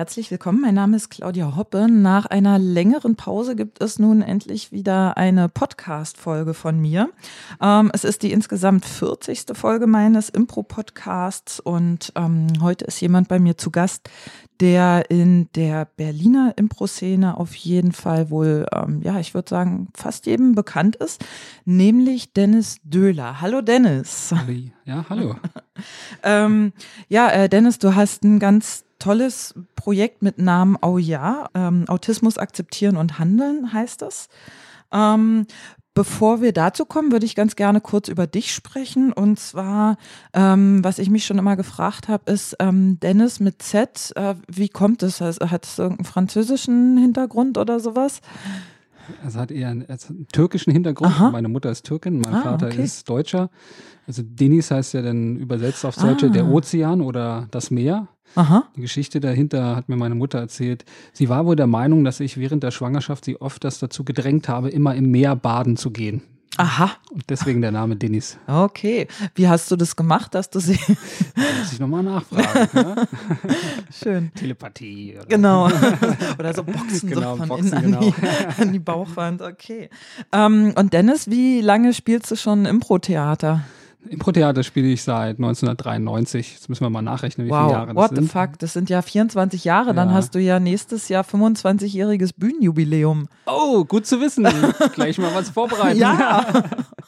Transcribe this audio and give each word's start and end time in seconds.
Herzlich 0.00 0.30
willkommen, 0.30 0.62
mein 0.62 0.76
Name 0.76 0.96
ist 0.96 1.10
Claudia 1.10 1.56
Hoppe. 1.56 1.86
Nach 1.86 2.24
einer 2.24 2.58
längeren 2.58 3.16
Pause 3.16 3.54
gibt 3.54 3.82
es 3.82 3.98
nun 3.98 4.22
endlich 4.22 4.72
wieder 4.72 5.18
eine 5.18 5.50
Podcast-Folge 5.50 6.54
von 6.54 6.80
mir. 6.80 7.10
Ähm, 7.60 7.90
es 7.92 8.04
ist 8.04 8.22
die 8.22 8.32
insgesamt 8.32 8.86
40. 8.86 9.48
Folge 9.52 9.86
meines 9.86 10.30
Impro-Podcasts 10.30 11.60
und 11.60 12.14
ähm, 12.16 12.46
heute 12.62 12.86
ist 12.86 12.98
jemand 13.02 13.28
bei 13.28 13.38
mir 13.38 13.58
zu 13.58 13.70
Gast, 13.70 14.08
der 14.58 15.10
in 15.10 15.52
der 15.54 15.84
Berliner 15.84 16.54
Impro-Szene 16.56 17.36
auf 17.36 17.54
jeden 17.54 17.92
Fall 17.92 18.30
wohl, 18.30 18.64
ähm, 18.72 19.02
ja, 19.02 19.20
ich 19.20 19.34
würde 19.34 19.50
sagen, 19.50 19.88
fast 19.94 20.24
jedem 20.24 20.54
bekannt 20.54 20.96
ist, 20.96 21.22
nämlich 21.66 22.32
Dennis 22.32 22.78
Döhler. 22.84 23.42
Hallo 23.42 23.60
Dennis. 23.60 24.32
Ja, 24.86 25.04
hallo. 25.10 25.36
ähm, 26.22 26.72
ja, 27.10 27.28
äh, 27.30 27.50
Dennis, 27.50 27.78
du 27.78 27.94
hast 27.94 28.24
ein 28.24 28.38
ganz 28.38 28.86
tolles 29.00 29.54
Projekt 29.74 30.22
mit 30.22 30.38
Namen 30.38 30.76
Au 30.80 30.98
ja, 30.98 31.48
ähm, 31.54 31.86
Autismus 31.88 32.38
akzeptieren 32.38 32.96
und 32.96 33.18
handeln 33.18 33.72
heißt 33.72 34.02
das. 34.02 34.28
Ähm, 34.92 35.46
Bevor 35.92 36.40
wir 36.40 36.52
dazu 36.52 36.84
kommen, 36.84 37.10
würde 37.10 37.26
ich 37.26 37.34
ganz 37.34 37.56
gerne 37.56 37.80
kurz 37.80 38.06
über 38.08 38.28
dich 38.28 38.54
sprechen. 38.54 39.12
Und 39.12 39.40
zwar, 39.40 39.96
ähm, 40.32 40.84
was 40.84 41.00
ich 41.00 41.10
mich 41.10 41.26
schon 41.26 41.38
immer 41.38 41.56
gefragt 41.56 42.06
habe, 42.06 42.30
ist 42.30 42.56
ähm, 42.60 43.00
Dennis 43.00 43.40
mit 43.40 43.60
Z. 43.60 44.12
Äh, 44.14 44.36
wie 44.46 44.68
kommt 44.68 45.02
es? 45.02 45.20
Hat 45.20 45.66
es 45.66 45.78
irgendeinen 45.78 46.04
französischen 46.04 46.96
Hintergrund 46.96 47.58
oder 47.58 47.80
sowas? 47.80 48.20
Es 49.26 49.36
hat 49.36 49.50
eher 49.50 49.68
einen, 49.68 49.86
einen 49.86 50.28
türkischen 50.32 50.72
Hintergrund. 50.72 51.12
Aha. 51.12 51.30
Meine 51.30 51.48
Mutter 51.48 51.70
ist 51.70 51.84
Türkin, 51.84 52.20
mein 52.20 52.34
ah, 52.34 52.42
Vater 52.42 52.66
okay. 52.68 52.82
ist 52.82 53.08
Deutscher. 53.08 53.50
Also 54.06 54.22
Denis 54.24 54.70
heißt 54.70 54.94
ja 54.94 55.02
dann 55.02 55.36
übersetzt 55.36 55.84
aufs 55.84 55.98
Deutsche 55.98 56.26
ah. 56.26 56.30
der 56.30 56.46
Ozean 56.46 57.00
oder 57.00 57.46
das 57.50 57.70
Meer. 57.70 58.08
Aha. 58.34 58.64
Die 58.76 58.80
Geschichte 58.80 59.20
dahinter 59.20 59.76
hat 59.76 59.88
mir 59.88 59.96
meine 59.96 60.14
Mutter 60.14 60.38
erzählt. 60.38 60.84
Sie 61.12 61.28
war 61.28 61.46
wohl 61.46 61.56
der 61.56 61.66
Meinung, 61.66 62.04
dass 62.04 62.20
ich 62.20 62.36
während 62.36 62.62
der 62.62 62.70
Schwangerschaft 62.70 63.24
sie 63.24 63.40
oft 63.40 63.64
das 63.64 63.78
dazu 63.78 64.04
gedrängt 64.04 64.48
habe, 64.48 64.70
immer 64.70 64.94
im 64.94 65.10
Meer 65.10 65.34
baden 65.36 65.76
zu 65.76 65.90
gehen. 65.90 66.22
Aha. 66.56 66.90
Und 67.10 67.24
deswegen 67.30 67.60
der 67.60 67.70
Name 67.70 67.96
Dennis. 67.96 68.36
Okay. 68.46 69.06
Wie 69.34 69.48
hast 69.48 69.70
du 69.70 69.76
das 69.76 69.94
gemacht, 69.94 70.34
dass 70.34 70.50
du 70.50 70.58
sie. 70.58 70.78
muss 71.36 71.72
ich 71.72 71.78
nochmal 71.78 72.02
nachfragen. 72.02 72.68
ne? 72.74 73.08
Schön. 74.02 74.32
Telepathie. 74.34 75.16
Oder? 75.16 75.26
Genau. 75.26 75.66
oder 76.38 76.52
so 76.52 76.64
Boxen 76.64 77.08
genau, 77.08 77.32
so 77.32 77.36
von 77.38 77.48
Boxen, 77.48 77.72
innen 77.72 77.92
genau. 77.92 77.98
an, 77.98 78.14
die, 78.58 78.62
an 78.62 78.72
die 78.72 78.78
Bauchwand. 78.78 79.42
Okay. 79.42 79.90
Ähm, 80.32 80.74
und 80.76 80.92
Dennis, 80.92 81.30
wie 81.30 81.60
lange 81.60 81.94
spielst 81.94 82.30
du 82.30 82.36
schon 82.36 82.66
Impro-Theater? 82.66 83.62
Impro-Theater 84.08 84.62
spiele 84.62 84.88
ich 84.88 85.02
seit 85.02 85.36
1993. 85.36 86.54
Jetzt 86.54 86.68
müssen 86.68 86.82
wir 86.82 86.90
mal 86.90 87.02
nachrechnen, 87.02 87.46
wie 87.46 87.50
wow, 87.50 87.66
viele 87.66 87.72
Jahre 87.72 87.86
das 87.88 87.96
what 87.96 88.10
sind. 88.10 88.22
the 88.22 88.28
fuck, 88.28 88.58
das 88.58 88.72
sind 88.72 88.90
ja 88.90 89.02
24 89.02 89.64
Jahre. 89.64 89.88
Ja. 89.88 89.92
Dann 89.92 90.12
hast 90.12 90.34
du 90.34 90.40
ja 90.40 90.58
nächstes 90.58 91.08
Jahr 91.08 91.24
25-jähriges 91.24 92.32
Bühnenjubiläum. 92.36 93.28
Oh, 93.46 93.84
gut 93.84 94.06
zu 94.06 94.20
wissen. 94.20 94.48
Gleich 94.94 95.18
mal 95.18 95.34
was 95.34 95.50
vorbereiten. 95.50 95.98
ja. 95.98 96.46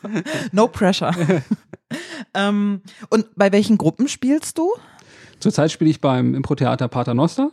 no 0.52 0.68
pressure. 0.68 1.12
ähm, 2.34 2.82
und 3.10 3.26
bei 3.36 3.52
welchen 3.52 3.78
Gruppen 3.78 4.08
spielst 4.08 4.58
du? 4.58 4.72
Zurzeit 5.40 5.72
spiele 5.72 5.90
ich 5.90 6.00
beim 6.00 6.34
Impro-Theater 6.34 6.88
Paternoster. 6.88 7.50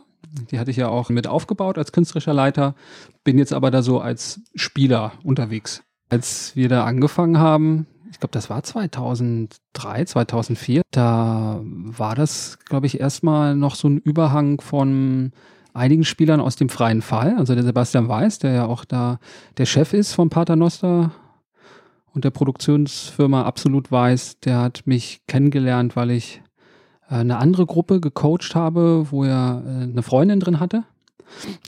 Die 0.50 0.58
hatte 0.58 0.70
ich 0.70 0.76
ja 0.76 0.88
auch 0.88 1.08
mit 1.08 1.26
aufgebaut 1.26 1.76
als 1.76 1.92
künstlerischer 1.92 2.34
Leiter. 2.34 2.74
Bin 3.24 3.38
jetzt 3.38 3.52
aber 3.52 3.70
da 3.70 3.82
so 3.82 4.00
als 4.00 4.40
Spieler 4.54 5.12
unterwegs. 5.24 5.82
Als 6.08 6.54
wir 6.54 6.68
da 6.68 6.84
angefangen 6.84 7.38
haben, 7.38 7.86
ich 8.10 8.18
glaube, 8.18 8.32
das 8.32 8.50
war 8.50 8.62
2003, 8.62 10.04
2004. 10.04 10.82
Da 10.90 11.60
war 11.62 12.14
das, 12.14 12.58
glaube 12.64 12.86
ich, 12.86 13.00
erstmal 13.00 13.54
noch 13.54 13.76
so 13.76 13.88
ein 13.88 13.98
Überhang 13.98 14.60
von 14.60 15.32
einigen 15.72 16.04
Spielern 16.04 16.40
aus 16.40 16.56
dem 16.56 16.68
freien 16.68 17.02
Fall. 17.02 17.36
Also 17.36 17.54
der 17.54 17.62
Sebastian 17.62 18.08
Weiß, 18.08 18.40
der 18.40 18.52
ja 18.52 18.66
auch 18.66 18.84
da 18.84 19.18
der 19.58 19.66
Chef 19.66 19.92
ist 19.92 20.12
vom 20.12 20.28
Paternoster 20.28 21.12
und 22.12 22.24
der 22.24 22.30
Produktionsfirma 22.30 23.42
Absolut 23.42 23.92
Weiß, 23.92 24.40
der 24.40 24.58
hat 24.58 24.82
mich 24.86 25.20
kennengelernt, 25.28 25.94
weil 25.94 26.10
ich 26.10 26.42
äh, 27.08 27.16
eine 27.16 27.38
andere 27.38 27.66
Gruppe 27.66 28.00
gecoacht 28.00 28.54
habe, 28.54 29.06
wo 29.10 29.24
er 29.24 29.62
äh, 29.64 29.82
eine 29.84 30.02
Freundin 30.02 30.40
drin 30.40 30.58
hatte. 30.58 30.84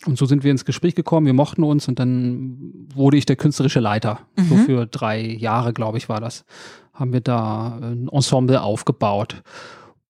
Und 0.06 0.18
so 0.18 0.26
sind 0.26 0.44
wir 0.44 0.50
ins 0.50 0.64
Gespräch 0.64 0.94
gekommen, 0.94 1.26
wir 1.26 1.34
mochten 1.34 1.62
uns 1.62 1.88
und 1.88 1.98
dann 1.98 2.56
wurde 2.94 3.16
ich 3.16 3.26
der 3.26 3.36
künstlerische 3.36 3.80
Leiter. 3.80 4.20
Mhm. 4.36 4.48
So 4.48 4.56
für 4.56 4.86
drei 4.86 5.20
Jahre, 5.20 5.72
glaube 5.72 5.98
ich, 5.98 6.08
war 6.08 6.20
das. 6.20 6.44
Haben 6.92 7.12
wir 7.12 7.20
da 7.20 7.78
ein 7.80 8.08
Ensemble 8.08 8.60
aufgebaut. 8.60 9.42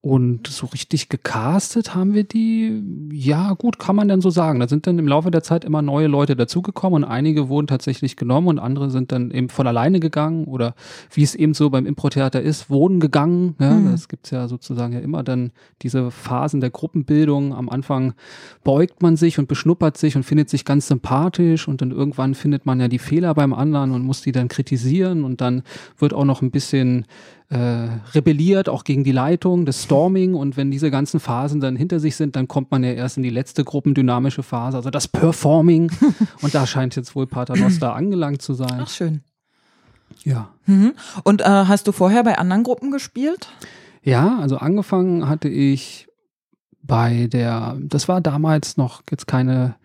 Und 0.04 0.48
so 0.48 0.66
richtig 0.66 1.08
gecastet 1.10 1.94
haben 1.94 2.12
wir 2.12 2.24
die, 2.24 2.82
ja 3.12 3.52
gut, 3.52 3.78
kann 3.78 3.94
man 3.94 4.08
dann 4.08 4.20
so 4.20 4.30
sagen. 4.30 4.58
Da 4.58 4.66
sind 4.66 4.88
dann 4.88 4.98
im 4.98 5.06
Laufe 5.06 5.30
der 5.30 5.44
Zeit 5.44 5.64
immer 5.64 5.80
neue 5.80 6.08
Leute 6.08 6.34
dazugekommen 6.34 7.04
und 7.04 7.08
einige 7.08 7.48
wurden 7.48 7.68
tatsächlich 7.68 8.16
genommen 8.16 8.48
und 8.48 8.58
andere 8.58 8.90
sind 8.90 9.12
dann 9.12 9.30
eben 9.30 9.48
von 9.48 9.64
alleine 9.64 10.00
gegangen 10.00 10.46
oder 10.46 10.74
wie 11.12 11.22
es 11.22 11.36
eben 11.36 11.54
so 11.54 11.70
beim 11.70 11.86
Impro-Theater 11.86 12.42
ist, 12.42 12.68
wurden 12.68 12.98
gegangen. 12.98 13.54
Ja, 13.60 13.74
mhm. 13.74 13.92
Das 13.92 14.08
gibt's 14.08 14.30
ja 14.30 14.48
sozusagen 14.48 14.92
ja 14.92 14.98
immer 14.98 15.22
dann 15.22 15.52
diese 15.82 16.10
Phasen 16.10 16.60
der 16.60 16.70
Gruppenbildung. 16.70 17.54
Am 17.54 17.68
Anfang 17.68 18.14
beugt 18.64 19.02
man 19.02 19.14
sich 19.14 19.38
und 19.38 19.46
beschnuppert 19.46 19.96
sich 19.98 20.16
und 20.16 20.24
findet 20.24 20.50
sich 20.50 20.64
ganz 20.64 20.88
sympathisch 20.88 21.68
und 21.68 21.80
dann 21.80 21.92
irgendwann 21.92 22.34
findet 22.34 22.66
man 22.66 22.80
ja 22.80 22.88
die 22.88 22.98
Fehler 22.98 23.34
beim 23.34 23.54
anderen 23.54 23.92
und 23.92 24.02
muss 24.02 24.20
die 24.20 24.32
dann 24.32 24.48
kritisieren 24.48 25.22
und 25.22 25.40
dann 25.40 25.62
wird 25.96 26.12
auch 26.12 26.24
noch 26.24 26.42
ein 26.42 26.50
bisschen 26.50 27.06
äh, 27.52 27.88
rebelliert, 28.14 28.70
auch 28.70 28.82
gegen 28.82 29.04
die 29.04 29.12
Leitung, 29.12 29.66
das 29.66 29.82
Storming 29.82 30.34
und 30.34 30.56
wenn 30.56 30.70
diese 30.70 30.90
ganzen 30.90 31.20
Phasen 31.20 31.60
dann 31.60 31.76
hinter 31.76 32.00
sich 32.00 32.16
sind, 32.16 32.34
dann 32.34 32.48
kommt 32.48 32.70
man 32.70 32.82
ja 32.82 32.92
erst 32.92 33.18
in 33.18 33.22
die 33.22 33.30
letzte 33.30 33.62
gruppendynamische 33.62 34.42
Phase, 34.42 34.78
also 34.78 34.88
das 34.88 35.06
Performing 35.06 35.92
und 36.42 36.54
da 36.54 36.66
scheint 36.66 36.96
jetzt 36.96 37.14
wohl 37.14 37.26
Paternoster 37.26 37.94
angelangt 37.94 38.40
zu 38.40 38.54
sein. 38.54 38.80
Ach 38.80 38.88
schön. 38.88 39.20
Ja. 40.24 40.48
Mhm. 40.64 40.94
Und 41.24 41.42
äh, 41.42 41.44
hast 41.44 41.86
du 41.86 41.92
vorher 41.92 42.24
bei 42.24 42.38
anderen 42.38 42.62
Gruppen 42.62 42.90
gespielt? 42.90 43.48
Ja, 44.02 44.38
also 44.38 44.56
angefangen 44.56 45.28
hatte 45.28 45.48
ich 45.48 46.08
bei 46.82 47.26
der, 47.26 47.76
das 47.80 48.08
war 48.08 48.22
damals 48.22 48.78
noch 48.78 49.02
jetzt 49.10 49.26
keine 49.26 49.76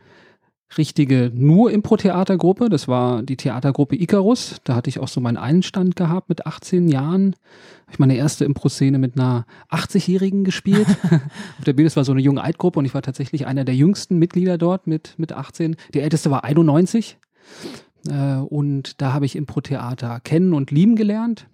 richtige 0.78 1.31
nur 1.33 1.72
Impro-Theatergruppe. 1.72 2.69
Das 2.69 2.88
war 2.88 3.23
die 3.23 3.38
Theatergruppe 3.38 3.95
Icarus. 3.95 4.57
Da 4.63 4.75
hatte 4.75 4.89
ich 4.89 5.00
auch 5.00 5.07
so 5.07 5.22
meinen 5.22 5.38
Einstand 5.38 5.95
gehabt 5.95 6.29
mit 6.29 6.45
18 6.45 6.88
Jahren. 6.88 7.35
Habe 7.83 7.91
ich 7.91 8.00
meine 8.00 8.16
erste 8.16 8.45
Impro-Szene 8.45 8.97
mit 8.97 9.16
einer 9.16 9.45
80-Jährigen 9.69 10.44
gespielt. 10.44 10.88
Auf 11.57 11.66
der 11.66 11.73
Bühne, 11.73 11.88
das 11.88 11.95
war 11.95 12.03
so 12.03 12.11
eine 12.11 12.22
junge 12.22 12.44
Altgruppe 12.44 12.79
und 12.79 12.85
ich 12.85 12.94
war 12.94 13.01
tatsächlich 13.01 13.45
einer 13.45 13.63
der 13.63 13.75
jüngsten 13.75 14.17
Mitglieder 14.19 14.57
dort 14.57 14.88
mit, 14.88 15.13
mit 15.17 15.31
18. 15.31 15.75
Die 15.94 16.01
älteste 16.01 16.31
war 16.31 16.44
91. 16.44 17.17
Äh, 18.09 18.35
und 18.38 19.01
da 19.01 19.13
habe 19.13 19.25
ich 19.25 19.35
Impro-Theater 19.35 20.19
kennen 20.22 20.53
und 20.53 20.72
lieben 20.72 20.95
gelernt 20.95 21.47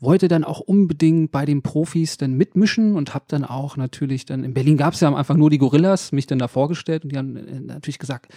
wollte 0.00 0.28
dann 0.28 0.44
auch 0.44 0.60
unbedingt 0.60 1.32
bei 1.32 1.44
den 1.44 1.62
Profis 1.62 2.16
dann 2.18 2.34
mitmischen 2.34 2.94
und 2.94 3.14
habe 3.14 3.24
dann 3.28 3.44
auch 3.44 3.76
natürlich 3.76 4.26
dann, 4.26 4.44
in 4.44 4.54
Berlin 4.54 4.76
gab 4.76 4.94
es 4.94 5.00
ja 5.00 5.08
am 5.08 5.14
Anfang 5.14 5.38
nur 5.38 5.50
die 5.50 5.58
Gorillas, 5.58 6.12
mich 6.12 6.26
dann 6.26 6.38
da 6.38 6.48
vorgestellt 6.48 7.04
und 7.04 7.12
die 7.12 7.18
haben 7.18 7.36
äh, 7.36 7.60
natürlich 7.60 7.98
gesagt, 7.98 8.32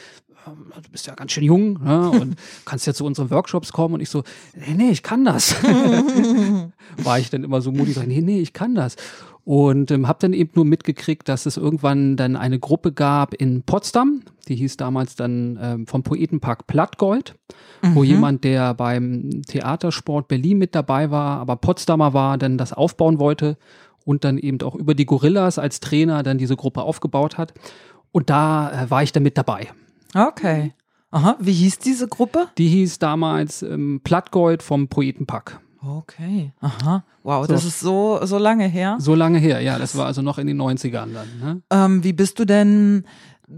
ähm, 0.47 0.71
du 0.81 0.89
bist 0.91 1.07
ja 1.07 1.15
ganz 1.15 1.31
schön 1.31 1.43
jung 1.43 1.83
ne, 1.83 2.09
und 2.09 2.35
kannst 2.65 2.87
ja 2.87 2.93
zu 2.93 3.05
unseren 3.05 3.29
Workshops 3.29 3.71
kommen 3.73 3.95
und 3.95 4.01
ich 4.01 4.09
so, 4.09 4.23
nee, 4.55 4.73
nee, 4.75 4.89
ich 4.91 5.03
kann 5.03 5.25
das. 5.25 5.55
War 6.97 7.19
ich 7.19 7.29
dann 7.29 7.43
immer 7.43 7.61
so 7.61 7.71
mutig, 7.71 7.97
nee, 8.05 8.21
nee, 8.21 8.39
ich 8.39 8.53
kann 8.53 8.75
das. 8.75 8.95
Und 9.49 9.89
ähm, 9.89 10.07
habe 10.07 10.19
dann 10.21 10.33
eben 10.33 10.51
nur 10.53 10.63
mitgekriegt, 10.63 11.27
dass 11.27 11.47
es 11.47 11.57
irgendwann 11.57 12.17
dann 12.17 12.35
eine 12.35 12.59
Gruppe 12.59 12.91
gab 12.91 13.33
in 13.33 13.63
Potsdam, 13.63 14.21
die 14.47 14.55
hieß 14.55 14.77
damals 14.77 15.15
dann 15.15 15.57
ähm, 15.59 15.87
vom 15.87 16.03
Poetenpark 16.03 16.67
Plattgold, 16.67 17.33
mhm. 17.81 17.95
wo 17.95 18.03
jemand, 18.03 18.43
der 18.43 18.75
beim 18.75 19.41
Theatersport 19.47 20.27
Berlin 20.27 20.59
mit 20.59 20.75
dabei 20.75 21.09
war, 21.09 21.39
aber 21.39 21.55
Potsdamer 21.55 22.13
war, 22.13 22.37
dann 22.37 22.59
das 22.59 22.73
aufbauen 22.73 23.17
wollte 23.17 23.57
und 24.05 24.23
dann 24.23 24.37
eben 24.37 24.61
auch 24.61 24.75
über 24.75 24.93
die 24.93 25.07
Gorillas 25.07 25.57
als 25.57 25.79
Trainer 25.79 26.21
dann 26.21 26.37
diese 26.37 26.55
Gruppe 26.55 26.83
aufgebaut 26.83 27.39
hat. 27.39 27.55
Und 28.11 28.29
da 28.29 28.83
äh, 28.83 28.91
war 28.91 29.01
ich 29.01 29.13
dann 29.13 29.23
mit 29.23 29.35
dabei. 29.35 29.69
Okay. 30.13 30.75
Aha, 31.09 31.37
wie 31.39 31.53
hieß 31.53 31.79
diese 31.79 32.07
Gruppe? 32.07 32.49
Die 32.59 32.67
hieß 32.67 32.99
damals 32.99 33.63
ähm, 33.63 34.01
Plattgold 34.03 34.61
vom 34.61 34.89
Poetenpack. 34.89 35.59
Okay, 35.81 36.51
aha. 36.59 37.03
Wow, 37.23 37.45
so. 37.45 37.53
das 37.53 37.63
ist 37.63 37.79
so, 37.79 38.19
so 38.23 38.37
lange 38.37 38.67
her. 38.67 38.97
So 38.99 39.15
lange 39.15 39.39
her, 39.39 39.61
ja. 39.61 39.77
Das 39.79 39.95
war 39.95 40.05
also 40.05 40.21
noch 40.21 40.37
in 40.37 40.47
den 40.47 40.61
90ern 40.61 41.13
dann. 41.13 41.27
Ne? 41.41 41.61
Ähm, 41.71 42.03
wie 42.03 42.13
bist 42.13 42.37
du 42.39 42.45
denn 42.45 43.05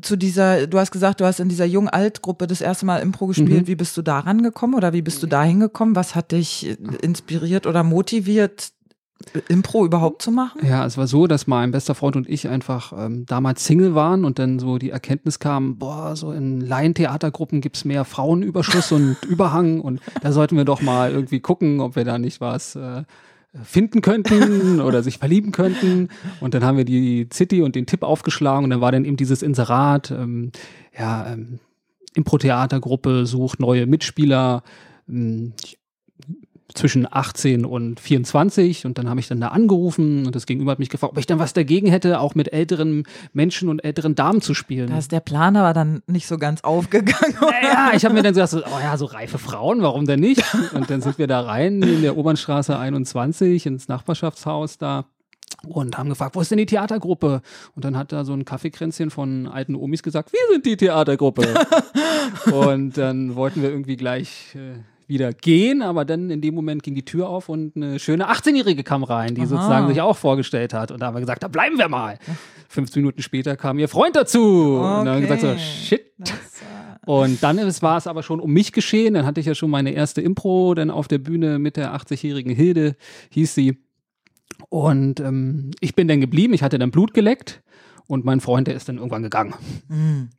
zu 0.01 0.15
dieser, 0.15 0.67
du 0.67 0.79
hast 0.79 0.91
gesagt, 0.91 1.19
du 1.19 1.25
hast 1.25 1.39
in 1.39 1.49
dieser 1.49 1.65
Jung-Alt-Gruppe 1.65 2.47
das 2.47 2.61
erste 2.61 2.85
Mal 2.85 2.99
Impro 2.99 3.27
gespielt. 3.27 3.63
Mhm. 3.63 3.67
Wie 3.67 3.75
bist 3.75 3.97
du 3.97 4.01
daran 4.01 4.41
gekommen 4.41 4.75
oder 4.75 4.93
wie 4.93 5.01
bist 5.01 5.21
du 5.21 5.27
dahin 5.27 5.59
gekommen? 5.59 5.95
Was 5.95 6.15
hat 6.15 6.31
dich 6.31 6.77
inspiriert 7.01 7.67
oder 7.67 7.83
motiviert, 7.83 8.71
Impro 9.47 9.85
überhaupt 9.85 10.21
zu 10.21 10.31
machen? 10.31 10.65
Ja, 10.65 10.85
es 10.85 10.97
war 10.97 11.07
so, 11.07 11.27
dass 11.27 11.47
mein 11.47 11.71
bester 11.71 11.95
Freund 11.95 12.15
und 12.15 12.29
ich 12.29 12.47
einfach 12.47 12.93
ähm, 12.97 13.25
damals 13.25 13.65
Single 13.65 13.95
waren 13.95 14.25
und 14.25 14.39
dann 14.39 14.59
so 14.59 14.77
die 14.77 14.89
Erkenntnis 14.89 15.39
kam, 15.39 15.77
boah, 15.77 16.15
so 16.15 16.31
in 16.31 16.61
Laientheatergruppen 16.61 17.61
gibt 17.61 17.77
es 17.77 17.85
mehr 17.85 18.05
Frauenüberschuss 18.05 18.91
und 18.91 19.17
Überhang 19.27 19.81
und 19.81 20.01
da 20.21 20.31
sollten 20.31 20.57
wir 20.57 20.65
doch 20.65 20.81
mal 20.81 21.11
irgendwie 21.11 21.39
gucken, 21.39 21.79
ob 21.79 21.95
wir 21.95 22.05
da 22.05 22.17
nicht 22.17 22.41
was 22.41 22.75
äh, 22.75 23.03
finden 23.63 24.01
könnten 24.01 24.79
oder 24.79 25.03
sich 25.03 25.17
verlieben 25.17 25.51
könnten. 25.51 26.09
Und 26.39 26.53
dann 26.53 26.63
haben 26.63 26.77
wir 26.77 26.85
die 26.85 27.27
City 27.33 27.61
und 27.61 27.75
den 27.75 27.85
Tipp 27.85 28.03
aufgeschlagen 28.03 28.63
und 28.63 28.69
dann 28.69 28.81
war 28.81 28.91
dann 28.91 29.05
eben 29.05 29.17
dieses 29.17 29.41
Inserat, 29.41 30.11
ähm, 30.11 30.51
ja, 30.97 31.33
ähm, 31.33 31.59
Impro-Theatergruppe 32.13 33.25
sucht 33.25 33.59
neue 33.59 33.85
Mitspieler. 33.85 34.63
Ähm, 35.07 35.53
zwischen 36.73 37.07
18 37.09 37.65
und 37.65 37.99
24 37.99 38.85
und 38.85 38.97
dann 38.97 39.09
habe 39.09 39.19
ich 39.19 39.27
dann 39.27 39.41
da 39.41 39.49
angerufen 39.49 40.25
und 40.25 40.35
das 40.35 40.45
Gegenüber 40.45 40.71
hat 40.71 40.79
mich 40.79 40.89
gefragt, 40.89 41.13
ob 41.13 41.19
ich 41.19 41.25
dann 41.25 41.39
was 41.39 41.53
dagegen 41.53 41.87
hätte, 41.87 42.19
auch 42.19 42.35
mit 42.35 42.53
älteren 42.53 43.03
Menschen 43.33 43.69
und 43.69 43.83
älteren 43.83 44.15
Damen 44.15 44.41
zu 44.41 44.53
spielen. 44.53 44.89
Da 44.89 44.97
ist 44.97 45.11
der 45.11 45.19
Plan 45.19 45.55
aber 45.55 45.73
dann 45.73 46.01
nicht 46.07 46.27
so 46.27 46.37
ganz 46.37 46.61
aufgegangen. 46.61 47.35
Ja, 47.63 47.91
ich 47.93 48.05
habe 48.05 48.13
mir 48.13 48.23
dann 48.23 48.33
gesagt, 48.33 48.65
oh 48.67 48.79
ja, 48.79 48.97
so 48.97 49.05
reife 49.05 49.37
Frauen, 49.37 49.81
warum 49.81 50.05
denn 50.05 50.19
nicht? 50.19 50.43
Und 50.73 50.89
dann 50.89 51.01
sind 51.01 51.17
wir 51.17 51.27
da 51.27 51.41
rein 51.41 51.81
in 51.81 52.01
der 52.01 52.17
Obernstraße 52.17 52.77
21 52.77 53.65
ins 53.65 53.87
Nachbarschaftshaus 53.87 54.77
da 54.77 55.05
und 55.67 55.97
haben 55.97 56.09
gefragt, 56.09 56.35
wo 56.35 56.41
ist 56.41 56.51
denn 56.51 56.57
die 56.57 56.65
Theatergruppe? 56.65 57.41
Und 57.75 57.85
dann 57.85 57.97
hat 57.97 58.11
da 58.11 58.25
so 58.25 58.33
ein 58.33 58.45
Kaffeekränzchen 58.45 59.09
von 59.09 59.47
alten 59.47 59.75
Omis 59.75 60.03
gesagt, 60.03 60.33
wir 60.33 60.39
sind 60.51 60.65
die 60.65 60.77
Theatergruppe. 60.77 61.53
und 62.51 62.97
dann 62.97 63.35
wollten 63.35 63.61
wir 63.61 63.69
irgendwie 63.69 63.95
gleich 63.95 64.55
äh, 64.55 64.79
wieder 65.11 65.33
gehen, 65.33 65.81
aber 65.81 66.05
dann 66.05 66.29
in 66.29 66.41
dem 66.41 66.55
Moment 66.55 66.83
ging 66.83 66.95
die 66.95 67.03
Tür 67.03 67.27
auf 67.27 67.49
und 67.49 67.75
eine 67.75 67.99
schöne 67.99 68.31
18-Jährige 68.31 68.83
kam 68.83 69.03
rein, 69.03 69.35
die 69.35 69.41
Aha. 69.41 69.47
sozusagen 69.47 69.87
sich 69.89 70.01
auch 70.01 70.17
vorgestellt 70.17 70.73
hat. 70.73 70.89
Und 70.89 71.01
da 71.01 71.07
haben 71.07 71.15
wir 71.15 71.19
gesagt, 71.19 71.43
da 71.43 71.49
bleiben 71.49 71.77
wir 71.77 71.89
mal. 71.89 72.17
15 72.69 73.01
Minuten 73.01 73.21
später 73.21 73.57
kam 73.57 73.77
ihr 73.77 73.89
Freund 73.89 74.15
dazu. 74.15 74.77
Okay. 74.79 74.99
Und 74.99 75.05
dann 75.05 75.15
haben 75.15 75.21
wir 75.21 75.27
gesagt, 75.27 75.41
so, 75.41 75.57
shit. 75.57 76.13
Und 77.05 77.43
dann 77.43 77.57
ist, 77.57 77.81
war 77.81 77.97
es 77.97 78.07
aber 78.07 78.23
schon 78.23 78.39
um 78.39 78.51
mich 78.51 78.71
geschehen. 78.71 79.13
Dann 79.13 79.25
hatte 79.25 79.41
ich 79.41 79.45
ja 79.45 79.53
schon 79.53 79.69
meine 79.69 79.91
erste 79.91 80.21
Impro 80.21 80.73
dann 80.75 80.89
auf 80.89 81.07
der 81.07 81.17
Bühne 81.17 81.59
mit 81.59 81.75
der 81.75 81.93
80-jährigen 81.93 82.55
Hilde, 82.55 82.95
hieß 83.31 83.53
sie. 83.53 83.77
Und 84.69 85.19
ähm, 85.19 85.71
ich 85.81 85.93
bin 85.93 86.07
dann 86.07 86.21
geblieben, 86.21 86.53
ich 86.53 86.63
hatte 86.63 86.79
dann 86.79 86.91
Blut 86.91 87.13
geleckt 87.13 87.61
und 88.07 88.23
mein 88.23 88.39
Freund, 88.39 88.67
der 88.67 88.75
ist 88.75 88.87
dann 88.87 88.97
irgendwann 88.97 89.23
gegangen. 89.23 89.55
Mhm. 89.89 90.29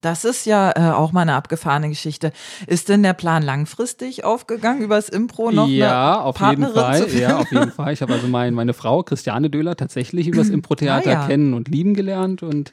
Das 0.00 0.24
ist 0.24 0.46
ja 0.46 0.70
äh, 0.76 0.92
auch 0.92 1.10
mal 1.10 1.22
eine 1.22 1.34
abgefahrene 1.34 1.88
Geschichte. 1.88 2.32
Ist 2.68 2.88
denn 2.88 3.02
der 3.02 3.14
Plan 3.14 3.42
langfristig 3.42 4.24
aufgegangen, 4.24 4.82
übers 4.82 5.08
Impro 5.08 5.50
noch 5.50 5.66
ja, 5.68 6.20
auf 6.20 6.38
jeden 6.40 6.68
Fall. 6.72 7.08
Ja, 7.10 7.38
auf 7.38 7.50
jeden 7.50 7.72
Fall. 7.72 7.92
Ich 7.92 8.02
habe 8.02 8.12
also 8.12 8.28
mein, 8.28 8.54
meine 8.54 8.74
Frau, 8.74 9.02
Christiane 9.02 9.50
Döhler, 9.50 9.74
tatsächlich 9.76 10.28
übers 10.28 10.50
Impro-Theater 10.50 11.10
ah, 11.10 11.12
ja. 11.12 11.26
kennen 11.26 11.52
und 11.52 11.66
lieben 11.66 11.94
gelernt. 11.94 12.44
Und 12.44 12.70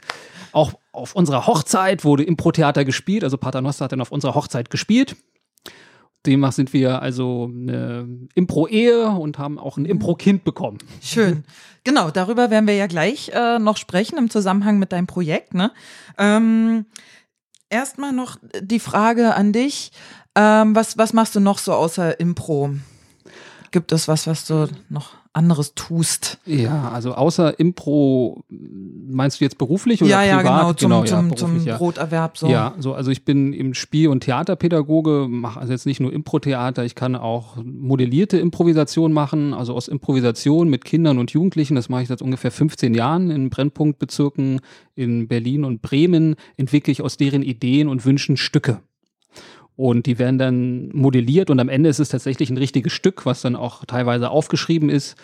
auch 0.52 0.74
auf 0.92 1.16
unserer 1.16 1.48
Hochzeit 1.48 2.04
wurde 2.04 2.24
Impro-Theater 2.24 2.86
gespielt. 2.86 3.24
Also 3.24 3.38
Paternoster 3.38 3.86
hat 3.86 3.92
dann 3.92 4.02
auf 4.02 4.12
unserer 4.12 4.36
Hochzeit 4.36 4.70
gespielt. 4.70 5.16
Demnach 6.26 6.52
sind 6.52 6.74
wir 6.74 7.02
also 7.02 7.50
eine 7.52 8.08
Impro-Ehe 8.36 9.10
und 9.10 9.38
haben 9.38 9.60
auch 9.60 9.78
ein 9.78 9.86
Impro-Kind 9.86 10.44
bekommen. 10.44 10.78
Schön. 11.02 11.44
Genau, 11.84 12.10
darüber 12.10 12.50
werden 12.50 12.68
wir 12.68 12.76
ja 12.76 12.88
gleich 12.88 13.30
äh, 13.34 13.60
noch 13.60 13.78
sprechen 13.78 14.18
im 14.18 14.30
Zusammenhang 14.30 14.80
mit 14.80 14.92
deinem 14.92 15.08
Projekt. 15.08 15.54
Ne? 15.54 15.72
Ähm, 16.18 16.86
Erstmal 17.70 18.12
noch 18.12 18.38
die 18.60 18.80
Frage 18.80 19.36
an 19.36 19.52
dich. 19.52 19.92
Ähm, 20.36 20.76
was, 20.76 20.98
was 20.98 21.14
machst 21.14 21.36
du 21.36 21.40
noch 21.40 21.58
so 21.58 21.74
außer 21.74 22.20
Impro? 22.20 22.76
Gibt 23.72 23.92
es 23.92 24.08
was, 24.08 24.28
was 24.28 24.46
du 24.46 24.70
noch 24.90 25.14
anderes 25.36 25.76
tust? 25.76 26.40
Ja, 26.46 26.90
also 26.90 27.14
außer 27.14 27.60
Impro, 27.60 28.44
meinst 28.50 29.40
du 29.40 29.46
jetzt 29.46 29.58
beruflich 29.58 30.02
oder 30.02 30.12
ja, 30.12 30.38
privat? 30.38 30.46
Ja, 30.46 30.58
genau, 30.58 30.74
zum, 30.74 30.90
genau, 30.90 31.04
zum, 31.04 31.30
ja, 31.30 31.36
zum 31.36 31.66
ja. 31.66 31.78
Broterwerb. 31.78 32.38
So. 32.38 32.48
Ja, 32.48 32.74
so, 32.80 32.94
also 32.94 33.12
ich 33.12 33.26
bin 33.26 33.54
im 33.54 33.74
Spiel- 33.74 34.08
und 34.08 34.22
Theaterpädagoge, 34.22 35.28
mache 35.30 35.60
also 35.60 35.74
jetzt 35.74 35.86
nicht 35.86 36.00
nur 36.00 36.14
Impro-Theater, 36.14 36.86
ich 36.86 36.96
kann 36.96 37.16
auch 37.16 37.58
modellierte 37.64 38.38
Improvisation 38.38 39.12
machen, 39.12 39.54
also 39.54 39.74
aus 39.76 39.88
Improvisation 39.88 40.70
mit 40.70 40.86
Kindern 40.86 41.18
und 41.18 41.32
Jugendlichen, 41.32 41.76
das 41.76 41.90
mache 41.90 42.04
ich 42.04 42.08
seit 42.08 42.22
ungefähr 42.22 42.52
15 42.52 42.94
Jahren 42.94 43.32
in 43.32 43.50
Brennpunktbezirken 43.50 44.62
in 44.96 45.28
Berlin 45.28 45.66
und 45.66 45.82
Bremen, 45.82 46.36
entwickle 46.58 46.92
ich 46.92 47.02
aus 47.02 47.18
deren 47.18 47.44
Ideen 47.44 47.88
und 47.88 48.06
Wünschen 48.06 48.38
Stücke. 48.38 48.80
Und 49.76 50.06
die 50.06 50.20
werden 50.20 50.38
dann 50.38 50.90
modelliert 50.90 51.50
und 51.50 51.60
am 51.60 51.70
Ende 51.70 51.90
ist 51.90 52.00
es 52.00 52.10
tatsächlich 52.10 52.50
ein 52.50 52.58
richtiges 52.58 52.94
Stück, 52.94 53.26
was 53.26 53.42
dann 53.42 53.56
auch 53.56 53.84
teilweise 53.86 54.30
aufgeschrieben 54.30 54.90
ist. 54.90 55.18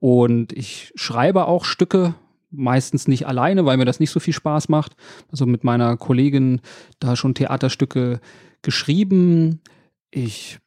Und 0.00 0.52
ich 0.52 0.92
schreibe 0.96 1.46
auch 1.46 1.64
Stücke, 1.64 2.14
meistens 2.50 3.08
nicht 3.08 3.26
alleine, 3.26 3.64
weil 3.64 3.76
mir 3.76 3.84
das 3.84 4.00
nicht 4.00 4.10
so 4.10 4.20
viel 4.20 4.34
Spaß 4.34 4.68
macht. 4.68 4.96
Also 5.30 5.46
mit 5.46 5.64
meiner 5.64 5.96
Kollegin 5.96 6.60
da 6.98 7.16
schon 7.16 7.34
Theaterstücke 7.34 8.20
geschrieben. 8.62 9.60
Ich 10.10 10.58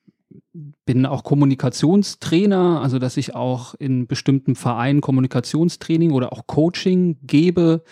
bin 0.85 1.05
auch 1.05 1.23
Kommunikationstrainer, 1.23 2.81
also 2.81 2.99
dass 2.99 3.17
ich 3.17 3.35
auch 3.35 3.75
in 3.75 4.07
bestimmten 4.07 4.55
Vereinen 4.55 5.01
Kommunikationstraining 5.01 6.11
oder 6.11 6.33
auch 6.33 6.47
Coaching 6.47 7.17
gebe. 7.23 7.83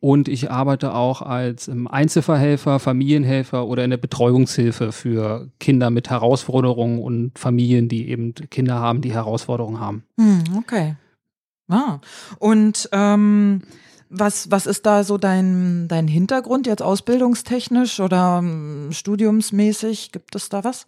Und 0.00 0.28
ich 0.28 0.50
arbeite 0.50 0.94
auch 0.94 1.20
als 1.20 1.68
ähm, 1.68 1.86
Einzelverhelfer, 1.86 2.78
Familienhelfer 2.78 3.66
oder 3.66 3.84
in 3.84 3.90
der 3.90 3.98
Betreuungshilfe 3.98 4.92
für 4.92 5.48
Kinder 5.60 5.90
mit 5.90 6.08
Herausforderungen 6.08 7.00
und 7.00 7.38
Familien, 7.38 7.88
die 7.88 8.08
eben 8.08 8.34
Kinder 8.34 8.76
haben, 8.76 9.02
die 9.02 9.12
Herausforderungen 9.12 9.78
haben. 9.78 10.04
Hm, 10.18 10.42
okay. 10.56 10.96
Ah. 11.68 12.00
Und 12.38 12.88
ähm, 12.92 13.62
was, 14.10 14.50
was 14.50 14.66
ist 14.66 14.84
da 14.86 15.04
so 15.04 15.18
dein, 15.18 15.86
dein 15.86 16.08
Hintergrund 16.08 16.66
jetzt 16.66 16.82
ausbildungstechnisch 16.82 18.00
oder 18.00 18.40
ähm, 18.42 18.88
studiumsmäßig? 18.90 20.10
Gibt 20.10 20.34
es 20.34 20.48
da 20.48 20.64
was? 20.64 20.84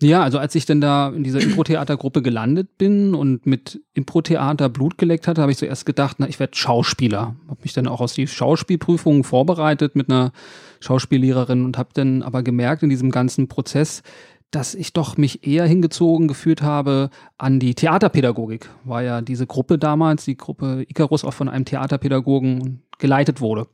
Ja, 0.00 0.22
also 0.22 0.38
als 0.38 0.54
ich 0.54 0.66
dann 0.66 0.80
da 0.80 1.08
in 1.08 1.24
dieser 1.24 1.40
Impro-Theatergruppe 1.40 2.22
gelandet 2.22 2.78
bin 2.78 3.14
und 3.14 3.44
mit 3.44 3.82
Impro-Theater 3.94 4.68
Blut 4.68 4.98
geleckt 4.98 5.26
hatte, 5.26 5.42
habe 5.42 5.50
ich 5.50 5.58
zuerst 5.58 5.84
gedacht, 5.84 6.16
na, 6.20 6.28
ich 6.28 6.38
werde 6.38 6.56
Schauspieler. 6.56 7.34
Habe 7.48 7.60
mich 7.62 7.72
dann 7.72 7.88
auch 7.88 8.00
aus 8.00 8.14
die 8.14 8.28
Schauspielprüfungen 8.28 9.24
vorbereitet 9.24 9.96
mit 9.96 10.08
einer 10.08 10.32
Schauspiellehrerin 10.78 11.64
und 11.64 11.76
habe 11.76 11.90
dann 11.92 12.22
aber 12.22 12.44
gemerkt 12.44 12.84
in 12.84 12.88
diesem 12.88 13.10
ganzen 13.10 13.48
Prozess, 13.48 14.02
dass 14.50 14.74
ich 14.74 14.92
doch 14.92 15.16
mich 15.16 15.46
eher 15.46 15.64
hingezogen 15.64 16.26
gefühlt 16.26 16.62
habe 16.62 17.10
an 17.38 17.60
die 17.60 17.74
Theaterpädagogik. 17.74 18.68
War 18.84 19.02
ja 19.02 19.20
diese 19.20 19.46
Gruppe 19.46 19.78
damals, 19.78 20.24
die 20.24 20.36
Gruppe 20.36 20.84
Icarus, 20.88 21.24
auch 21.24 21.34
von 21.34 21.48
einem 21.48 21.64
Theaterpädagogen 21.64 22.82
geleitet 22.98 23.40
wurde. 23.40 23.66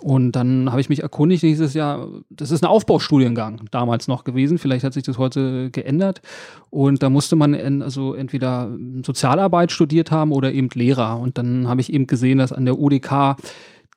Und 0.00 0.32
dann 0.32 0.70
habe 0.70 0.80
ich 0.80 0.88
mich 0.88 1.02
erkundigt, 1.02 1.42
dieses 1.42 1.74
Jahr, 1.74 2.06
das 2.30 2.50
ist 2.50 2.62
ein 2.62 2.68
Aufbaustudiengang 2.68 3.62
damals 3.70 4.08
noch 4.08 4.24
gewesen, 4.24 4.58
vielleicht 4.58 4.84
hat 4.84 4.94
sich 4.94 5.02
das 5.02 5.18
heute 5.18 5.70
geändert. 5.70 6.22
Und 6.70 7.02
da 7.02 7.10
musste 7.10 7.36
man 7.36 7.52
in, 7.54 7.82
also 7.82 8.14
entweder 8.14 8.70
Sozialarbeit 9.04 9.72
studiert 9.72 10.10
haben 10.10 10.32
oder 10.32 10.52
eben 10.52 10.68
Lehrer. 10.72 11.18
Und 11.18 11.36
dann 11.36 11.66
habe 11.68 11.80
ich 11.80 11.92
eben 11.92 12.06
gesehen, 12.06 12.38
dass 12.38 12.52
an 12.52 12.64
der 12.64 12.78
UDK 12.78 13.36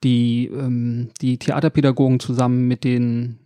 die, 0.04 0.48
ähm, 0.48 1.10
die 1.22 1.38
Theaterpädagogen 1.38 2.20
zusammen 2.20 2.68
mit 2.68 2.84
den 2.84 3.39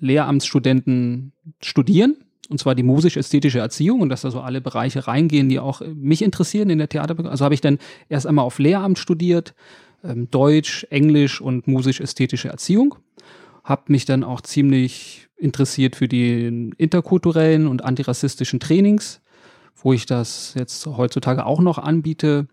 Lehramtsstudenten 0.00 1.32
studieren, 1.62 2.16
und 2.48 2.58
zwar 2.58 2.74
die 2.74 2.82
musisch-ästhetische 2.82 3.60
Erziehung 3.60 4.00
und 4.00 4.08
dass 4.08 4.22
da 4.22 4.30
so 4.30 4.40
alle 4.40 4.60
Bereiche 4.60 5.06
reingehen, 5.06 5.48
die 5.48 5.60
auch 5.60 5.82
mich 5.94 6.22
interessieren 6.22 6.68
in 6.68 6.78
der 6.78 6.88
Theater. 6.88 7.16
Also 7.26 7.44
habe 7.44 7.54
ich 7.54 7.60
dann 7.60 7.78
erst 8.08 8.26
einmal 8.26 8.44
auf 8.44 8.58
Lehramt 8.58 8.98
studiert, 8.98 9.54
ähm, 10.02 10.28
Deutsch, 10.30 10.84
Englisch 10.90 11.40
und 11.40 11.68
musisch-ästhetische 11.68 12.48
Erziehung. 12.48 12.96
Habe 13.62 13.92
mich 13.92 14.04
dann 14.04 14.24
auch 14.24 14.40
ziemlich 14.40 15.28
interessiert 15.36 15.96
für 15.96 16.08
die 16.08 16.72
interkulturellen 16.76 17.66
und 17.68 17.84
antirassistischen 17.84 18.58
Trainings, 18.58 19.20
wo 19.76 19.92
ich 19.92 20.06
das 20.06 20.54
jetzt 20.58 20.86
heutzutage 20.86 21.46
auch 21.46 21.60
noch 21.60 21.78
anbiete 21.78 22.48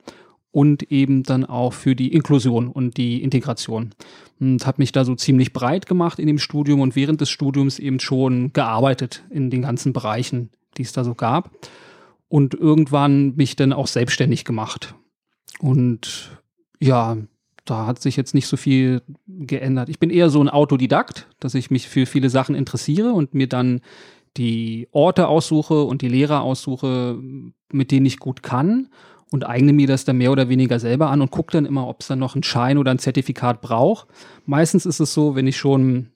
und 0.51 0.91
eben 0.91 1.23
dann 1.23 1.45
auch 1.45 1.73
für 1.73 1.95
die 1.95 2.13
Inklusion 2.13 2.67
und 2.69 2.97
die 2.97 3.21
Integration. 3.21 3.91
Und 4.39 4.65
habe 4.65 4.81
mich 4.81 4.91
da 4.91 5.03
so 5.05 5.15
ziemlich 5.15 5.53
breit 5.53 5.85
gemacht 5.85 6.19
in 6.19 6.27
dem 6.27 6.39
Studium 6.39 6.81
und 6.81 6.95
während 6.95 7.21
des 7.21 7.29
Studiums 7.29 7.79
eben 7.79 7.99
schon 7.99 8.53
gearbeitet 8.53 9.23
in 9.29 9.49
den 9.49 9.61
ganzen 9.61 9.93
Bereichen, 9.93 10.49
die 10.77 10.83
es 10.83 10.93
da 10.93 11.03
so 11.03 11.15
gab. 11.15 11.51
Und 12.29 12.53
irgendwann 12.53 13.35
mich 13.35 13.55
dann 13.55 13.73
auch 13.73 13.87
selbstständig 13.87 14.45
gemacht. 14.45 14.95
Und 15.59 16.41
ja, 16.79 17.17
da 17.65 17.85
hat 17.85 18.01
sich 18.01 18.15
jetzt 18.15 18.33
nicht 18.33 18.47
so 18.47 18.57
viel 18.57 19.01
geändert. 19.27 19.89
Ich 19.89 19.99
bin 19.99 20.09
eher 20.09 20.29
so 20.29 20.41
ein 20.41 20.49
Autodidakt, 20.49 21.27
dass 21.39 21.55
ich 21.55 21.71
mich 21.71 21.87
für 21.87 22.05
viele 22.05 22.29
Sachen 22.29 22.55
interessiere 22.55 23.13
und 23.13 23.33
mir 23.33 23.47
dann 23.47 23.81
die 24.37 24.87
Orte 24.91 25.27
aussuche 25.27 25.83
und 25.83 26.01
die 26.01 26.07
Lehrer 26.09 26.41
aussuche, 26.41 27.19
mit 27.71 27.91
denen 27.91 28.05
ich 28.05 28.19
gut 28.19 28.43
kann 28.43 28.89
und 29.31 29.47
eigne 29.47 29.73
mir 29.73 29.87
das 29.87 30.05
dann 30.05 30.17
mehr 30.17 30.31
oder 30.31 30.49
weniger 30.49 30.79
selber 30.79 31.09
an 31.09 31.21
und 31.21 31.31
gucke 31.31 31.51
dann 31.51 31.65
immer, 31.65 31.87
ob 31.87 32.01
es 32.01 32.07
dann 32.07 32.19
noch 32.19 32.35
einen 32.35 32.43
Schein 32.43 32.77
oder 32.77 32.91
ein 32.91 32.99
Zertifikat 32.99 33.61
braucht. 33.61 34.07
Meistens 34.45 34.85
ist 34.85 34.99
es 34.99 35.13
so, 35.13 35.35
wenn 35.35 35.47
ich 35.47 35.57
schon 35.57 36.11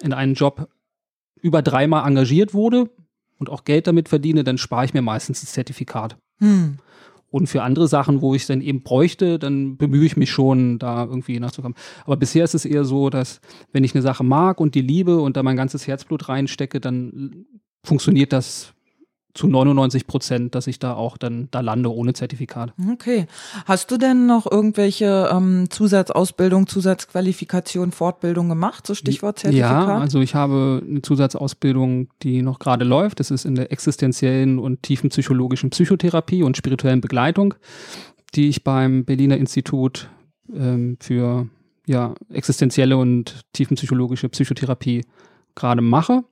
in 0.00 0.12
einen 0.12 0.34
Job 0.34 0.68
über 1.40 1.62
dreimal 1.62 2.06
engagiert 2.06 2.54
wurde 2.54 2.90
und 3.38 3.50
auch 3.50 3.64
Geld 3.64 3.86
damit 3.86 4.08
verdiene, 4.08 4.44
dann 4.44 4.58
spare 4.58 4.84
ich 4.84 4.94
mir 4.94 5.02
meistens 5.02 5.40
das 5.40 5.52
Zertifikat. 5.52 6.16
Hm. 6.38 6.78
Und 7.28 7.48
für 7.48 7.62
andere 7.62 7.88
Sachen, 7.88 8.22
wo 8.22 8.34
ich 8.34 8.42
es 8.42 8.48
dann 8.48 8.60
eben 8.60 8.82
bräuchte, 8.82 9.38
dann 9.38 9.76
bemühe 9.76 10.06
ich 10.06 10.16
mich 10.16 10.30
schon, 10.30 10.78
da 10.78 11.04
irgendwie 11.04 11.40
nachzukommen. 11.40 11.76
Aber 12.04 12.16
bisher 12.16 12.44
ist 12.44 12.54
es 12.54 12.64
eher 12.64 12.84
so, 12.84 13.10
dass 13.10 13.40
wenn 13.72 13.84
ich 13.84 13.94
eine 13.94 14.02
Sache 14.02 14.24
mag 14.24 14.60
und 14.60 14.74
die 14.74 14.80
liebe 14.80 15.18
und 15.18 15.36
da 15.36 15.42
mein 15.42 15.56
ganzes 15.56 15.86
Herzblut 15.86 16.28
reinstecke, 16.28 16.80
dann 16.80 17.46
funktioniert 17.84 18.32
das 18.32 18.75
zu 19.36 19.46
99 19.46 20.06
Prozent, 20.06 20.54
dass 20.54 20.66
ich 20.66 20.78
da 20.78 20.94
auch 20.94 21.16
dann 21.16 21.48
da 21.50 21.60
lande 21.60 21.92
ohne 21.92 22.12
Zertifikat. 22.14 22.72
Okay. 22.92 23.26
Hast 23.66 23.90
du 23.90 23.96
denn 23.96 24.26
noch 24.26 24.50
irgendwelche 24.50 25.28
ähm, 25.32 25.68
Zusatzausbildung, 25.70 26.66
Zusatzqualifikation, 26.66 27.92
Fortbildung 27.92 28.48
gemacht, 28.48 28.86
so 28.86 28.94
Stichwort 28.94 29.38
Zertifikat? 29.38 29.88
Ja, 29.88 29.98
also 29.98 30.20
ich 30.20 30.34
habe 30.34 30.82
eine 30.88 31.02
Zusatzausbildung, 31.02 32.08
die 32.22 32.42
noch 32.42 32.58
gerade 32.58 32.84
läuft. 32.84 33.20
Das 33.20 33.30
ist 33.30 33.44
in 33.44 33.54
der 33.54 33.72
existenziellen 33.72 34.58
und 34.58 34.82
tiefen 34.82 35.10
psychologischen 35.10 35.70
Psychotherapie 35.70 36.42
und 36.42 36.56
spirituellen 36.56 37.00
Begleitung, 37.00 37.54
die 38.34 38.48
ich 38.48 38.64
beim 38.64 39.04
Berliner 39.04 39.36
Institut 39.36 40.08
ähm, 40.54 40.96
für 41.00 41.48
ja, 41.86 42.14
existenzielle 42.30 42.96
und 42.96 43.42
tiefenpsychologische 43.52 44.28
Psychotherapie 44.28 45.04
gerade 45.54 45.82
mache. 45.82 46.24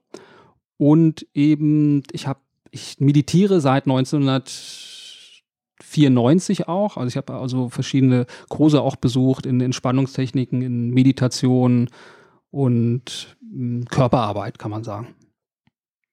Und 0.77 1.25
eben, 1.33 2.03
ich 2.11 2.27
habe, 2.27 2.39
ich 2.75 2.99
meditiere 2.99 3.61
seit 3.61 3.87
1994 3.87 6.67
auch. 6.67 6.97
Also 6.97 7.07
ich 7.07 7.17
habe 7.17 7.33
also 7.33 7.69
verschiedene 7.69 8.25
Kurse 8.49 8.81
auch 8.81 8.97
besucht 8.97 9.45
in 9.45 9.61
Entspannungstechniken, 9.61 10.61
in 10.61 10.89
Meditation 10.89 11.89
und 12.51 13.37
hm, 13.39 13.85
Körperarbeit, 13.85 14.59
kann 14.59 14.71
man 14.71 14.83
sagen. 14.83 15.15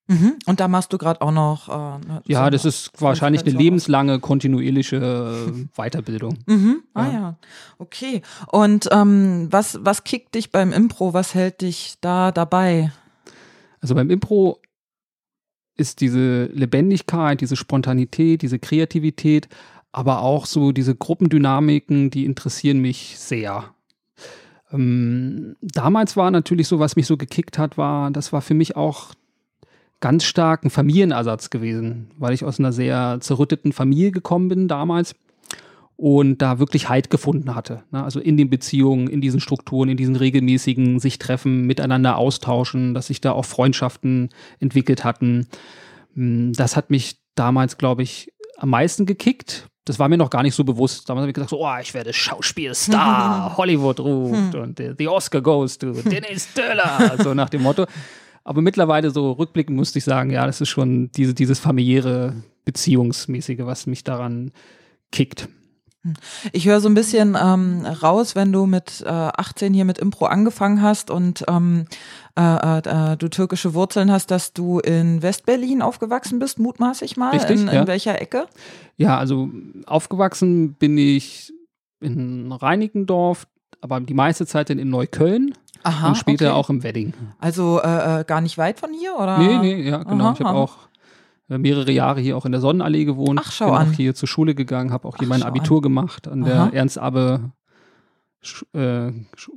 Mhm. 0.07 0.35
Und 0.45 0.59
da 0.59 0.67
machst 0.67 0.91
du 0.91 0.97
gerade 0.97 1.21
auch 1.21 1.31
noch. 1.31 1.69
Äh, 1.69 2.07
ne, 2.07 2.21
ja, 2.25 2.43
so 2.45 2.49
das 2.49 2.65
ist 2.65 2.91
wahrscheinlich 3.01 3.45
eine 3.45 3.57
lebenslange, 3.57 4.19
kontinuierliche 4.19 4.97
äh, 4.97 5.65
Weiterbildung. 5.77 6.39
Mhm. 6.45 6.83
Ah 6.93 7.05
ja. 7.05 7.11
ja. 7.11 7.37
okay. 7.77 8.21
Und 8.51 8.89
ähm, 8.91 9.47
was, 9.49 9.79
was 9.81 10.03
kickt 10.03 10.35
dich 10.35 10.51
beim 10.51 10.73
Impro? 10.73 11.13
Was 11.13 11.35
hält 11.35 11.61
dich 11.61 11.95
da 12.01 12.31
dabei? 12.31 12.91
Also 13.81 13.95
beim 13.95 14.09
Impro 14.09 14.59
ist 15.75 16.01
diese 16.01 16.45
Lebendigkeit, 16.45 17.41
diese 17.41 17.55
Spontanität, 17.55 18.41
diese 18.41 18.59
Kreativität, 18.59 19.47
aber 19.91 20.21
auch 20.21 20.45
so 20.45 20.71
diese 20.71 20.95
Gruppendynamiken, 20.95 22.09
die 22.09 22.25
interessieren 22.25 22.79
mich 22.79 23.15
sehr. 23.17 23.73
Ähm, 24.71 25.55
damals 25.61 26.17
war 26.17 26.31
natürlich 26.31 26.67
so, 26.67 26.79
was 26.79 26.95
mich 26.95 27.05
so 27.07 27.17
gekickt 27.17 27.57
hat, 27.57 27.77
war, 27.77 28.11
das 28.11 28.33
war 28.33 28.41
für 28.41 28.55
mich 28.55 28.75
auch 28.75 29.13
ganz 29.99 30.25
stark 30.25 30.65
ein 30.65 30.69
Familienersatz 30.69 31.49
gewesen, 31.49 32.11
weil 32.17 32.33
ich 32.33 32.43
aus 32.43 32.59
einer 32.59 32.73
sehr 32.73 33.19
zerrütteten 33.21 33.71
Familie 33.71 34.11
gekommen 34.11 34.49
bin 34.49 34.67
damals 34.67 35.15
und 35.95 36.39
da 36.41 36.59
wirklich 36.59 36.89
Halt 36.89 37.09
gefunden 37.09 37.55
hatte. 37.55 37.83
Ne? 37.91 38.03
Also 38.03 38.19
in 38.19 38.37
den 38.37 38.49
Beziehungen, 38.49 39.07
in 39.07 39.21
diesen 39.21 39.39
Strukturen, 39.39 39.89
in 39.89 39.97
diesen 39.97 40.15
regelmäßigen 40.15 40.99
sich 40.99 41.19
treffen, 41.19 41.65
miteinander 41.65 42.17
austauschen, 42.17 42.93
dass 42.93 43.07
sich 43.07 43.21
da 43.21 43.31
auch 43.31 43.45
Freundschaften 43.45 44.29
entwickelt 44.59 45.03
hatten. 45.03 45.47
Hm, 46.15 46.53
das 46.53 46.75
hat 46.75 46.89
mich 46.89 47.17
damals, 47.35 47.77
glaube 47.77 48.03
ich, 48.03 48.31
am 48.57 48.69
meisten 48.69 49.05
gekickt. 49.05 49.67
Das 49.85 49.99
war 49.99 50.07
mir 50.07 50.17
noch 50.17 50.29
gar 50.29 50.43
nicht 50.43 50.55
so 50.55 50.63
bewusst. 50.63 51.09
Damals 51.09 51.23
habe 51.23 51.31
ich 51.31 51.35
gesagt, 51.35 51.49
so, 51.49 51.65
oh, 51.65 51.77
ich 51.81 51.93
werde 51.93 52.13
Schauspielstar, 52.13 53.53
Hollywood 53.57 53.99
ruft 53.99 54.55
und 54.55 54.79
uh, 54.79 54.93
the 54.97 55.07
Oscar 55.07 55.41
goes 55.41 55.77
to 55.77 55.91
Dennis 56.05 56.53
Döller, 56.53 57.17
so 57.21 57.33
nach 57.33 57.49
dem 57.49 57.63
Motto. 57.63 57.85
Aber 58.45 58.61
mittlerweile 58.61 59.09
so 59.09 59.33
rückblickend 59.33 59.75
musste 59.75 59.99
ich 59.99 60.05
sagen, 60.05 60.31
ja, 60.31 60.45
das 60.45 60.61
ist 60.61 60.69
schon 60.69 61.11
diese, 61.11 61.33
dieses 61.33 61.59
familiäre, 61.59 62.35
beziehungsmäßige, 62.65 63.59
was 63.59 63.87
mich 63.87 64.03
daran 64.03 64.51
kickt. 65.11 65.49
Ich 66.51 66.67
höre 66.67 66.81
so 66.81 66.89
ein 66.89 66.93
bisschen 66.93 67.37
ähm, 67.41 67.85
raus, 67.85 68.35
wenn 68.35 68.51
du 68.51 68.65
mit 68.65 69.01
äh, 69.05 69.09
18 69.09 69.73
hier 69.73 69.85
mit 69.85 69.97
Impro 69.97 70.25
angefangen 70.25 70.81
hast 70.81 71.09
und 71.09 71.45
ähm, 71.47 71.85
äh, 72.37 72.79
äh, 72.79 73.17
du 73.17 73.29
türkische 73.29 73.73
Wurzeln 73.73 74.11
hast, 74.11 74.29
dass 74.31 74.53
du 74.53 74.79
in 74.79 75.21
Westberlin 75.21 75.81
aufgewachsen 75.81 76.39
bist, 76.39 76.59
mutmaßlich 76.59 77.15
mal. 77.15 77.31
Richtig, 77.31 77.61
in, 77.61 77.67
in 77.67 77.73
ja. 77.73 77.87
welcher 77.87 78.21
Ecke? 78.21 78.47
Ja, 78.97 79.17
also 79.17 79.49
aufgewachsen 79.85 80.73
bin 80.73 80.97
ich 80.97 81.53
in 82.01 82.51
Reinickendorf, 82.51 83.47
aber 83.79 83.99
die 84.01 84.13
meiste 84.13 84.45
Zeit 84.45 84.69
in 84.69 84.89
Neukölln. 84.89 85.53
Aha, 85.83 86.09
und 86.09 86.15
später 86.15 86.51
okay. 86.51 86.55
auch 86.55 86.69
im 86.69 86.83
Wedding. 86.83 87.13
Also 87.39 87.81
äh, 87.81 88.21
äh, 88.21 88.23
gar 88.23 88.41
nicht 88.41 88.57
weit 88.57 88.79
von 88.79 88.93
hier, 88.93 89.15
oder? 89.15 89.37
Nee, 89.37 89.57
nee, 89.57 89.89
ja, 89.89 90.03
genau. 90.03 90.25
Aha, 90.25 90.33
ich 90.33 90.39
habe 90.45 90.57
auch 90.57 90.77
äh, 90.77 90.92
mehrere 91.47 91.91
Jahre 91.91 92.21
hier 92.21 92.37
auch 92.37 92.45
in 92.45 92.51
der 92.51 92.61
Sonnenallee 92.61 93.05
gewohnt. 93.05 93.39
Ach, 93.43 93.51
schau 93.51 93.65
bin 93.65 93.75
an. 93.75 93.89
auch 93.89 93.93
hier 93.93 94.15
zur 94.15 94.27
Schule 94.27 94.55
gegangen, 94.55 94.91
habe 94.91 95.07
auch 95.07 95.17
hier 95.17 95.27
Ach, 95.27 95.29
mein 95.29 95.43
Abitur 95.43 95.77
an. 95.77 95.83
gemacht 95.83 96.27
an 96.27 96.43
der 96.43 96.71
Ernst-Abbe 96.73 97.51
äh, 98.73 99.11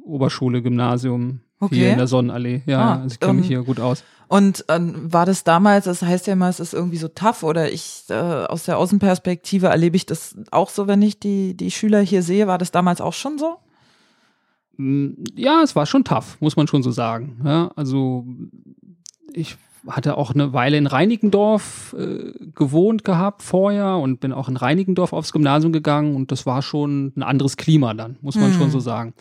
Oberschule, 0.05 0.63
Gymnasium 0.63 1.41
okay. 1.61 1.75
hier 1.75 1.91
in 1.93 1.99
der 1.99 2.07
Sonnenallee. 2.07 2.63
Ja, 2.67 2.81
ah, 2.81 3.03
also 3.03 3.15
ich 3.15 3.21
kenne 3.21 3.35
mich 3.35 3.47
hier 3.47 3.63
gut 3.63 3.81
aus. 3.81 4.05
Und 4.29 4.65
ähm, 4.69 5.13
war 5.13 5.25
das 5.25 5.45
damals, 5.45 5.85
das 5.85 6.03
heißt 6.03 6.27
ja 6.27 6.33
immer, 6.33 6.49
es 6.49 6.59
ist 6.59 6.75
irgendwie 6.75 6.97
so 6.97 7.09
tough 7.09 7.45
oder 7.45 7.71
ich 7.71 8.05
äh, 8.09 8.15
aus 8.15 8.65
der 8.65 8.79
Außenperspektive 8.79 9.69
erlebe 9.69 9.97
ich 9.97 10.07
das 10.07 10.37
auch 10.51 10.71
so, 10.71 10.89
wenn 10.89 11.01
ich 11.03 11.21
die, 11.21 11.57
die 11.57 11.71
Schüler 11.71 12.01
hier 12.01 12.23
sehe. 12.23 12.49
War 12.49 12.59
das 12.59 12.73
damals 12.73 13.01
auch 13.01 13.13
schon 13.13 13.39
so? 13.39 13.57
Mm, 14.77 15.11
ja, 15.37 15.63
es 15.63 15.77
war 15.77 15.87
schon 15.87 16.03
tough, 16.03 16.41
muss 16.41 16.57
man 16.57 16.67
schon 16.67 16.83
so 16.83 16.91
sagen. 16.91 17.41
Ja, 17.45 17.71
also 17.77 18.27
ich 19.33 19.57
hatte 19.89 20.17
auch 20.17 20.35
eine 20.35 20.53
Weile 20.53 20.77
in 20.77 20.87
Reinickendorf 20.87 21.95
äh, 21.99 22.33
gewohnt 22.55 23.05
gehabt 23.05 23.43
vorher 23.43 23.97
und 23.97 24.21
bin 24.21 24.33
auch 24.33 24.49
in 24.49 24.57
Reinickendorf 24.57 25.13
aufs 25.13 25.33
Gymnasium 25.33 25.73
gegangen 25.73 26.17
und 26.17 26.33
das 26.33 26.47
war 26.47 26.63
schon 26.63 27.13
ein 27.17 27.23
anderes 27.23 27.57
Klima 27.57 27.95
dann, 27.95 28.17
muss 28.21 28.37
man 28.37 28.51
hm. 28.51 28.59
schon 28.59 28.71
so 28.71 28.81
sagen. 28.81 29.15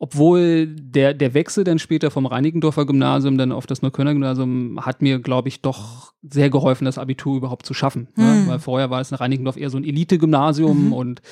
Obwohl 0.00 0.66
der, 0.68 1.12
der 1.12 1.34
Wechsel 1.34 1.64
dann 1.64 1.80
später 1.80 2.12
vom 2.12 2.26
Reinickendorfer 2.26 2.86
Gymnasium 2.86 3.36
dann 3.36 3.50
auf 3.50 3.66
das 3.66 3.82
Neuköllner 3.82 4.12
Gymnasium 4.12 4.78
hat 4.86 5.02
mir, 5.02 5.18
glaube 5.18 5.48
ich, 5.48 5.60
doch 5.60 6.12
sehr 6.22 6.50
geholfen, 6.50 6.84
das 6.84 6.98
Abitur 6.98 7.36
überhaupt 7.36 7.66
zu 7.66 7.74
schaffen. 7.74 8.06
Hm. 8.14 8.24
Ja, 8.24 8.46
weil 8.46 8.58
vorher 8.60 8.90
war 8.90 9.00
es 9.00 9.10
in 9.10 9.16
Reinickendorf 9.16 9.56
eher 9.56 9.70
so 9.70 9.76
ein 9.76 9.84
Elite-Gymnasium 9.84 10.86
mhm. 10.86 10.92
und 10.92 11.22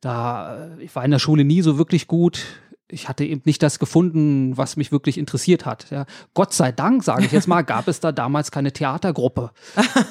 da, 0.00 0.56
äh, 0.56 0.82
ich 0.82 0.94
war 0.96 1.04
in 1.04 1.12
der 1.12 1.20
Schule 1.20 1.44
nie 1.44 1.62
so 1.62 1.78
wirklich 1.78 2.08
gut 2.08 2.44
ich 2.92 3.08
hatte 3.08 3.24
eben 3.24 3.42
nicht 3.44 3.62
das 3.62 3.78
gefunden, 3.78 4.56
was 4.56 4.76
mich 4.76 4.92
wirklich 4.92 5.18
interessiert 5.18 5.66
hat. 5.66 5.90
Ja. 5.90 6.06
Gott 6.34 6.52
sei 6.52 6.72
Dank, 6.72 7.02
sage 7.04 7.24
ich 7.24 7.32
jetzt 7.32 7.48
mal, 7.48 7.62
gab 7.62 7.88
es 7.88 8.00
da 8.00 8.12
damals 8.12 8.50
keine 8.50 8.72
Theatergruppe. 8.72 9.50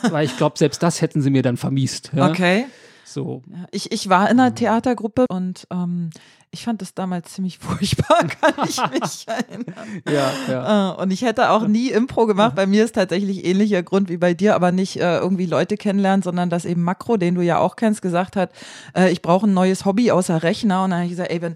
weil 0.09 0.25
ich 0.25 0.37
glaube, 0.37 0.57
selbst 0.57 0.81
das 0.83 1.01
hätten 1.01 1.21
sie 1.21 1.29
mir 1.29 1.43
dann 1.43 1.57
vermiest. 1.57 2.11
Ja. 2.13 2.29
Okay. 2.29 2.65
So. 3.05 3.43
Ich, 3.71 3.91
ich 3.91 4.09
war 4.09 4.29
in 4.29 4.39
einer 4.39 4.55
Theatergruppe 4.55 5.25
und 5.29 5.67
ähm, 5.69 6.11
ich 6.51 6.63
fand 6.63 6.81
das 6.81 6.93
damals 6.93 7.33
ziemlich 7.33 7.57
furchtbar, 7.59 8.25
kann 8.27 8.67
ich 8.67 8.77
mich 8.77 9.25
erinnern. 9.27 10.01
Ja, 10.09 10.31
ja. 10.49 10.91
Äh, 10.91 11.01
und 11.01 11.11
ich 11.11 11.21
hätte 11.21 11.49
auch 11.49 11.67
nie 11.67 11.89
Impro 11.89 12.25
gemacht. 12.25 12.55
Bei 12.55 12.65
mir 12.65 12.85
ist 12.85 12.95
tatsächlich 12.95 13.45
ähnlicher 13.45 13.83
Grund 13.83 14.09
wie 14.09 14.17
bei 14.17 14.33
dir, 14.33 14.55
aber 14.55 14.71
nicht 14.71 14.97
äh, 14.97 15.17
irgendwie 15.17 15.45
Leute 15.45 15.77
kennenlernen, 15.77 16.21
sondern 16.21 16.49
dass 16.49 16.65
eben 16.65 16.83
Makro, 16.83 17.17
den 17.17 17.35
du 17.35 17.41
ja 17.41 17.57
auch 17.57 17.75
kennst, 17.75 18.01
gesagt 18.01 18.35
hat, 18.35 18.51
äh, 18.95 19.11
ich 19.11 19.21
brauche 19.21 19.47
ein 19.47 19.53
neues 19.53 19.85
Hobby 19.85 20.11
außer 20.11 20.43
Rechner. 20.43 20.83
Und 20.83 20.91
dann 20.91 20.99
habe 20.99 21.05
ich 21.05 21.11
gesagt, 21.11 21.31
ey, 21.31 21.41
wenn 21.41 21.55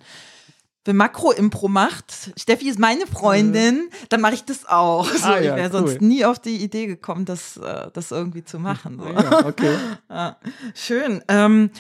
wenn 0.86 0.96
Makro-Impro 0.98 1.68
macht, 1.68 2.32
Steffi 2.38 2.70
ist 2.70 2.80
meine 2.80 3.08
Freundin, 3.08 3.90
dann 4.10 4.22
mache 4.22 4.36
ich 4.36 4.46
das 4.46 4.66
auch. 4.68 5.08
So, 5.08 5.26
ah, 5.26 5.40
ja, 5.40 5.56
ich 5.56 5.62
wäre 5.62 5.74
cool. 5.74 5.88
sonst 5.88 6.02
nie 6.02 6.24
auf 6.26 6.40
die 6.40 6.58
Idee 6.58 6.86
gekommen, 6.86 7.26
das, 7.26 7.58
äh, 7.58 7.90
das 7.92 8.12
irgendwie 8.12 8.44
zu 8.44 8.60
machen. 8.60 9.00
So. 9.00 9.08
Ja, 9.10 9.46
okay. 9.46 9.76
ja, 10.10 10.38
schön. 10.76 11.24
Ähm, 11.28 11.72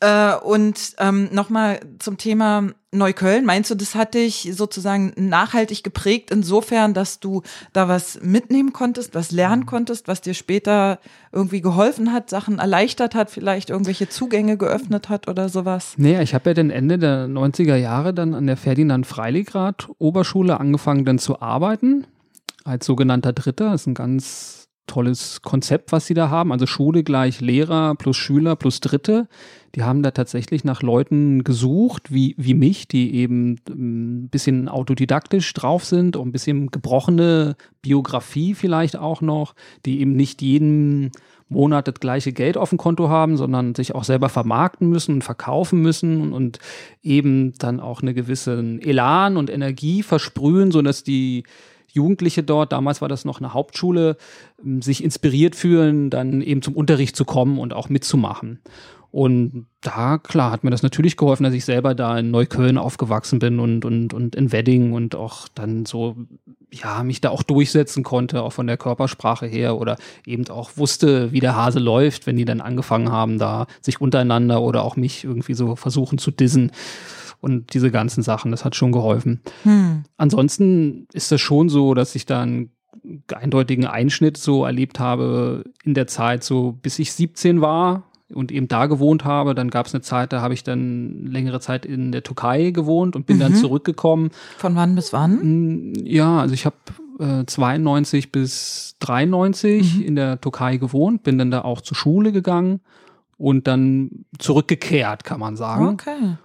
äh, 0.00 0.34
und 0.36 0.94
ähm, 0.98 1.28
nochmal 1.32 1.80
zum 1.98 2.18
Thema 2.18 2.70
Neukölln. 2.92 3.44
Meinst 3.44 3.70
du, 3.70 3.74
das 3.74 3.94
hat 3.94 4.14
dich 4.14 4.50
sozusagen 4.52 5.12
nachhaltig 5.16 5.82
geprägt, 5.84 6.30
insofern, 6.30 6.94
dass 6.94 7.20
du 7.20 7.42
da 7.72 7.88
was 7.88 8.20
mitnehmen 8.22 8.72
konntest, 8.72 9.14
was 9.14 9.30
lernen 9.30 9.62
mhm. 9.62 9.66
konntest, 9.66 10.08
was 10.08 10.20
dir 10.20 10.34
später 10.34 10.98
irgendwie 11.32 11.60
geholfen 11.60 12.12
hat, 12.12 12.30
Sachen 12.30 12.58
erleichtert 12.58 13.14
hat, 13.14 13.30
vielleicht 13.30 13.70
irgendwelche 13.70 14.08
Zugänge 14.08 14.56
geöffnet 14.56 15.08
hat 15.08 15.28
oder 15.28 15.48
sowas? 15.48 15.94
Naja, 15.96 16.20
ich 16.20 16.34
habe 16.34 16.50
ja 16.50 16.54
dann 16.54 16.70
Ende 16.70 16.98
der 16.98 17.26
90er 17.26 17.76
Jahre 17.76 18.12
dann 18.12 18.34
an 18.34 18.46
der 18.46 18.56
Ferdinand 18.56 19.06
Freiligrad 19.06 19.88
Oberschule 19.98 20.60
angefangen 20.60 21.04
dann 21.04 21.18
zu 21.18 21.40
arbeiten 21.40 22.06
als 22.64 22.86
sogenannter 22.86 23.32
Dritter. 23.32 23.70
Das 23.70 23.82
ist 23.82 23.86
ein 23.86 23.94
ganz 23.94 24.65
tolles 24.86 25.42
Konzept, 25.42 25.92
was 25.92 26.06
sie 26.06 26.14
da 26.14 26.30
haben. 26.30 26.52
Also 26.52 26.66
Schule 26.66 27.02
gleich 27.02 27.40
Lehrer 27.40 27.94
plus 27.94 28.16
Schüler 28.16 28.56
plus 28.56 28.80
Dritte. 28.80 29.28
Die 29.74 29.82
haben 29.82 30.02
da 30.02 30.10
tatsächlich 30.10 30.64
nach 30.64 30.82
Leuten 30.82 31.44
gesucht, 31.44 32.12
wie, 32.12 32.34
wie 32.38 32.54
mich, 32.54 32.88
die 32.88 33.14
eben 33.14 33.52
ein 33.52 33.60
ähm, 33.68 34.28
bisschen 34.30 34.68
autodidaktisch 34.68 35.52
drauf 35.52 35.84
sind, 35.84 36.16
auch 36.16 36.24
ein 36.24 36.32
bisschen 36.32 36.70
gebrochene 36.70 37.56
Biografie 37.82 38.54
vielleicht 38.54 38.96
auch 38.96 39.20
noch, 39.20 39.54
die 39.84 40.00
eben 40.00 40.16
nicht 40.16 40.40
jeden 40.40 41.12
Monat 41.48 41.86
das 41.86 41.96
gleiche 42.00 42.32
Geld 42.32 42.56
auf 42.56 42.70
dem 42.70 42.78
Konto 42.78 43.08
haben, 43.08 43.36
sondern 43.36 43.74
sich 43.74 43.94
auch 43.94 44.04
selber 44.04 44.28
vermarkten 44.28 44.88
müssen 44.88 45.16
und 45.16 45.24
verkaufen 45.24 45.80
müssen 45.80 46.32
und 46.32 46.58
eben 47.02 47.52
dann 47.58 47.78
auch 47.78 48.02
eine 48.02 48.14
gewisse 48.14 48.58
Elan 48.80 49.36
und 49.36 49.50
Energie 49.50 50.02
versprühen, 50.02 50.72
sodass 50.72 51.04
die 51.04 51.44
Jugendliche 51.96 52.42
dort, 52.42 52.72
damals 52.72 53.00
war 53.00 53.08
das 53.08 53.24
noch 53.24 53.40
eine 53.40 53.54
Hauptschule, 53.54 54.16
ähm, 54.64 54.82
sich 54.82 55.02
inspiriert 55.02 55.56
fühlen, 55.56 56.10
dann 56.10 56.42
eben 56.42 56.62
zum 56.62 56.74
Unterricht 56.74 57.16
zu 57.16 57.24
kommen 57.24 57.58
und 57.58 57.74
auch 57.74 57.88
mitzumachen. 57.88 58.60
Und 59.16 59.66
da, 59.80 60.18
klar, 60.18 60.50
hat 60.50 60.62
mir 60.62 60.70
das 60.70 60.82
natürlich 60.82 61.16
geholfen, 61.16 61.44
dass 61.44 61.54
ich 61.54 61.64
selber 61.64 61.94
da 61.94 62.18
in 62.18 62.30
Neukölln 62.30 62.76
aufgewachsen 62.76 63.38
bin 63.38 63.60
und, 63.60 63.86
und, 63.86 64.12
und 64.12 64.34
in 64.34 64.52
Wedding 64.52 64.92
und 64.92 65.14
auch 65.14 65.48
dann 65.54 65.86
so, 65.86 66.16
ja, 66.70 67.02
mich 67.02 67.22
da 67.22 67.30
auch 67.30 67.42
durchsetzen 67.42 68.02
konnte, 68.02 68.42
auch 68.42 68.52
von 68.52 68.66
der 68.66 68.76
Körpersprache 68.76 69.46
her 69.46 69.78
oder 69.78 69.96
eben 70.26 70.46
auch 70.50 70.76
wusste, 70.76 71.32
wie 71.32 71.40
der 71.40 71.56
Hase 71.56 71.78
läuft, 71.78 72.26
wenn 72.26 72.36
die 72.36 72.44
dann 72.44 72.60
angefangen 72.60 73.10
haben, 73.10 73.38
da 73.38 73.66
sich 73.80 74.02
untereinander 74.02 74.60
oder 74.60 74.82
auch 74.82 74.96
mich 74.96 75.24
irgendwie 75.24 75.54
so 75.54 75.76
versuchen 75.76 76.18
zu 76.18 76.30
dissen 76.30 76.72
und 77.40 77.74
diese 77.74 77.90
ganzen 77.90 78.22
Sachen. 78.22 78.50
Das 78.50 78.64
hat 78.64 78.74
schon 78.74 78.92
geholfen. 78.92 79.40
Hm. 79.62 80.04
Ansonsten 80.16 81.06
ist 81.12 81.32
das 81.32 81.40
schon 81.40 81.68
so, 81.68 81.94
dass 81.94 82.14
ich 82.14 82.26
da 82.26 82.42
einen 82.42 82.70
eindeutigen 83.34 83.86
Einschnitt 83.86 84.36
so 84.36 84.64
erlebt 84.64 84.98
habe 84.98 85.64
in 85.84 85.94
der 85.94 86.06
Zeit, 86.06 86.44
so 86.44 86.72
bis 86.72 86.98
ich 86.98 87.12
17 87.12 87.60
war 87.60 88.04
und 88.34 88.50
eben 88.50 88.68
da 88.68 88.86
gewohnt 88.86 89.24
habe. 89.24 89.54
Dann 89.54 89.70
gab 89.70 89.86
es 89.86 89.94
eine 89.94 90.02
Zeit, 90.02 90.32
da 90.32 90.40
habe 90.40 90.54
ich 90.54 90.64
dann 90.64 91.26
längere 91.26 91.60
Zeit 91.60 91.86
in 91.86 92.12
der 92.12 92.22
Türkei 92.22 92.70
gewohnt 92.70 93.14
und 93.16 93.26
bin 93.26 93.36
mhm. 93.36 93.40
dann 93.40 93.54
zurückgekommen. 93.54 94.30
Von 94.58 94.74
wann 94.74 94.94
bis 94.94 95.12
wann? 95.12 95.40
Hm, 95.40 95.92
ja, 96.04 96.40
also 96.40 96.54
ich 96.54 96.66
habe 96.66 96.76
äh, 97.20 97.44
92 97.46 98.32
bis 98.32 98.96
93 99.00 99.96
mhm. 99.96 100.02
in 100.02 100.16
der 100.16 100.40
Türkei 100.40 100.76
gewohnt, 100.76 101.22
bin 101.22 101.38
dann 101.38 101.50
da 101.50 101.62
auch 101.62 101.80
zur 101.80 101.96
Schule 101.96 102.32
gegangen 102.32 102.80
und 103.38 103.66
dann 103.66 104.24
zurückgekehrt, 104.38 105.24
kann 105.24 105.40
man 105.40 105.56
sagen. 105.56 105.88
Okay. 105.88 106.36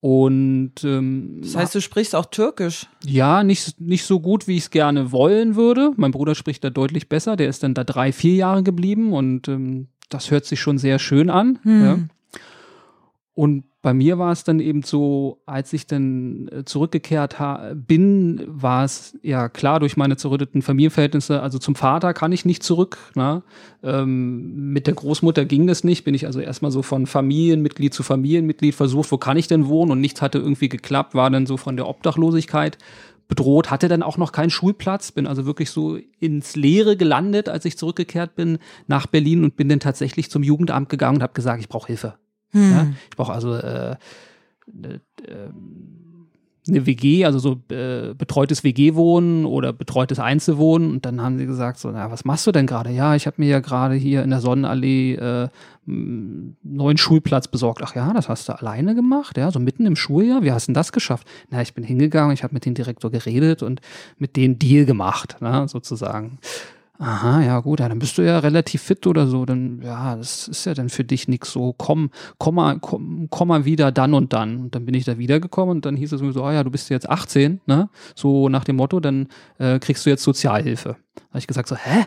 Und 0.00 0.84
ähm, 0.84 1.40
das 1.42 1.56
heißt, 1.56 1.74
du 1.74 1.80
sprichst 1.80 2.14
auch 2.14 2.26
Türkisch? 2.26 2.86
Ja, 3.04 3.42
nicht, 3.42 3.80
nicht 3.80 4.04
so 4.04 4.20
gut, 4.20 4.46
wie 4.46 4.56
ich 4.56 4.64
es 4.64 4.70
gerne 4.70 5.10
wollen 5.10 5.56
würde. 5.56 5.92
Mein 5.96 6.12
Bruder 6.12 6.34
spricht 6.34 6.62
da 6.64 6.70
deutlich 6.70 7.08
besser. 7.08 7.36
Der 7.36 7.48
ist 7.48 7.62
dann 7.62 7.74
da 7.74 7.82
drei, 7.82 8.12
vier 8.12 8.34
Jahre 8.34 8.62
geblieben 8.62 9.12
und 9.12 9.48
ähm, 9.48 9.88
das 10.08 10.30
hört 10.30 10.44
sich 10.44 10.60
schon 10.60 10.78
sehr 10.78 10.98
schön 10.98 11.30
an. 11.30 11.58
Hm. 11.62 11.84
Ja. 11.84 11.98
Und 13.34 13.64
bei 13.86 13.94
mir 13.94 14.18
war 14.18 14.32
es 14.32 14.42
dann 14.42 14.58
eben 14.58 14.82
so, 14.82 15.38
als 15.46 15.72
ich 15.72 15.86
dann 15.86 16.48
äh, 16.48 16.64
zurückgekehrt 16.64 17.36
bin, 17.86 18.42
war 18.48 18.82
es 18.82 19.16
ja 19.22 19.48
klar 19.48 19.78
durch 19.78 19.96
meine 19.96 20.16
zerrütteten 20.16 20.60
Familienverhältnisse, 20.60 21.40
also 21.40 21.60
zum 21.60 21.76
Vater 21.76 22.12
kann 22.12 22.32
ich 22.32 22.44
nicht 22.44 22.64
zurück. 22.64 22.98
Ne? 23.14 23.44
Ähm, 23.84 24.72
mit 24.72 24.88
der 24.88 24.94
Großmutter 24.94 25.44
ging 25.44 25.68
das 25.68 25.84
nicht, 25.84 26.02
bin 26.02 26.14
ich 26.14 26.26
also 26.26 26.40
erstmal 26.40 26.72
so 26.72 26.82
von 26.82 27.06
Familienmitglied 27.06 27.94
zu 27.94 28.02
Familienmitglied 28.02 28.74
versucht, 28.74 29.12
wo 29.12 29.18
kann 29.18 29.36
ich 29.36 29.46
denn 29.46 29.68
wohnen 29.68 29.92
und 29.92 30.00
nichts 30.00 30.20
hatte 30.20 30.38
irgendwie 30.38 30.68
geklappt, 30.68 31.14
war 31.14 31.30
dann 31.30 31.46
so 31.46 31.56
von 31.56 31.76
der 31.76 31.86
Obdachlosigkeit 31.86 32.78
bedroht, 33.28 33.70
hatte 33.70 33.86
dann 33.86 34.02
auch 34.02 34.16
noch 34.16 34.32
keinen 34.32 34.50
Schulplatz, 34.50 35.12
bin 35.12 35.28
also 35.28 35.46
wirklich 35.46 35.70
so 35.70 35.96
ins 36.18 36.56
Leere 36.56 36.96
gelandet, 36.96 37.48
als 37.48 37.64
ich 37.64 37.78
zurückgekehrt 37.78 38.34
bin 38.34 38.58
nach 38.88 39.06
Berlin 39.06 39.44
und 39.44 39.54
bin 39.54 39.68
dann 39.68 39.78
tatsächlich 39.78 40.28
zum 40.28 40.42
Jugendamt 40.42 40.88
gegangen 40.88 41.18
und 41.18 41.22
habe 41.22 41.34
gesagt, 41.34 41.60
ich 41.60 41.68
brauche 41.68 41.86
Hilfe. 41.86 42.14
Hm. 42.50 42.70
Ja, 42.70 42.86
ich 43.10 43.16
brauche 43.16 43.32
also 43.32 43.54
äh, 43.54 43.96
ne, 44.72 45.00
äh, 45.26 45.50
eine 46.68 46.86
WG, 46.86 47.24
also 47.24 47.38
so 47.38 47.60
äh, 47.72 48.14
betreutes 48.14 48.64
WG-Wohnen 48.64 49.44
oder 49.44 49.72
betreutes 49.72 50.18
Einzelwohnen. 50.18 50.90
Und 50.90 51.06
dann 51.06 51.20
haben 51.20 51.38
sie 51.38 51.46
gesagt, 51.46 51.78
so, 51.78 51.90
na, 51.90 52.10
was 52.10 52.24
machst 52.24 52.46
du 52.46 52.52
denn 52.52 52.66
gerade? 52.66 52.90
Ja, 52.90 53.14
ich 53.14 53.26
habe 53.26 53.36
mir 53.38 53.48
ja 53.48 53.60
gerade 53.60 53.94
hier 53.94 54.22
in 54.22 54.30
der 54.30 54.40
Sonnenallee 54.40 55.14
äh, 55.14 55.48
einen 55.86 56.56
neuen 56.64 56.98
Schulplatz 56.98 57.46
besorgt. 57.48 57.82
Ach 57.84 57.94
ja, 57.94 58.12
das 58.12 58.28
hast 58.28 58.48
du 58.48 58.58
alleine 58.58 58.94
gemacht? 58.94 59.38
Ja, 59.38 59.50
so 59.50 59.60
mitten 59.60 59.86
im 59.86 59.96
Schuljahr? 59.96 60.42
Wie 60.42 60.50
hast 60.50 60.66
du 60.66 60.70
denn 60.72 60.74
das 60.74 60.92
geschafft? 60.92 61.26
Na, 61.50 61.62
ich 61.62 61.74
bin 61.74 61.84
hingegangen, 61.84 62.34
ich 62.34 62.42
habe 62.42 62.54
mit 62.54 62.66
dem 62.66 62.74
Direktor 62.74 63.10
geredet 63.10 63.62
und 63.62 63.80
mit 64.18 64.36
denen 64.36 64.58
Deal 64.58 64.86
gemacht, 64.86 65.36
ne, 65.40 65.68
sozusagen. 65.68 66.38
Aha, 66.98 67.42
ja 67.42 67.60
gut, 67.60 67.80
ja, 67.80 67.88
dann 67.88 67.98
bist 67.98 68.16
du 68.16 68.22
ja 68.22 68.38
relativ 68.38 68.82
fit 68.82 69.06
oder 69.06 69.26
so. 69.26 69.44
Dann, 69.44 69.82
ja, 69.82 70.16
das 70.16 70.48
ist 70.48 70.64
ja 70.64 70.74
dann 70.74 70.88
für 70.88 71.04
dich 71.04 71.28
nichts 71.28 71.52
so, 71.52 71.74
komm, 71.76 72.10
komm 72.38 72.54
mal, 72.54 72.78
komm, 72.80 73.28
komm 73.30 73.48
mal 73.48 73.64
wieder 73.64 73.92
dann 73.92 74.14
und 74.14 74.32
dann. 74.32 74.56
Und 74.56 74.74
dann 74.74 74.86
bin 74.86 74.94
ich 74.94 75.04
da 75.04 75.18
wiedergekommen 75.18 75.76
und 75.76 75.86
dann 75.86 75.96
hieß 75.96 76.12
es 76.12 76.22
mir 76.22 76.32
so, 76.32 76.44
oh 76.44 76.50
ja, 76.50 76.64
du 76.64 76.70
bist 76.70 76.88
jetzt 76.88 77.08
18, 77.08 77.60
ne? 77.66 77.90
So 78.14 78.48
nach 78.48 78.64
dem 78.64 78.76
Motto, 78.76 79.00
dann 79.00 79.28
äh, 79.58 79.78
kriegst 79.78 80.06
du 80.06 80.10
jetzt 80.10 80.22
Sozialhilfe. 80.22 80.96
Da 81.16 81.22
habe 81.30 81.38
ich 81.38 81.46
gesagt 81.46 81.68
so, 81.68 81.76
hä? 81.76 82.06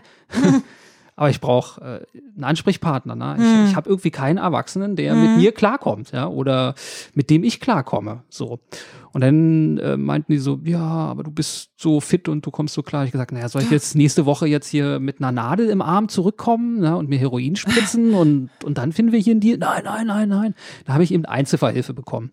Aber 1.20 1.30
ich 1.30 1.42
brauche 1.42 1.82
äh, 1.82 2.20
einen 2.34 2.46
Ansprechpartner. 2.46 3.14
Ne? 3.14 3.36
Ich, 3.38 3.44
hm. 3.44 3.66
ich 3.66 3.76
habe 3.76 3.90
irgendwie 3.90 4.10
keinen 4.10 4.38
Erwachsenen, 4.38 4.96
der 4.96 5.12
hm. 5.12 5.22
mit 5.22 5.38
mir 5.38 5.52
klarkommt, 5.52 6.14
ja, 6.14 6.30
oder 6.30 6.76
mit 7.14 7.30
dem 7.30 7.44
ich 7.44 7.60
klarkomme. 7.60 8.24
So. 8.30 8.62
Und 9.12 9.20
dann 9.20 9.78
äh, 9.80 9.98
meinten 9.98 10.32
die 10.32 10.38
so, 10.38 10.62
ja, 10.64 10.80
aber 10.80 11.24
du 11.24 11.32
bist 11.32 11.72
so 11.76 12.00
fit 12.00 12.30
und 12.30 12.46
du 12.46 12.52
kommst 12.52 12.74
so 12.74 12.84
klar. 12.84 13.04
Ich 13.04 13.12
gesagt, 13.12 13.34
naja, 13.34 13.50
soll 13.50 13.64
ich 13.64 13.70
jetzt 13.70 13.98
nächste 13.98 14.26
Woche 14.26 14.48
jetzt 14.48 14.70
hier 14.70 15.02
mit 15.02 15.20
einer 15.20 15.34
Nadel 15.34 15.70
im 15.70 15.82
Arm 15.82 16.08
zurückkommen 16.08 16.80
ne, 16.80 16.96
und 16.96 17.10
mir 17.10 17.20
Heroin 17.20 17.58
spritzen 17.58 18.14
und, 18.14 18.50
und 18.64 18.78
dann 18.78 18.94
finden 18.94 19.12
wir 19.12 19.20
hier 19.20 19.32
einen 19.32 19.42
Deal? 19.42 19.58
Nein, 19.58 19.82
nein, 19.84 20.08
nein, 20.08 20.30
nein. 20.30 20.56
Da 20.86 20.94
habe 20.94 21.04
ich 21.04 21.12
eben 21.12 21.26
Einzelfallhilfe 21.26 21.94
bekommen. 21.94 22.32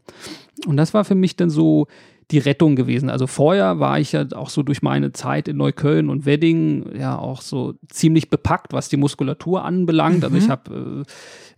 Und 0.64 0.76
das 0.76 0.94
war 0.94 1.04
für 1.04 1.16
mich 1.16 1.34
dann 1.34 1.50
so 1.50 1.88
die 2.30 2.38
Rettung 2.38 2.74
gewesen. 2.74 3.08
Also 3.08 3.26
vorher 3.26 3.78
war 3.78 4.00
ich 4.00 4.12
ja 4.12 4.24
auch 4.34 4.50
so 4.50 4.62
durch 4.62 4.82
meine 4.82 5.12
Zeit 5.12 5.46
in 5.46 5.56
Neukölln 5.56 6.10
und 6.10 6.26
Wedding 6.26 6.96
ja 6.98 7.16
auch 7.16 7.40
so 7.40 7.74
ziemlich 7.88 8.30
bepackt, 8.30 8.72
was 8.72 8.88
die 8.88 8.96
Muskulatur 8.96 9.64
anbelangt. 9.64 10.18
Mhm. 10.18 10.24
Also 10.24 10.36
ich 10.36 10.46
mhm. 10.46 10.50
habe 10.50 11.04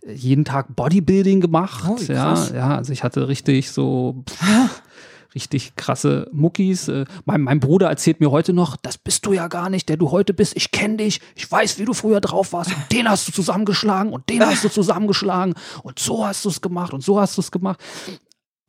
äh, 0.05 0.13
jeden 0.13 0.45
Tag 0.45 0.75
Bodybuilding 0.75 1.41
gemacht. 1.41 1.83
Oh, 1.87 1.97
ja, 2.07 2.35
ja, 2.53 2.75
also 2.75 2.93
ich 2.93 3.03
hatte 3.03 3.27
richtig 3.27 3.71
so 3.71 4.23
pff, 4.29 4.81
richtig 5.35 5.75
krasse 5.75 6.29
Muckis. 6.31 6.87
Äh, 6.87 7.05
mein, 7.25 7.41
mein 7.41 7.59
Bruder 7.59 7.89
erzählt 7.89 8.19
mir 8.19 8.29
heute 8.29 8.53
noch, 8.53 8.75
das 8.77 8.99
bist 8.99 9.25
du 9.25 9.33
ja 9.33 9.47
gar 9.47 9.71
nicht, 9.71 9.89
der 9.89 9.97
du 9.97 10.11
heute 10.11 10.35
bist. 10.35 10.55
Ich 10.55 10.69
kenne 10.69 10.97
dich, 10.97 11.19
ich 11.35 11.51
weiß, 11.51 11.79
wie 11.79 11.85
du 11.85 11.93
früher 11.93 12.21
drauf 12.21 12.53
warst. 12.53 12.75
Und 12.75 12.91
den 12.91 13.09
hast 13.09 13.27
du 13.27 13.31
zusammengeschlagen 13.31 14.13
und 14.13 14.29
den 14.29 14.45
hast 14.45 14.63
du 14.63 14.69
zusammengeschlagen 14.69 15.55
und 15.81 15.97
so 15.97 16.27
hast 16.27 16.45
du 16.45 16.49
es 16.49 16.61
gemacht 16.61 16.93
und 16.93 17.03
so 17.03 17.19
hast 17.19 17.37
du 17.37 17.41
es 17.41 17.49
gemacht. 17.49 17.79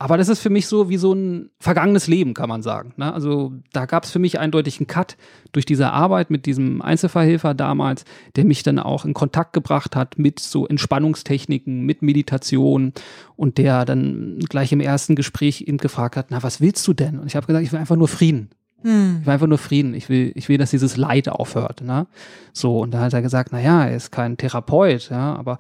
Aber 0.03 0.17
das 0.17 0.31
ist 0.31 0.41
für 0.41 0.49
mich 0.49 0.67
so 0.67 0.89
wie 0.89 0.97
so 0.97 1.13
ein 1.13 1.51
vergangenes 1.59 2.07
Leben, 2.07 2.33
kann 2.33 2.49
man 2.49 2.63
sagen. 2.63 2.95
Ne? 2.97 3.13
Also 3.13 3.53
da 3.75 3.85
gab 3.85 4.05
es 4.05 4.11
für 4.11 4.19
mich 4.19 4.41
eindeutig 4.41 4.81
einen 4.81 4.87
Cut 4.87 5.19
durch 5.53 5.67
diese 5.67 5.93
Arbeit 5.93 6.31
mit 6.31 6.47
diesem 6.47 6.81
Einzelverhelfer 6.81 7.53
damals, 7.53 8.07
der 8.35 8.47
mich 8.47 8.63
dann 8.63 8.79
auch 8.79 9.05
in 9.05 9.13
Kontakt 9.13 9.53
gebracht 9.53 9.97
hat 9.97 10.19
mit 10.19 10.41
so 10.41 10.67
Entspannungstechniken, 10.67 11.85
mit 11.85 12.01
Meditation 12.01 12.95
und 13.37 13.59
der 13.59 13.85
dann 13.85 14.39
gleich 14.49 14.73
im 14.73 14.81
ersten 14.81 15.17
Gespräch 15.17 15.65
eben 15.67 15.77
gefragt 15.77 16.17
hat, 16.17 16.29
na, 16.31 16.43
was 16.43 16.63
willst 16.63 16.89
du 16.89 16.95
denn? 16.95 17.19
Und 17.19 17.27
ich 17.27 17.37
habe 17.37 17.47
gesagt, 17.47 17.67
ich 17.67 17.71
will 17.71 17.79
einfach 17.79 17.97
nur 17.97 18.09
Frieden. 18.09 18.49
Hm. 18.81 19.19
Ich 19.21 19.27
will 19.27 19.35
einfach 19.35 19.49
nur 19.49 19.59
Frieden. 19.59 19.93
Ich 19.93 20.09
will, 20.09 20.33
ich 20.35 20.49
will, 20.49 20.57
dass 20.57 20.71
dieses 20.71 20.97
Leid 20.97 21.29
aufhört. 21.29 21.83
Ne? 21.83 22.07
So, 22.55 22.79
und 22.79 22.93
da 22.93 23.01
hat 23.01 23.13
er 23.13 23.21
gesagt, 23.21 23.51
na 23.53 23.61
ja, 23.61 23.85
er 23.85 23.97
ist 23.97 24.13
kein 24.13 24.39
Therapeut, 24.39 25.11
ja, 25.11 25.37
aber, 25.37 25.59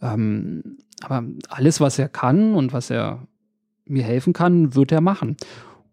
ähm, 0.00 0.78
aber 1.02 1.24
alles, 1.50 1.78
was 1.82 1.98
er 1.98 2.08
kann 2.08 2.54
und 2.54 2.72
was 2.72 2.88
er 2.88 3.26
mir 3.92 4.02
helfen 4.02 4.32
kann, 4.32 4.74
wird 4.74 4.92
er 4.92 5.00
machen. 5.00 5.36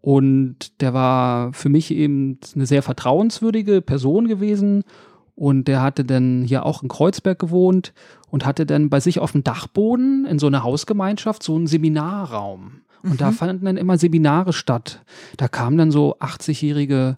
Und 0.01 0.81
der 0.81 0.93
war 0.93 1.53
für 1.53 1.69
mich 1.69 1.91
eben 1.91 2.39
eine 2.55 2.65
sehr 2.65 2.81
vertrauenswürdige 2.81 3.81
Person 3.81 4.27
gewesen. 4.27 4.83
Und 5.35 5.67
der 5.67 5.81
hatte 5.81 6.03
dann 6.03 6.43
hier 6.43 6.65
auch 6.65 6.83
in 6.83 6.89
Kreuzberg 6.89 7.39
gewohnt 7.39 7.93
und 8.29 8.45
hatte 8.45 8.65
dann 8.65 8.89
bei 8.89 8.99
sich 8.99 9.19
auf 9.19 9.31
dem 9.31 9.43
Dachboden 9.43 10.25
in 10.25 10.39
so 10.39 10.47
einer 10.47 10.63
Hausgemeinschaft 10.63 11.43
so 11.43 11.55
einen 11.55 11.67
Seminarraum. 11.67 12.81
Und 13.03 13.12
mhm. 13.12 13.17
da 13.17 13.31
fanden 13.31 13.65
dann 13.65 13.77
immer 13.77 13.97
Seminare 13.97 14.53
statt. 14.53 15.01
Da 15.38 15.47
kamen 15.47 15.77
dann 15.77 15.91
so 15.91 16.17
80-jährige 16.17 17.17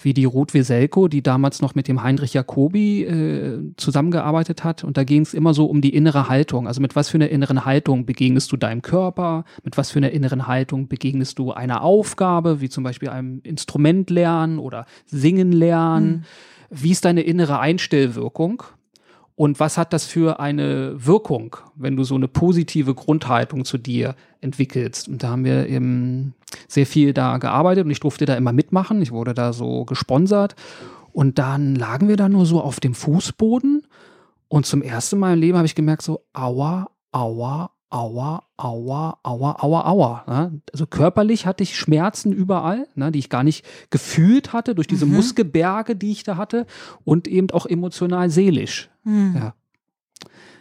wie 0.00 0.14
die 0.14 0.24
Ruth 0.24 0.54
Weselko, 0.54 1.08
die 1.08 1.22
damals 1.22 1.62
noch 1.62 1.74
mit 1.74 1.88
dem 1.88 2.02
Heinrich 2.02 2.34
Jacobi 2.34 3.04
äh, 3.04 3.58
zusammengearbeitet 3.76 4.64
hat. 4.64 4.84
Und 4.84 4.96
da 4.96 5.04
ging 5.04 5.22
es 5.22 5.34
immer 5.34 5.54
so 5.54 5.66
um 5.66 5.80
die 5.80 5.94
innere 5.94 6.28
Haltung. 6.28 6.66
Also 6.66 6.80
mit 6.80 6.96
was 6.96 7.08
für 7.08 7.18
einer 7.18 7.30
inneren 7.30 7.64
Haltung 7.64 8.06
begegnest 8.06 8.52
du 8.52 8.56
deinem 8.56 8.82
Körper, 8.82 9.44
mit 9.64 9.76
was 9.76 9.90
für 9.90 9.98
einer 9.98 10.10
inneren 10.10 10.46
Haltung 10.46 10.88
begegnest 10.88 11.38
du 11.38 11.52
einer 11.52 11.82
Aufgabe, 11.82 12.60
wie 12.60 12.68
zum 12.68 12.84
Beispiel 12.84 13.08
einem 13.08 13.40
Instrument 13.42 14.10
lernen 14.10 14.58
oder 14.58 14.86
singen 15.06 15.52
lernen. 15.52 16.08
Mhm. 16.08 16.22
Wie 16.70 16.90
ist 16.90 17.04
deine 17.04 17.22
innere 17.22 17.58
Einstellwirkung? 17.58 18.62
Und 19.36 19.60
was 19.60 19.76
hat 19.76 19.92
das 19.92 20.06
für 20.06 20.40
eine 20.40 20.94
Wirkung, 20.96 21.56
wenn 21.74 21.94
du 21.94 22.04
so 22.04 22.14
eine 22.14 22.26
positive 22.26 22.94
Grundhaltung 22.94 23.66
zu 23.66 23.76
dir 23.76 24.16
entwickelst? 24.40 25.08
Und 25.08 25.22
da 25.22 25.28
haben 25.28 25.44
wir 25.44 25.68
eben 25.68 26.34
sehr 26.68 26.86
viel 26.86 27.12
da 27.12 27.36
gearbeitet 27.36 27.84
und 27.84 27.90
ich 27.90 28.00
durfte 28.00 28.24
da 28.24 28.34
immer 28.34 28.52
mitmachen. 28.52 29.02
Ich 29.02 29.12
wurde 29.12 29.34
da 29.34 29.52
so 29.52 29.84
gesponsert. 29.84 30.56
Und 31.12 31.38
dann 31.38 31.74
lagen 31.74 32.08
wir 32.08 32.16
da 32.16 32.30
nur 32.30 32.46
so 32.46 32.62
auf 32.62 32.80
dem 32.80 32.94
Fußboden. 32.94 33.86
Und 34.48 34.64
zum 34.64 34.80
ersten 34.80 35.18
Mal 35.18 35.34
im 35.34 35.40
Leben 35.40 35.58
habe 35.58 35.66
ich 35.66 35.74
gemerkt, 35.74 36.02
so, 36.02 36.22
aua, 36.32 36.88
aua, 37.12 37.70
aua, 37.90 38.42
aua, 38.56 39.18
aua, 39.22 39.56
aua, 39.62 39.86
aua. 39.86 40.24
Ne? 40.26 40.60
Also 40.72 40.86
körperlich 40.86 41.46
hatte 41.46 41.62
ich 41.62 41.76
Schmerzen 41.76 42.32
überall, 42.32 42.88
ne, 42.94 43.12
die 43.12 43.18
ich 43.18 43.30
gar 43.30 43.42
nicht 43.42 43.64
gefühlt 43.90 44.52
hatte 44.52 44.74
durch 44.74 44.88
diese 44.88 45.06
mhm. 45.06 45.14
Muskelberge, 45.14 45.96
die 45.96 46.12
ich 46.12 46.24
da 46.24 46.36
hatte 46.36 46.66
und 47.04 47.28
eben 47.28 47.50
auch 47.50 47.66
emotional 47.66 48.30
seelisch. 48.30 48.90
Mhm. 49.04 49.34
Ja. 49.36 49.54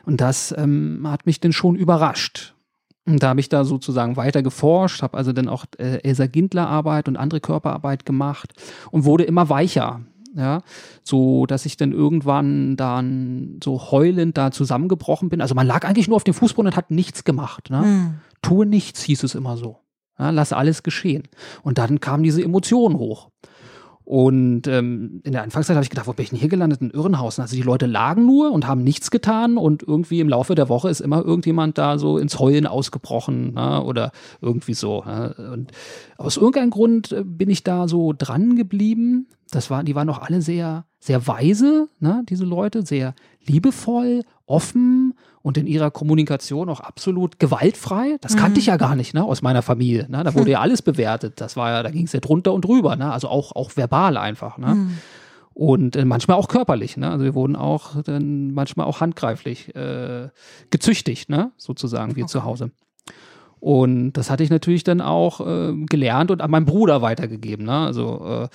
Und 0.05 0.21
das 0.21 0.53
ähm, 0.55 1.01
hat 1.05 1.25
mich 1.25 1.39
dann 1.39 1.53
schon 1.53 1.75
überrascht. 1.75 2.53
Und 3.07 3.21
da 3.21 3.29
habe 3.29 3.39
ich 3.39 3.49
da 3.49 3.65
sozusagen 3.65 4.17
weiter 4.17 4.41
geforscht, 4.41 5.03
habe 5.03 5.17
also 5.17 5.31
dann 5.31 5.47
auch 5.47 5.65
äh, 5.77 6.01
Elsa 6.03 6.25
Gindler 6.25 6.67
Arbeit 6.67 7.07
und 7.07 7.17
andere 7.17 7.39
Körperarbeit 7.39 8.05
gemacht 8.05 8.53
und 8.91 9.05
wurde 9.05 9.23
immer 9.25 9.49
weicher 9.49 10.01
ja, 10.35 10.61
so 11.03 11.45
dass 11.45 11.65
ich 11.65 11.77
dann 11.77 11.91
irgendwann 11.91 12.75
dann 12.75 13.59
so 13.63 13.91
heulend 13.91 14.37
da 14.37 14.51
zusammengebrochen 14.51 15.29
bin. 15.29 15.41
Also 15.41 15.55
man 15.55 15.65
lag 15.65 15.85
eigentlich 15.85 16.07
nur 16.07 16.17
auf 16.17 16.23
dem 16.23 16.33
Fußboden 16.33 16.71
und 16.71 16.77
hat 16.77 16.91
nichts 16.91 17.23
gemacht. 17.23 17.69
Ne? 17.69 17.81
Mhm. 17.81 18.13
Tue 18.41 18.65
nichts, 18.65 19.01
hieß 19.03 19.23
es 19.23 19.35
immer 19.35 19.57
so. 19.57 19.77
Ja, 20.19 20.29
lass 20.29 20.53
alles 20.53 20.83
geschehen. 20.83 21.23
Und 21.63 21.77
dann 21.77 21.99
kamen 21.99 22.23
diese 22.23 22.41
Emotionen 22.43 22.97
hoch. 22.97 23.29
Und 24.05 24.67
ähm, 24.67 25.21
in 25.23 25.31
der 25.31 25.41
Anfangszeit 25.41 25.75
habe 25.75 25.83
ich 25.83 25.89
gedacht, 25.89 26.05
wo 26.05 26.13
bin 26.13 26.23
ich 26.23 26.29
denn 26.29 26.37
hier 26.37 26.47
gelandet? 26.47 26.79
In 26.79 26.91
Irrenhausen. 26.91 27.41
Also 27.41 27.55
die 27.55 27.63
Leute 27.63 27.87
lagen 27.87 28.23
nur 28.23 28.51
und 28.51 28.67
haben 28.67 28.83
nichts 28.83 29.09
getan 29.09 29.57
und 29.57 29.81
irgendwie 29.81 30.19
im 30.19 30.29
Laufe 30.29 30.53
der 30.53 30.69
Woche 30.69 30.89
ist 30.89 31.01
immer 31.01 31.25
irgendjemand 31.25 31.79
da 31.79 31.97
so 31.97 32.19
ins 32.19 32.37
Heulen 32.37 32.67
ausgebrochen 32.67 33.53
na, 33.55 33.79
ne, 33.79 33.83
oder 33.83 34.11
irgendwie 34.41 34.75
so. 34.75 35.01
Na. 35.05 35.29
Ne. 35.29 35.51
Und 35.51 35.71
aus 36.17 36.37
irgendeinem 36.37 36.69
Grund 36.69 37.11
äh, 37.13 37.23
bin 37.25 37.49
ich 37.49 37.63
da 37.63 37.87
so 37.87 38.13
dran 38.15 38.55
geblieben. 38.55 39.27
Das 39.49 39.71
war, 39.71 39.83
die 39.83 39.95
waren 39.95 40.09
auch 40.09 40.19
alle 40.19 40.43
sehr, 40.43 40.85
sehr 40.99 41.25
weise, 41.25 41.89
ne, 41.99 42.21
diese 42.29 42.45
Leute, 42.45 42.85
sehr 42.85 43.15
liebevoll, 43.43 44.21
offen 44.45 45.14
und 45.45 45.59
in 45.59 45.67
ihrer 45.67 45.91
Kommunikation 45.91 46.69
auch 46.69 46.79
absolut 46.79 47.37
gewaltfrei. 47.37 48.17
Das 48.19 48.35
kannte 48.35 48.59
ich 48.59 48.65
mhm. 48.65 48.71
ja 48.71 48.77
gar 48.77 48.95
nicht, 48.95 49.13
ne, 49.13 49.23
aus 49.23 49.43
meiner 49.43 49.61
Familie. 49.61 50.07
Ne? 50.09 50.23
Da 50.23 50.33
wurde 50.33 50.49
ja 50.49 50.59
alles 50.59 50.81
bewertet. 50.81 51.39
Das 51.39 51.55
war 51.55 51.69
ja, 51.69 51.83
da 51.83 51.91
ging 51.91 52.05
es 52.05 52.13
ja 52.13 52.19
drunter 52.19 52.51
und 52.51 52.65
drüber, 52.65 52.95
ne? 52.95 53.11
Also 53.11 53.27
auch, 53.27 53.55
auch 53.55 53.77
verbal 53.77 54.17
einfach. 54.17 54.57
Ne? 54.57 54.73
Mhm. 54.73 54.97
Und 55.53 55.95
äh, 55.97 56.03
manchmal 56.03 56.37
auch 56.37 56.47
körperlich, 56.47 56.97
ne? 56.97 57.11
Also 57.11 57.25
wir 57.25 57.35
wurden 57.35 57.55
auch 57.55 58.01
dann 58.01 58.55
manchmal 58.55 58.87
auch 58.87 59.01
handgreiflich 59.01 59.75
äh, 59.75 60.29
gezüchtigt, 60.71 61.29
ne? 61.29 61.51
Sozusagen, 61.57 62.15
wir 62.15 62.23
okay. 62.23 62.31
zu 62.31 62.43
Hause. 62.43 62.71
Und 63.59 64.13
das 64.13 64.31
hatte 64.31 64.43
ich 64.43 64.49
natürlich 64.49 64.83
dann 64.83 64.99
auch 64.99 65.41
äh, 65.45 65.73
gelernt 65.85 66.31
und 66.31 66.41
an 66.41 66.49
meinen 66.49 66.65
Bruder 66.65 67.03
weitergegeben. 67.03 67.67
Ne? 67.67 67.85
Also, 67.85 68.25
äh, 68.25 68.47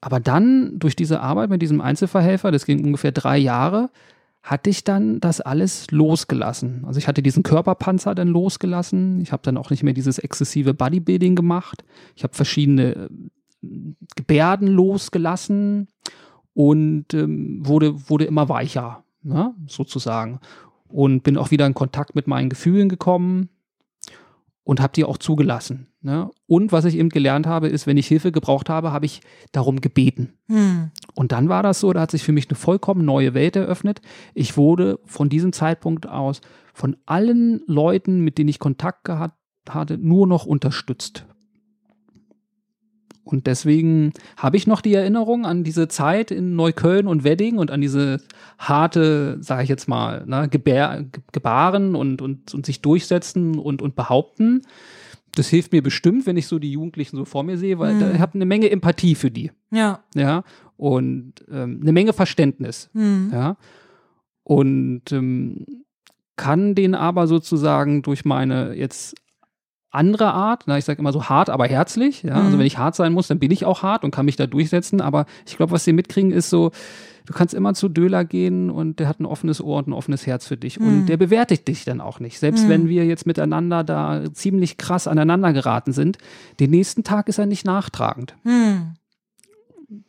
aber 0.00 0.18
dann 0.18 0.78
durch 0.78 0.96
diese 0.96 1.20
Arbeit 1.20 1.50
mit 1.50 1.60
diesem 1.60 1.82
Einzelverhelfer, 1.82 2.50
das 2.52 2.64
ging 2.64 2.82
ungefähr 2.86 3.12
drei 3.12 3.36
Jahre, 3.36 3.90
hatte 4.48 4.70
ich 4.70 4.82
dann 4.82 5.20
das 5.20 5.42
alles 5.42 5.90
losgelassen. 5.90 6.84
Also 6.86 6.98
ich 6.98 7.06
hatte 7.06 7.22
diesen 7.22 7.42
Körperpanzer 7.42 8.14
dann 8.14 8.28
losgelassen. 8.28 9.20
Ich 9.20 9.30
habe 9.30 9.42
dann 9.42 9.58
auch 9.58 9.68
nicht 9.68 9.82
mehr 9.82 9.92
dieses 9.92 10.18
exzessive 10.18 10.72
Bodybuilding 10.72 11.34
gemacht. 11.34 11.84
Ich 12.16 12.24
habe 12.24 12.34
verschiedene 12.34 12.94
äh, 12.94 13.08
Gebärden 14.16 14.68
losgelassen 14.68 15.88
und 16.54 17.12
ähm, 17.12 17.60
wurde, 17.66 18.08
wurde 18.08 18.24
immer 18.24 18.48
weicher, 18.48 19.04
ne, 19.22 19.54
sozusagen. 19.66 20.40
Und 20.88 21.24
bin 21.24 21.36
auch 21.36 21.50
wieder 21.50 21.66
in 21.66 21.74
Kontakt 21.74 22.14
mit 22.14 22.26
meinen 22.26 22.48
Gefühlen 22.48 22.88
gekommen 22.88 23.50
und 24.68 24.82
habe 24.82 24.92
die 24.92 25.04
auch 25.04 25.16
zugelassen. 25.16 25.86
Ne? 26.02 26.30
Und 26.46 26.72
was 26.72 26.84
ich 26.84 26.98
eben 26.98 27.08
gelernt 27.08 27.46
habe, 27.46 27.68
ist, 27.68 27.86
wenn 27.86 27.96
ich 27.96 28.06
Hilfe 28.06 28.32
gebraucht 28.32 28.68
habe, 28.68 28.92
habe 28.92 29.06
ich 29.06 29.22
darum 29.50 29.80
gebeten. 29.80 30.34
Hm. 30.46 30.90
Und 31.14 31.32
dann 31.32 31.48
war 31.48 31.62
das 31.62 31.80
so, 31.80 31.90
da 31.94 32.02
hat 32.02 32.10
sich 32.10 32.22
für 32.22 32.32
mich 32.32 32.50
eine 32.50 32.56
vollkommen 32.56 33.02
neue 33.02 33.32
Welt 33.32 33.56
eröffnet. 33.56 34.02
Ich 34.34 34.58
wurde 34.58 35.00
von 35.06 35.30
diesem 35.30 35.54
Zeitpunkt 35.54 36.06
aus 36.06 36.42
von 36.74 36.98
allen 37.06 37.62
Leuten, 37.66 38.20
mit 38.20 38.36
denen 38.36 38.50
ich 38.50 38.58
Kontakt 38.58 39.04
gehabt 39.04 39.38
hatte, 39.70 39.96
nur 39.96 40.26
noch 40.26 40.44
unterstützt. 40.44 41.24
Und 43.30 43.46
deswegen 43.46 44.14
habe 44.38 44.56
ich 44.56 44.66
noch 44.66 44.80
die 44.80 44.94
Erinnerung 44.94 45.44
an 45.44 45.62
diese 45.62 45.86
Zeit 45.86 46.30
in 46.30 46.56
Neukölln 46.56 47.06
und 47.06 47.24
Wedding 47.24 47.58
und 47.58 47.70
an 47.70 47.82
diese 47.82 48.22
harte, 48.58 49.36
sage 49.42 49.64
ich 49.64 49.68
jetzt 49.68 49.86
mal, 49.86 50.24
ne, 50.26 50.48
Gebär, 50.48 51.04
Gebaren 51.32 51.94
und, 51.94 52.22
und, 52.22 52.54
und 52.54 52.64
sich 52.64 52.80
durchsetzen 52.80 53.58
und, 53.58 53.82
und 53.82 53.96
behaupten. 53.96 54.62
Das 55.34 55.48
hilft 55.48 55.72
mir 55.72 55.82
bestimmt, 55.82 56.24
wenn 56.24 56.38
ich 56.38 56.46
so 56.46 56.58
die 56.58 56.72
Jugendlichen 56.72 57.16
so 57.16 57.26
vor 57.26 57.42
mir 57.42 57.58
sehe, 57.58 57.78
weil 57.78 57.96
mhm. 57.96 58.14
ich 58.14 58.20
habe 58.20 58.34
eine 58.34 58.46
Menge 58.46 58.70
Empathie 58.70 59.14
für 59.14 59.30
die. 59.30 59.52
Ja. 59.70 60.02
Ja. 60.14 60.42
Und 60.78 61.34
ähm, 61.50 61.80
eine 61.82 61.92
Menge 61.92 62.14
Verständnis. 62.14 62.88
Mhm. 62.94 63.28
Ja. 63.30 63.58
Und 64.42 65.12
ähm, 65.12 65.66
kann 66.36 66.74
den 66.74 66.94
aber 66.94 67.26
sozusagen 67.26 68.00
durch 68.00 68.24
meine 68.24 68.74
jetzt 68.74 69.16
andere 69.90 70.32
Art. 70.32 70.64
Na, 70.66 70.78
ich 70.78 70.84
sage 70.84 71.00
immer 71.00 71.12
so 71.12 71.24
hart, 71.24 71.50
aber 71.50 71.66
herzlich. 71.66 72.22
Ja? 72.22 72.30
Also 72.30 72.40
mhm. 72.40 72.46
Also 72.46 72.58
wenn 72.58 72.66
ich 72.66 72.78
hart 72.78 72.94
sein 72.94 73.12
muss, 73.12 73.28
dann 73.28 73.38
bin 73.38 73.50
ich 73.50 73.64
auch 73.64 73.82
hart 73.82 74.04
und 74.04 74.10
kann 74.10 74.26
mich 74.26 74.36
da 74.36 74.46
durchsetzen. 74.46 75.00
Aber 75.00 75.26
ich 75.46 75.56
glaube, 75.56 75.72
was 75.72 75.84
sie 75.84 75.92
mitkriegen, 75.92 76.30
ist 76.30 76.50
so, 76.50 76.70
du 77.26 77.32
kannst 77.32 77.54
immer 77.54 77.74
zu 77.74 77.88
Döler 77.88 78.24
gehen 78.24 78.70
und 78.70 79.00
der 79.00 79.08
hat 79.08 79.20
ein 79.20 79.26
offenes 79.26 79.62
Ohr 79.62 79.78
und 79.78 79.88
ein 79.88 79.92
offenes 79.92 80.26
Herz 80.26 80.46
für 80.46 80.56
dich. 80.56 80.78
Mhm. 80.78 80.86
Und 80.86 81.06
der 81.06 81.16
bewertet 81.16 81.68
dich 81.68 81.84
dann 81.84 82.00
auch 82.00 82.20
nicht. 82.20 82.38
Selbst 82.38 82.64
mhm. 82.64 82.68
wenn 82.68 82.88
wir 82.88 83.06
jetzt 83.06 83.26
miteinander 83.26 83.84
da 83.84 84.24
ziemlich 84.32 84.76
krass 84.76 85.06
aneinander 85.06 85.52
geraten 85.52 85.92
sind, 85.92 86.18
den 86.60 86.70
nächsten 86.70 87.04
Tag 87.04 87.28
ist 87.28 87.38
er 87.38 87.46
nicht 87.46 87.64
nachtragend. 87.64 88.34
Mhm. 88.44 88.94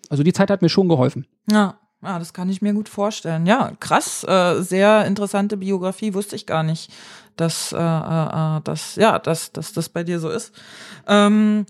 Also 0.09 0.23
die 0.23 0.33
Zeit 0.33 0.49
hat 0.49 0.61
mir 0.61 0.69
schon 0.69 0.89
geholfen. 0.89 1.25
Ja. 1.49 1.75
Ja, 2.01 2.17
das 2.17 2.31
kann 2.31 2.49
ich 2.49 2.61
mir 2.61 2.73
gut 2.73 2.87
vorstellen. 2.87 3.45
Ja, 3.45 3.73
krass, 3.81 4.23
äh, 4.23 4.61
sehr 4.61 5.05
interessante 5.05 5.57
Biografie, 5.57 6.13
wusste 6.13 6.37
ich 6.37 6.45
gar 6.45 6.63
nicht 6.63 6.93
dass, 7.39 7.71
äh, 7.71 7.77
äh, 7.77 8.57
äh, 8.57 8.61
dass, 8.63 8.95
ja, 8.95 9.19
dass, 9.19 9.51
dass 9.51 9.73
das 9.73 9.89
bei 9.89 10.03
dir 10.03 10.19
so 10.19 10.29
ist. 10.29 10.53
Ähm, 11.07 11.65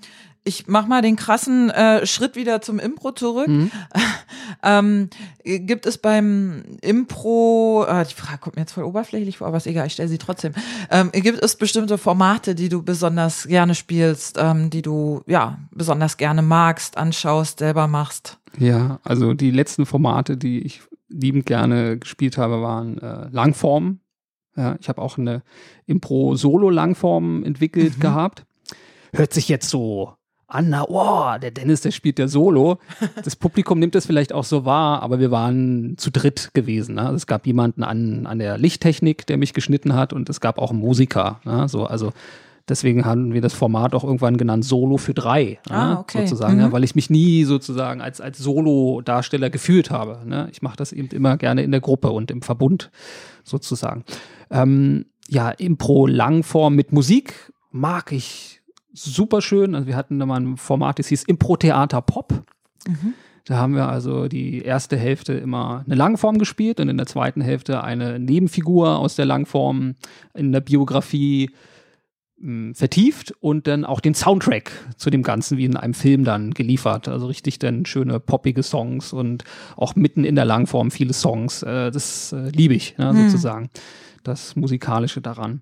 ich 0.46 0.68
mach 0.68 0.88
mal 0.88 1.02
den 1.02 1.16
krassen 1.16 1.70
äh, 1.70 2.06
Schritt 2.08 2.36
wieder 2.36 2.62
zum 2.62 2.80
Impro 2.80 3.12
zurück. 3.12 3.48
Mhm. 3.48 3.72
ähm, 4.64 5.10
gibt 5.44 5.86
es 5.86 5.98
beim 5.98 6.64
Impro, 6.82 7.86
äh, 7.88 8.06
die 8.06 8.16
Frage 8.16 8.40
kommt 8.40 8.56
mir 8.56 8.64
jetzt 8.64 8.72
voll 8.72 8.84
oberflächlich 8.84 9.38
vor, 9.38 9.48
aber 9.48 9.58
ist 9.58 9.68
egal, 9.68 9.88
ich 9.88 9.94
stelle 9.94 10.10
sie 10.10 10.18
trotzdem. 10.18 10.54
Ähm, 10.90 11.12
gibt 11.12 11.44
es 11.44 11.56
bestimmte 11.56 11.98
Formate, 11.98 12.56
die 12.56 12.70
du 12.70 12.82
besonders 12.82 13.48
gerne 13.48 13.76
spielst, 13.76 14.38
ähm, 14.40 14.70
die 14.70 14.82
du 14.82 15.22
ja 15.28 15.60
besonders 15.72 16.18
gerne 16.18 16.42
magst, 16.42 16.98
anschaust, 16.98 17.60
selber 17.60 17.88
machst? 17.88 18.40
Ja, 18.58 19.00
also 19.04 19.34
die 19.34 19.52
letzten 19.52 19.86
Formate, 19.86 20.38
die 20.38 20.60
ich 20.62 20.82
liebend 21.10 21.46
gerne 21.46 21.98
gespielt 21.98 22.38
habe, 22.38 22.62
waren 22.62 22.98
äh, 22.98 23.28
Langform, 23.32 24.00
ja, 24.56 24.76
ich 24.80 24.90
habe 24.90 25.02
auch 25.02 25.18
eine 25.18 25.44
Impro-Solo-Langform 25.86 27.44
entwickelt 27.44 27.98
mhm. 27.98 28.02
gehabt. 28.02 28.46
Hört 29.14 29.34
sich 29.34 29.50
jetzt 29.50 29.70
so 29.70 30.14
an, 30.50 30.70
na, 30.70 30.84
oh, 30.88 31.38
der 31.40 31.52
Dennis, 31.52 31.82
der 31.82 31.92
spielt 31.92 32.18
der 32.18 32.28
Solo. 32.28 32.80
Das 33.24 33.36
Publikum 33.36 33.78
nimmt 33.78 33.94
das 33.94 34.08
vielleicht 34.08 34.34
auch 34.34 34.44
so 34.44 34.66
wahr, 34.66 35.04
aber 35.04 35.20
wir 35.20 35.30
waren 35.30 35.96
zu 35.98 36.10
dritt 36.10 36.50
gewesen. 36.56 36.96
Ne? 36.96 37.12
Es 37.12 37.28
gab 37.28 37.46
jemanden 37.46 37.84
an, 37.84 38.26
an 38.26 38.40
der 38.40 38.58
Lichttechnik, 38.58 39.28
der 39.28 39.38
mich 39.38 39.54
geschnitten 39.54 39.94
hat 39.94 40.12
und 40.12 40.28
es 40.28 40.42
gab 40.42 40.58
auch 40.58 40.72
einen 40.72 40.80
Musiker. 40.80 41.40
Ne? 41.46 41.70
So, 41.70 41.86
also 41.86 42.14
deswegen 42.68 43.06
haben 43.06 43.34
wir 43.34 43.42
das 43.42 43.54
Format 43.54 43.94
auch 43.94 44.04
irgendwann 44.04 44.38
genannt 44.38 44.66
Solo 44.66 44.98
für 44.98 45.14
drei, 45.14 45.60
ne? 45.70 45.76
ah, 45.76 46.00
okay. 46.00 46.22
sozusagen, 46.22 46.56
mhm. 46.56 46.62
ja, 46.62 46.72
weil 46.72 46.84
ich 46.84 46.96
mich 46.96 47.12
nie 47.12 47.44
sozusagen 47.44 48.02
als, 48.02 48.20
als 48.20 48.40
Solo-Darsteller 48.40 49.52
gefühlt 49.52 49.92
habe. 49.92 50.20
Ne? 50.26 50.50
Ich 50.52 50.64
mache 50.64 50.78
das 50.78 50.94
eben 50.94 51.10
immer 51.10 51.38
gerne 51.38 51.62
in 51.62 51.70
der 51.70 51.82
Gruppe 51.82 52.10
und 52.10 52.32
im 52.32 52.42
Verbund 52.42 52.90
sozusagen. 53.44 54.04
Ähm, 54.50 55.06
ja, 55.28 55.52
Impro-Langform 55.52 56.76
mit 56.76 56.92
Musik 56.92 57.54
mag 57.72 58.12
ich 58.12 58.62
super 58.94 59.42
schön. 59.42 59.76
Also 59.76 59.88
wir 59.88 59.96
hatten 59.96 60.20
da 60.20 60.26
mal 60.26 60.40
ein 60.40 60.58
Format, 60.58 61.00
das 61.00 61.08
hieß 61.08 61.24
Impro-Theater 61.24 62.02
Pop. 62.02 62.44
Mhm. 62.88 63.14
Da 63.46 63.58
haben 63.58 63.74
wir 63.74 63.88
also 63.88 64.28
die 64.28 64.62
erste 64.62 64.96
Hälfte 64.98 65.34
immer 65.34 65.84
eine 65.86 65.96
Langform 65.96 66.38
gespielt 66.38 66.80
und 66.80 66.88
in 66.88 66.98
der 66.98 67.08
zweiten 67.08 67.42
Hälfte 67.42 67.84
eine 67.84 68.20
Nebenfigur 68.20 69.00
aus 69.00 69.16
der 69.16 69.26
Langform 69.26 69.96
in 70.36 70.52
der 70.52 70.62
Biografie 70.62 71.50
mh, 72.38 72.76
vertieft 72.76 73.34
und 73.40 73.66
dann 73.66 73.86
auch 73.86 74.02
den 74.02 74.14
Soundtrack 74.14 74.72
zu 74.98 75.10
dem 75.10 75.24
Ganzen 75.24 75.58
wie 75.58 75.66
in 75.66 75.78
einem 75.78 75.96
Film 75.96 76.26
dann 76.26 76.54
geliefert. 76.54 77.08
Also 77.08 77.26
richtig 77.26 77.58
dann 77.58 77.86
schöne 77.86 78.20
poppige 78.20 78.62
Songs 78.62 79.14
und 79.14 79.46
auch 79.78 79.96
mitten 79.96 80.26
in 80.26 80.36
der 80.36 80.46
Langform 80.46 80.92
viele 80.92 81.14
Songs. 81.14 81.64
Äh, 81.64 81.90
das 81.90 82.32
äh, 82.34 82.50
liebe 82.50 82.76
ich 82.76 82.98
ne, 82.98 83.14
mhm. 83.14 83.30
sozusagen 83.30 83.70
das 84.30 84.56
Musikalische 84.56 85.22
daran. 85.22 85.62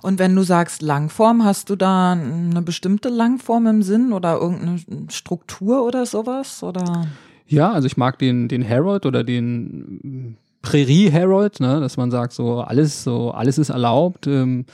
Und 0.00 0.18
wenn 0.18 0.34
du 0.34 0.42
sagst 0.42 0.82
Langform, 0.82 1.44
hast 1.44 1.70
du 1.70 1.76
da 1.76 2.12
eine 2.12 2.62
bestimmte 2.62 3.08
Langform 3.08 3.66
im 3.66 3.82
Sinn 3.82 4.12
oder 4.12 4.38
irgendeine 4.38 4.78
Struktur 5.10 5.84
oder 5.84 6.06
sowas? 6.06 6.62
Oder? 6.62 7.06
Ja, 7.46 7.72
also 7.72 7.86
ich 7.86 7.96
mag 7.96 8.18
den, 8.18 8.48
den 8.48 8.66
Harold 8.66 9.06
oder 9.06 9.24
den 9.24 10.36
Prärie 10.62 11.12
Harold, 11.12 11.60
ne, 11.60 11.80
dass 11.80 11.96
man 11.96 12.10
sagt, 12.10 12.32
so 12.32 12.60
alles, 12.60 13.02
so 13.02 13.32
alles 13.32 13.58
ist 13.58 13.70
erlaubt. 13.70 14.26
Ähm, 14.26 14.64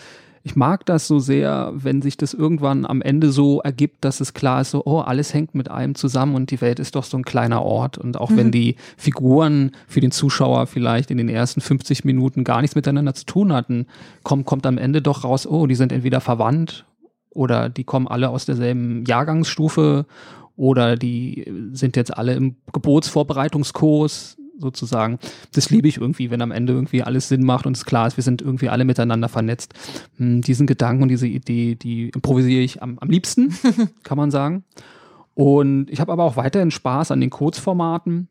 ich 0.43 0.57
mag 0.57 0.87
das 0.87 1.07
so 1.07 1.19
sehr, 1.19 1.73
wenn 1.75 2.03
sich 2.03 2.17
das 2.17 2.35
irgendwann 2.35 2.87
am 2.87 3.03
Ende 3.03 3.31
so 3.31 3.61
ergibt, 3.61 4.05
dass 4.05 4.21
es 4.21 4.35
klar 4.35 4.61
ist, 4.61 4.71
so, 4.71 4.83
oh, 4.85 5.01
alles 5.01 5.35
hängt 5.35 5.55
mit 5.55 5.71
allem 5.71 5.95
zusammen 5.95 6.35
und 6.35 6.51
die 6.51 6.61
Welt 6.61 6.79
ist 6.79 6.95
doch 6.95 7.05
so 7.05 7.17
ein 7.17 7.25
kleiner 7.25 7.63
Ort. 7.63 7.99
Und 7.99 8.17
auch 8.17 8.31
mhm. 8.31 8.37
wenn 8.37 8.51
die 8.51 8.77
Figuren 8.97 9.73
für 9.87 10.01
den 10.01 10.11
Zuschauer 10.11 10.67
vielleicht 10.67 11.11
in 11.11 11.19
den 11.19 11.29
ersten 11.29 11.61
50 11.61 12.05
Minuten 12.05 12.45
gar 12.45 12.61
nichts 12.61 12.77
miteinander 12.77 13.15
zu 13.15 13.27
tun 13.27 13.53
hatten, 13.53 13.87
kommt, 14.23 14.47
kommt 14.47 14.67
am 14.67 14.79
Ende 14.79 15.03
doch 15.03 15.25
raus, 15.25 15.47
oh, 15.47 15.67
die 15.67 15.75
sind 15.75 15.93
entweder 15.93 16.21
verwandt 16.21 16.87
oder 17.31 17.69
die 17.69 17.85
kommen 17.85 18.09
alle 18.09 18.31
aus 18.31 18.47
derselben 18.47 19.05
Jahrgangsstufe 19.05 20.07
oder 20.57 20.97
die 20.97 21.47
sind 21.73 21.95
jetzt 21.97 22.17
alle 22.17 22.35
im 22.35 22.57
Geburtsvorbereitungskurs 22.73 24.38
sozusagen. 24.59 25.19
Das 25.53 25.71
liebe 25.71 25.89
ich 25.89 25.99
irgendwie, 25.99 26.31
wenn 26.31 26.43
am 26.43 26.51
Ende 26.51 26.73
irgendwie 26.73 27.03
alles 27.03 27.29
Sinn 27.29 27.45
macht 27.45 27.67
und 27.67 27.77
es 27.77 27.85
klar 27.85 28.07
ist, 28.07 28.17
wir 28.17 28.25
sind 28.25 28.43
irgendwie 28.43 28.69
alle 28.69 28.85
miteinander 28.85 29.29
vernetzt. 29.29 29.75
Hm, 30.17 30.43
diesen 30.43 30.67
Gedanken 30.67 31.03
und 31.03 31.09
diese 31.09 31.27
Idee, 31.27 31.75
die 31.75 32.11
improvisiere 32.11 32.63
ich 32.63 32.83
am, 32.83 32.99
am 32.99 33.09
liebsten, 33.09 33.55
kann 34.03 34.19
man 34.19 34.31
sagen. 34.31 34.65
Und 35.35 35.89
ich 35.91 36.01
habe 36.01 36.11
aber 36.13 36.25
auch 36.25 36.37
weiterhin 36.37 36.71
Spaß 36.71 37.13
an 37.13 37.21
den 37.21 37.31
Kurzformaten. 37.31 38.29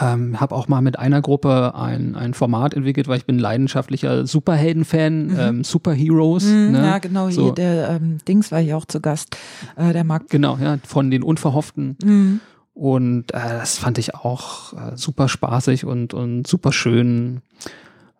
Ähm, 0.00 0.40
habe 0.40 0.54
auch 0.54 0.68
mal 0.68 0.80
mit 0.80 0.98
einer 0.98 1.20
Gruppe 1.20 1.74
ein, 1.74 2.14
ein 2.14 2.34
Format 2.34 2.74
entwickelt, 2.74 3.08
weil 3.08 3.18
ich 3.18 3.24
bin 3.24 3.38
leidenschaftlicher 3.38 4.26
Superhelden-Fan, 4.26 5.26
mhm. 5.26 5.38
ähm, 5.38 5.64
Superheroes. 5.64 6.44
Mhm, 6.44 6.72
ne? 6.72 6.82
Ja, 6.84 6.98
genau, 6.98 7.30
so. 7.30 7.44
hier, 7.44 7.52
der 7.52 7.90
ähm, 7.90 8.18
Dings 8.28 8.52
war 8.52 8.60
hier 8.60 8.76
auch 8.76 8.84
zu 8.84 9.00
Gast, 9.00 9.36
äh, 9.76 9.92
der 9.92 10.04
Marc. 10.04 10.28
Genau, 10.28 10.56
ja, 10.62 10.78
von 10.86 11.10
den 11.10 11.22
Unverhofften. 11.22 11.96
Mhm. 12.02 12.40
Und 12.74 13.34
äh, 13.34 13.58
das 13.58 13.78
fand 13.78 13.98
ich 13.98 14.14
auch 14.14 14.72
äh, 14.72 14.96
super 14.96 15.28
spaßig 15.28 15.84
und, 15.84 16.14
und 16.14 16.46
super 16.46 16.72
schön. 16.72 17.42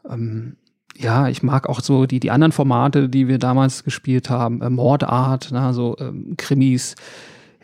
Ähm, 0.08 0.56
ja, 0.96 1.28
ich 1.28 1.42
mag 1.42 1.68
auch 1.68 1.80
so 1.80 2.06
die, 2.06 2.20
die 2.20 2.30
anderen 2.30 2.52
Formate, 2.52 3.08
die 3.08 3.28
wir 3.28 3.38
damals 3.38 3.82
gespielt 3.82 4.28
haben, 4.28 4.60
äh, 4.60 4.68
Mordart, 4.68 5.48
na, 5.52 5.72
so 5.72 5.96
ähm, 5.98 6.34
Krimis. 6.36 6.96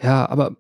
Ja, 0.03 0.29
aber 0.29 0.57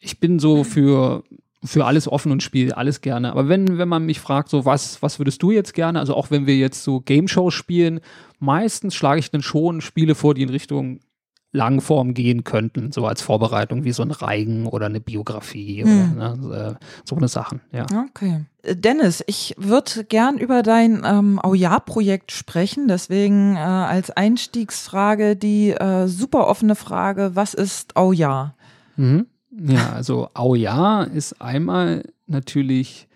ich 0.00 0.18
bin 0.18 0.40
so 0.40 0.64
für, 0.64 1.22
für 1.62 1.84
alles 1.84 2.08
offen 2.08 2.32
und 2.32 2.42
spiele 2.42 2.76
alles 2.76 3.00
gerne. 3.00 3.30
Aber 3.30 3.48
wenn, 3.48 3.78
wenn 3.78 3.88
man 3.88 4.04
mich 4.04 4.18
fragt, 4.18 4.48
so 4.48 4.64
was, 4.64 5.00
was 5.00 5.20
würdest 5.20 5.42
du 5.42 5.52
jetzt 5.52 5.74
gerne, 5.74 6.00
also 6.00 6.14
auch 6.14 6.30
wenn 6.32 6.46
wir 6.46 6.56
jetzt 6.56 6.82
so 6.82 7.00
Game 7.00 7.28
Shows 7.28 7.54
spielen, 7.54 8.00
meistens 8.40 8.96
schlage 8.96 9.20
ich 9.20 9.30
dann 9.30 9.42
schon 9.42 9.80
Spiele 9.80 10.16
vor, 10.16 10.34
die 10.34 10.42
in 10.42 10.48
Richtung 10.48 10.98
Langform 11.52 12.14
gehen 12.14 12.44
könnten, 12.44 12.92
so 12.92 13.06
als 13.06 13.20
Vorbereitung 13.20 13.84
wie 13.84 13.92
so 13.92 14.02
ein 14.02 14.10
Reigen 14.10 14.66
oder 14.66 14.86
eine 14.86 15.00
Biografie 15.00 15.84
hm. 15.84 16.16
oder 16.16 16.36
ne, 16.36 16.78
so 17.04 17.14
eine 17.14 17.28
Sachen, 17.28 17.60
ja. 17.72 17.84
Okay. 18.08 18.46
Äh, 18.62 18.74
Dennis, 18.74 19.22
ich 19.26 19.54
würde 19.58 20.04
gern 20.04 20.38
über 20.38 20.62
dein 20.62 21.02
ähm, 21.04 21.38
Auja-Projekt 21.38 22.32
sprechen, 22.32 22.88
deswegen 22.88 23.56
äh, 23.56 23.58
als 23.58 24.10
Einstiegsfrage 24.10 25.36
die 25.36 25.70
äh, 25.72 26.08
super 26.08 26.48
offene 26.48 26.74
Frage, 26.74 27.32
was 27.34 27.52
ist 27.52 27.96
Auja? 27.96 28.54
Mhm. 28.96 29.26
Ja, 29.50 29.92
also 29.92 30.30
Auja 30.32 31.02
ist 31.02 31.42
einmal 31.42 32.04
natürlich 32.26 33.08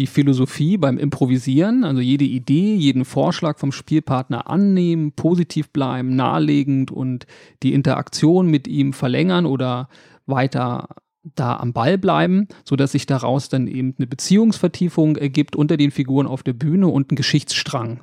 die 0.00 0.06
Philosophie 0.06 0.78
beim 0.78 0.96
Improvisieren, 0.96 1.84
also 1.84 2.00
jede 2.00 2.24
Idee, 2.24 2.74
jeden 2.74 3.04
Vorschlag 3.04 3.58
vom 3.58 3.70
Spielpartner 3.70 4.48
annehmen, 4.48 5.12
positiv 5.12 5.68
bleiben, 5.68 6.16
naheliegend 6.16 6.90
und 6.90 7.26
die 7.62 7.74
Interaktion 7.74 8.46
mit 8.46 8.66
ihm 8.66 8.94
verlängern 8.94 9.44
oder 9.44 9.90
weiter 10.24 10.88
da 11.34 11.58
am 11.58 11.74
Ball 11.74 11.98
bleiben, 11.98 12.48
sodass 12.64 12.92
sich 12.92 13.04
daraus 13.04 13.50
dann 13.50 13.66
eben 13.66 13.94
eine 13.98 14.06
Beziehungsvertiefung 14.06 15.16
ergibt 15.16 15.54
unter 15.54 15.76
den 15.76 15.90
Figuren 15.90 16.26
auf 16.26 16.42
der 16.42 16.54
Bühne 16.54 16.88
und 16.88 17.12
ein 17.12 17.16
Geschichtsstrang, 17.16 18.00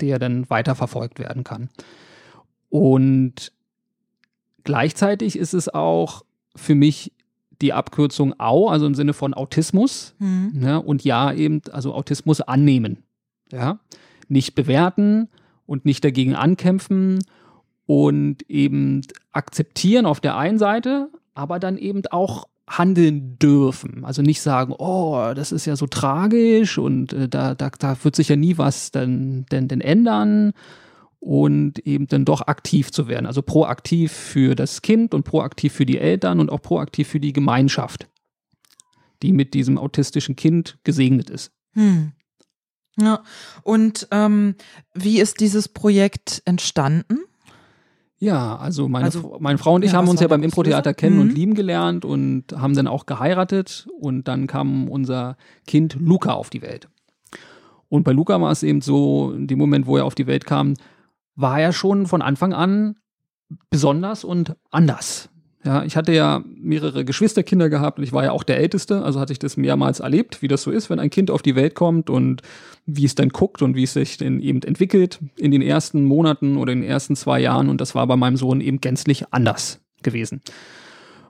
der 0.00 0.20
dann 0.20 0.48
weiterverfolgt 0.50 1.18
werden 1.18 1.42
kann. 1.42 1.68
Und 2.68 3.52
gleichzeitig 4.62 5.36
ist 5.36 5.52
es 5.52 5.68
auch 5.68 6.24
für 6.54 6.76
mich 6.76 7.10
die 7.60 7.72
Abkürzung 7.72 8.34
AU, 8.38 8.68
also 8.68 8.86
im 8.86 8.94
Sinne 8.94 9.12
von 9.12 9.34
Autismus. 9.34 10.14
Mhm. 10.18 10.52
Ja, 10.60 10.76
und 10.78 11.04
ja, 11.04 11.32
eben, 11.32 11.62
also 11.72 11.94
Autismus 11.94 12.40
annehmen. 12.40 13.04
Ja, 13.52 13.78
nicht 14.28 14.54
bewerten 14.54 15.28
und 15.66 15.84
nicht 15.84 16.04
dagegen 16.04 16.34
ankämpfen 16.34 17.18
und 17.86 18.48
eben 18.50 19.02
akzeptieren 19.32 20.06
auf 20.06 20.20
der 20.20 20.36
einen 20.36 20.58
Seite, 20.58 21.10
aber 21.34 21.58
dann 21.58 21.76
eben 21.76 22.02
auch 22.10 22.48
handeln 22.66 23.38
dürfen. 23.38 24.04
Also 24.04 24.22
nicht 24.22 24.40
sagen, 24.40 24.74
oh, 24.76 25.32
das 25.34 25.52
ist 25.52 25.66
ja 25.66 25.76
so 25.76 25.86
tragisch 25.86 26.78
und 26.78 27.12
äh, 27.12 27.28
da, 27.28 27.54
da, 27.54 27.70
da 27.78 27.96
wird 28.02 28.16
sich 28.16 28.28
ja 28.28 28.36
nie 28.36 28.56
was 28.56 28.90
denn, 28.90 29.44
denn, 29.50 29.68
denn 29.68 29.80
ändern 29.80 30.52
und 31.24 31.78
eben 31.86 32.06
dann 32.06 32.26
doch 32.26 32.42
aktiv 32.48 32.92
zu 32.92 33.08
werden. 33.08 33.24
Also 33.24 33.40
proaktiv 33.40 34.12
für 34.12 34.54
das 34.54 34.82
Kind 34.82 35.14
und 35.14 35.24
proaktiv 35.24 35.72
für 35.72 35.86
die 35.86 35.98
Eltern 35.98 36.38
und 36.38 36.50
auch 36.50 36.60
proaktiv 36.60 37.08
für 37.08 37.18
die 37.18 37.32
Gemeinschaft, 37.32 38.08
die 39.22 39.32
mit 39.32 39.54
diesem 39.54 39.78
autistischen 39.78 40.36
Kind 40.36 40.76
gesegnet 40.84 41.30
ist. 41.30 41.50
Hm. 41.72 42.12
Ja, 43.00 43.22
und 43.62 44.06
ähm, 44.10 44.54
wie 44.92 45.18
ist 45.18 45.40
dieses 45.40 45.68
Projekt 45.68 46.42
entstanden? 46.44 47.20
Ja, 48.18 48.56
also 48.56 48.86
meine, 48.88 49.06
also, 49.06 49.36
meine 49.40 49.58
Frau 49.58 49.74
und 49.74 49.84
ich 49.84 49.92
ja, 49.92 49.98
haben 49.98 50.08
uns 50.08 50.20
ja 50.20 50.28
beim 50.28 50.42
Impro-Theater 50.42 50.92
kennen 50.92 51.16
mhm. 51.16 51.22
und 51.22 51.34
lieben 51.34 51.54
gelernt 51.54 52.04
und 52.04 52.52
haben 52.54 52.74
dann 52.74 52.86
auch 52.86 53.06
geheiratet 53.06 53.88
und 53.98 54.28
dann 54.28 54.46
kam 54.46 54.88
unser 54.88 55.38
Kind 55.66 55.96
Luca 55.98 56.34
auf 56.34 56.50
die 56.50 56.60
Welt. 56.60 56.88
Und 57.88 58.04
bei 58.04 58.12
Luca 58.12 58.40
war 58.40 58.52
es 58.52 58.62
eben 58.62 58.82
so, 58.82 59.32
in 59.32 59.46
dem 59.46 59.58
Moment, 59.58 59.86
wo 59.86 59.96
er 59.96 60.04
auf 60.04 60.14
die 60.14 60.26
Welt 60.26 60.44
kam, 60.44 60.74
war 61.36 61.60
ja 61.60 61.72
schon 61.72 62.06
von 62.06 62.22
Anfang 62.22 62.52
an 62.52 62.96
besonders 63.70 64.24
und 64.24 64.56
anders. 64.70 65.28
Ja, 65.64 65.82
ich 65.82 65.96
hatte 65.96 66.12
ja 66.12 66.42
mehrere 66.44 67.06
Geschwisterkinder 67.06 67.70
gehabt 67.70 67.98
und 67.98 68.04
ich 68.04 68.12
war 68.12 68.22
ja 68.22 68.32
auch 68.32 68.42
der 68.42 68.58
Älteste, 68.58 69.02
also 69.02 69.18
hatte 69.18 69.32
ich 69.32 69.38
das 69.38 69.56
mehrmals 69.56 70.00
erlebt, 70.00 70.42
wie 70.42 70.48
das 70.48 70.62
so 70.62 70.70
ist, 70.70 70.90
wenn 70.90 70.98
ein 70.98 71.08
Kind 71.08 71.30
auf 71.30 71.40
die 71.40 71.56
Welt 71.56 71.74
kommt 71.74 72.10
und 72.10 72.42
wie 72.84 73.06
es 73.06 73.14
dann 73.14 73.30
guckt 73.30 73.62
und 73.62 73.74
wie 73.74 73.84
es 73.84 73.94
sich 73.94 74.18
dann 74.18 74.40
eben 74.40 74.60
entwickelt 74.62 75.20
in 75.36 75.50
den 75.52 75.62
ersten 75.62 76.04
Monaten 76.04 76.58
oder 76.58 76.74
in 76.74 76.82
den 76.82 76.90
ersten 76.90 77.16
zwei 77.16 77.40
Jahren 77.40 77.70
und 77.70 77.80
das 77.80 77.94
war 77.94 78.06
bei 78.06 78.16
meinem 78.16 78.36
Sohn 78.36 78.60
eben 78.60 78.80
gänzlich 78.80 79.32
anders 79.32 79.80
gewesen 80.02 80.42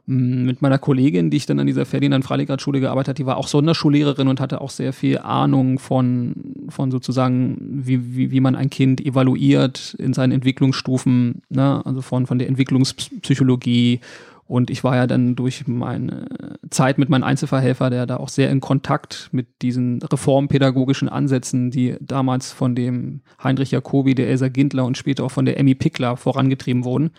mit 0.07 0.61
meiner 0.61 0.79
Kollegin, 0.79 1.31
die 1.31 1.39
ich 1.39 1.47
dann 1.47 1.59
an 1.59 1.67
dieser 1.67 1.87
Ferdinand 1.87 2.25
Freiligrad 2.25 2.61
Schule 2.61 2.81
gearbeitet 2.81 3.09
hat, 3.09 3.19
die 3.19 3.27
war 3.27 3.39
auch 3.39 3.49
Sonderschullehrerin 3.49 4.29
und 4.29 4.39
hatte 4.39 4.61
auch 4.61 4.71
sehr 4.71 4.93
viel 4.93 5.19
Ahnung 5.19 5.79
von, 5.79 6.35
von 6.69 6.91
sozusagen, 6.91 7.57
wie, 7.61 8.15
wie, 8.15 8.31
wie 8.31 8.41
man 8.41 8.55
ein 8.55 8.69
Kind 8.69 9.01
evaluiert 9.01 9.95
in 9.99 10.13
seinen 10.13 10.33
Entwicklungsstufen, 10.33 11.43
ne? 11.49 11.81
also 11.87 12.03
von, 12.03 12.27
von 12.27 12.39
der 12.39 12.49
Entwicklungspsychologie. 12.49 14.01
Und 14.47 14.69
ich 14.69 14.85
war 14.85 14.95
ja 14.95 15.07
dann 15.07 15.37
durch 15.37 15.67
meine 15.67 16.27
Zeit 16.69 16.99
mit 16.99 17.09
meinem 17.09 17.25
Einzelverhelfer, 17.25 17.89
der 17.89 18.05
da 18.05 18.19
auch 18.19 18.29
sehr 18.29 18.51
in 18.51 18.61
Kontakt 18.61 19.31
mit 19.33 19.63
diesen 19.63 20.03
reformpädagogischen 20.03 21.09
Ansätzen, 21.09 21.71
die 21.71 21.97
damals 22.01 22.53
von 22.53 22.75
dem 22.75 23.23
Heinrich 23.43 23.71
Jacobi, 23.71 24.15
der 24.15 24.29
Elsa 24.29 24.49
Gindler 24.49 24.85
und 24.85 24.99
später 24.99 25.25
auch 25.25 25.31
von 25.31 25.47
der 25.47 25.59
Emmy 25.59 25.75
Pickler 25.75 26.19
vorangetrieben 26.19 26.85
wurden 26.85 27.11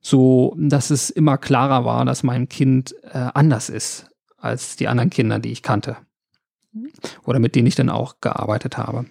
so 0.00 0.54
dass 0.58 0.90
es 0.90 1.10
immer 1.10 1.38
klarer 1.38 1.84
war, 1.84 2.04
dass 2.04 2.22
mein 2.22 2.48
Kind 2.48 2.94
äh, 3.02 3.28
anders 3.34 3.68
ist 3.68 4.06
als 4.36 4.76
die 4.76 4.88
anderen 4.88 5.10
Kinder, 5.10 5.38
die 5.38 5.50
ich 5.50 5.62
kannte 5.62 5.96
oder 7.24 7.38
mit 7.38 7.54
denen 7.54 7.66
ich 7.66 7.74
dann 7.74 7.90
auch 7.90 8.20
gearbeitet 8.20 8.78
habe. 8.78 9.06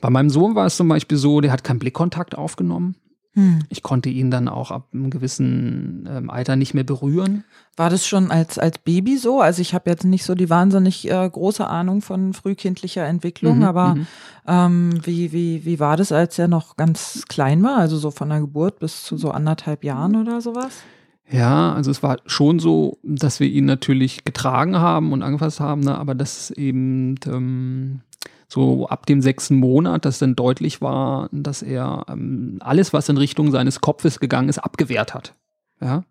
Bei 0.00 0.10
meinem 0.10 0.30
Sohn 0.30 0.54
war 0.54 0.66
es 0.66 0.76
zum 0.76 0.88
Beispiel 0.88 1.18
so, 1.18 1.40
der 1.40 1.52
hat 1.52 1.64
keinen 1.64 1.78
Blickkontakt 1.78 2.36
aufgenommen. 2.36 2.96
Hm. 3.34 3.60
Ich 3.68 3.82
konnte 3.82 4.08
ihn 4.08 4.30
dann 4.30 4.48
auch 4.48 4.70
ab 4.70 4.88
einem 4.92 5.10
gewissen 5.10 6.08
ähm, 6.10 6.30
Alter 6.30 6.56
nicht 6.56 6.74
mehr 6.74 6.84
berühren. 6.84 7.44
War 7.76 7.90
das 7.90 8.06
schon 8.06 8.30
als, 8.30 8.58
als 8.58 8.78
Baby 8.78 9.16
so? 9.16 9.40
Also 9.40 9.62
ich 9.62 9.74
habe 9.74 9.90
jetzt 9.90 10.04
nicht 10.04 10.24
so 10.24 10.34
die 10.34 10.50
wahnsinnig 10.50 11.10
äh, 11.10 11.28
große 11.28 11.66
Ahnung 11.66 12.02
von 12.02 12.32
frühkindlicher 12.32 13.04
Entwicklung, 13.06 13.58
mhm, 13.58 13.64
aber 13.64 13.94
mhm. 13.94 14.06
ähm, 14.46 15.00
wie, 15.04 15.32
wie, 15.32 15.64
wie 15.64 15.78
war 15.78 15.96
das, 15.96 16.10
als 16.10 16.38
er 16.38 16.48
noch 16.48 16.76
ganz 16.76 17.24
klein 17.28 17.62
war? 17.62 17.76
Also 17.76 17.98
so 17.98 18.10
von 18.10 18.30
der 18.30 18.40
Geburt 18.40 18.78
bis 18.80 19.04
zu 19.04 19.16
so 19.16 19.30
anderthalb 19.30 19.84
Jahren 19.84 20.16
oder 20.16 20.40
sowas? 20.40 20.82
Ja, 21.30 21.74
also 21.74 21.90
es 21.90 22.02
war 22.02 22.18
schon 22.26 22.58
so, 22.58 22.98
dass 23.02 23.38
wir 23.38 23.48
ihn 23.48 23.66
natürlich 23.66 24.24
getragen 24.24 24.76
haben 24.76 25.12
und 25.12 25.22
angefasst 25.22 25.60
haben, 25.60 25.82
ne, 25.82 25.96
aber 25.96 26.14
das 26.14 26.50
eben 26.50 27.16
ähm, 27.26 28.00
so 28.48 28.88
ab 28.88 29.04
dem 29.06 29.20
sechsten 29.20 29.56
Monat, 29.56 30.04
dass 30.04 30.18
dann 30.18 30.34
deutlich 30.34 30.80
war, 30.80 31.28
dass 31.32 31.62
er 31.62 32.06
ähm, 32.08 32.56
alles, 32.60 32.92
was 32.92 33.08
in 33.08 33.18
Richtung 33.18 33.50
seines 33.50 33.80
Kopfes 33.80 34.20
gegangen 34.20 34.48
ist, 34.48 34.58
abgewehrt 34.58 35.14
hat. 35.14 35.34
Ja. 35.80 36.04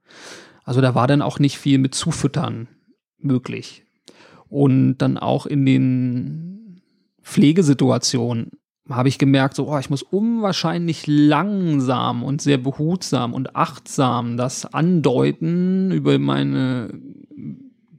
Also 0.64 0.82
da 0.82 0.94
war 0.94 1.08
dann 1.08 1.24
auch 1.24 1.40
nicht 1.40 1.58
viel 1.58 1.80
mit 1.80 1.96
Zufüttern 1.96 2.68
möglich. 3.18 3.86
Und 4.50 5.00
dann 5.00 5.18
auch 5.18 5.46
in 5.46 5.66
den 5.66 6.82
Pflegesituationen 7.24 8.52
habe 8.90 9.10
ich 9.10 9.18
gemerkt, 9.18 9.56
so, 9.56 9.68
oh, 9.68 9.80
ich 9.80 9.90
muss 9.90 10.04
unwahrscheinlich 10.04 11.08
langsam 11.08 12.24
und 12.24 12.42
sehr 12.42 12.58
behutsam 12.58 13.34
und 13.34 13.56
achtsam 13.56 14.38
das 14.38 14.66
andeuten 14.74 15.92
über 15.92 16.18
meine 16.20 16.90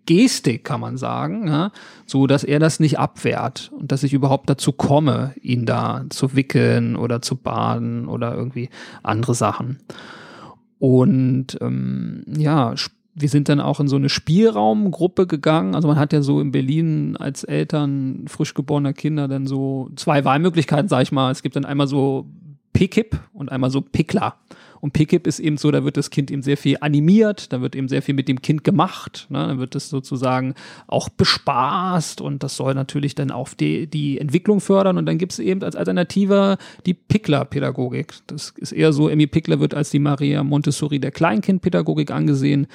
Gestik, 0.08 0.64
kann 0.64 0.80
man 0.80 0.96
sagen, 0.96 1.48
ja, 1.48 1.70
so 2.06 2.26
dass 2.26 2.42
er 2.42 2.58
das 2.58 2.80
nicht 2.80 2.98
abwehrt 2.98 3.70
und 3.78 3.92
dass 3.92 4.02
ich 4.04 4.14
überhaupt 4.14 4.48
dazu 4.48 4.72
komme, 4.72 5.34
ihn 5.42 5.66
da 5.66 6.06
zu 6.08 6.34
wickeln 6.34 6.96
oder 6.96 7.20
zu 7.20 7.36
baden 7.36 8.08
oder 8.08 8.34
irgendwie 8.34 8.70
andere 9.02 9.34
Sachen. 9.34 9.80
Und 10.78 11.58
ähm, 11.60 12.24
ja, 12.26 12.72
wir 13.14 13.28
sind 13.28 13.50
dann 13.50 13.60
auch 13.60 13.80
in 13.80 13.88
so 13.88 13.96
eine 13.96 14.08
Spielraumgruppe 14.08 15.26
gegangen. 15.26 15.74
Also 15.74 15.88
man 15.88 15.98
hat 15.98 16.14
ja 16.14 16.22
so 16.22 16.40
in 16.40 16.52
Berlin 16.52 17.18
als 17.18 17.44
Eltern 17.44 18.24
frisch 18.28 18.54
geborener 18.54 18.94
Kinder 18.94 19.28
dann 19.28 19.46
so 19.46 19.90
zwei 19.96 20.24
Wahlmöglichkeiten, 20.24 20.88
sag 20.88 21.02
ich 21.02 21.12
mal. 21.12 21.30
Es 21.30 21.42
gibt 21.42 21.54
dann 21.54 21.66
einmal 21.66 21.86
so 21.86 22.24
Pickip 22.72 23.20
und 23.34 23.52
einmal 23.52 23.70
so 23.70 23.82
Pickler. 23.82 24.36
Und 24.80 24.92
Pickip 24.92 25.26
ist 25.26 25.40
eben 25.40 25.56
so, 25.56 25.70
da 25.70 25.84
wird 25.84 25.96
das 25.96 26.10
Kind 26.10 26.30
eben 26.30 26.42
sehr 26.42 26.56
viel 26.56 26.76
animiert, 26.80 27.52
da 27.52 27.60
wird 27.60 27.74
eben 27.74 27.88
sehr 27.88 28.02
viel 28.02 28.14
mit 28.14 28.28
dem 28.28 28.42
Kind 28.42 28.64
gemacht, 28.64 29.26
ne? 29.28 29.46
da 29.46 29.58
wird 29.58 29.74
es 29.74 29.88
sozusagen 29.88 30.54
auch 30.86 31.08
bespaßt 31.08 32.20
und 32.20 32.42
das 32.42 32.56
soll 32.56 32.74
natürlich 32.74 33.14
dann 33.14 33.30
auch 33.30 33.48
die, 33.54 33.86
die 33.86 34.18
Entwicklung 34.18 34.60
fördern. 34.60 34.98
Und 34.98 35.06
dann 35.06 35.18
gibt 35.18 35.32
es 35.32 35.38
eben 35.38 35.62
als 35.62 35.76
Alternative 35.76 36.58
die 36.86 36.94
Pickler-Pädagogik. 36.94 38.14
Das 38.26 38.54
ist 38.56 38.72
eher 38.72 38.92
so, 38.92 39.08
Emmy 39.08 39.26
Pickler 39.26 39.60
wird 39.60 39.74
als 39.74 39.90
die 39.90 39.98
Maria 39.98 40.44
Montessori 40.44 41.00
der 41.00 41.10
Kleinkindpädagogik 41.10 42.10
angesehen. 42.10 42.66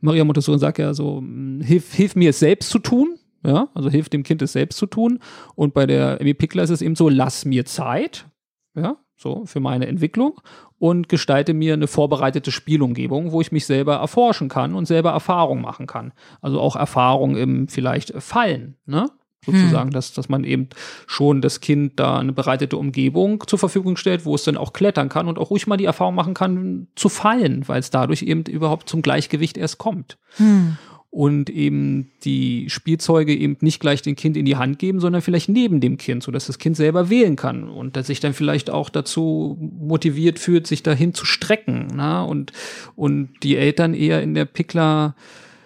Maria 0.00 0.24
Montessori 0.24 0.58
sagt 0.58 0.78
ja 0.78 0.94
so, 0.94 1.18
hm, 1.18 1.60
hilf, 1.60 1.92
hilf 1.92 2.16
mir 2.16 2.30
es 2.30 2.38
selbst 2.38 2.70
zu 2.70 2.78
tun, 2.78 3.18
ja, 3.44 3.68
also 3.74 3.90
hilft 3.90 4.12
dem 4.12 4.22
Kind 4.22 4.42
es 4.42 4.52
selbst 4.52 4.78
zu 4.78 4.86
tun. 4.86 5.20
Und 5.54 5.74
bei 5.74 5.86
der 5.86 6.20
Emmy 6.20 6.34
Pickler 6.34 6.62
ist 6.62 6.70
es 6.70 6.82
eben 6.82 6.94
so, 6.94 7.08
lass 7.08 7.44
mir 7.44 7.64
Zeit, 7.64 8.26
ja, 8.74 8.96
so 9.16 9.44
für 9.46 9.60
meine 9.60 9.86
Entwicklung 9.86 10.40
und 10.78 11.08
gestalte 11.08 11.54
mir 11.54 11.74
eine 11.74 11.86
vorbereitete 11.86 12.52
Spielumgebung, 12.52 13.32
wo 13.32 13.40
ich 13.40 13.52
mich 13.52 13.66
selber 13.66 13.96
erforschen 13.96 14.48
kann 14.48 14.74
und 14.74 14.86
selber 14.86 15.10
Erfahrung 15.10 15.60
machen 15.60 15.86
kann. 15.86 16.12
Also 16.40 16.60
auch 16.60 16.76
Erfahrung 16.76 17.36
im 17.36 17.68
vielleicht 17.68 18.12
Fallen, 18.22 18.76
ne? 18.86 19.10
Sozusagen, 19.46 19.90
hm. 19.90 19.94
dass, 19.94 20.12
dass 20.12 20.28
man 20.28 20.44
eben 20.44 20.68
schon 21.06 21.40
das 21.40 21.60
Kind 21.60 21.98
da 22.00 22.18
eine 22.18 22.32
bereitete 22.32 22.76
Umgebung 22.76 23.44
zur 23.46 23.58
Verfügung 23.58 23.96
stellt, 23.96 24.26
wo 24.26 24.34
es 24.34 24.42
dann 24.42 24.56
auch 24.56 24.72
klettern 24.72 25.08
kann 25.08 25.28
und 25.28 25.38
auch 25.38 25.50
ruhig 25.50 25.66
mal 25.66 25.76
die 25.76 25.84
Erfahrung 25.84 26.16
machen 26.16 26.34
kann, 26.34 26.88
zu 26.96 27.08
fallen, 27.08 27.66
weil 27.66 27.78
es 27.78 27.90
dadurch 27.90 28.22
eben 28.22 28.42
überhaupt 28.42 28.88
zum 28.88 29.00
Gleichgewicht 29.00 29.56
erst 29.56 29.78
kommt. 29.78 30.18
Hm 30.36 30.76
und 31.10 31.48
eben 31.48 32.10
die 32.24 32.68
Spielzeuge 32.68 33.34
eben 33.34 33.56
nicht 33.60 33.80
gleich 33.80 34.02
dem 34.02 34.14
Kind 34.14 34.36
in 34.36 34.44
die 34.44 34.56
Hand 34.56 34.78
geben, 34.78 35.00
sondern 35.00 35.22
vielleicht 35.22 35.48
neben 35.48 35.80
dem 35.80 35.96
Kind, 35.96 36.22
sodass 36.22 36.46
das 36.46 36.58
Kind 36.58 36.76
selber 36.76 37.08
wählen 37.08 37.34
kann 37.34 37.68
und 37.68 37.96
dass 37.96 38.08
sich 38.08 38.20
dann 38.20 38.34
vielleicht 38.34 38.68
auch 38.68 38.90
dazu 38.90 39.56
motiviert 39.58 40.38
fühlt, 40.38 40.66
sich 40.66 40.82
dahin 40.82 41.14
zu 41.14 41.24
strecken. 41.24 41.88
Na? 41.94 42.22
Und, 42.22 42.52
und 42.94 43.30
die 43.42 43.56
Eltern 43.56 43.94
eher 43.94 44.22
in 44.22 44.34
der 44.34 44.44
Pickler 44.44 45.14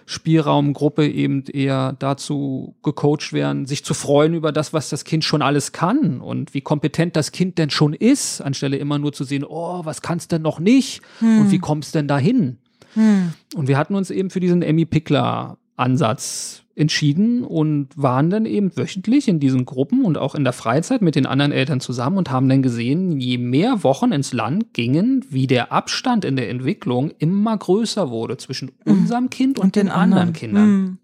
Spielraumgruppe 0.05 1.07
eben 1.07 1.45
eher 1.45 1.95
dazu 1.99 2.75
gecoacht 2.83 3.33
werden, 3.33 3.65
sich 3.65 3.85
zu 3.85 3.93
freuen 3.93 4.33
über 4.33 4.51
das, 4.51 4.73
was 4.73 4.89
das 4.89 5.05
Kind 5.05 5.23
schon 5.23 5.41
alles 5.41 5.71
kann 5.71 6.19
und 6.19 6.53
wie 6.53 6.61
kompetent 6.61 7.15
das 7.15 7.31
Kind 7.31 7.57
denn 7.57 7.69
schon 7.69 7.93
ist, 7.93 8.41
anstelle 8.41 8.77
immer 8.77 8.99
nur 8.99 9.13
zu 9.13 9.23
sehen, 9.23 9.45
oh, 9.47 9.85
was 9.85 10.01
kannst 10.01 10.31
denn 10.31 10.41
noch 10.41 10.59
nicht 10.59 11.01
hm. 11.19 11.41
und 11.41 11.51
wie 11.51 11.59
kommst 11.59 11.95
denn 11.95 12.07
dahin? 12.07 12.57
Hm. 12.93 13.33
Und 13.55 13.67
wir 13.67 13.77
hatten 13.77 13.95
uns 13.95 14.09
eben 14.09 14.29
für 14.29 14.39
diesen 14.39 14.61
Emmy 14.61 14.85
Pickler 14.85 15.57
Ansatz 15.75 16.63
entschieden 16.75 17.43
und 17.43 17.89
waren 17.95 18.31
dann 18.31 18.45
eben 18.45 18.75
wöchentlich 18.75 19.27
in 19.27 19.39
diesen 19.39 19.65
Gruppen 19.65 20.05
und 20.05 20.17
auch 20.17 20.33
in 20.33 20.43
der 20.43 20.53
Freizeit 20.53 21.03
mit 21.03 21.15
den 21.15 21.27
anderen 21.27 21.51
Eltern 21.51 21.79
zusammen 21.79 22.17
und 22.17 22.31
haben 22.31 22.49
dann 22.49 22.63
gesehen, 22.63 23.19
je 23.19 23.37
mehr 23.37 23.83
Wochen 23.83 24.11
ins 24.11 24.33
Land 24.33 24.73
gingen, 24.73 25.23
wie 25.29 25.45
der 25.45 25.71
Abstand 25.71 26.25
in 26.25 26.35
der 26.35 26.49
Entwicklung 26.49 27.11
immer 27.19 27.55
größer 27.55 28.09
wurde 28.09 28.37
zwischen 28.37 28.71
hm. 28.85 28.93
unserem 29.01 29.29
Kind 29.29 29.59
und, 29.59 29.65
und 29.65 29.75
den, 29.75 29.87
den 29.87 29.91
anderen, 29.91 30.11
anderen 30.21 30.33
Kindern. 30.33 30.69
Mhm. 30.69 30.97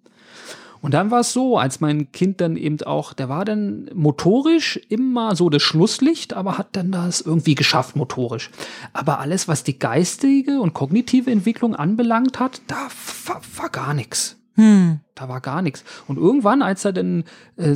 Und 0.82 0.94
dann 0.94 1.12
war 1.12 1.22
es 1.22 1.34
so, 1.34 1.58
als 1.58 1.82
mein 1.82 2.12
Kind 2.12 2.40
dann 2.42 2.56
eben 2.56 2.82
auch, 2.84 3.14
der 3.14 3.30
war 3.30 3.46
dann 3.46 3.90
motorisch 3.94 4.78
immer 4.90 5.36
so 5.36 5.50
das 5.50 5.62
Schlusslicht, 5.62 6.34
aber 6.34 6.58
hat 6.58 6.70
dann 6.74 6.92
das 6.92 7.22
irgendwie 7.22 7.56
geschafft 7.56 7.96
motorisch. 7.96 8.50
Aber 8.94 9.20
alles, 9.20 9.48
was 9.48 9.64
die 9.64 9.78
geistige 9.78 10.62
und 10.62 10.74
kognitive 10.74 11.32
Entwicklung 11.32 11.76
anbelangt 11.76 12.40
hat, 12.40 12.62
da 12.68 12.88
war, 13.26 13.42
war 13.58 13.70
gar 13.70 13.94
nichts. 13.94 14.38
Hm. 14.60 15.00
Da 15.16 15.30
war 15.30 15.40
gar 15.40 15.62
nichts. 15.62 15.86
Und 16.08 16.18
irgendwann, 16.18 16.62
als 16.62 16.84
er 16.84 16.92
dann 16.92 17.24
äh, 17.56 17.76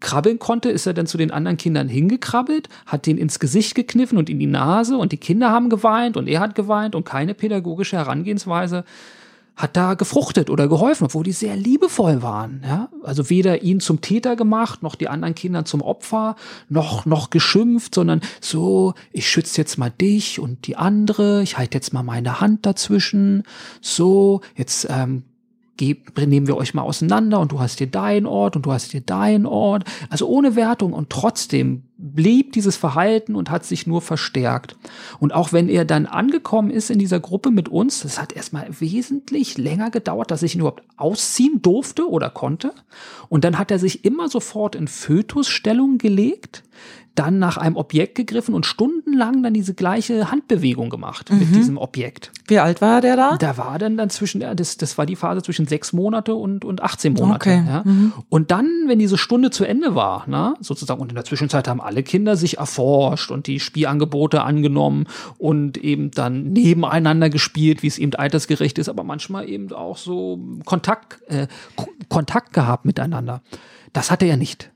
krabbeln 0.00 0.40
konnte, 0.40 0.68
ist 0.68 0.86
er 0.86 0.92
dann 0.92 1.06
zu 1.06 1.18
den 1.18 1.30
anderen 1.30 1.56
Kindern 1.56 1.88
hingekrabbelt, 1.88 2.68
hat 2.86 3.06
den 3.06 3.16
ins 3.16 3.38
Gesicht 3.38 3.76
gekniffen 3.76 4.18
und 4.18 4.28
in 4.28 4.40
die 4.40 4.46
Nase 4.46 4.96
und 4.96 5.12
die 5.12 5.18
Kinder 5.18 5.50
haben 5.50 5.68
geweint 5.68 6.16
und 6.16 6.26
er 6.26 6.40
hat 6.40 6.56
geweint 6.56 6.96
und 6.96 7.04
keine 7.04 7.34
pädagogische 7.34 7.96
Herangehensweise 7.96 8.84
hat 9.60 9.76
da 9.76 9.94
gefruchtet 9.94 10.48
oder 10.48 10.68
geholfen, 10.68 11.04
obwohl 11.04 11.24
die 11.24 11.32
sehr 11.32 11.54
liebevoll 11.54 12.22
waren. 12.22 12.62
Ja? 12.64 12.88
Also 13.02 13.28
weder 13.28 13.62
ihn 13.62 13.80
zum 13.80 14.00
Täter 14.00 14.34
gemacht, 14.34 14.82
noch 14.82 14.94
die 14.94 15.08
anderen 15.08 15.34
Kinder 15.34 15.64
zum 15.64 15.82
Opfer, 15.82 16.36
noch, 16.68 17.04
noch 17.04 17.30
geschimpft, 17.30 17.94
sondern 17.94 18.22
so, 18.40 18.94
ich 19.12 19.28
schütze 19.28 19.60
jetzt 19.60 19.76
mal 19.76 19.90
dich 19.90 20.40
und 20.40 20.66
die 20.66 20.76
andere, 20.76 21.42
ich 21.42 21.58
halte 21.58 21.76
jetzt 21.76 21.92
mal 21.92 22.02
meine 22.02 22.40
Hand 22.40 22.64
dazwischen, 22.64 23.44
so, 23.82 24.40
jetzt 24.56 24.86
ähm, 24.88 25.24
nehmen 25.80 26.46
wir 26.46 26.56
euch 26.56 26.74
mal 26.74 26.82
auseinander 26.82 27.40
und 27.40 27.52
du 27.52 27.60
hast 27.60 27.78
hier 27.78 27.86
deinen 27.86 28.26
Ort 28.26 28.56
und 28.56 28.66
du 28.66 28.72
hast 28.72 28.92
hier 28.92 29.00
deinen 29.00 29.46
Ort. 29.46 29.84
Also 30.08 30.28
ohne 30.28 30.56
Wertung 30.56 30.92
und 30.92 31.10
trotzdem 31.10 31.84
blieb 31.96 32.52
dieses 32.52 32.76
Verhalten 32.76 33.34
und 33.34 33.50
hat 33.50 33.64
sich 33.64 33.86
nur 33.86 34.00
verstärkt. 34.00 34.76
Und 35.18 35.34
auch 35.34 35.52
wenn 35.52 35.68
er 35.68 35.84
dann 35.84 36.06
angekommen 36.06 36.70
ist 36.70 36.90
in 36.90 36.98
dieser 36.98 37.20
Gruppe 37.20 37.50
mit 37.50 37.68
uns, 37.68 38.02
das 38.02 38.20
hat 38.20 38.32
erstmal 38.32 38.68
wesentlich 38.80 39.58
länger 39.58 39.90
gedauert, 39.90 40.30
dass 40.30 40.42
ich 40.42 40.54
ihn 40.54 40.60
überhaupt 40.60 40.82
ausziehen 40.96 41.60
durfte 41.60 42.08
oder 42.08 42.30
konnte. 42.30 42.72
Und 43.28 43.44
dann 43.44 43.58
hat 43.58 43.70
er 43.70 43.78
sich 43.78 44.04
immer 44.04 44.28
sofort 44.28 44.74
in 44.74 44.88
Fötusstellung 44.88 45.98
gelegt 45.98 46.62
dann 47.14 47.38
nach 47.38 47.56
einem 47.56 47.76
Objekt 47.76 48.14
gegriffen 48.14 48.54
und 48.54 48.66
stundenlang 48.66 49.42
dann 49.42 49.52
diese 49.52 49.74
gleiche 49.74 50.30
Handbewegung 50.30 50.90
gemacht 50.90 51.30
mhm. 51.30 51.38
mit 51.38 51.54
diesem 51.54 51.76
Objekt. 51.76 52.32
Wie 52.46 52.58
alt 52.58 52.80
war 52.80 53.00
der 53.00 53.16
da? 53.16 53.36
Da 53.36 53.56
war 53.56 53.78
dann 53.78 53.96
dann 53.96 54.10
zwischen, 54.10 54.40
das, 54.40 54.76
das 54.76 54.96
war 54.96 55.06
die 55.06 55.16
Phase 55.16 55.42
zwischen 55.42 55.66
sechs 55.66 55.92
Monate 55.92 56.34
und, 56.34 56.64
und 56.64 56.82
18 56.82 57.14
Monate. 57.14 57.50
Okay. 57.50 57.64
Ja. 57.66 57.82
Mhm. 57.84 58.12
Und 58.28 58.50
dann, 58.50 58.66
wenn 58.86 58.98
diese 58.98 59.18
Stunde 59.18 59.50
zu 59.50 59.64
Ende 59.64 59.94
war, 59.94 60.24
na, 60.26 60.54
sozusagen, 60.60 61.00
und 61.00 61.10
in 61.10 61.14
der 61.14 61.24
Zwischenzeit 61.24 61.68
haben 61.68 61.80
alle 61.80 62.02
Kinder 62.02 62.36
sich 62.36 62.58
erforscht 62.58 63.30
und 63.30 63.46
die 63.46 63.60
Spielangebote 63.60 64.42
angenommen 64.42 65.06
und 65.38 65.78
eben 65.78 66.10
dann 66.10 66.52
nebeneinander 66.52 67.30
gespielt, 67.30 67.82
wie 67.82 67.88
es 67.88 67.98
eben 67.98 68.14
altersgerecht 68.14 68.78
ist, 68.78 68.88
aber 68.88 69.04
manchmal 69.04 69.48
eben 69.48 69.72
auch 69.72 69.96
so 69.96 70.40
Kontakt, 70.64 71.20
äh, 71.28 71.48
Kontakt 72.08 72.52
gehabt 72.52 72.84
miteinander. 72.84 73.42
Das 73.92 74.10
hatte 74.10 74.26
er 74.26 74.36
nicht. 74.36 74.70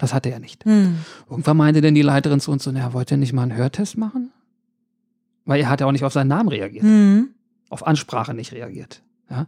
Das 0.00 0.14
hatte 0.14 0.30
er 0.30 0.40
nicht. 0.40 0.64
Hm. 0.64 0.96
Irgendwann 1.28 1.58
meinte 1.58 1.82
denn 1.82 1.94
die 1.94 2.02
Leiterin 2.02 2.40
zu 2.40 2.50
uns 2.50 2.64
so, 2.64 2.72
naja, 2.72 2.94
wollt 2.94 3.10
ihr 3.10 3.18
nicht 3.18 3.34
mal 3.34 3.42
einen 3.42 3.54
Hörtest 3.54 3.98
machen? 3.98 4.32
Weil 5.44 5.60
er 5.60 5.68
hat 5.68 5.80
ja 5.80 5.86
auch 5.86 5.92
nicht 5.92 6.04
auf 6.04 6.12
seinen 6.12 6.28
Namen 6.28 6.48
reagiert. 6.48 6.84
Hm. 6.84 7.28
Auf 7.68 7.86
Ansprache 7.86 8.32
nicht 8.32 8.52
reagiert. 8.52 9.02
Ja. 9.30 9.46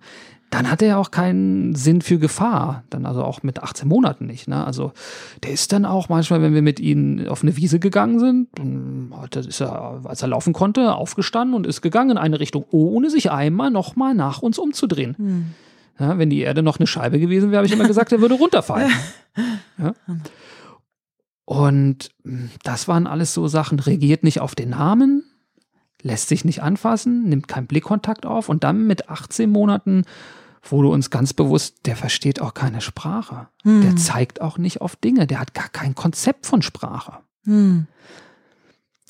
Dann 0.50 0.70
hatte 0.70 0.84
er 0.84 0.98
auch 0.98 1.10
keinen 1.10 1.74
Sinn 1.74 2.02
für 2.02 2.18
Gefahr. 2.18 2.84
Dann 2.90 3.06
also 3.06 3.24
auch 3.24 3.42
mit 3.42 3.62
18 3.62 3.88
Monaten 3.88 4.26
nicht. 4.26 4.46
Ne? 4.46 4.62
Also 4.62 4.92
der 5.42 5.52
ist 5.52 5.72
dann 5.72 5.86
auch 5.86 6.10
manchmal, 6.10 6.42
wenn 6.42 6.52
wir 6.52 6.60
mit 6.60 6.78
ihm 6.78 7.26
auf 7.28 7.42
eine 7.42 7.56
Wiese 7.56 7.80
gegangen 7.80 8.18
sind, 8.18 8.48
ist 9.34 9.62
er, 9.62 10.02
als 10.04 10.20
er 10.20 10.28
laufen 10.28 10.52
konnte, 10.52 10.94
aufgestanden 10.94 11.56
und 11.56 11.66
ist 11.66 11.80
gegangen 11.80 12.10
in 12.10 12.18
eine 12.18 12.38
Richtung, 12.38 12.66
ohne 12.70 13.08
sich 13.08 13.30
einmal 13.30 13.70
nochmal 13.70 14.14
nach 14.14 14.42
uns 14.42 14.58
umzudrehen. 14.58 15.16
Hm. 15.16 15.46
Ja, 16.02 16.18
wenn 16.18 16.30
die 16.30 16.40
Erde 16.40 16.64
noch 16.64 16.80
eine 16.80 16.88
Scheibe 16.88 17.20
gewesen 17.20 17.50
wäre, 17.50 17.58
habe 17.58 17.66
ich 17.66 17.72
immer 17.72 17.86
gesagt, 17.86 18.10
er 18.12 18.20
würde 18.20 18.34
runterfallen. 18.34 18.92
Ja? 19.78 19.94
Und 21.46 22.10
hm, 22.22 22.50
das 22.64 22.86
waren 22.86 23.06
alles 23.06 23.32
so 23.32 23.48
Sachen, 23.48 23.80
regiert 23.80 24.24
nicht 24.24 24.40
auf 24.40 24.54
den 24.54 24.70
Namen, 24.70 25.24
lässt 26.02 26.28
sich 26.28 26.44
nicht 26.44 26.62
anfassen, 26.62 27.30
nimmt 27.30 27.48
keinen 27.48 27.66
Blickkontakt 27.66 28.26
auf 28.26 28.50
und 28.50 28.62
dann 28.62 28.86
mit 28.86 29.08
18 29.08 29.48
Monaten 29.48 30.04
wurde 30.62 30.88
uns 30.88 31.08
ganz 31.08 31.32
bewusst, 31.32 31.86
der 31.86 31.96
versteht 31.96 32.42
auch 32.42 32.52
keine 32.52 32.82
Sprache. 32.82 33.48
Hm. 33.62 33.80
Der 33.80 33.96
zeigt 33.96 34.42
auch 34.42 34.58
nicht 34.58 34.82
auf 34.82 34.96
Dinge, 34.96 35.26
der 35.26 35.40
hat 35.40 35.54
gar 35.54 35.70
kein 35.70 35.94
Konzept 35.94 36.44
von 36.44 36.60
Sprache. 36.60 37.20
Hm. 37.46 37.86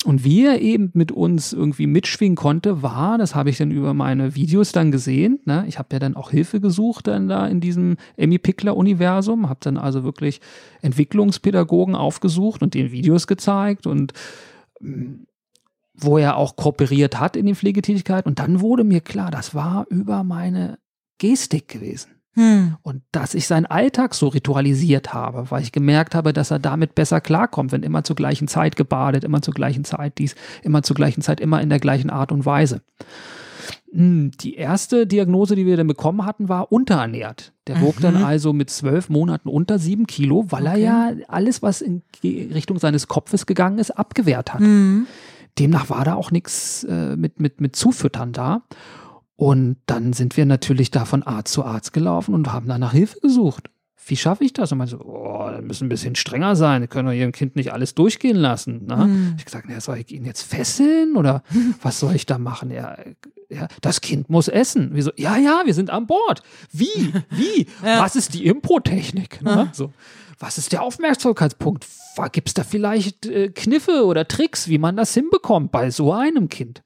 Und 0.03 0.23
wie 0.23 0.45
er 0.45 0.59
eben 0.61 0.91
mit 0.93 1.11
uns 1.11 1.53
irgendwie 1.53 1.87
mitschwingen 1.87 2.35
konnte, 2.35 2.81
war, 2.81 3.17
das 3.17 3.35
habe 3.35 3.49
ich 3.49 3.57
dann 3.57 3.71
über 3.71 3.93
meine 3.93 4.35
Videos 4.35 4.71
dann 4.71 4.91
gesehen, 4.91 5.39
ne? 5.45 5.65
ich 5.67 5.79
habe 5.79 5.89
ja 5.93 5.99
dann 5.99 6.15
auch 6.15 6.31
Hilfe 6.31 6.59
gesucht 6.59 7.07
dann 7.07 7.27
da 7.27 7.47
in 7.47 7.61
diesem 7.61 7.95
Emmy 8.17 8.37
Pickler 8.37 8.75
Universum, 8.75 9.49
habe 9.49 9.59
dann 9.63 9.77
also 9.77 10.03
wirklich 10.03 10.41
Entwicklungspädagogen 10.81 11.95
aufgesucht 11.95 12.61
und 12.61 12.73
den 12.73 12.91
Videos 12.91 13.27
gezeigt 13.27 13.87
und 13.87 14.13
wo 15.93 16.17
er 16.17 16.37
auch 16.37 16.55
kooperiert 16.55 17.19
hat 17.19 17.35
in 17.35 17.45
den 17.45 17.55
Pflegetätigkeiten. 17.55 18.29
Und 18.29 18.39
dann 18.39 18.61
wurde 18.61 18.83
mir 18.83 19.01
klar, 19.01 19.31
das 19.31 19.55
war 19.55 19.85
über 19.89 20.23
meine 20.23 20.79
Gestik 21.17 21.67
gewesen. 21.67 22.11
Hm. 22.35 22.77
Und 22.81 23.03
dass 23.11 23.35
ich 23.35 23.47
seinen 23.47 23.65
Alltag 23.65 24.15
so 24.15 24.27
ritualisiert 24.27 25.13
habe, 25.13 25.51
weil 25.51 25.61
ich 25.61 25.71
gemerkt 25.71 26.15
habe, 26.15 26.33
dass 26.33 26.51
er 26.51 26.59
damit 26.59 26.95
besser 26.95 27.21
klarkommt, 27.21 27.71
wenn 27.71 27.83
immer 27.83 28.03
zur 28.03 28.15
gleichen 28.15 28.47
Zeit 28.47 28.75
gebadet, 28.75 29.23
immer 29.23 29.41
zur 29.41 29.53
gleichen 29.53 29.83
Zeit 29.83 30.17
dies, 30.17 30.35
immer 30.63 30.81
zur 30.81 30.95
gleichen 30.95 31.21
Zeit, 31.21 31.39
immer 31.39 31.61
in 31.61 31.69
der 31.69 31.79
gleichen 31.79 32.09
Art 32.09 32.31
und 32.31 32.45
Weise. 32.45 32.81
Hm, 33.91 34.31
die 34.41 34.55
erste 34.55 35.05
Diagnose, 35.05 35.55
die 35.55 35.67
wir 35.67 35.77
dann 35.77 35.87
bekommen 35.87 36.25
hatten, 36.25 36.49
war 36.49 36.71
unterernährt. 36.71 37.53
Der 37.67 37.79
wog 37.81 37.97
mhm. 37.97 38.01
dann 38.01 38.23
also 38.23 38.51
mit 38.51 38.71
zwölf 38.71 39.09
Monaten 39.09 39.47
unter 39.47 39.77
sieben 39.77 40.07
Kilo, 40.07 40.45
weil 40.49 40.63
okay. 40.63 40.71
er 40.71 40.77
ja 40.79 41.11
alles, 41.27 41.61
was 41.61 41.81
in 41.81 42.01
Richtung 42.23 42.79
seines 42.79 43.07
Kopfes 43.07 43.45
gegangen 43.45 43.77
ist, 43.77 43.91
abgewehrt 43.91 44.53
hat. 44.53 44.61
Mhm. 44.61 45.05
Demnach 45.59 45.91
war 45.91 46.03
da 46.03 46.15
auch 46.15 46.31
nichts 46.31 46.83
äh, 46.85 47.15
mit, 47.15 47.39
mit, 47.39 47.61
mit 47.61 47.75
Zufüttern 47.75 48.33
da. 48.33 48.63
Und 49.35 49.77
dann 49.85 50.13
sind 50.13 50.37
wir 50.37 50.45
natürlich 50.45 50.91
da 50.91 51.05
von 51.05 51.23
Arzt 51.23 51.53
zu 51.53 51.65
Arzt 51.65 51.93
gelaufen 51.93 52.33
und 52.35 52.51
haben 52.51 52.67
danach 52.67 52.93
Hilfe 52.93 53.19
gesucht. 53.19 53.69
Wie 54.05 54.17
schaffe 54.17 54.43
ich 54.43 54.53
das? 54.53 54.71
Und 54.71 54.79
man 54.79 54.87
so, 54.87 54.99
oh, 54.99 55.49
wir 55.49 55.61
müssen 55.61 55.85
ein 55.85 55.89
bisschen 55.89 56.15
strenger 56.15 56.55
sein. 56.55 56.81
Wir 56.81 56.87
können 56.87 57.07
doch 57.07 57.13
ihrem 57.13 57.31
Kind 57.31 57.55
nicht 57.55 57.71
alles 57.71 57.95
durchgehen 57.95 58.35
lassen. 58.35 58.85
Ne? 58.85 58.97
Mhm. 58.97 59.35
Ich 59.37 59.45
gesagt, 59.45 59.65
na, 59.69 59.79
soll 59.79 59.97
ich 59.97 60.11
ihn 60.11 60.25
jetzt 60.25 60.43
fesseln 60.43 61.15
oder 61.15 61.43
was 61.81 61.99
soll 61.99 62.15
ich 62.15 62.25
da 62.25 62.37
machen? 62.37 62.69
Ja, 62.69 62.97
ja, 63.49 63.67
das 63.81 64.01
Kind 64.01 64.29
muss 64.29 64.47
essen. 64.47 64.93
Wir 64.93 65.03
so, 65.03 65.11
ja, 65.15 65.37
ja, 65.37 65.61
wir 65.65 65.73
sind 65.73 65.89
an 65.89 66.07
Bord. 66.07 66.41
Wie? 66.71 67.13
Wie? 67.29 67.67
ja. 67.85 68.01
Was 68.01 68.15
ist 68.15 68.33
die 68.33 68.45
Impro-Technik? 68.45 69.41
Ne? 69.41 69.69
So, 69.73 69.93
was 70.39 70.57
ist 70.57 70.71
der 70.73 70.83
Aufmerksamkeitspunkt? 70.83 71.85
Gibt 72.31 72.49
es 72.49 72.53
da 72.53 72.63
vielleicht 72.63 73.25
äh, 73.25 73.49
Kniffe 73.49 74.05
oder 74.05 74.27
Tricks, 74.27 74.67
wie 74.67 74.77
man 74.77 74.97
das 74.97 75.13
hinbekommt 75.13 75.71
bei 75.71 75.89
so 75.89 76.11
einem 76.11 76.49
Kind? 76.49 76.83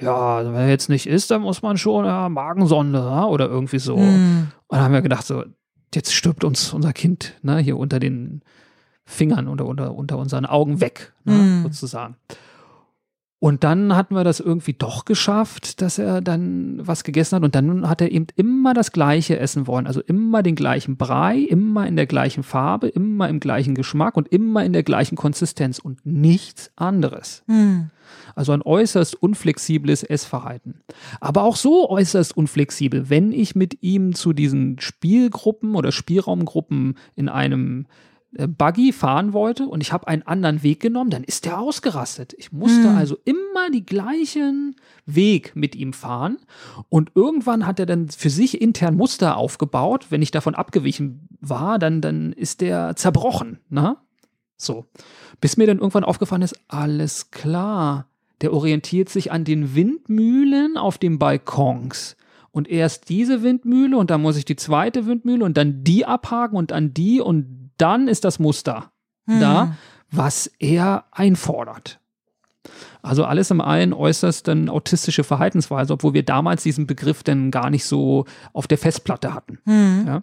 Ja, 0.00 0.44
wenn 0.44 0.54
er 0.54 0.68
jetzt 0.68 0.88
nicht 0.88 1.06
isst, 1.06 1.30
dann 1.30 1.42
muss 1.42 1.62
man 1.62 1.76
schon 1.78 2.04
ja, 2.04 2.28
Magensonde 2.28 2.98
ja, 2.98 3.24
oder 3.26 3.48
irgendwie 3.48 3.78
so. 3.78 3.96
Mhm. 3.96 4.48
Und 4.66 4.76
dann 4.76 4.80
haben 4.80 4.94
wir 4.94 5.02
gedacht, 5.02 5.26
so, 5.26 5.44
jetzt 5.94 6.12
stirbt 6.12 6.44
uns 6.44 6.72
unser 6.72 6.92
Kind 6.92 7.34
ne, 7.42 7.58
hier 7.58 7.76
unter 7.76 8.00
den 8.00 8.42
Fingern 9.04 9.48
oder 9.48 9.66
unter, 9.66 9.94
unter 9.94 10.18
unseren 10.18 10.46
Augen 10.46 10.80
weg, 10.80 11.12
ne, 11.24 11.34
mhm. 11.34 11.62
sozusagen. 11.64 12.16
Und 13.44 13.62
dann 13.62 13.94
hatten 13.94 14.14
wir 14.14 14.24
das 14.24 14.40
irgendwie 14.40 14.72
doch 14.72 15.04
geschafft, 15.04 15.82
dass 15.82 15.98
er 15.98 16.22
dann 16.22 16.80
was 16.80 17.04
gegessen 17.04 17.36
hat. 17.36 17.42
Und 17.42 17.54
dann 17.54 17.86
hat 17.86 18.00
er 18.00 18.10
eben 18.10 18.28
immer 18.36 18.72
das 18.72 18.90
Gleiche 18.90 19.38
essen 19.38 19.66
wollen. 19.66 19.86
Also 19.86 20.00
immer 20.00 20.42
den 20.42 20.54
gleichen 20.54 20.96
Brei, 20.96 21.40
immer 21.40 21.86
in 21.86 21.94
der 21.94 22.06
gleichen 22.06 22.42
Farbe, 22.42 22.88
immer 22.88 23.28
im 23.28 23.40
gleichen 23.40 23.74
Geschmack 23.74 24.16
und 24.16 24.28
immer 24.28 24.64
in 24.64 24.72
der 24.72 24.82
gleichen 24.82 25.16
Konsistenz 25.16 25.78
und 25.78 26.06
nichts 26.06 26.70
anderes. 26.76 27.42
Hm. 27.46 27.90
Also 28.34 28.52
ein 28.52 28.62
äußerst 28.62 29.14
unflexibles 29.22 30.04
Essverhalten. 30.04 30.80
Aber 31.20 31.42
auch 31.42 31.56
so 31.56 31.90
äußerst 31.90 32.34
unflexibel, 32.34 33.10
wenn 33.10 33.30
ich 33.30 33.54
mit 33.54 33.82
ihm 33.82 34.14
zu 34.14 34.32
diesen 34.32 34.80
Spielgruppen 34.80 35.74
oder 35.74 35.92
Spielraumgruppen 35.92 36.96
in 37.14 37.28
einem 37.28 37.88
Buggy 38.36 38.92
fahren 38.92 39.32
wollte 39.32 39.66
und 39.66 39.80
ich 39.80 39.92
habe 39.92 40.08
einen 40.08 40.22
anderen 40.22 40.62
Weg 40.62 40.80
genommen, 40.80 41.10
dann 41.10 41.24
ist 41.24 41.44
der 41.44 41.58
ausgerastet. 41.60 42.34
Ich 42.38 42.52
musste 42.52 42.88
Hm. 42.88 42.96
also 42.96 43.16
immer 43.24 43.70
die 43.72 43.86
gleichen 43.86 44.76
Weg 45.06 45.54
mit 45.54 45.76
ihm 45.76 45.92
fahren 45.92 46.38
und 46.88 47.12
irgendwann 47.14 47.66
hat 47.66 47.78
er 47.78 47.86
dann 47.86 48.08
für 48.08 48.30
sich 48.30 48.60
intern 48.60 48.96
Muster 48.96 49.36
aufgebaut. 49.36 50.06
Wenn 50.10 50.22
ich 50.22 50.30
davon 50.30 50.54
abgewichen 50.54 51.28
war, 51.40 51.78
dann, 51.78 52.00
dann 52.00 52.32
ist 52.32 52.60
der 52.60 52.96
zerbrochen. 52.96 53.58
Ne? 53.68 53.96
So. 54.56 54.86
Bis 55.40 55.56
mir 55.56 55.66
dann 55.66 55.78
irgendwann 55.78 56.04
aufgefallen 56.04 56.42
ist, 56.42 56.58
alles 56.68 57.30
klar, 57.30 58.06
der 58.40 58.52
orientiert 58.52 59.08
sich 59.08 59.30
an 59.32 59.44
den 59.44 59.74
Windmühlen 59.74 60.76
auf 60.76 60.98
den 60.98 61.18
Balkons. 61.18 62.16
Und 62.50 62.68
erst 62.68 63.08
diese 63.08 63.42
Windmühle 63.42 63.96
und 63.96 64.10
dann 64.10 64.22
muss 64.22 64.36
ich 64.36 64.44
die 64.44 64.54
zweite 64.54 65.06
Windmühle 65.06 65.44
und 65.44 65.56
dann 65.56 65.82
die 65.82 66.06
abhaken 66.06 66.56
und 66.56 66.70
dann 66.70 66.94
die 66.94 67.20
und 67.20 67.63
dann 67.76 68.08
ist 68.08 68.24
das 68.24 68.38
Muster 68.38 68.90
Hm. 69.26 69.40
da, 69.40 69.76
was 70.10 70.50
er 70.58 71.04
einfordert. 71.10 72.00
Also 73.02 73.24
alles 73.24 73.50
im 73.50 73.60
allen 73.60 73.92
äußerst 73.92 74.48
dann 74.48 74.68
autistische 74.68 75.24
Verhaltensweise, 75.24 75.92
obwohl 75.92 76.14
wir 76.14 76.22
damals 76.22 76.62
diesen 76.62 76.86
Begriff 76.86 77.22
dann 77.22 77.50
gar 77.50 77.70
nicht 77.70 77.84
so 77.84 78.24
auf 78.52 78.66
der 78.66 78.78
Festplatte 78.78 79.34
hatten. 79.34 79.58
Hm. 79.64 80.04
Ja. 80.06 80.22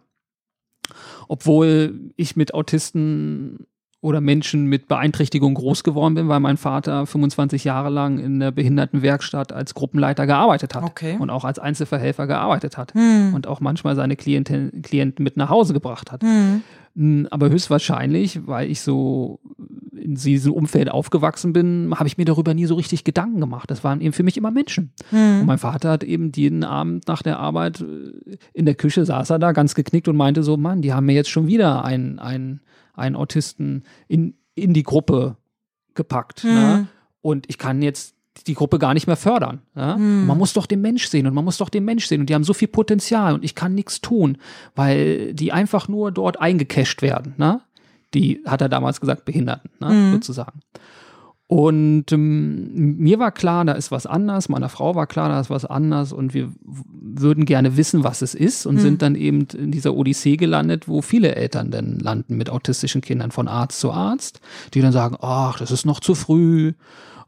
Obwohl 1.28 2.12
ich 2.16 2.36
mit 2.36 2.54
Autisten 2.54 3.68
oder 4.02 4.20
Menschen 4.20 4.66
mit 4.66 4.88
Beeinträchtigung 4.88 5.54
groß 5.54 5.84
geworden 5.84 6.16
bin, 6.16 6.28
weil 6.28 6.40
mein 6.40 6.58
Vater 6.58 7.06
25 7.06 7.64
Jahre 7.64 7.90
lang 7.90 8.18
in 8.18 8.40
der 8.40 8.50
Behindertenwerkstatt 8.52 9.54
als 9.54 9.76
Gruppenleiter 9.76 10.26
gearbeitet 10.26 10.74
hat 10.74 10.84
Okay. 10.84 11.18
und 11.20 11.30
auch 11.30 11.46
als 11.46 11.60
Einzelverhelfer 11.60 12.26
gearbeitet 12.28 12.78
hat 12.78 12.94
Hm. 12.96 13.34
und 13.36 13.46
auch 13.48 13.60
manchmal 13.60 13.96
seine 13.96 14.16
Klienten, 14.16 14.82
Klienten 14.82 15.24
mit 15.24 15.38
nach 15.38 15.50
Hause 15.50 15.74
gebracht 15.74 16.12
hat. 16.12 16.24
Hm. 16.24 16.64
Aber 17.30 17.50
höchstwahrscheinlich, 17.50 18.46
weil 18.48 18.70
ich 18.70 18.82
so 18.82 19.40
in 19.96 20.16
diesem 20.16 20.52
Umfeld 20.52 20.92
aufgewachsen 20.92 21.54
bin, 21.54 21.94
habe 21.96 22.08
ich 22.08 22.18
mir 22.18 22.26
darüber 22.26 22.54
nie 22.54 22.66
so 22.66 22.76
richtig 22.76 23.04
Gedanken 23.06 23.40
gemacht. 23.40 23.72
Das 23.72 23.84
waren 23.86 24.02
eben 24.02 24.12
für 24.14 24.24
mich 24.24 24.36
immer 24.36 24.52
Menschen. 24.52 24.92
Und 25.12 25.18
Hm. 25.18 25.46
mein 25.46 25.58
Vater 25.60 25.92
hat 25.92 26.04
eben 26.04 26.32
jeden 26.36 26.64
Abend 26.66 27.08
nach 27.08 27.22
der 27.22 27.40
Arbeit 27.40 27.82
äh, 27.82 28.36
in 28.54 28.66
der 28.66 28.76
Küche 28.76 29.06
saß 29.06 29.30
er 29.30 29.40
da 29.40 29.52
ganz 29.54 29.74
geknickt 29.76 30.08
und 30.08 30.18
meinte 30.18 30.44
so, 30.44 30.58
Mann, 30.58 30.82
die 30.82 30.92
haben 30.92 31.06
mir 31.06 31.14
jetzt 31.14 31.30
schon 31.30 31.48
wieder 31.48 31.86
einen, 31.86 32.20
einen, 32.20 32.60
einen 32.94 33.16
Autisten 33.16 33.84
in, 34.08 34.36
in 34.56 34.74
die 34.74 34.84
Gruppe 34.84 35.38
gepackt. 35.94 36.44
Hm. 36.44 36.54
Ne? 36.54 36.88
Und 37.22 37.50
ich 37.50 37.58
kann 37.58 37.82
jetzt 37.82 38.16
die 38.48 38.54
Gruppe 38.54 38.80
gar 38.80 38.94
nicht 38.94 39.08
mehr 39.08 39.18
fördern. 39.18 39.62
Ja? 39.76 39.96
Hm. 39.96 40.22
Und 40.22 40.28
man 40.28 40.38
muss 40.38 40.54
doch 40.54 40.66
den 40.66 40.82
Mensch 40.82 41.08
sehen 41.08 41.28
und 41.28 41.34
man 41.34 41.46
muss 41.46 41.58
doch 41.58 41.70
den 41.70 41.86
Mensch 41.86 42.06
sehen 42.08 42.22
und 42.22 42.30
die 42.30 42.34
haben 42.34 42.44
so 42.44 42.54
viel 42.54 42.68
Potenzial 42.68 43.34
und 43.34 43.44
ich 43.44 43.56
kann 43.56 43.76
nichts 43.76 44.02
tun, 44.02 44.38
weil 44.76 45.34
die 45.34 45.52
einfach 45.52 45.88
nur 45.88 46.12
dort 46.12 46.40
eingecasht 46.40 47.02
werden. 47.02 47.34
Ne? 47.38 47.62
Die, 48.14 48.42
hat 48.46 48.62
er 48.62 48.70
damals 48.70 49.00
gesagt, 49.00 49.26
Behinderten, 49.26 49.70
ne? 49.80 49.90
Mhm. 49.90 50.12
sozusagen. 50.14 50.62
Und 51.52 52.14
ähm, 52.14 52.98
mir 52.98 53.20
war 53.20 53.34
klar, 53.34 53.66
da 53.66 53.74
ist 53.74 53.92
was 53.92 54.06
anders, 54.06 54.48
meiner 54.48 54.70
Frau 54.70 54.96
war 54.96 55.06
klar, 55.06 55.28
da 55.28 55.42
ist 55.42 55.50
was 55.50 55.66
anders 55.66 56.14
und 56.14 56.34
wir 56.34 56.48
würden 56.64 57.44
gerne 57.44 57.76
wissen, 57.76 58.06
was 58.06 58.22
es 58.22 58.34
ist 58.34 58.66
und 58.66 58.76
Mhm. 58.76 58.80
sind 58.80 59.02
dann 59.02 59.16
eben 59.16 59.46
in 59.58 59.70
dieser 59.70 59.94
Odyssee 59.94 60.38
gelandet, 60.38 60.88
wo 60.88 61.02
viele 61.02 61.36
Eltern 61.36 61.70
dann 61.70 62.00
landen 62.00 62.38
mit 62.38 62.50
autistischen 62.50 63.02
Kindern 63.02 63.32
von 63.32 63.50
Arzt 63.50 63.82
zu 63.82 63.92
Arzt, 63.92 64.40
die 64.74 64.80
dann 64.80 64.94
sagen, 64.94 65.18
ach, 65.20 65.60
das 65.60 65.72
ist 65.72 65.86
noch 65.86 66.00
zu 66.00 66.16
früh 66.16 66.72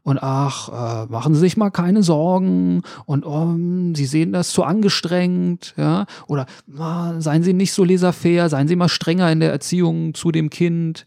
und 0.04 0.18
ach, 0.22 0.70
äh, 1.04 1.12
machen 1.12 1.34
Sie 1.34 1.40
sich 1.40 1.58
mal 1.58 1.68
keine 1.68 2.02
Sorgen 2.02 2.80
und 3.04 3.26
oh, 3.26 3.54
Sie 3.94 4.06
sehen 4.06 4.32
das 4.32 4.52
zu 4.52 4.64
angestrengt, 4.64 5.74
ja, 5.76 6.06
oder 6.28 6.46
ah, 6.78 7.20
seien 7.20 7.42
Sie 7.42 7.52
nicht 7.52 7.74
so 7.74 7.84
laissez-faire, 7.84 8.48
seien 8.48 8.68
Sie 8.68 8.76
mal 8.76 8.88
strenger 8.88 9.30
in 9.30 9.40
der 9.40 9.52
Erziehung 9.52 10.14
zu 10.14 10.32
dem 10.32 10.48
Kind. 10.48 11.04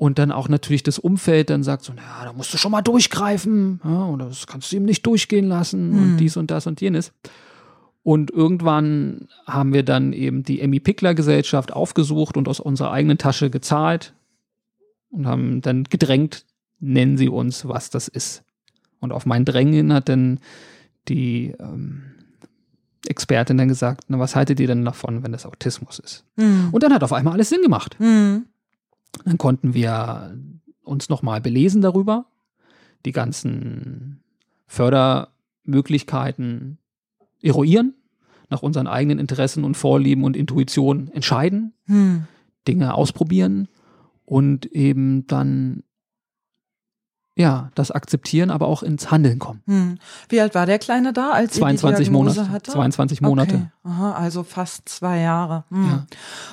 Und 0.00 0.18
dann 0.18 0.32
auch 0.32 0.48
natürlich 0.48 0.82
das 0.82 0.98
Umfeld 0.98 1.50
dann 1.50 1.62
sagt 1.62 1.84
so, 1.84 1.92
naja, 1.92 2.24
da 2.24 2.32
musst 2.32 2.54
du 2.54 2.56
schon 2.56 2.72
mal 2.72 2.80
durchgreifen, 2.80 3.82
ja, 3.84 4.06
oder 4.06 4.28
das 4.28 4.46
kannst 4.46 4.72
du 4.72 4.76
ihm 4.76 4.86
nicht 4.86 5.04
durchgehen 5.04 5.46
lassen 5.46 5.92
Hm. 5.92 5.98
und 5.98 6.16
dies 6.16 6.38
und 6.38 6.50
das 6.50 6.66
und 6.66 6.80
jenes. 6.80 7.12
Und 8.02 8.30
irgendwann 8.30 9.28
haben 9.46 9.74
wir 9.74 9.82
dann 9.82 10.14
eben 10.14 10.42
die 10.42 10.62
Emmy 10.62 10.80
Pickler 10.80 11.12
Gesellschaft 11.14 11.74
aufgesucht 11.74 12.38
und 12.38 12.48
aus 12.48 12.60
unserer 12.60 12.92
eigenen 12.92 13.18
Tasche 13.18 13.50
gezahlt 13.50 14.14
und 15.10 15.26
haben 15.26 15.60
dann 15.60 15.84
gedrängt, 15.84 16.46
nennen 16.78 17.18
Sie 17.18 17.28
uns, 17.28 17.68
was 17.68 17.90
das 17.90 18.08
ist. 18.08 18.42
Und 19.00 19.12
auf 19.12 19.26
mein 19.26 19.44
Drängen 19.44 19.92
hat 19.92 20.08
dann 20.08 20.40
die 21.08 21.54
ähm, 21.60 22.04
Expertin 23.06 23.58
dann 23.58 23.68
gesagt, 23.68 24.04
na, 24.08 24.18
was 24.18 24.34
haltet 24.34 24.60
ihr 24.60 24.66
denn 24.66 24.82
davon, 24.82 25.22
wenn 25.22 25.32
das 25.32 25.44
Autismus 25.44 25.98
ist? 25.98 26.24
Hm. 26.38 26.70
Und 26.72 26.82
dann 26.82 26.94
hat 26.94 27.04
auf 27.04 27.12
einmal 27.12 27.34
alles 27.34 27.50
Sinn 27.50 27.60
gemacht. 27.60 27.98
Hm. 27.98 28.46
Dann 29.24 29.38
konnten 29.38 29.74
wir 29.74 30.38
uns 30.82 31.08
nochmal 31.08 31.40
belesen 31.40 31.82
darüber, 31.82 32.26
die 33.04 33.12
ganzen 33.12 34.22
Fördermöglichkeiten 34.66 36.78
eruieren, 37.42 37.94
nach 38.48 38.62
unseren 38.62 38.86
eigenen 38.86 39.18
Interessen 39.18 39.64
und 39.64 39.76
Vorlieben 39.76 40.24
und 40.24 40.36
Intuitionen 40.36 41.10
entscheiden, 41.12 41.74
Hm. 41.86 42.26
Dinge 42.66 42.94
ausprobieren 42.94 43.68
und 44.24 44.66
eben 44.66 45.26
dann 45.26 45.82
ja, 47.36 47.70
das 47.74 47.90
akzeptieren, 47.90 48.50
aber 48.50 48.66
auch 48.66 48.82
ins 48.82 49.10
Handeln 49.10 49.38
kommen. 49.38 49.62
Hm. 49.66 49.98
Wie 50.28 50.40
alt 50.40 50.54
war 50.54 50.66
der 50.66 50.78
Kleine 50.78 51.12
da, 51.12 51.30
als 51.30 51.56
ihr 51.56 51.60
22 51.60 51.98
die 52.08 52.10
Diagnose 52.12 52.40
Monate. 52.40 52.52
hatte? 52.52 52.70
22 52.72 53.20
Monate. 53.22 53.54
Okay. 53.54 53.66
Aha, 53.84 54.12
also 54.12 54.42
fast 54.42 54.88
zwei 54.88 55.20
Jahre. 55.20 55.64
Hm. 55.70 55.84
Ja. 55.86 56.06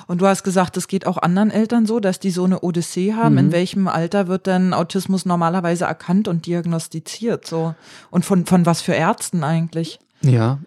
Und 0.06 0.20
du 0.20 0.26
hast 0.26 0.44
gesagt, 0.44 0.76
es 0.76 0.88
geht 0.88 1.06
auch 1.06 1.18
anderen 1.18 1.50
Eltern 1.50 1.84
so, 1.84 2.00
dass 2.00 2.20
die 2.20 2.30
so 2.30 2.44
eine 2.44 2.60
Odyssee 2.60 3.12
haben. 3.12 3.34
Mhm. 3.34 3.38
In 3.38 3.52
welchem 3.52 3.88
Alter 3.88 4.28
wird 4.28 4.46
denn 4.46 4.72
Autismus 4.72 5.26
normalerweise 5.26 5.84
erkannt 5.84 6.28
und 6.28 6.46
diagnostiziert? 6.46 7.46
So 7.46 7.74
und 8.10 8.24
von 8.24 8.46
von 8.46 8.64
was 8.64 8.80
für 8.80 8.94
Ärzten 8.94 9.44
eigentlich? 9.44 9.98
Ja, 10.22 10.58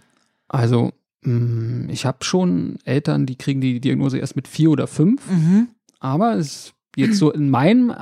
also 0.50 0.92
mh, 1.24 1.92
ich 1.92 2.06
habe 2.06 2.24
schon 2.24 2.78
Eltern, 2.84 3.26
die 3.26 3.38
kriegen 3.38 3.62
die 3.62 3.80
Diagnose 3.80 4.20
erst 4.20 4.36
mit 4.36 4.48
vier 4.48 4.70
oder 4.70 4.88
fünf. 4.88 5.28
Mhm. 5.32 5.70
Aber 6.00 6.36
es 6.36 6.74
jetzt 6.96 7.18
so 7.18 7.32
in 7.32 7.50
meinem 7.50 7.94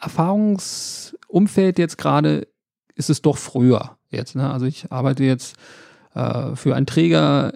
Erfahrungsumfeld 0.00 1.78
jetzt 1.78 1.98
gerade 1.98 2.48
ist 2.94 3.10
es 3.10 3.22
doch 3.22 3.36
früher 3.36 3.96
jetzt. 4.10 4.36
Ne? 4.36 4.50
Also 4.50 4.66
ich 4.66 4.90
arbeite 4.90 5.24
jetzt 5.24 5.56
äh, 6.14 6.54
für 6.54 6.74
einen 6.74 6.86
Träger 6.86 7.52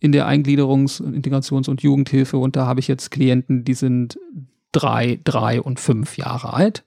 in 0.00 0.12
der 0.12 0.26
Eingliederungs-, 0.26 1.02
Integrations- 1.02 1.68
und 1.68 1.82
Jugendhilfe 1.82 2.38
und 2.38 2.56
da 2.56 2.66
habe 2.66 2.80
ich 2.80 2.88
jetzt 2.88 3.10
Klienten, 3.10 3.64
die 3.64 3.74
sind 3.74 4.18
drei, 4.72 5.20
drei 5.24 5.60
und 5.60 5.80
fünf 5.80 6.16
Jahre 6.16 6.52
alt. 6.52 6.84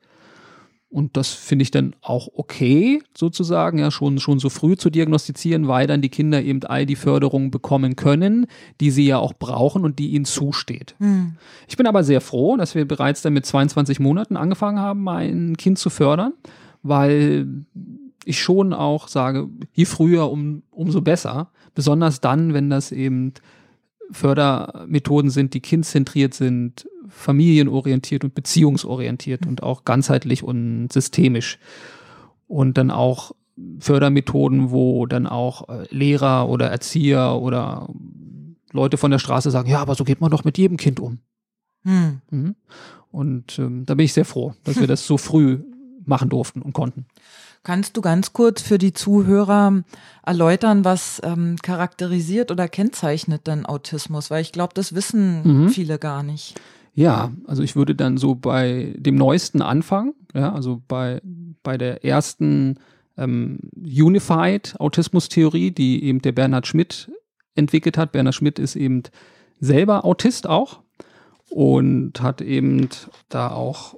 Und 0.91 1.15
das 1.15 1.29
finde 1.29 1.63
ich 1.63 1.71
dann 1.71 1.95
auch 2.01 2.27
okay, 2.35 3.01
sozusagen, 3.17 3.79
ja, 3.79 3.91
schon, 3.91 4.19
schon 4.19 4.39
so 4.39 4.49
früh 4.49 4.75
zu 4.75 4.89
diagnostizieren, 4.89 5.69
weil 5.69 5.87
dann 5.87 6.01
die 6.01 6.09
Kinder 6.09 6.41
eben 6.43 6.61
all 6.63 6.85
die 6.85 6.97
Förderung 6.97 7.49
bekommen 7.49 7.95
können, 7.95 8.45
die 8.81 8.91
sie 8.91 9.07
ja 9.07 9.17
auch 9.17 9.33
brauchen 9.33 9.85
und 9.85 9.99
die 9.99 10.09
ihnen 10.09 10.25
zusteht. 10.25 10.95
Hm. 10.99 11.37
Ich 11.69 11.77
bin 11.77 11.87
aber 11.87 12.03
sehr 12.03 12.19
froh, 12.19 12.57
dass 12.57 12.75
wir 12.75 12.85
bereits 12.85 13.21
dann 13.21 13.31
mit 13.31 13.45
22 13.45 14.01
Monaten 14.01 14.35
angefangen 14.35 14.79
haben, 14.79 15.01
mein 15.01 15.55
Kind 15.55 15.79
zu 15.79 15.89
fördern, 15.89 16.33
weil 16.83 17.47
ich 18.25 18.41
schon 18.41 18.73
auch 18.73 19.07
sage, 19.07 19.47
je 19.71 19.85
früher, 19.85 20.29
um, 20.29 20.63
umso 20.71 21.01
besser. 21.01 21.51
Besonders 21.73 22.19
dann, 22.19 22.53
wenn 22.53 22.69
das 22.69 22.91
eben 22.91 23.33
Fördermethoden 24.12 25.30
sind, 25.30 25.53
die 25.53 25.59
kindzentriert 25.59 26.34
sind, 26.34 26.88
familienorientiert 27.09 28.24
und 28.24 28.34
beziehungsorientiert 28.34 29.45
und 29.45 29.64
auch 29.64 29.84
ganzheitlich 29.86 30.43
und 30.43 30.91
systemisch. 30.91 31.59
Und 32.47 32.78
dann 32.78 32.91
auch 32.91 33.34
Fördermethoden, 33.80 34.72
wo 34.72 35.05
dann 35.05 35.28
auch 35.28 35.70
äh, 35.70 35.86
Lehrer 35.89 36.49
oder 36.49 36.70
Erzieher 36.70 37.36
oder 37.39 37.89
Leute 38.72 38.97
von 38.97 39.12
der 39.12 39.20
Straße 39.20 39.51
sagen, 39.51 39.70
ja, 39.70 39.80
aber 39.80 39.95
so 39.95 40.03
geht 40.03 40.22
man 40.22 40.32
doch 40.32 40.43
mit 40.43 40.57
jedem 40.57 40.78
Kind 40.78 40.99
um. 40.99 41.20
Hm. 41.84 42.22
Mhm. 42.30 42.55
Und 43.12 43.59
ähm, 43.59 43.86
da 43.86 43.95
bin 43.95 44.05
ich 44.05 44.14
sehr 44.14 44.26
froh, 44.26 44.53
dass 44.64 44.80
wir 44.80 44.88
das 44.88 45.05
so 45.05 45.18
früh 45.18 45.59
machen 46.05 46.30
durften 46.30 46.62
und 46.62 46.74
konnten. 46.74 47.05
Kannst 47.64 47.95
du 47.95 48.01
ganz 48.01 48.34
kurz 48.34 48.62
für 48.62 48.80
die 48.80 48.93
Zuhörer 48.93 49.84
erläutern, 50.26 50.84
was 50.84 51.22
ähm, 51.24 51.57
charakterisiert 51.62 52.49
oder 52.49 52.68
kennzeichnet 52.68 53.45
denn 53.45 53.66
Autismus? 53.68 54.32
Weil 54.32 54.41
ich 54.41 54.51
glaube, 54.51 54.74
das 54.74 54.95
wissen 54.95 55.66
Mhm. 55.66 55.70
viele 55.70 55.99
gar 55.99 56.24
nicht. 56.24 56.59
Ja, 56.93 57.32
also 57.45 57.62
ich 57.64 57.76
würde 57.76 57.95
dann 57.95 58.18
so 58.18 58.36
bei 58.36 58.93
dem 58.97 59.16
neuesten 59.16 59.62
anfangen, 59.62 60.14
ja, 60.34 60.51
also 60.53 60.82
bei, 60.88 61.22
bei 61.64 61.78
der 61.78 62.03
ersten 62.03 62.80
ähm, 63.18 63.59
Unified 63.76 64.76
Autismus-Theorie, 64.80 65.72
die 65.72 66.03
eben 66.03 66.22
der 66.22 66.32
Bernhard 66.32 66.68
Schmidt 66.68 67.12
entwickelt 67.55 67.97
hat. 67.97 68.12
Bernhard 68.12 68.36
Schmidt 68.36 68.59
ist 68.59 68.76
eben 68.76 69.03
selber 69.59 70.03
Autist 70.03 70.47
auch 70.47 70.80
und 71.49 72.22
hat 72.22 72.41
eben 72.41 72.89
da 73.30 73.51
auch 73.51 73.95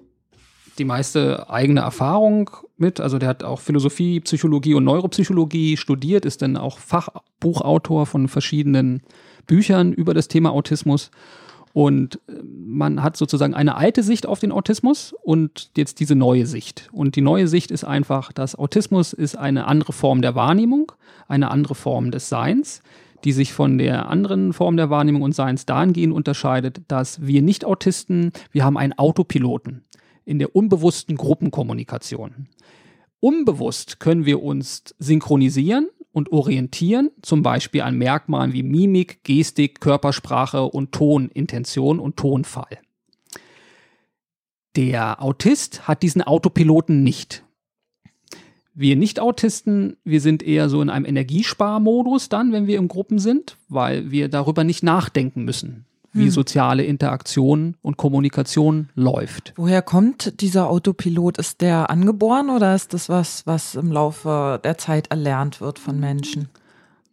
die 0.78 0.86
meiste 0.86 1.50
eigene 1.50 1.82
Erfahrung 1.82 2.50
mit. 2.78 3.00
Also 3.00 3.20
der 3.20 3.30
hat 3.30 3.44
auch 3.44 3.60
Philosophie, 3.60 4.20
Psychologie 4.20 4.74
und 4.74 4.84
Neuropsychologie 4.84 5.78
studiert, 5.78 6.26
ist 6.26 6.42
dann 6.42 6.58
auch 6.58 6.80
Fachbuchautor 6.80 8.06
von 8.06 8.28
verschiedenen 8.28 9.02
Büchern 9.48 9.94
über 9.94 10.14
das 10.14 10.28
Thema 10.28 10.52
Autismus. 10.52 11.12
Und 11.74 12.20
man 12.44 13.02
hat 13.02 13.18
sozusagen 13.18 13.56
eine 13.56 13.76
alte 13.76 14.04
Sicht 14.04 14.28
auf 14.28 14.40
den 14.40 14.52
Autismus 14.52 15.16
und 15.24 15.72
jetzt 15.76 16.00
diese 16.00 16.14
neue 16.14 16.46
Sicht. 16.46 16.88
Und 16.92 17.16
die 17.16 17.22
neue 17.22 17.48
Sicht 17.48 17.72
ist 17.72 17.84
einfach, 17.84 18.32
dass 18.32 18.56
Autismus 18.56 19.12
ist 19.12 19.36
eine 19.36 19.66
andere 19.66 19.92
Form 19.92 20.22
der 20.22 20.36
Wahrnehmung, 20.36 20.92
eine 21.28 21.50
andere 21.50 21.74
Form 21.74 22.12
des 22.12 22.30
Seins, 22.30 22.84
die 23.24 23.32
sich 23.32 23.54
von 23.54 23.80
der 23.80 24.08
anderen 24.08 24.54
Form 24.54 24.78
der 24.78 24.92
Wahrnehmung 24.92 25.24
und 25.24 25.34
Seins 25.34 25.66
dahingehend 25.66 26.14
unterscheidet, 26.14 26.82
dass 26.90 27.26
wir 27.26 27.42
Nicht-Autisten, 27.42 28.34
wir 28.52 28.64
haben 28.64 28.78
einen 28.78 28.94
Autopiloten 28.94 29.84
in 30.26 30.40
der 30.40 30.56
unbewussten 30.56 31.16
Gruppenkommunikation. 31.16 32.48
Unbewusst 33.20 34.00
können 34.00 34.26
wir 34.26 34.44
uns 34.44 34.84
synchronisieren 35.00 35.90
und 36.12 36.32
orientieren, 36.32 37.10
zum 37.22 37.42
Beispiel 37.42 37.82
an 37.82 37.98
Merkmalen 37.98 38.54
wie 38.54 38.64
Mimik, 38.64 39.24
Gestik, 39.24 39.80
Körpersprache 39.80 40.64
und 40.64 40.92
Tonintention 40.92 42.00
und 42.00 42.18
Tonfall. 42.18 42.80
Der 44.76 45.22
Autist 45.22 45.88
hat 45.88 46.04
diesen 46.04 46.22
Autopiloten 46.22 47.04
nicht. 47.04 47.44
Wir 48.74 48.96
Nicht-Autisten, 48.96 49.98
wir 50.04 50.20
sind 50.20 50.42
eher 50.42 50.68
so 50.68 50.82
in 50.82 50.90
einem 50.90 51.06
Energiesparmodus 51.06 52.30
dann, 52.30 52.52
wenn 52.52 52.66
wir 52.66 52.80
in 52.80 52.88
Gruppen 52.88 53.20
sind, 53.20 53.58
weil 53.70 54.10
wir 54.10 54.30
darüber 54.30 54.64
nicht 54.64 54.82
nachdenken 54.82 55.44
müssen 55.44 55.86
wie 56.14 56.26
hm. 56.26 56.32
soziale 56.32 56.84
Interaktion 56.84 57.76
und 57.82 57.98
Kommunikation 57.98 58.90
läuft. 58.96 59.54
Woher 59.56 59.82
kommt 59.82 60.42
dieser 60.42 60.70
Autopilot? 60.70 61.38
Ist 61.38 61.62
der 61.62 61.90
angeboren 61.90 62.50
oder 62.50 62.76
ist 62.76 62.94
das 62.94 63.10
was, 63.10 63.46
was 63.46 63.76
im 63.76 63.92
Laufe 63.92 64.60
der 64.64 64.78
Zeit 64.78 65.08
erlernt 65.08 65.60
wird 65.60 65.80
von 65.80 66.00
Menschen? 66.00 66.50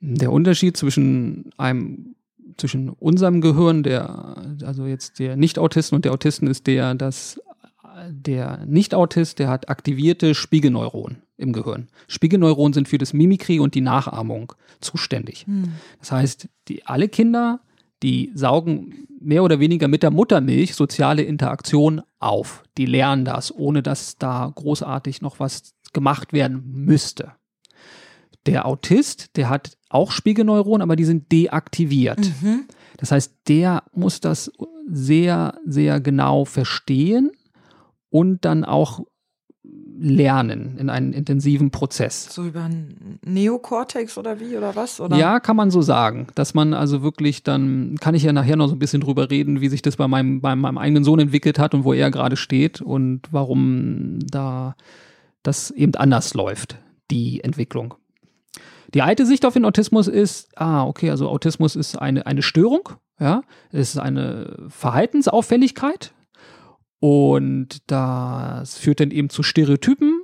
Der 0.01 0.33
Unterschied 0.33 0.77
zwischen 0.77 1.51
einem 1.57 2.15
zwischen 2.57 2.91
unserem 2.91 3.41
Gehirn, 3.41 3.83
der, 3.83 4.37
also 4.65 4.85
jetzt 4.85 5.19
der 5.19 5.37
Nicht-Autisten 5.37 5.97
und 5.97 6.05
der 6.05 6.13
Autisten 6.13 6.47
ist 6.47 6.67
der, 6.67 6.95
dass 6.95 7.41
der 8.09 8.65
Nicht-Autist, 8.67 9.39
der 9.39 9.49
hat 9.49 9.69
aktivierte 9.69 10.35
Spiegelneuronen 10.35 11.23
im 11.37 11.53
Gehirn. 11.53 11.89
Spiegelneuronen 12.09 12.73
sind 12.73 12.89
für 12.89 12.99
das 12.99 13.13
Mimikry 13.13 13.61
und 13.61 13.75
die 13.75 13.81
Nachahmung 13.81 14.53
zuständig. 14.81 15.47
Hm. 15.47 15.73
Das 15.99 16.13
heißt, 16.13 16.49
die, 16.69 16.87
alle 16.87 17.09
Kinder 17.09 17.61
die 18.03 18.33
saugen 18.35 19.07
mehr 19.21 19.43
oder 19.43 19.61
weniger 19.61 19.89
mit 19.89 20.03
der 20.03 20.11
Muttermilch 20.11 20.75
soziale 20.75 21.23
Interaktion 21.23 22.03
auf. 22.19 22.63
Die 22.79 22.87
lernen 22.87 23.25
das, 23.25 23.55
ohne 23.55 23.83
dass 23.83 24.17
da 24.17 24.51
großartig 24.55 25.21
noch 25.21 25.41
was 25.41 25.75
gemacht 25.93 26.33
werden 26.33 26.63
müsste. 26.65 27.33
Der 28.47 28.67
Autist, 28.67 29.37
der 29.37 29.51
hat 29.51 29.77
auch 29.91 30.13
Spiegelneuronen, 30.13 30.83
aber 30.83 30.97
die 30.97 31.05
sind 31.05 31.31
deaktiviert. 31.31 32.21
Mhm. 32.41 32.65
Das 32.97 33.13
heißt, 33.13 33.35
der 33.49 33.83
muss 33.93 34.21
das 34.21 34.51
sehr, 34.87 35.59
sehr 35.67 36.01
genau 36.01 36.45
verstehen 36.47 37.31
und 38.09 38.45
dann 38.45 38.65
auch 38.65 39.01
lernen 40.01 40.77
in 40.79 40.89
einen 40.89 41.13
intensiven 41.13 41.71
Prozess. 41.71 42.33
So 42.33 42.45
über 42.45 42.63
einen 42.63 43.19
Neokortex 43.25 44.17
oder 44.17 44.41
wie 44.41 44.57
oder 44.57 44.75
was? 44.75 45.01
Oder? 45.01 45.17
Ja, 45.17 45.41
kann 45.41 45.57
man 45.57 45.71
so 45.71 45.83
sagen, 45.83 46.29
dass 46.35 46.55
man 46.55 46.73
also 46.73 47.03
wirklich 47.03 47.43
dann, 47.43 47.97
kann 48.01 48.15
ich 48.15 48.23
ja 48.23 48.33
nachher 48.33 48.57
noch 48.57 48.69
so 48.69 48.75
ein 48.75 48.79
bisschen 48.79 49.03
drüber 49.03 49.31
reden, 49.31 49.61
wie 49.61 49.69
sich 49.69 49.83
das 49.83 49.97
bei 49.97 50.09
meinem, 50.09 50.41
bei 50.41 50.57
meinem 50.57 50.79
eigenen 50.79 51.05
Sohn 51.05 51.21
entwickelt 51.21 51.59
hat 51.59 51.75
und 51.75 51.85
wo 51.85 51.93
er 51.93 52.11
gerade 52.11 52.37
steht 52.37 52.81
und 52.81 53.23
warum 53.31 54.19
da 54.23 54.75
das 55.43 55.71
eben 55.71 55.95
anders 55.95 56.35
läuft, 56.35 56.77
die 57.11 57.45
Entwicklung. 57.45 57.95
Die 58.95 59.03
alte 59.03 59.27
Sicht 59.27 59.45
auf 59.45 59.55
den 59.55 59.65
Autismus 59.65 60.09
ist, 60.09 60.49
ah, 60.57 60.85
okay, 60.85 61.11
also 61.11 61.29
Autismus 61.29 61.77
ist 61.77 61.97
eine, 61.97 62.27
eine 62.27 62.43
Störung, 62.43 62.89
ja, 63.21 63.43
es 63.71 63.91
ist 63.91 63.99
eine 63.99 64.67
Verhaltensauffälligkeit, 64.69 66.13
und 67.01 67.79
das 67.87 68.77
führt 68.77 69.01
dann 69.01 69.11
eben 69.11 69.31
zu 69.31 69.43
Stereotypen 69.43 70.23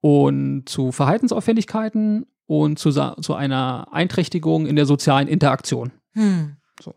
und 0.00 0.68
zu 0.68 0.92
Verhaltensauffälligkeiten 0.92 2.26
und 2.46 2.78
zu, 2.78 2.90
zu 2.90 3.34
einer 3.34 3.88
Einträchtigung 3.92 4.66
in 4.66 4.76
der 4.76 4.86
sozialen 4.86 5.28
Interaktion. 5.28 5.90
Hm. 6.14 6.56
So. 6.80 6.94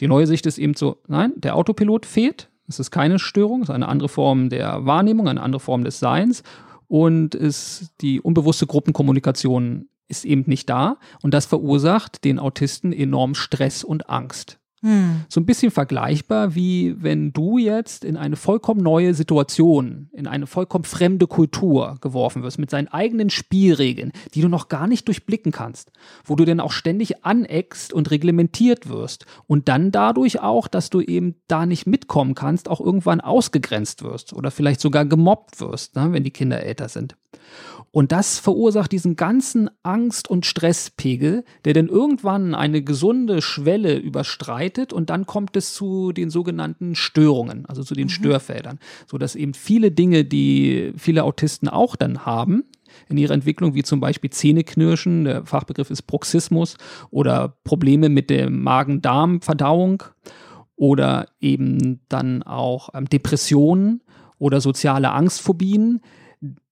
Die 0.00 0.06
neue 0.06 0.26
Sicht 0.26 0.44
ist 0.44 0.58
eben 0.58 0.74
so, 0.74 0.98
nein, 1.08 1.32
der 1.36 1.56
Autopilot 1.56 2.06
fehlt. 2.06 2.50
Es 2.68 2.78
ist 2.78 2.90
keine 2.90 3.18
Störung, 3.18 3.62
es 3.62 3.68
ist 3.68 3.74
eine 3.74 3.88
andere 3.88 4.08
Form 4.08 4.50
der 4.50 4.84
Wahrnehmung, 4.86 5.28
eine 5.28 5.42
andere 5.42 5.60
Form 5.60 5.82
des 5.82 5.98
Seins. 5.98 6.42
Und 6.88 7.34
ist 7.34 7.94
die 8.02 8.20
unbewusste 8.20 8.66
Gruppenkommunikation 8.66 9.88
ist 10.08 10.26
eben 10.26 10.44
nicht 10.46 10.68
da. 10.68 10.98
Und 11.22 11.32
das 11.32 11.46
verursacht 11.46 12.22
den 12.24 12.38
Autisten 12.38 12.92
enorm 12.92 13.34
Stress 13.34 13.82
und 13.82 14.10
Angst. 14.10 14.58
Hm. 14.82 15.22
So 15.28 15.40
ein 15.40 15.46
bisschen 15.46 15.70
vergleichbar, 15.70 16.56
wie 16.56 16.96
wenn 17.00 17.32
du 17.32 17.56
jetzt 17.56 18.04
in 18.04 18.16
eine 18.16 18.34
vollkommen 18.34 18.82
neue 18.82 19.14
Situation, 19.14 20.08
in 20.12 20.26
eine 20.26 20.48
vollkommen 20.48 20.84
fremde 20.84 21.28
Kultur 21.28 21.98
geworfen 22.00 22.42
wirst, 22.42 22.58
mit 22.58 22.70
seinen 22.70 22.88
eigenen 22.88 23.30
Spielregeln, 23.30 24.10
die 24.34 24.40
du 24.40 24.48
noch 24.48 24.68
gar 24.68 24.88
nicht 24.88 25.06
durchblicken 25.06 25.52
kannst, 25.52 25.92
wo 26.24 26.34
du 26.34 26.44
dann 26.44 26.58
auch 26.58 26.72
ständig 26.72 27.24
aneckst 27.24 27.92
und 27.92 28.10
reglementiert 28.10 28.88
wirst 28.88 29.24
und 29.46 29.68
dann 29.68 29.92
dadurch 29.92 30.40
auch, 30.40 30.66
dass 30.66 30.90
du 30.90 31.00
eben 31.00 31.36
da 31.46 31.64
nicht 31.64 31.86
mitkommen 31.86 32.34
kannst, 32.34 32.68
auch 32.68 32.80
irgendwann 32.80 33.20
ausgegrenzt 33.20 34.02
wirst 34.02 34.32
oder 34.32 34.50
vielleicht 34.50 34.80
sogar 34.80 35.04
gemobbt 35.04 35.60
wirst, 35.60 35.94
ne, 35.94 36.08
wenn 36.10 36.24
die 36.24 36.32
Kinder 36.32 36.60
älter 36.60 36.88
sind. 36.88 37.14
Und 37.92 38.10
das 38.10 38.38
verursacht 38.38 38.90
diesen 38.90 39.16
ganzen 39.16 39.68
Angst- 39.82 40.28
und 40.28 40.46
Stresspegel, 40.46 41.44
der 41.66 41.74
dann 41.74 41.88
irgendwann 41.88 42.54
eine 42.54 42.82
gesunde 42.82 43.42
Schwelle 43.42 43.98
überstreitet 43.98 44.94
und 44.94 45.10
dann 45.10 45.26
kommt 45.26 45.56
es 45.58 45.74
zu 45.74 46.12
den 46.12 46.30
sogenannten 46.30 46.94
Störungen, 46.94 47.66
also 47.66 47.84
zu 47.84 47.94
den 47.94 48.06
mhm. 48.06 48.10
Störfeldern, 48.10 48.78
so 49.06 49.18
dass 49.18 49.34
eben 49.34 49.52
viele 49.52 49.90
Dinge, 49.90 50.24
die 50.24 50.94
viele 50.96 51.22
Autisten 51.22 51.68
auch 51.68 51.94
dann 51.94 52.24
haben, 52.24 52.64
in 53.08 53.18
ihrer 53.18 53.34
Entwicklung, 53.34 53.74
wie 53.74 53.82
zum 53.82 54.00
Beispiel 54.00 54.30
Zähneknirschen, 54.30 55.24
der 55.24 55.46
Fachbegriff 55.46 55.90
ist 55.90 56.02
Bruxismus, 56.02 56.76
oder 57.10 57.56
Probleme 57.64 58.08
mit 58.08 58.30
der 58.30 58.50
Magen-Darm-Verdauung 58.50 60.02
oder 60.76 61.26
eben 61.40 62.00
dann 62.08 62.42
auch 62.42 62.90
ähm, 62.94 63.08
Depressionen 63.08 64.02
oder 64.38 64.60
soziale 64.60 65.12
Angstphobien, 65.12 66.00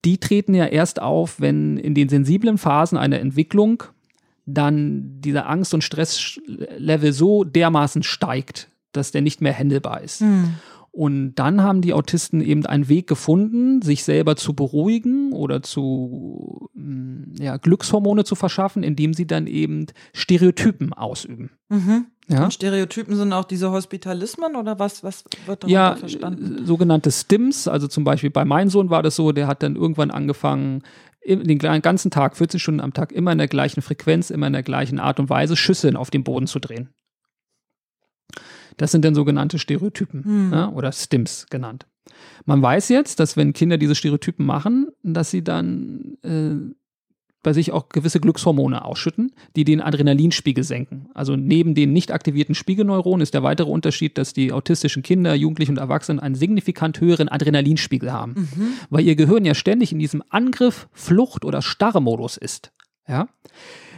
die 0.05 0.17
treten 0.17 0.53
ja 0.53 0.65
erst 0.65 1.01
auf, 1.01 1.39
wenn 1.39 1.77
in 1.77 1.95
den 1.95 2.09
sensiblen 2.09 2.57
Phasen 2.57 2.97
einer 2.97 3.19
Entwicklung 3.19 3.83
dann 4.45 5.21
dieser 5.21 5.49
Angst- 5.49 5.73
und 5.73 5.83
Stresslevel 5.83 7.13
so 7.13 7.43
dermaßen 7.43 8.03
steigt, 8.03 8.69
dass 8.91 9.11
der 9.11 9.21
nicht 9.21 9.41
mehr 9.41 9.53
händelbar 9.53 10.01
ist. 10.01 10.21
Mhm. 10.21 10.55
Und 10.93 11.35
dann 11.35 11.61
haben 11.63 11.81
die 11.81 11.93
Autisten 11.93 12.41
eben 12.41 12.65
einen 12.65 12.89
Weg 12.89 13.07
gefunden, 13.07 13.81
sich 13.81 14.03
selber 14.03 14.35
zu 14.35 14.53
beruhigen 14.53 15.31
oder 15.31 15.63
zu 15.63 16.69
mm, 16.73 17.35
ja, 17.39 17.55
Glückshormone 17.55 18.25
zu 18.25 18.35
verschaffen, 18.35 18.83
indem 18.83 19.13
sie 19.13 19.25
dann 19.25 19.47
eben 19.47 19.85
Stereotypen 20.13 20.91
ausüben. 20.91 21.51
Mhm. 21.69 22.07
Ja? 22.31 22.45
Und 22.45 22.53
Stereotypen 22.53 23.15
sind 23.15 23.33
auch 23.33 23.43
diese 23.43 23.71
Hospitalismen 23.71 24.55
oder 24.55 24.79
was, 24.79 25.03
was 25.03 25.23
wird 25.45 25.63
darunter 25.63 25.67
ja, 25.67 25.95
verstanden? 25.95 26.65
sogenannte 26.65 27.11
Stims, 27.11 27.67
also 27.67 27.87
zum 27.87 28.03
Beispiel 28.03 28.29
bei 28.29 28.45
meinem 28.45 28.69
Sohn 28.69 28.89
war 28.89 29.03
das 29.03 29.15
so, 29.15 29.31
der 29.31 29.47
hat 29.47 29.63
dann 29.63 29.75
irgendwann 29.75 30.11
angefangen, 30.11 30.83
den 31.23 31.59
ganzen 31.59 32.09
Tag, 32.09 32.35
40 32.35 32.61
Stunden 32.61 32.79
am 32.79 32.93
Tag, 32.93 33.11
immer 33.11 33.31
in 33.31 33.37
der 33.37 33.47
gleichen 33.47 33.81
Frequenz, 33.81 34.29
immer 34.29 34.47
in 34.47 34.53
der 34.53 34.63
gleichen 34.63 34.99
Art 34.99 35.19
und 35.19 35.29
Weise 35.29 35.55
Schüsseln 35.55 35.95
auf 35.95 36.09
den 36.09 36.23
Boden 36.23 36.47
zu 36.47 36.59
drehen. 36.59 36.89
Das 38.77 38.91
sind 38.91 39.05
dann 39.05 39.13
sogenannte 39.13 39.59
Stereotypen 39.59 40.23
hm. 40.23 40.51
ja, 40.53 40.69
oder 40.69 40.91
Stims 40.91 41.45
genannt. 41.49 41.85
Man 42.45 42.61
weiß 42.61 42.89
jetzt, 42.89 43.19
dass 43.19 43.37
wenn 43.37 43.53
Kinder 43.53 43.77
diese 43.77 43.93
Stereotypen 43.93 44.45
machen, 44.45 44.87
dass 45.03 45.29
sie 45.29 45.43
dann 45.43 46.17
äh, 46.23 46.73
bei 47.43 47.53
sich 47.53 47.71
auch 47.71 47.89
gewisse 47.89 48.19
Glückshormone 48.19 48.85
ausschütten, 48.85 49.31
die 49.55 49.63
den 49.63 49.81
Adrenalinspiegel 49.81 50.63
senken. 50.63 51.09
Also 51.13 51.35
neben 51.35 51.75
den 51.75 51.93
nicht 51.93 52.11
aktivierten 52.11 52.55
Spiegelneuronen 52.55 53.21
ist 53.21 53.33
der 53.33 53.43
weitere 53.43 53.69
Unterschied, 53.69 54.17
dass 54.17 54.33
die 54.33 54.51
autistischen 54.51 55.03
Kinder, 55.03 55.33
Jugendlichen 55.33 55.73
und 55.73 55.77
Erwachsenen 55.77 56.19
einen 56.19 56.35
signifikant 56.35 56.99
höheren 56.99 57.29
Adrenalinspiegel 57.29 58.11
haben, 58.11 58.33
mhm. 58.33 58.73
weil 58.89 59.05
ihr 59.05 59.15
Gehirn 59.15 59.45
ja 59.45 59.55
ständig 59.55 59.91
in 59.91 59.99
diesem 59.99 60.23
Angriff, 60.29 60.87
Flucht 60.93 61.45
oder 61.45 61.61
Starre-Modus 61.61 62.37
ist. 62.37 62.71
Ja? 63.07 63.27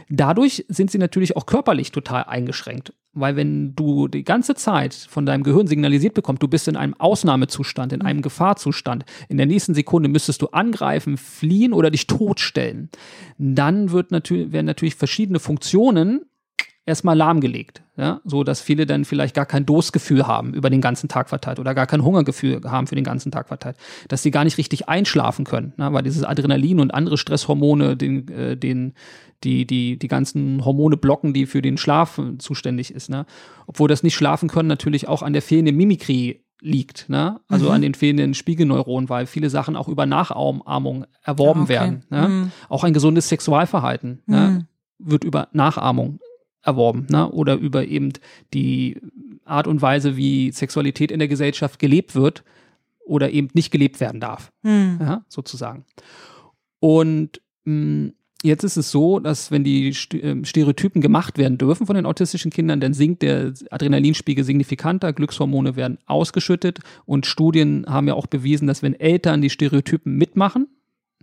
Dadurch 0.08 0.64
sind 0.68 0.90
sie 0.90 0.98
natürlich 0.98 1.36
auch 1.36 1.46
körperlich 1.46 1.92
total 1.92 2.24
eingeschränkt. 2.24 2.92
Weil 3.12 3.36
wenn 3.36 3.76
du 3.76 4.08
die 4.08 4.24
ganze 4.24 4.56
Zeit 4.56 4.92
von 4.92 5.24
deinem 5.24 5.44
Gehirn 5.44 5.68
signalisiert 5.68 6.14
bekommst, 6.14 6.42
du 6.42 6.48
bist 6.48 6.66
in 6.66 6.76
einem 6.76 6.94
Ausnahmezustand, 6.94 7.92
in 7.92 8.02
einem 8.02 8.22
Gefahrzustand, 8.22 9.04
in 9.28 9.36
der 9.36 9.46
nächsten 9.46 9.72
Sekunde 9.72 10.08
müsstest 10.08 10.42
du 10.42 10.48
angreifen, 10.48 11.16
fliehen 11.16 11.72
oder 11.72 11.92
dich 11.92 12.08
totstellen, 12.08 12.90
dann 13.38 13.92
wird 13.92 14.10
natürlich, 14.10 14.50
werden 14.52 14.66
natürlich 14.66 14.96
verschiedene 14.96 15.38
Funktionen 15.38 16.22
erstmal 16.86 17.16
lahmgelegt, 17.16 17.82
ja, 17.96 18.20
so 18.24 18.44
dass 18.44 18.60
viele 18.60 18.84
dann 18.86 19.04
vielleicht 19.04 19.34
gar 19.34 19.46
kein 19.46 19.64
Durstgefühl 19.64 20.26
haben 20.26 20.52
über 20.52 20.68
den 20.70 20.80
ganzen 20.80 21.08
Tag 21.08 21.28
verteilt 21.30 21.58
oder 21.58 21.74
gar 21.74 21.86
kein 21.86 22.02
Hungergefühl 22.04 22.60
haben 22.64 22.86
für 22.86 22.94
den 22.94 23.04
ganzen 23.04 23.32
Tag 23.32 23.48
verteilt, 23.48 23.76
dass 24.08 24.22
sie 24.22 24.30
gar 24.30 24.44
nicht 24.44 24.58
richtig 24.58 24.88
einschlafen 24.88 25.44
können, 25.44 25.72
ne, 25.76 25.92
weil 25.92 26.02
dieses 26.02 26.24
Adrenalin 26.24 26.80
und 26.80 26.92
andere 26.92 27.16
Stresshormone 27.18 27.96
den, 27.96 28.28
äh, 28.28 28.56
den 28.56 28.92
die, 29.44 29.66
die, 29.66 29.98
die 29.98 30.08
ganzen 30.08 30.64
Hormone 30.64 30.96
blocken, 30.96 31.34
die 31.34 31.44
für 31.46 31.60
den 31.60 31.76
Schlaf 31.76 32.18
zuständig 32.38 32.94
ist, 32.94 33.10
ne? 33.10 33.26
Obwohl 33.66 33.88
das 33.88 34.02
nicht 34.02 34.14
schlafen 34.14 34.48
können 34.48 34.68
natürlich 34.68 35.06
auch 35.06 35.20
an 35.22 35.34
der 35.34 35.42
fehlenden 35.42 35.76
Mimikrie 35.76 36.40
liegt, 36.62 37.10
ne? 37.10 37.40
Also 37.48 37.66
Mhm. 37.66 37.72
an 37.72 37.82
den 37.82 37.94
fehlenden 37.94 38.32
Spiegelneuronen, 38.32 39.10
weil 39.10 39.26
viele 39.26 39.50
Sachen 39.50 39.76
auch 39.76 39.88
über 39.88 40.06
Nachahmung 40.06 41.04
erworben 41.22 41.60
Ah, 41.60 41.64
okay. 41.64 41.72
werden. 41.74 42.04
Ne? 42.08 42.28
Mhm. 42.28 42.50
Auch 42.70 42.84
ein 42.84 42.94
gesundes 42.94 43.28
Sexualverhalten 43.28 44.22
ne? 44.26 44.66
Mhm. 45.00 45.08
wird 45.10 45.24
über 45.24 45.48
Nachahmung 45.52 46.20
erworben, 46.64 47.06
ne? 47.10 47.30
Oder 47.30 47.54
über 47.56 47.86
eben 47.86 48.12
die 48.52 49.00
Art 49.44 49.66
und 49.66 49.82
Weise, 49.82 50.16
wie 50.16 50.50
Sexualität 50.50 51.10
in 51.10 51.18
der 51.18 51.28
Gesellschaft 51.28 51.78
gelebt 51.78 52.14
wird 52.14 52.42
oder 53.04 53.30
eben 53.30 53.48
nicht 53.52 53.70
gelebt 53.70 54.00
werden 54.00 54.20
darf 54.20 54.50
Hm. 54.62 54.98
ja, 55.00 55.24
sozusagen. 55.28 55.84
Und 56.80 57.40
mh, 57.64 58.12
jetzt 58.42 58.64
ist 58.64 58.76
es 58.76 58.90
so, 58.90 59.20
dass 59.20 59.50
wenn 59.50 59.64
die 59.64 59.94
ähm, 60.14 60.44
Stereotypen 60.44 61.00
gemacht 61.00 61.38
werden 61.38 61.58
dürfen 61.58 61.86
von 61.86 61.96
den 61.96 62.06
autistischen 62.06 62.50
Kindern, 62.50 62.80
dann 62.80 62.94
sinkt 62.94 63.22
der 63.22 63.52
Adrenalinspiegel 63.70 64.44
signifikanter, 64.44 65.12
Glückshormone 65.12 65.76
werden 65.76 65.98
ausgeschüttet 66.06 66.80
und 67.04 67.26
Studien 67.26 67.84
haben 67.88 68.08
ja 68.08 68.14
auch 68.14 68.26
bewiesen, 68.26 68.66
dass 68.66 68.82
wenn 68.82 68.94
Eltern 68.94 69.42
die 69.42 69.50
Stereotypen 69.50 70.16
mitmachen, 70.16 70.68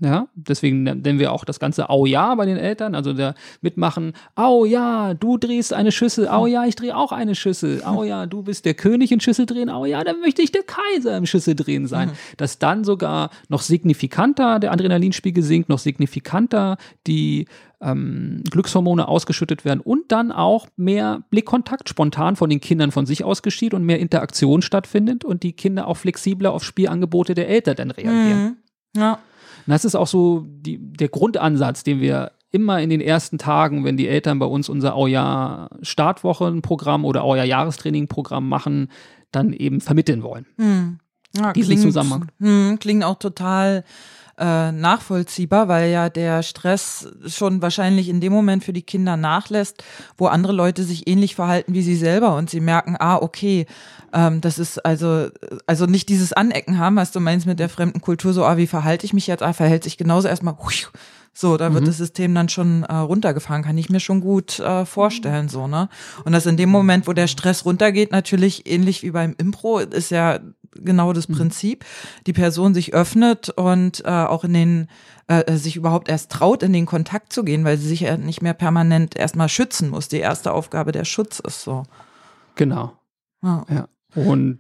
ja, 0.04 0.28
deswegen 0.34 0.82
nennen 0.82 1.20
wir 1.20 1.32
auch 1.32 1.45
das 1.45 1.60
ganze 1.60 1.91
Au 1.91 2.08
ja 2.08 2.34
bei 2.34 2.47
den 2.47 2.58
Eltern, 2.58 2.95
also 2.95 3.14
der 3.14 3.36
mitmachen, 3.62 4.14
Au 4.34 4.66
ja, 4.66 5.14
du 5.14 5.38
drehst 5.38 5.74
eine 5.74 5.91
Schüssel, 5.91 6.28
Au 6.28 6.47
ja, 6.47 6.66
ich 6.66 6.76
drehe 6.76 6.97
auch 6.97 7.12
eine 7.12 7.36
Schüssel, 7.36 7.84
Au 7.86 8.04
ja, 8.04 8.26
du 8.26 8.41
bist 8.41 8.66
der 8.66 8.74
König 8.74 9.12
in 9.12 9.20
Schüssel 9.20 9.45
drehen, 9.45 9.70
Au 9.70 9.86
ja, 9.86 10.04
dann 10.04 10.20
möchte 10.20 10.41
ich 10.41 10.52
der 10.52 10.64
Kaiser 10.64 11.16
im 11.18 11.28
Schüssel 11.28 11.56
drehen 11.56 11.86
sein. 11.86 12.12
Dass 12.38 12.58
dann 12.58 12.84
sogar 12.84 13.30
noch 13.47 13.62
signifikanter 13.62 14.60
der 14.60 14.72
Adrenalinspiegel 14.72 15.43
sinkt, 15.43 15.70
noch 15.70 15.80
signifikanter 15.80 16.78
die 17.06 17.45
ähm, 17.80 18.43
Glückshormone 18.49 19.08
ausgeschüttet 19.08 19.66
werden 19.66 19.82
und 19.82 20.12
dann 20.12 20.32
auch 20.32 20.68
mehr 20.78 21.22
Blickkontakt 21.30 21.89
spontan 21.89 22.36
von 22.36 22.49
den 22.49 22.60
Kindern 22.60 22.91
von 22.91 23.06
sich 23.06 23.24
aus 23.24 23.43
geschieht 23.43 23.76
und 23.76 23.84
mehr 23.84 23.99
Interaktion 23.99 24.64
stattfindet 24.64 25.26
und 25.26 25.43
die 25.43 25.54
Kinder 25.54 25.88
auch 25.88 25.97
flexibler 25.97 26.54
auf 26.54 26.64
Spielangebote 26.64 27.36
der 27.36 27.49
Eltern 27.49 27.76
dann 27.76 27.91
reagieren. 27.91 28.43
Mhm. 28.43 28.99
Ja. 28.99 29.20
Und 29.66 29.72
das 29.72 29.86
ist 29.86 29.95
auch 29.95 30.07
so 30.07 30.45
die, 30.47 30.78
der 30.80 31.09
Grundansatz, 31.09 31.84
den 31.84 32.01
wir 32.01 32.32
immer 32.51 32.82
in 32.82 32.89
den 32.89 33.01
ersten 33.01 33.38
Tagen, 33.38 33.84
wenn 33.86 33.97
die 33.97 34.07
Eltern 34.07 34.39
bei 34.39 34.45
uns 34.45 34.70
unser 34.70 34.95
Aujahr 34.95 35.70
Startwochenprogramm 35.82 37.05
oder 37.05 37.24
Aujahr 37.24 37.45
Jahrestrainingprogramm 37.45 38.47
machen, 38.47 38.89
dann 39.32 39.53
eben 39.53 39.80
vermitteln 39.80 40.24
wollen. 40.24 40.45
Hm. 40.57 40.99
Ja, 41.36 41.53
Diesen 41.53 41.78
Zusammenhang. 41.78 42.28
Hm, 42.39 42.78
klingt 42.80 43.05
auch 43.05 43.18
total 43.18 43.86
äh, 44.42 44.72
nachvollziehbar, 44.72 45.68
weil 45.68 45.92
ja 45.92 46.10
der 46.10 46.42
Stress 46.42 47.08
schon 47.28 47.62
wahrscheinlich 47.62 48.10
in 48.10 48.20
dem 48.22 48.34
Moment 48.34 48.64
für 48.64 48.74
die 48.74 48.82
Kinder 48.82 49.16
nachlässt, 49.16 49.84
wo 50.18 50.26
andere 50.26 50.52
Leute 50.52 50.84
sich 50.84 51.08
ähnlich 51.08 51.36
verhalten 51.36 51.76
wie 51.76 51.84
sie 51.84 51.96
selber 51.96 52.36
und 52.36 52.50
sie 52.50 52.60
merken, 52.60 52.96
ah, 53.00 53.18
okay, 53.18 53.68
ähm, 54.14 54.42
das 54.42 54.58
ist 54.58 54.84
also, 54.84 55.28
also 55.68 55.86
nicht 55.86 56.10
dieses 56.10 56.34
Anecken 56.34 56.80
haben, 56.80 56.96
was 56.96 57.12
du 57.12 57.20
meinst 57.20 57.46
mit 57.46 57.60
der 57.60 57.70
fremden 57.70 58.02
Kultur, 58.02 58.34
so, 58.34 58.44
ah, 58.44 58.58
wie 58.58 58.68
verhalte 58.68 59.06
ich 59.06 59.14
mich 59.14 59.28
jetzt, 59.28 59.44
ah, 59.44 59.54
verhält 59.54 59.84
sich 59.84 59.98
genauso 59.98 60.28
erstmal, 60.28 60.58
hui, 60.58 60.88
so, 61.34 61.56
da 61.56 61.74
wird 61.74 61.88
das 61.88 61.98
System 61.98 62.36
dann 62.36 62.50
schon 62.50 62.84
äh, 62.84 62.94
runtergefahren, 62.94 63.64
kann 63.64 63.78
ich 63.78 63.90
mir 63.90 64.02
schon 64.02 64.20
gut 64.20 64.60
äh, 64.60 64.86
vorstellen, 64.86 65.48
so, 65.48 65.68
ne? 65.68 65.88
Und 66.26 66.34
das 66.34 66.46
in 66.46 66.58
dem 66.58 66.70
Moment, 66.70 67.08
wo 67.08 67.14
der 67.14 67.28
Stress 67.28 67.66
runtergeht, 67.66 68.12
natürlich 68.12 68.70
ähnlich 68.70 69.02
wie 69.02 69.12
beim 69.12 69.36
Impro, 69.38 69.80
ist 69.80 70.12
ja 70.12 70.40
genau 70.76 71.14
das 71.14 71.28
Prinzip. 71.28 71.86
Die 72.28 72.34
Person 72.34 72.74
sich 72.74 72.94
öffnet 72.94 73.50
und 73.50 74.04
äh, 74.06 74.10
auch 74.10 74.44
in 74.44 74.54
den, 74.54 74.88
äh, 75.28 75.56
sich 75.56 75.76
überhaupt 75.76 76.10
erst 76.10 76.32
traut, 76.32 76.64
in 76.64 76.74
den 76.74 76.86
Kontakt 76.86 77.32
zu 77.34 77.44
gehen, 77.44 77.64
weil 77.64 77.78
sie 77.78 77.88
sich 77.88 78.02
ja 78.02 78.18
nicht 78.18 78.42
mehr 78.42 78.54
permanent 78.54 79.16
erstmal 79.16 79.50
schützen 79.50 79.90
muss. 79.90 80.08
Die 80.08 80.20
erste 80.20 80.52
Aufgabe 80.54 80.92
der 80.92 81.06
Schutz 81.06 81.40
ist 81.40 81.64
so. 81.64 81.84
Genau. 82.56 82.94
Ja. 83.42 83.66
Ja. 83.70 83.88
Und 84.16 84.60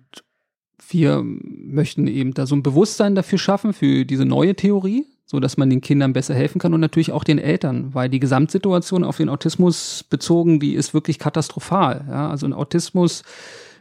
wir 0.89 1.21
möchten 1.23 2.07
eben 2.07 2.33
da 2.33 2.45
so 2.45 2.55
ein 2.55 2.63
Bewusstsein 2.63 3.15
dafür 3.15 3.37
schaffen, 3.37 3.73
für 3.73 4.05
diese 4.05 4.25
neue 4.25 4.55
Theorie, 4.55 5.05
so 5.31 5.39
dass 5.39 5.55
man 5.55 5.69
den 5.69 5.79
Kindern 5.79 6.11
besser 6.11 6.35
helfen 6.35 6.59
kann 6.59 6.73
und 6.73 6.81
natürlich 6.81 7.13
auch 7.13 7.23
den 7.23 7.39
Eltern, 7.39 7.93
weil 7.93 8.09
die 8.09 8.19
Gesamtsituation 8.19 9.05
auf 9.05 9.15
den 9.15 9.29
Autismus 9.29 10.03
bezogen, 10.09 10.59
die 10.59 10.73
ist 10.73 10.93
wirklich 10.93 11.19
katastrophal. 11.19 12.03
Ja, 12.09 12.29
also 12.29 12.45
in 12.45 12.51
Autismus 12.51 13.23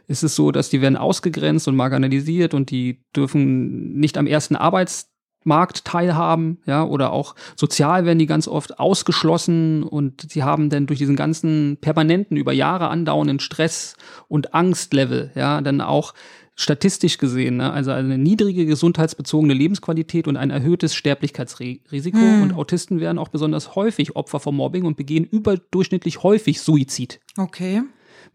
ist 0.07 0.23
es 0.23 0.33
so, 0.33 0.53
dass 0.53 0.69
die 0.69 0.81
werden 0.81 0.95
ausgegrenzt 0.95 1.67
und 1.67 1.75
marginalisiert 1.75 2.53
und 2.53 2.71
die 2.71 3.03
dürfen 3.13 3.99
nicht 3.99 4.17
am 4.17 4.27
ersten 4.27 4.55
Arbeitsmarkt 4.55 5.83
teilhaben, 5.83 6.59
ja, 6.65 6.85
oder 6.85 7.11
auch 7.11 7.35
sozial 7.57 8.05
werden 8.05 8.19
die 8.19 8.27
ganz 8.27 8.47
oft 8.47 8.79
ausgeschlossen 8.79 9.83
und 9.83 10.31
sie 10.31 10.43
haben 10.43 10.69
dann 10.69 10.87
durch 10.87 10.99
diesen 10.99 11.17
ganzen 11.17 11.79
permanenten, 11.81 12.37
über 12.37 12.53
Jahre 12.53 12.87
andauernden 12.87 13.41
Stress 13.41 13.97
und 14.29 14.53
Angstlevel, 14.53 15.31
ja, 15.35 15.59
dann 15.59 15.81
auch 15.81 16.13
statistisch 16.61 17.17
gesehen, 17.17 17.57
ne, 17.57 17.71
also 17.71 17.91
eine 17.91 18.17
niedrige 18.17 18.65
gesundheitsbezogene 18.65 19.53
Lebensqualität 19.53 20.27
und 20.27 20.37
ein 20.37 20.49
erhöhtes 20.49 20.93
Sterblichkeitsrisiko. 20.93 22.17
Und 22.17 22.53
Autisten 22.53 22.99
werden 22.99 23.17
auch 23.17 23.29
besonders 23.29 23.75
häufig 23.75 24.15
Opfer 24.15 24.39
von 24.39 24.55
Mobbing 24.55 24.85
und 24.85 24.97
begehen 24.97 25.25
überdurchschnittlich 25.25 26.23
häufig 26.23 26.61
Suizid. 26.61 27.19
Okay. 27.37 27.81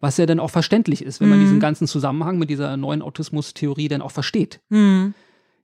Was 0.01 0.17
ja 0.17 0.27
dann 0.27 0.41
auch 0.41 0.51
verständlich 0.51 1.03
ist, 1.03 1.21
wenn 1.21 1.29
man 1.31 1.41
diesen 1.41 1.61
ganzen 1.61 1.87
Zusammenhang 1.87 2.39
mit 2.39 2.51
dieser 2.51 2.77
neuen 2.77 3.01
Autismus-Theorie 3.01 3.89
dann 3.89 4.03
auch 4.03 4.11
versteht. 4.11 4.61
Hm. 4.71 5.15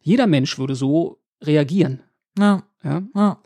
Jeder 0.00 0.26
Mensch 0.26 0.58
würde 0.58 0.74
so 0.74 1.18
reagieren. 1.42 2.02
Ja. 2.38 2.62
Ja? 2.82 3.02
Ja. 3.14 3.38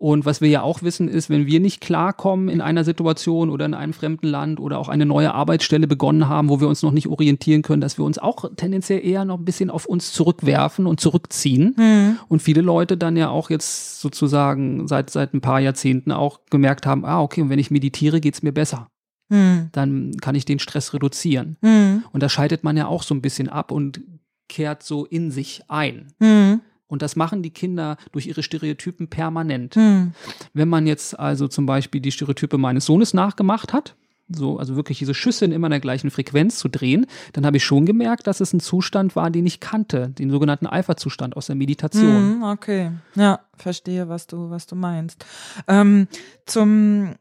Und 0.00 0.24
was 0.24 0.40
wir 0.40 0.48
ja 0.48 0.62
auch 0.62 0.82
wissen, 0.82 1.08
ist, 1.08 1.28
wenn 1.28 1.44
wir 1.44 1.60
nicht 1.60 1.82
klarkommen 1.82 2.48
in 2.48 2.62
einer 2.62 2.84
Situation 2.84 3.50
oder 3.50 3.66
in 3.66 3.74
einem 3.74 3.92
fremden 3.92 4.28
Land 4.28 4.58
oder 4.58 4.78
auch 4.78 4.88
eine 4.88 5.04
neue 5.04 5.34
Arbeitsstelle 5.34 5.86
begonnen 5.86 6.26
haben, 6.26 6.48
wo 6.48 6.58
wir 6.58 6.68
uns 6.68 6.80
noch 6.80 6.92
nicht 6.92 7.08
orientieren 7.08 7.60
können, 7.60 7.82
dass 7.82 7.98
wir 7.98 8.06
uns 8.06 8.18
auch 8.18 8.46
tendenziell 8.56 9.04
eher 9.04 9.26
noch 9.26 9.36
ein 9.38 9.44
bisschen 9.44 9.68
auf 9.68 9.84
uns 9.84 10.14
zurückwerfen 10.14 10.86
und 10.86 11.00
zurückziehen. 11.00 11.74
Hm. 11.76 12.18
Und 12.28 12.40
viele 12.40 12.62
Leute 12.62 12.96
dann 12.96 13.18
ja 13.18 13.28
auch 13.28 13.50
jetzt 13.50 14.00
sozusagen 14.00 14.88
seit, 14.88 15.10
seit 15.10 15.34
ein 15.34 15.42
paar 15.42 15.60
Jahrzehnten 15.60 16.12
auch 16.12 16.40
gemerkt 16.48 16.86
haben, 16.86 17.04
ah, 17.04 17.20
okay, 17.20 17.42
und 17.42 17.50
wenn 17.50 17.58
ich 17.58 17.70
meditiere, 17.70 18.22
geht's 18.22 18.42
mir 18.42 18.52
besser. 18.52 18.88
Hm. 19.30 19.68
Dann 19.72 20.16
kann 20.22 20.34
ich 20.34 20.46
den 20.46 20.60
Stress 20.60 20.94
reduzieren. 20.94 21.58
Hm. 21.60 22.04
Und 22.10 22.22
da 22.22 22.30
schaltet 22.30 22.64
man 22.64 22.78
ja 22.78 22.86
auch 22.86 23.02
so 23.02 23.14
ein 23.14 23.20
bisschen 23.20 23.50
ab 23.50 23.70
und 23.70 24.00
kehrt 24.48 24.82
so 24.82 25.04
in 25.04 25.30
sich 25.30 25.60
ein. 25.68 26.06
Hm. 26.22 26.62
Und 26.90 27.02
das 27.02 27.16
machen 27.16 27.42
die 27.42 27.50
Kinder 27.50 27.96
durch 28.12 28.26
ihre 28.26 28.42
Stereotypen 28.42 29.08
permanent. 29.08 29.76
Hm. 29.76 30.12
Wenn 30.52 30.68
man 30.68 30.86
jetzt 30.86 31.18
also 31.18 31.48
zum 31.48 31.64
Beispiel 31.64 32.00
die 32.00 32.12
Stereotype 32.12 32.58
meines 32.58 32.84
Sohnes 32.84 33.14
nachgemacht 33.14 33.72
hat, 33.72 33.94
so, 34.28 34.58
also 34.58 34.76
wirklich 34.76 34.98
diese 34.98 35.14
Schüsse 35.14 35.44
in 35.44 35.52
immer 35.52 35.68
der 35.68 35.80
gleichen 35.80 36.10
Frequenz 36.10 36.58
zu 36.58 36.68
drehen, 36.68 37.06
dann 37.32 37.46
habe 37.46 37.56
ich 37.56 37.64
schon 37.64 37.86
gemerkt, 37.86 38.26
dass 38.26 38.40
es 38.40 38.52
ein 38.52 38.60
Zustand 38.60 39.16
war, 39.16 39.30
den 39.30 39.46
ich 39.46 39.60
kannte, 39.60 40.10
den 40.10 40.30
sogenannten 40.30 40.66
Alpha-Zustand 40.66 41.36
aus 41.36 41.46
der 41.46 41.56
Meditation. 41.56 42.34
Hm, 42.34 42.42
okay. 42.42 42.92
Ja, 43.14 43.40
verstehe, 43.56 44.08
was 44.08 44.26
du, 44.26 44.50
was 44.50 44.66
du 44.66 44.76
meinst. 44.76 45.24
Ähm, 45.66 46.06
zum 46.46 47.14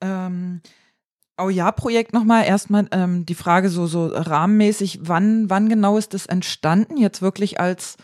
ähm, 0.00 0.60
Au-Ja-Projekt 1.36 2.14
nochmal 2.14 2.46
erstmal 2.46 2.88
ähm, 2.92 3.26
die 3.26 3.34
Frage 3.34 3.68
so, 3.68 3.86
so 3.86 4.06
rahmenmäßig, 4.06 5.00
wann, 5.02 5.50
wann 5.50 5.68
genau 5.68 5.98
ist 5.98 6.14
das 6.14 6.26
entstanden? 6.26 6.96
Jetzt 6.96 7.20
wirklich 7.20 7.60
als 7.60 7.96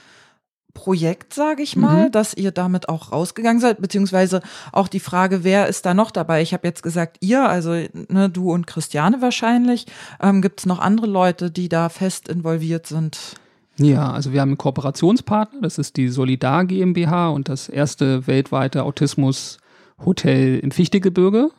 Projekt, 0.75 1.35
sage 1.35 1.63
ich 1.63 1.77
mal, 1.77 2.07
Mhm. 2.07 2.13
dass 2.13 2.35
ihr 2.35 2.51
damit 2.51 2.89
auch 2.89 3.13
rausgegangen 3.13 3.61
seid, 3.61 3.81
beziehungsweise 3.81 4.41
auch 4.73 4.89
die 4.89 5.01
Frage, 5.01 5.45
wer 5.45 5.67
ist 5.69 5.85
da 5.87 5.95
noch 5.95 6.11
dabei? 6.11 6.43
Ich 6.43 6.53
habe 6.55 6.67
jetzt 6.67 6.83
gesagt, 6.83 7.19
ihr, 7.21 7.49
also 7.49 7.73
ne, 8.09 8.31
du 8.33 8.51
und 8.53 8.67
Christiane 8.67 9.21
wahrscheinlich. 9.21 9.87
Ähm, 10.21 10.41
Gibt 10.43 10.61
es 10.61 10.67
noch 10.67 10.79
andere 10.79 11.07
Leute, 11.07 11.51
die 11.51 11.69
da 11.69 11.89
fest 11.89 12.29
involviert 12.29 12.87
sind? 12.87 13.37
Ja, 13.79 14.11
also 14.13 14.33
wir 14.33 14.41
haben 14.43 14.51
einen 14.51 14.59
Kooperationspartner, 14.59 15.61
das 15.63 15.79
ist 15.79 15.97
die 15.97 16.09
Solidar 16.09 16.65
GmbH 16.67 17.29
und 17.29 17.49
das 17.49 17.69
erste 17.71 18.27
weltweite 18.27 18.83
Autismus-Hotel 18.85 20.59
im 20.59 20.71
Fichtegebirge, 20.71 21.51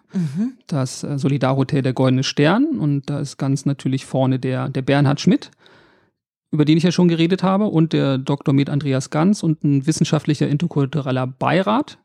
das 0.67 1.03
äh, 1.03 1.17
Solidar-Hotel 1.17 1.81
der 1.81 1.93
Goldene 1.93 2.23
Stern 2.23 2.77
und 2.79 3.09
da 3.09 3.19
ist 3.19 3.37
ganz 3.37 3.65
natürlich 3.65 4.05
vorne 4.05 4.37
der, 4.39 4.69
der 4.69 4.81
Bernhard 4.83 5.21
Schmidt, 5.21 5.49
über 6.53 6.65
den 6.65 6.77
ich 6.77 6.83
ja 6.83 6.91
schon 6.91 7.07
geredet 7.07 7.41
habe 7.41 7.65
und 7.65 7.93
der 7.93 8.19
Dr. 8.19 8.53
Med 8.53 8.69
Andreas 8.69 9.09
Ganz 9.09 9.41
und 9.41 9.63
ein 9.63 9.87
wissenschaftlicher 9.87 10.47
interkultureller 10.47 11.25
Beirat. 11.25 11.97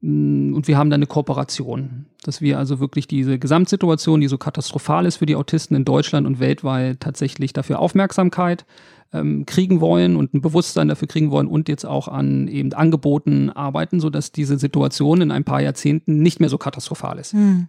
Mm, 0.00 0.54
Und 0.54 0.66
wir 0.66 0.78
haben 0.78 0.88
dann 0.88 1.00
eine 1.00 1.06
Kooperation, 1.06 2.06
dass 2.22 2.40
wir 2.40 2.58
also 2.58 2.80
wirklich 2.80 3.06
diese 3.06 3.38
Gesamtsituation, 3.38 4.22
die 4.22 4.28
so 4.28 4.38
katastrophal 4.38 5.04
ist 5.04 5.16
für 5.16 5.26
die 5.26 5.36
Autisten 5.36 5.76
in 5.76 5.84
Deutschland 5.84 6.26
und 6.26 6.40
weltweit, 6.40 7.00
tatsächlich 7.00 7.52
dafür 7.52 7.78
Aufmerksamkeit 7.78 8.64
ähm, 9.12 9.44
kriegen 9.44 9.82
wollen 9.82 10.16
und 10.16 10.32
ein 10.32 10.40
Bewusstsein 10.40 10.88
dafür 10.88 11.06
kriegen 11.06 11.30
wollen 11.30 11.46
und 11.46 11.68
jetzt 11.68 11.84
auch 11.84 12.08
an 12.08 12.48
eben 12.48 12.72
Angeboten 12.72 13.50
arbeiten, 13.50 14.00
sodass 14.00 14.32
diese 14.32 14.56
Situation 14.56 15.20
in 15.20 15.30
ein 15.30 15.44
paar 15.44 15.60
Jahrzehnten 15.60 16.22
nicht 16.22 16.40
mehr 16.40 16.48
so 16.48 16.56
katastrophal 16.56 17.18
ist. 17.18 17.34
Hm. 17.34 17.66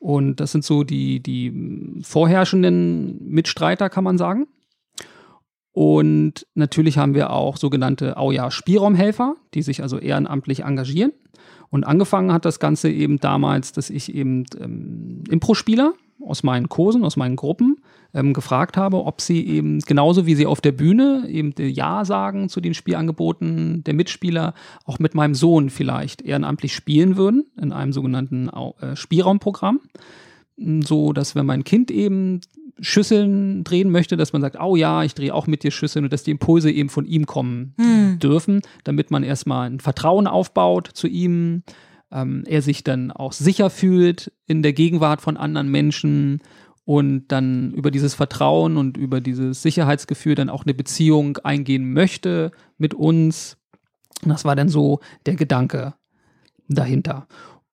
Und 0.00 0.36
das 0.36 0.52
sind 0.52 0.64
so 0.64 0.84
die, 0.84 1.20
die 1.20 2.02
vorherrschenden 2.02 3.26
Mitstreiter, 3.26 3.88
kann 3.88 4.04
man 4.04 4.18
sagen. 4.18 4.46
Und 5.78 6.44
natürlich 6.56 6.98
haben 6.98 7.14
wir 7.14 7.30
auch 7.30 7.56
sogenannte 7.56 8.16
Auja 8.16 8.50
Spielraumhelfer, 8.50 9.36
die 9.54 9.62
sich 9.62 9.80
also 9.80 9.98
ehrenamtlich 9.98 10.64
engagieren. 10.64 11.12
Und 11.70 11.86
angefangen 11.86 12.32
hat 12.32 12.44
das 12.44 12.58
Ganze 12.58 12.90
eben 12.90 13.20
damals, 13.20 13.70
dass 13.70 13.88
ich 13.88 14.12
eben 14.12 14.44
ähm, 14.60 15.22
Impro-Spieler 15.30 15.92
aus 16.26 16.42
meinen 16.42 16.68
Kursen, 16.68 17.04
aus 17.04 17.16
meinen 17.16 17.36
Gruppen 17.36 17.76
ähm, 18.12 18.32
gefragt 18.32 18.76
habe, 18.76 19.04
ob 19.04 19.20
sie 19.20 19.46
eben 19.46 19.78
genauso 19.78 20.26
wie 20.26 20.34
sie 20.34 20.46
auf 20.46 20.60
der 20.60 20.72
Bühne 20.72 21.28
eben 21.28 21.54
Ja 21.56 22.04
sagen 22.04 22.48
zu 22.48 22.60
den 22.60 22.74
Spielangeboten 22.74 23.84
der 23.84 23.94
Mitspieler, 23.94 24.54
auch 24.84 24.98
mit 24.98 25.14
meinem 25.14 25.36
Sohn 25.36 25.70
vielleicht 25.70 26.22
ehrenamtlich 26.22 26.74
spielen 26.74 27.16
würden 27.16 27.44
in 27.56 27.70
einem 27.70 27.92
sogenannten 27.92 28.48
äh, 28.80 28.96
Spielraumprogramm. 28.96 29.78
So, 30.84 31.12
dass 31.12 31.34
wenn 31.34 31.46
mein 31.46 31.64
Kind 31.64 31.90
eben 31.90 32.40
Schüsseln 32.80 33.64
drehen 33.64 33.90
möchte, 33.90 34.16
dass 34.16 34.32
man 34.32 34.42
sagt, 34.42 34.58
oh 34.60 34.76
ja, 34.76 35.02
ich 35.02 35.14
drehe 35.14 35.34
auch 35.34 35.46
mit 35.46 35.62
dir 35.62 35.70
Schüsseln 35.70 36.04
und 36.04 36.12
dass 36.12 36.22
die 36.22 36.30
Impulse 36.30 36.70
eben 36.70 36.88
von 36.88 37.06
ihm 37.06 37.26
kommen 37.26 37.74
Hm. 37.78 38.18
dürfen, 38.18 38.60
damit 38.84 39.10
man 39.10 39.22
erstmal 39.22 39.70
ein 39.70 39.80
Vertrauen 39.80 40.26
aufbaut 40.26 40.88
zu 40.92 41.06
ihm, 41.06 41.62
ähm, 42.10 42.44
er 42.46 42.62
sich 42.62 42.84
dann 42.84 43.10
auch 43.10 43.32
sicher 43.32 43.70
fühlt 43.70 44.32
in 44.46 44.62
der 44.62 44.72
Gegenwart 44.72 45.20
von 45.20 45.36
anderen 45.36 45.68
Menschen 45.68 46.40
und 46.84 47.28
dann 47.28 47.72
über 47.74 47.90
dieses 47.90 48.14
Vertrauen 48.14 48.76
und 48.76 48.96
über 48.96 49.20
dieses 49.20 49.60
Sicherheitsgefühl 49.62 50.34
dann 50.34 50.48
auch 50.48 50.64
eine 50.64 50.74
Beziehung 50.74 51.36
eingehen 51.38 51.92
möchte 51.92 52.50
mit 52.78 52.94
uns. 52.94 53.58
Und 54.22 54.30
das 54.30 54.44
war 54.44 54.56
dann 54.56 54.68
so 54.68 55.00
der 55.26 55.34
Gedanke 55.34 55.94
dahinter. 56.68 57.26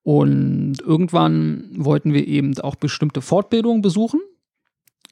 Und 0.06 0.76
irgendwann 0.86 1.68
wollten 1.76 2.14
wir 2.14 2.28
eben 2.28 2.56
auch 2.60 2.76
bestimmte 2.76 3.22
Fortbildungen 3.22 3.82
besuchen. 3.82 4.22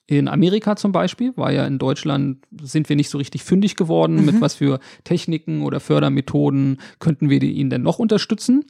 In 0.06 0.28
Amerika 0.28 0.76
zum 0.76 0.91
Beispiel, 0.91 1.34
weil 1.36 1.56
ja 1.56 1.66
in 1.66 1.80
Deutschland 1.80 2.46
sind 2.62 2.89
wir 2.89 2.96
nicht 2.96 3.10
so 3.10 3.18
richtig 3.18 3.44
fündig 3.44 3.76
geworden, 3.76 4.24
mit 4.24 4.39
was 4.39 4.54
für 4.54 4.80
Techniken 5.04 5.64
oder 5.64 5.80
Fördermethoden 5.80 6.78
könnten 7.00 7.32
wir 7.32 7.41
ihn 7.41 7.72
denn 7.72 7.82
noch 7.82 7.98
unterstützen. 7.98 8.66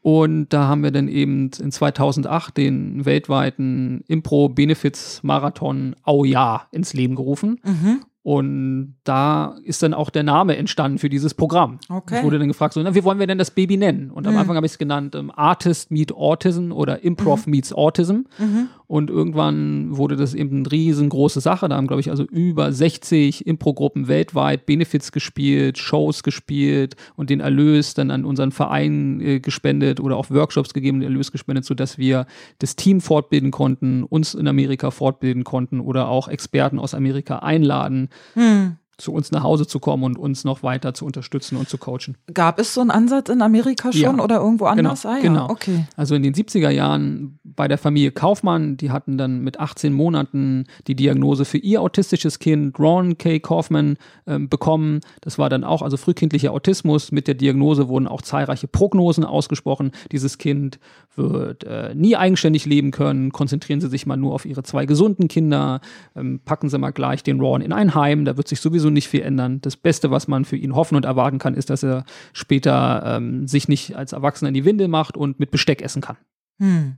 Und 0.00 0.48
da 0.48 0.66
haben 0.66 0.82
wir 0.82 0.92
dann 0.92 1.08
eben 1.08 1.50
in 1.60 1.70
2008 1.70 2.56
den 2.56 3.04
weltweiten 3.04 4.02
Impro-Benefits-Marathon 4.08 5.94
Au 6.04 6.24
Ja 6.24 6.68
ins 6.72 6.94
Leben 6.94 7.16
gerufen. 7.16 7.60
Mhm. 7.62 8.00
Und 8.32 8.94
da 9.02 9.56
ist 9.64 9.82
dann 9.82 9.92
auch 9.92 10.08
der 10.08 10.22
Name 10.22 10.56
entstanden 10.56 10.98
für 10.98 11.08
dieses 11.08 11.34
Programm. 11.34 11.80
Okay. 11.88 12.18
Ich 12.18 12.22
wurde 12.22 12.38
dann 12.38 12.46
gefragt, 12.46 12.74
so, 12.74 12.80
na, 12.80 12.94
wie 12.94 13.02
wollen 13.02 13.18
wir 13.18 13.26
denn 13.26 13.38
das 13.38 13.50
Baby 13.50 13.76
nennen? 13.76 14.12
Und 14.12 14.24
am 14.28 14.34
Mhm. 14.34 14.38
Anfang 14.38 14.54
habe 14.54 14.66
ich 14.66 14.72
es 14.72 14.78
genannt 14.78 15.16
ähm, 15.16 15.32
Artist 15.34 15.90
Meet 15.90 16.12
Autism 16.12 16.70
oder 16.70 17.02
Improv 17.02 17.48
Meets 17.48 17.72
Autism. 17.72 18.18
Mhm. 18.38 18.68
Und 18.86 19.10
irgendwann 19.10 19.96
wurde 19.96 20.14
das 20.16 20.34
eben 20.34 20.58
eine 20.58 20.70
riesengroße 20.70 21.40
Sache. 21.40 21.68
Da 21.68 21.76
haben, 21.76 21.88
glaube 21.88 22.00
ich, 22.02 22.10
also 22.10 22.22
über 22.24 22.72
60 22.72 23.46
Impro-Gruppen 23.48 24.06
weltweit 24.06 24.64
Benefits 24.66 25.10
gespielt, 25.10 25.78
Shows 25.78 26.22
gespielt 26.22 26.94
und 27.16 27.30
den 27.30 27.40
Erlös 27.40 27.94
dann 27.94 28.12
an 28.12 28.24
unseren 28.24 28.52
Verein 28.52 29.20
äh, 29.20 29.40
gespendet 29.40 29.98
oder 29.98 30.16
auch 30.16 30.30
Workshops 30.30 30.72
gegeben, 30.72 31.00
den 31.00 31.10
Erlös 31.10 31.32
gespendet, 31.32 31.64
sodass 31.64 31.98
wir 31.98 32.26
das 32.60 32.76
Team 32.76 33.00
fortbilden 33.00 33.50
konnten, 33.50 34.04
uns 34.04 34.34
in 34.34 34.46
Amerika 34.46 34.92
fortbilden 34.92 35.42
konnten 35.42 35.80
oder 35.80 36.08
auch 36.08 36.28
Experten 36.28 36.78
aus 36.78 36.94
Amerika 36.94 37.40
einladen, 37.40 38.08
Hm. 38.34 38.79
Zu 39.00 39.12
uns 39.12 39.32
nach 39.32 39.42
Hause 39.42 39.66
zu 39.66 39.78
kommen 39.78 40.04
und 40.04 40.18
uns 40.18 40.44
noch 40.44 40.62
weiter 40.62 40.94
zu 40.94 41.04
unterstützen 41.06 41.56
und 41.56 41.68
zu 41.68 41.78
coachen. 41.78 42.16
Gab 42.32 42.58
es 42.58 42.74
so 42.74 42.80
einen 42.80 42.90
Ansatz 42.90 43.28
in 43.28 43.42
Amerika 43.42 43.92
schon 43.92 44.18
Ja. 44.18 44.24
oder 44.24 44.36
irgendwo 44.36 44.66
anders? 44.66 45.02
Genau, 45.02 45.12
ah, 45.12 45.16
ja. 45.16 45.22
genau. 45.22 45.50
Okay. 45.50 45.86
Also 45.96 46.14
in 46.14 46.22
den 46.22 46.34
70er 46.34 46.70
Jahren 46.70 47.38
bei 47.44 47.68
der 47.68 47.78
Familie 47.78 48.12
Kaufmann, 48.12 48.76
die 48.76 48.90
hatten 48.90 49.18
dann 49.18 49.40
mit 49.42 49.58
18 49.60 49.92
Monaten 49.92 50.64
die 50.86 50.94
Diagnose 50.94 51.44
für 51.44 51.58
ihr 51.58 51.82
autistisches 51.82 52.38
Kind 52.38 52.78
Ron 52.78 53.18
K. 53.18 53.38
Kaufman 53.38 53.96
ähm, 54.26 54.48
bekommen. 54.48 55.00
Das 55.20 55.38
war 55.38 55.48
dann 55.48 55.64
auch 55.64 55.82
also 55.82 55.96
frühkindlicher 55.96 56.52
Autismus. 56.52 57.12
Mit 57.12 57.26
der 57.28 57.34
Diagnose 57.34 57.88
wurden 57.88 58.06
auch 58.06 58.22
zahlreiche 58.22 58.68
Prognosen 58.68 59.24
ausgesprochen. 59.24 59.92
Dieses 60.12 60.38
Kind 60.38 60.78
wird 61.16 61.64
äh, 61.64 61.94
nie 61.94 62.16
eigenständig 62.16 62.66
leben 62.66 62.90
können. 62.90 63.32
Konzentrieren 63.32 63.80
Sie 63.80 63.88
sich 63.88 64.06
mal 64.06 64.16
nur 64.16 64.34
auf 64.34 64.44
Ihre 64.44 64.62
zwei 64.62 64.86
gesunden 64.86 65.28
Kinder. 65.28 65.80
Ähm, 66.16 66.40
packen 66.44 66.68
Sie 66.68 66.78
mal 66.78 66.90
gleich 66.90 67.22
den 67.22 67.40
Ron 67.40 67.60
in 67.60 67.72
ein 67.72 67.94
Heim. 67.94 68.24
Da 68.24 68.36
wird 68.36 68.48
sich 68.48 68.60
sowieso 68.90 68.94
nicht 68.94 69.08
viel 69.08 69.22
ändern. 69.22 69.60
Das 69.60 69.76
Beste, 69.76 70.10
was 70.10 70.28
man 70.28 70.44
für 70.44 70.56
ihn 70.56 70.74
hoffen 70.74 70.96
und 70.96 71.04
erwarten 71.04 71.38
kann, 71.38 71.54
ist, 71.54 71.70
dass 71.70 71.82
er 71.82 72.04
später 72.32 73.02
ähm, 73.06 73.46
sich 73.46 73.68
nicht 73.68 73.96
als 73.96 74.12
Erwachsener 74.12 74.48
in 74.48 74.54
die 74.54 74.64
Windel 74.64 74.88
macht 74.88 75.16
und 75.16 75.38
mit 75.38 75.50
Besteck 75.50 75.82
essen 75.82 76.02
kann. 76.02 76.16
Hm. 76.58 76.96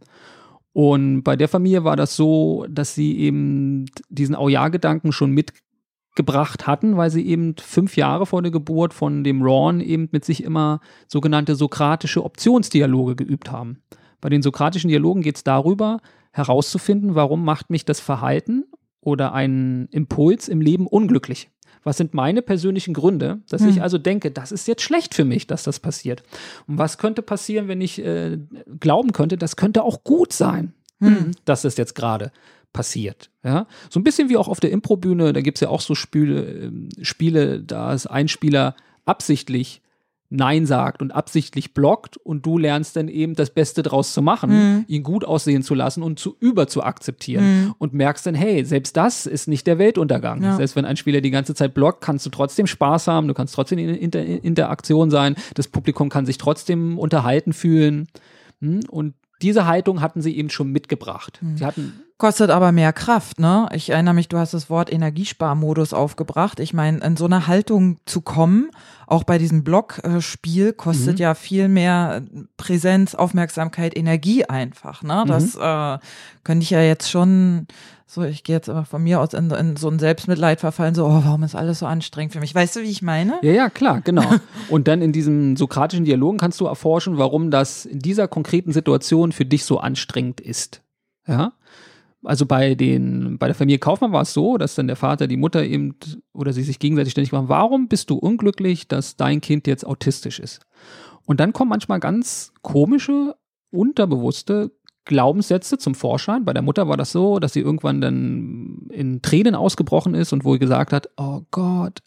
Und 0.73 1.23
bei 1.23 1.37
der 1.37 1.49
Familie 1.49 1.85
war 1.85 1.97
das 1.97 2.17
so, 2.17 2.67
dass 2.69 2.95
sie 2.95 3.19
eben 3.19 3.85
diesen 4.09 4.35
Au-Ja-Gedanken 4.35 5.13
schon 5.13 5.33
mitgebracht 5.33 6.67
hatten, 6.67 6.97
weil 6.97 7.11
sie 7.11 7.27
eben 7.27 7.55
fünf 7.59 7.97
Jahre 7.97 8.25
vor 8.25 8.41
der 8.41 8.51
Geburt 8.51 8.95
von 8.95 9.23
dem 9.23 9.43
Ron 9.43 9.81
eben 9.81 10.09
mit 10.13 10.25
sich 10.25 10.43
immer 10.43 10.81
sogenannte 11.09 11.57
sokratische 11.57 12.25
Optionsdialoge 12.25 13.17
geübt 13.17 13.51
haben. 13.51 13.83
Bei 14.21 14.31
den 14.31 14.41
sokratischen 14.41 14.89
Dialogen 14.89 15.21
geht 15.21 15.37
es 15.37 15.45
darüber, 15.45 16.01
herauszufinden, 16.33 17.15
warum 17.15 17.45
macht 17.45 17.69
mich 17.69 17.85
das 17.85 18.01
Verhalten 18.01 18.65
oder 19.03 19.35
ein 19.35 19.89
Impuls 19.91 20.49
im 20.49 20.63
Leben 20.63 20.87
unglücklich. 20.87 21.52
Was 21.85 21.97
sind 21.97 22.15
meine 22.15 22.43
persönlichen 22.43 22.95
Gründe, 22.95 23.41
dass 23.49 23.63
Hm. 23.63 23.71
ich 23.71 23.83
also 23.83 23.99
denke, 23.99 24.31
das 24.31 24.53
ist 24.53 24.69
jetzt 24.69 24.83
schlecht 24.83 25.15
für 25.15 25.25
mich, 25.25 25.47
dass 25.47 25.63
das 25.65 25.81
passiert? 25.81 26.23
Und 26.67 26.79
was 26.79 26.99
könnte 26.99 27.23
passieren, 27.23 27.69
wenn 27.69 27.81
ich 27.81 27.99
äh, 28.05 28.39
glauben 28.81 29.13
könnte, 29.13 29.37
das 29.37 29.57
könnte 29.57 29.83
auch 29.83 30.05
gut 30.05 30.33
sein, 30.33 30.73
Hm. 31.01 31.33
dass 31.45 31.63
das 31.63 31.77
jetzt 31.77 31.95
gerade 31.95 32.31
passiert? 32.73 33.31
Ja? 33.45 33.67
So 33.91 33.99
ein 34.01 34.05
bisschen 34.05 34.29
wie 34.29 34.37
auch 34.37 34.49
auf 34.49 34.61
der 34.61 34.71
Improbühne, 34.71 35.33
da 35.33 35.41
gibt 35.41 35.59
es 35.59 35.61
ja 35.63 35.69
auch 35.69 35.81
so 35.81 35.95
Spiele, 35.95 36.43
ähm, 36.45 36.89
Spiele, 37.03 37.61
da 37.61 37.93
ist 37.93 38.07
ein 38.07 38.29
Spieler 38.29 38.77
absichtlich 39.05 39.83
Nein 40.35 40.65
sagt 40.67 41.03
und 41.03 41.11
absichtlich 41.11 41.75
blockt 41.75 42.17
und 42.17 42.47
du 42.47 42.57
lernst 42.57 42.97
dann 42.97 43.09
eben 43.09 43.35
das 43.35 43.51
Beste 43.51 43.83
draus 43.83 44.15
zu 44.15 44.23
machen, 44.23 44.51
Mhm. 44.51 44.85
ihn 44.89 45.03
gut 45.03 45.25
aussehen 45.25 45.63
zu 45.63 45.75
lassen 45.75 46.03
und 46.03 46.19
zu 46.19 46.37
über 46.41 46.67
zu 46.67 46.83
akzeptieren 46.83 47.45
Mhm. 47.67 47.75
und 47.79 47.93
merkst 47.93 48.25
dann, 48.27 48.35
hey, 48.35 48.65
selbst 48.65 48.97
das 48.97 49.27
ist 49.27 49.47
nicht 49.47 49.67
der 49.67 49.79
Weltuntergang. 49.79 50.43
Ja. 50.43 50.57
Selbst 50.57 50.75
wenn 50.75 50.85
ein 50.87 50.97
Spieler 50.97 51.21
die 51.21 51.31
ganze 51.31 51.55
Zeit 51.55 51.75
blockt, 51.75 52.01
kannst 52.01 52.25
du 52.25 52.31
trotzdem 52.31 52.67
Spaß 52.67 53.09
haben, 53.09 53.29
du 53.29 53.35
kannst 53.35 53.55
trotzdem 53.55 53.79
in 53.79 53.91
Inter 53.91 54.25
Interaktion 54.25 55.11
sein, 55.11 55.37
das 55.55 55.69
Publikum 55.69 56.09
kann 56.09 56.25
sich 56.27 56.39
trotzdem 56.39 56.99
unterhalten 56.99 57.53
fühlen. 57.53 58.09
Hm? 58.61 58.81
Und 58.91 59.15
diese 59.43 59.67
Haltung 59.67 60.01
hatten 60.01 60.23
sie 60.23 60.37
eben 60.37 60.51
schon 60.51 60.71
mitgebracht. 60.71 61.41
Mhm. 61.43 61.57
Sie 61.59 61.65
hatten 61.67 61.93
Kostet 62.23 62.51
aber 62.51 62.71
mehr 62.71 62.93
Kraft, 62.93 63.41
ne? 63.41 63.69
Ich 63.75 63.91
erinnere 63.91 64.15
mich, 64.15 64.29
du 64.29 64.39
hast 64.39 64.55
das 64.55 64.71
Wort 64.71 64.93
Energiesparmodus 64.93 65.93
aufgebracht. 65.93 66.61
Ich 66.61 66.73
meine, 66.73 66.99
in 66.99 67.17
so 67.17 67.25
eine 67.25 67.49
Haltung 67.49 67.97
zu 68.07 68.21
kommen, 68.21 68.71
auch 69.09 69.25
bei 69.25 69.39
diesem 69.39 69.65
Blockspiel, 69.65 70.73
kostet 70.73 71.15
Mhm. 71.15 71.21
ja 71.21 71.35
viel 71.35 71.67
mehr 71.67 72.23
Präsenz, 72.57 73.17
Aufmerksamkeit, 73.17 73.97
Energie 73.97 74.45
einfach, 74.45 75.03
ne? 75.03 75.25
Das 75.27 75.57
Mhm. 75.57 75.63
äh, 75.63 75.99
könnte 76.45 76.63
ich 76.63 76.71
ja 76.71 76.81
jetzt 76.81 77.11
schon, 77.11 77.67
so, 78.07 78.23
ich 78.23 78.45
gehe 78.45 78.55
jetzt 78.55 78.69
aber 78.69 78.85
von 78.85 79.03
mir 79.03 79.21
aus 79.21 79.33
in, 79.35 79.51
in 79.51 79.75
so 79.75 79.89
ein 79.89 79.99
Selbstmitleid 79.99 80.61
verfallen, 80.61 80.95
so, 80.95 81.05
oh, 81.07 81.23
warum 81.25 81.43
ist 81.43 81.57
alles 81.57 81.81
so 81.81 81.87
anstrengend 81.87 82.35
für 82.35 82.39
mich? 82.39 82.55
Weißt 82.55 82.77
du, 82.77 82.83
wie 82.83 82.91
ich 82.91 83.03
meine? 83.03 83.41
Ja, 83.43 83.51
ja, 83.51 83.69
klar, 83.69 84.01
genau. 84.01 84.31
Und 84.71 84.87
dann 84.87 85.03
in 85.03 85.11
diesen 85.11 85.57
sokratischen 85.57 86.05
Dialogen 86.05 86.39
kannst 86.39 86.61
du 86.61 86.67
erforschen, 86.67 87.19
warum 87.19 87.51
das 87.51 87.85
in 87.85 87.99
dieser 87.99 88.29
konkreten 88.29 88.71
Situation 88.71 89.33
für 89.33 89.45
dich 89.45 89.65
so 89.65 89.81
anstrengend 89.81 90.41
ist. 90.41 90.83
Ja. 91.27 91.53
Also 92.25 92.47
bei 92.47 92.75
den, 92.75 93.39
bei 93.39 93.47
der 93.47 93.55
Familie 93.55 93.79
Kaufmann 93.79 94.13
war 94.13 94.23
es 94.23 94.33
so, 94.33 94.57
dass 94.57 94.77
dann 94.77 94.87
der 94.87 94.97
Vater, 94.97 95.27
die 95.27 95.37
Mutter 95.37 95.65
eben 95.65 95.97
oder 96.33 96.53
sie 96.53 96.63
sich 96.63 96.79
gegenseitig 96.79 97.13
ständig 97.13 97.33
machen, 97.33 97.49
warum 97.49 97.89
bist 97.89 98.11
du 98.11 98.17
unglücklich, 98.17 98.87
dass 98.87 99.17
dein 99.17 99.41
Kind 99.41 99.67
jetzt 99.67 99.85
autistisch 99.85 100.39
ist? 100.39 100.61
Und 101.27 101.41
dann 101.41 101.53
kommen 101.53 101.71
manchmal 101.71 102.01
ganz 102.01 102.53
komische, 102.63 103.35
unterbewusste 103.71 104.71
Glaubenssätze 105.05 105.79
zum 105.79 105.95
Vorschein. 105.95 106.45
Bei 106.45 106.53
der 106.53 106.63
Mutter 106.63 106.89
war 106.89 106.97
das 106.97 107.11
so, 107.11 107.41
dass 107.41 107.55
sie 107.55 107.61
irgendwann 107.61 108.01
dann 108.01 108.87
in 108.91 109.21
Tränen 109.23 109.55
ausgebrochen 109.55 110.15
ist 110.15 110.33
und 110.33 110.45
wohl 110.45 110.59
gesagt 110.59 110.93
hat, 110.93 111.09
oh 111.17 111.43
Gott, 111.51 111.99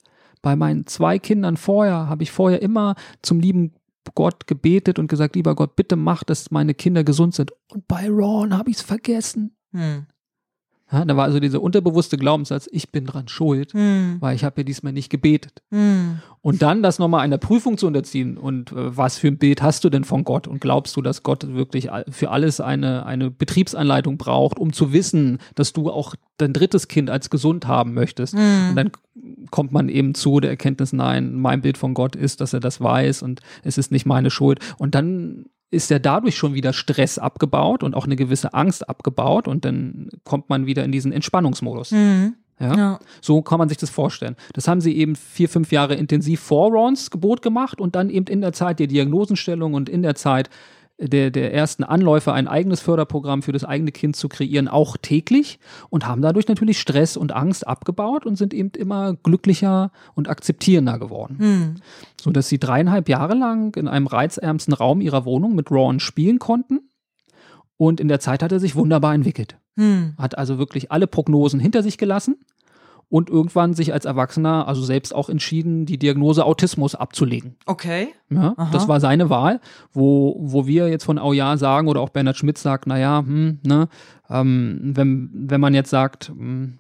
bei 0.42 0.56
meinen 0.56 0.88
zwei 0.88 1.20
Kindern 1.20 1.58
vorher 1.58 2.08
habe 2.08 2.24
ich 2.24 2.32
vorher 2.32 2.62
immer 2.62 2.96
zum 3.22 3.40
lieben 3.40 3.74
Gott 4.14 4.48
gebetet 4.48 5.00
und 5.00 5.08
gesagt, 5.08 5.36
lieber 5.36 5.56
Gott, 5.56 5.76
bitte 5.76 5.96
mach, 5.96 6.24
dass 6.24 6.52
meine 6.52 6.74
Kinder 6.74 7.04
gesund 7.04 7.34
sind. 7.34 7.52
Und 7.72 7.88
bei 7.88 8.08
Ron 8.08 8.56
habe 8.56 8.70
ich 8.70 8.78
es 8.78 8.84
vergessen. 8.84 9.55
Hm. 9.76 10.06
Ja, 10.92 11.04
da 11.04 11.18
war 11.18 11.24
also 11.26 11.40
dieser 11.40 11.62
unterbewusste 11.64 12.16
Glaubenssatz, 12.16 12.70
ich 12.72 12.92
bin 12.92 13.06
dran 13.06 13.28
schuld, 13.28 13.74
Hm. 13.74 14.18
weil 14.20 14.36
ich 14.36 14.44
habe 14.44 14.62
ja 14.62 14.64
diesmal 14.64 14.94
nicht 14.94 15.10
gebetet. 15.10 15.64
Hm. 15.72 16.20
Und 16.42 16.62
dann 16.62 16.84
das 16.84 17.00
nochmal 17.00 17.22
einer 17.22 17.40
Prüfung 17.40 17.80
zu 17.80 17.88
unterziehen. 17.88 18.38
Und 18.38 18.72
äh, 18.72 18.96
was 18.96 19.18
für 19.18 19.28
ein 19.28 19.40
Bild 19.40 19.64
hast 19.64 19.84
du 19.84 19.90
denn 19.90 20.04
von 20.04 20.24
Gott? 20.24 20.48
Und 20.48 20.62
glaubst 20.62 20.96
du, 20.96 21.02
dass 21.02 21.24
Gott 21.24 21.56
wirklich 21.56 21.90
für 22.10 22.30
alles 22.30 22.62
eine, 22.62 23.08
eine 23.08 23.32
Betriebsanleitung 23.32 24.20
braucht, 24.20 24.60
um 24.60 24.74
zu 24.74 24.94
wissen, 24.94 25.40
dass 25.56 25.74
du 25.74 25.90
auch 25.90 26.14
dein 26.38 26.54
drittes 26.54 26.88
Kind 26.88 27.10
als 27.10 27.32
gesund 27.32 27.66
haben 27.66 27.96
möchtest? 27.96 28.36
Hm. 28.36 28.70
Und 28.70 28.76
dann 28.76 28.92
kommt 29.50 29.72
man 29.72 29.90
eben 29.90 30.14
zu 30.14 30.40
der 30.40 30.52
Erkenntnis, 30.52 30.94
nein, 30.94 31.34
mein 31.34 31.62
Bild 31.62 31.80
von 31.80 31.96
Gott 31.96 32.16
ist, 32.16 32.42
dass 32.42 32.54
er 32.54 32.60
das 32.60 32.80
weiß 32.80 33.24
und 33.24 33.42
es 33.64 33.80
ist 33.80 33.92
nicht 33.92 34.06
meine 34.06 34.30
Schuld. 34.30 34.60
Und 34.78 34.94
dann 34.94 35.46
ist 35.76 35.90
ja 35.92 36.00
dadurch 36.00 36.36
schon 36.36 36.54
wieder 36.54 36.74
Stress 36.74 37.18
abgebaut 37.18 37.84
und 37.84 37.94
auch 37.94 38.06
eine 38.06 38.16
gewisse 38.16 38.54
Angst 38.54 38.90
abgebaut 38.90 39.48
und 39.48 39.66
dann 39.66 40.10
kommt 40.24 40.50
man 40.50 40.66
wieder 40.66 40.84
in 40.84 40.92
diesen 40.92 41.12
Entspannungsmodus. 41.12 41.92
Hm. 41.92 42.36
Ja? 42.60 42.78
Ja. 42.78 43.00
So 43.22 43.42
kann 43.42 43.60
man 43.60 43.68
sich 43.68 43.78
das 43.78 43.90
vorstellen. 43.90 44.36
Das 44.54 44.68
haben 44.68 44.80
sie 44.80 44.96
eben 44.96 45.16
vier, 45.16 45.50
fünf 45.50 45.72
Jahre 45.72 45.96
intensiv 45.96 46.40
vor 46.40 46.72
Rons 46.72 47.12
Gebot 47.12 47.42
gemacht 47.42 47.82
und 47.82 47.96
dann 47.96 48.10
eben 48.10 48.28
in 48.28 48.42
der 48.42 48.54
Zeit 48.54 48.80
der 48.80 48.88
Diagnosenstellung 48.88 49.74
und 49.74 49.90
in 49.90 50.02
der 50.02 50.16
Zeit 50.16 50.50
der, 50.98 51.30
der 51.30 51.54
ersten 51.54 51.84
Anläufe 51.84 52.34
ein 52.34 52.48
eigenes 52.48 52.80
Förderprogramm 52.80 53.42
für 53.42 53.52
das 53.52 53.66
eigene 53.66 53.92
Kind 53.92 54.16
zu 54.16 54.30
kreieren, 54.30 54.68
auch 54.68 54.98
täglich 54.98 55.60
und 55.90 56.08
haben 56.08 56.22
dadurch 56.22 56.48
natürlich 56.48 56.80
Stress 56.80 57.18
und 57.18 57.34
Angst 57.34 57.68
abgebaut 57.68 58.26
und 58.26 58.38
sind 58.38 58.54
eben 58.54 58.72
immer 58.78 59.14
glücklicher 59.14 59.92
und 60.14 60.30
akzeptierender 60.30 60.98
geworden. 60.98 61.38
Hm. 61.40 61.76
So 62.20 62.32
dass 62.32 62.48
sie 62.48 62.60
dreieinhalb 62.60 63.10
Jahre 63.10 63.36
lang 63.36 63.76
in 63.76 63.88
einem 63.88 64.08
reizärmsten 64.08 64.74
Raum 64.74 65.02
ihrer 65.02 65.26
Wohnung 65.26 65.56
mit 65.56 65.70
Ron 65.70 66.00
spielen 66.00 66.40
konnten. 66.40 66.90
Und 67.78 68.00
in 68.00 68.08
der 68.08 68.22
Zeit 68.22 68.42
hat 68.42 68.54
er 68.54 68.62
sich 68.62 68.76
wunderbar 68.76 69.14
entwickelt 69.14 69.58
Hm. 69.78 70.14
hat 70.18 70.38
also 70.38 70.58
wirklich 70.58 70.92
alle 70.92 71.06
Prognosen 71.06 71.60
hinter 71.60 71.84
sich 71.84 71.98
gelassen 71.98 72.38
und 73.10 73.30
irgendwann 73.30 73.74
sich 73.74 73.94
als 73.94 74.06
Erwachsener, 74.06 74.68
also 74.68 74.82
selbst 74.84 75.14
auch 75.14 75.30
entschieden, 75.30 75.86
die 75.86 75.98
Diagnose 75.98 76.46
Autismus 76.46 76.96
abzulegen. 76.96 77.56
Okay. 77.66 78.10
Ja, 78.30 78.56
das 78.72 78.88
war 78.88 79.00
seine 79.00 79.30
Wahl, 79.30 79.62
wo, 79.94 80.36
wo 80.40 80.66
wir 80.68 80.90
jetzt 80.90 81.04
von 81.06 81.20
Auja 81.20 81.58
sagen 81.58 81.88
oder 81.88 82.02
auch 82.02 82.10
Bernhard 82.10 82.38
Schmidt 82.38 82.58
sagt, 82.58 82.88
naja, 82.88 83.20
hm, 83.26 83.60
ne, 83.64 83.88
ähm, 84.30 84.80
wenn, 84.96 85.30
wenn 85.34 85.62
man 85.62 85.74
jetzt 85.74 85.90
sagt, 85.92 86.30
hm, 86.30 86.80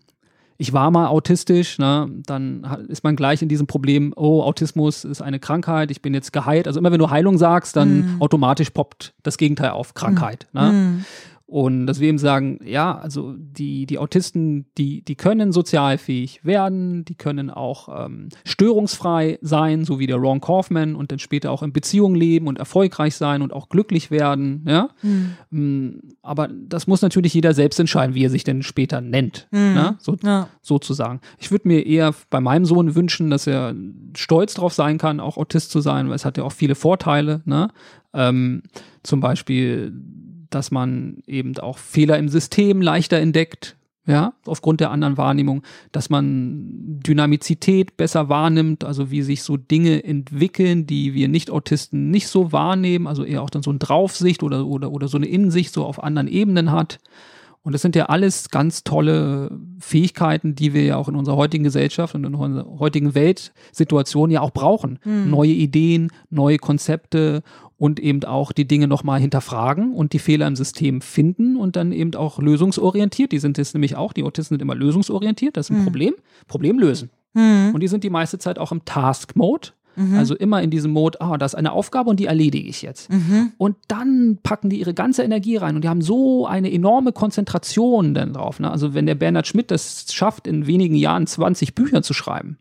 ich 0.57 0.71
war 0.71 0.89
mal 0.89 1.07
autistisch, 1.07 1.79
ne, 1.79 2.07
dann 2.25 2.63
ist 2.87 3.03
man 3.03 3.17
gleich 3.17 3.41
in 3.41 3.49
diesem 3.49 3.67
Problem, 3.67 4.13
oh, 4.15 4.41
Autismus 4.41 5.03
ist 5.03 5.21
eine 5.21 5.37
Krankheit, 5.39 5.91
ich 5.91 6.01
bin 6.01 6.13
jetzt 6.13 6.31
geheilt. 6.31 6.65
Also 6.65 6.79
immer 6.79 6.91
wenn 6.93 6.99
du 6.99 7.09
Heilung 7.09 7.37
sagst, 7.37 7.75
dann 7.75 7.97
Mhm. 8.15 8.21
automatisch 8.21 8.69
poppt 8.69 9.13
das 9.21 9.37
Gegenteil 9.37 9.71
auf, 9.71 9.93
Krankheit. 9.95 10.47
Ne? 10.53 10.69
Hm. 10.69 11.05
Und 11.47 11.85
dass 11.85 11.99
wir 11.99 12.07
eben 12.09 12.17
sagen, 12.17 12.59
ja, 12.65 12.97
also 12.97 13.35
die, 13.37 13.85
die 13.85 13.99
Autisten, 13.99 14.65
die, 14.79 15.03
die 15.03 15.13
können 15.15 15.51
sozialfähig 15.51 16.43
werden, 16.43 17.05
die 17.05 17.13
können 17.13 17.51
auch 17.51 18.05
ähm, 18.07 18.29
störungsfrei 18.45 19.37
sein, 19.43 19.85
so 19.85 19.99
wie 19.99 20.07
der 20.07 20.15
Ron 20.17 20.41
Kaufman 20.41 20.95
und 20.95 21.11
dann 21.11 21.19
später 21.19 21.51
auch 21.51 21.61
in 21.61 21.71
Beziehungen 21.71 22.15
leben 22.15 22.47
und 22.47 22.57
erfolgreich 22.57 23.15
sein 23.15 23.43
und 23.43 23.53
auch 23.53 23.69
glücklich 23.69 24.09
werden, 24.09 24.65
ja. 24.67 24.89
Hm. 25.01 25.33
Mm, 25.51 25.89
Aber 26.23 26.47
das 26.47 26.87
muss 26.87 27.03
natürlich 27.03 27.35
jeder 27.35 27.53
selbst 27.53 27.79
entscheiden, 27.79 28.15
wie 28.15 28.25
er 28.25 28.31
sich 28.31 28.43
denn 28.43 28.63
später 28.63 28.99
nennt, 28.99 29.47
Hm. 29.51 29.73
ne? 29.75 29.95
so, 29.99 30.17
Ja. 30.23 30.49
sozusagen. 30.63 31.21
Ich 31.37 31.51
würde 31.51 31.67
mir 31.67 31.85
eher 31.85 32.15
bei 32.31 32.41
meinem 32.41 32.65
Sohn 32.65 32.95
wünschen, 32.95 33.29
dass 33.29 33.45
er 33.45 33.75
stolz 34.17 34.55
drauf 34.55 34.73
sein 34.73 34.97
kann, 34.97 35.19
auch 35.19 35.37
Autist 35.37 35.69
zu 35.69 35.79
sein, 35.79 36.07
weil 36.09 36.15
es 36.15 36.25
hat 36.25 36.37
ja 36.37 36.43
auch 36.43 36.51
viele 36.51 36.73
Vorteile. 36.73 37.43
Ne? 37.45 37.69
Ähm, 38.15 38.63
zum 39.03 39.19
Beispiel, 39.19 39.93
dass 40.49 40.71
man 40.71 41.23
eben 41.27 41.57
auch 41.57 41.77
Fehler 41.77 42.17
im 42.17 42.29
System 42.29 42.81
leichter 42.81 43.17
entdeckt. 43.17 43.75
Ja, 44.07 44.33
aufgrund 44.45 44.81
der 44.81 44.91
anderen 44.91 45.17
Wahrnehmung, 45.17 45.63
dass 45.91 46.11
man 46.11 46.99
Dynamizität 47.07 47.97
besser 47.97 48.29
wahrnimmt, 48.29 48.83
also 48.83 49.09
wie 49.09 49.23
sich 49.23 49.41
so 49.41 49.57
Dinge 49.57 50.03
entwickeln, 50.03 50.85
die 50.85 51.15
wir 51.15 51.27
Nicht-Autisten 51.27 52.11
nicht 52.11 52.27
so 52.27 52.51
wahrnehmen, 52.51 53.07
also 53.07 53.23
eher 53.23 53.41
auch 53.41 53.49
dann 53.49 53.63
so 53.63 53.71
eine 53.71 53.79
Draufsicht 53.79 54.43
oder, 54.43 54.67
oder, 54.67 54.91
oder 54.91 55.07
so 55.07 55.17
eine 55.17 55.25
Innensicht 55.25 55.73
so 55.73 55.83
auf 55.83 56.03
anderen 56.03 56.27
Ebenen 56.27 56.71
hat. 56.71 56.99
Und 57.65 57.71
das 57.71 57.81
sind 57.81 57.95
ja 57.95 58.05
alles 58.05 58.51
ganz 58.51 58.83
tolle 58.83 59.49
Fähigkeiten, 59.79 60.53
die 60.53 60.75
wir 60.75 60.83
ja 60.83 60.97
auch 60.97 61.09
in 61.09 61.15
unserer 61.15 61.35
heutigen 61.35 61.63
Gesellschaft 61.63 62.13
und 62.13 62.23
in 62.23 62.35
unserer 62.35 62.77
heutigen 62.77 63.15
Weltsituation 63.15 64.29
ja 64.29 64.41
auch 64.41 64.51
brauchen. 64.51 64.99
Hm. 65.01 65.31
Neue 65.31 65.49
Ideen, 65.49 66.11
neue 66.29 66.59
Konzepte 66.59 67.41
und 67.77 67.99
eben 67.99 68.23
auch 68.23 68.51
die 68.51 68.67
Dinge 68.67 68.87
nochmal 68.87 69.19
hinterfragen 69.19 69.93
und 69.93 70.13
die 70.13 70.19
Fehler 70.19 70.47
im 70.47 70.55
System 70.55 71.01
finden 71.01 71.55
und 71.57 71.75
dann 71.75 71.91
eben 71.91 72.15
auch 72.15 72.39
lösungsorientiert. 72.39 73.31
Die 73.31 73.39
sind 73.39 73.57
jetzt 73.57 73.73
nämlich 73.73 73.95
auch, 73.95 74.13
die 74.13 74.23
Autisten 74.23 74.55
sind 74.55 74.61
immer 74.61 74.75
lösungsorientiert, 74.75 75.57
das 75.57 75.67
ist 75.69 75.71
ein 75.71 75.77
Hm. 75.79 75.83
Problem. 75.85 76.13
Problem 76.47 76.79
lösen. 76.79 77.09
Hm. 77.33 77.71
Und 77.73 77.81
die 77.81 77.87
sind 77.87 78.03
die 78.03 78.09
meiste 78.09 78.39
Zeit 78.39 78.59
auch 78.59 78.71
im 78.71 78.85
Task-Mode. 78.85 79.69
Mhm. 79.95 80.17
Also 80.17 80.35
immer 80.35 80.61
in 80.61 80.69
diesem 80.69 80.91
Mode, 80.91 81.21
ah, 81.21 81.37
das 81.37 81.53
ist 81.53 81.57
eine 81.57 81.71
Aufgabe 81.71 82.09
und 82.09 82.19
die 82.19 82.25
erledige 82.25 82.67
ich 82.67 82.81
jetzt. 82.81 83.09
Mhm. 83.09 83.53
Und 83.57 83.77
dann 83.87 84.39
packen 84.43 84.69
die 84.69 84.79
ihre 84.79 84.93
ganze 84.93 85.23
Energie 85.23 85.55
rein 85.57 85.75
und 85.75 85.83
die 85.83 85.89
haben 85.89 86.01
so 86.01 86.45
eine 86.45 86.71
enorme 86.71 87.13
Konzentration 87.13 88.13
dann 88.13 88.33
drauf. 88.33 88.59
Ne? 88.59 88.69
Also 88.69 88.93
wenn 88.93 89.05
der 89.05 89.15
Bernhard 89.15 89.47
Schmidt 89.47 89.71
das 89.71 90.07
schafft, 90.11 90.47
in 90.47 90.67
wenigen 90.67 90.95
Jahren 90.95 91.27
20 91.27 91.75
Bücher 91.75 92.01
zu 92.01 92.13
schreiben, 92.13 92.57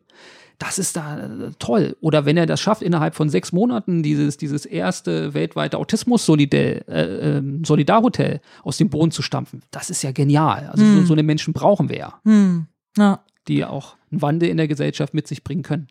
das 0.59 0.79
ist 0.79 0.97
da 0.97 1.19
äh, 1.19 1.51
toll. 1.59 1.97
Oder 2.01 2.25
wenn 2.27 2.37
er 2.37 2.47
das 2.47 2.61
schafft, 2.61 2.83
innerhalb 2.83 3.15
von 3.15 3.29
sechs 3.29 3.53
Monaten 3.53 4.03
dieses, 4.03 4.37
dieses 4.37 4.65
erste 4.67 5.35
weltweite 5.35 5.79
Autismus-Solidarhotel 5.79 7.63
äh, 7.63 7.67
Solidarhotel 7.67 8.41
aus 8.63 8.77
dem 8.77 8.89
Boden 8.91 9.11
zu 9.11 9.23
stampfen, 9.23 9.63
das 9.71 9.91
ist 9.91 10.03
ja 10.03 10.13
genial. 10.13 10.69
Also 10.73 10.85
so, 10.85 10.91
Hm. 10.99 11.07
so 11.07 11.13
eine 11.13 11.23
Menschen 11.23 11.53
brauchen 11.55 11.89
wir 11.89 11.97
ja, 11.99 12.21
Hm. 12.25 12.67
Ja. 12.97 13.21
die 13.49 13.57
ja 13.59 13.69
auch 13.69 13.97
einen 14.11 14.23
Wandel 14.23 14.49
in 14.49 14.57
der 14.57 14.69
Gesellschaft 14.69 15.13
mit 15.15 15.27
sich 15.27 15.43
bringen 15.45 15.63
können. 15.63 15.89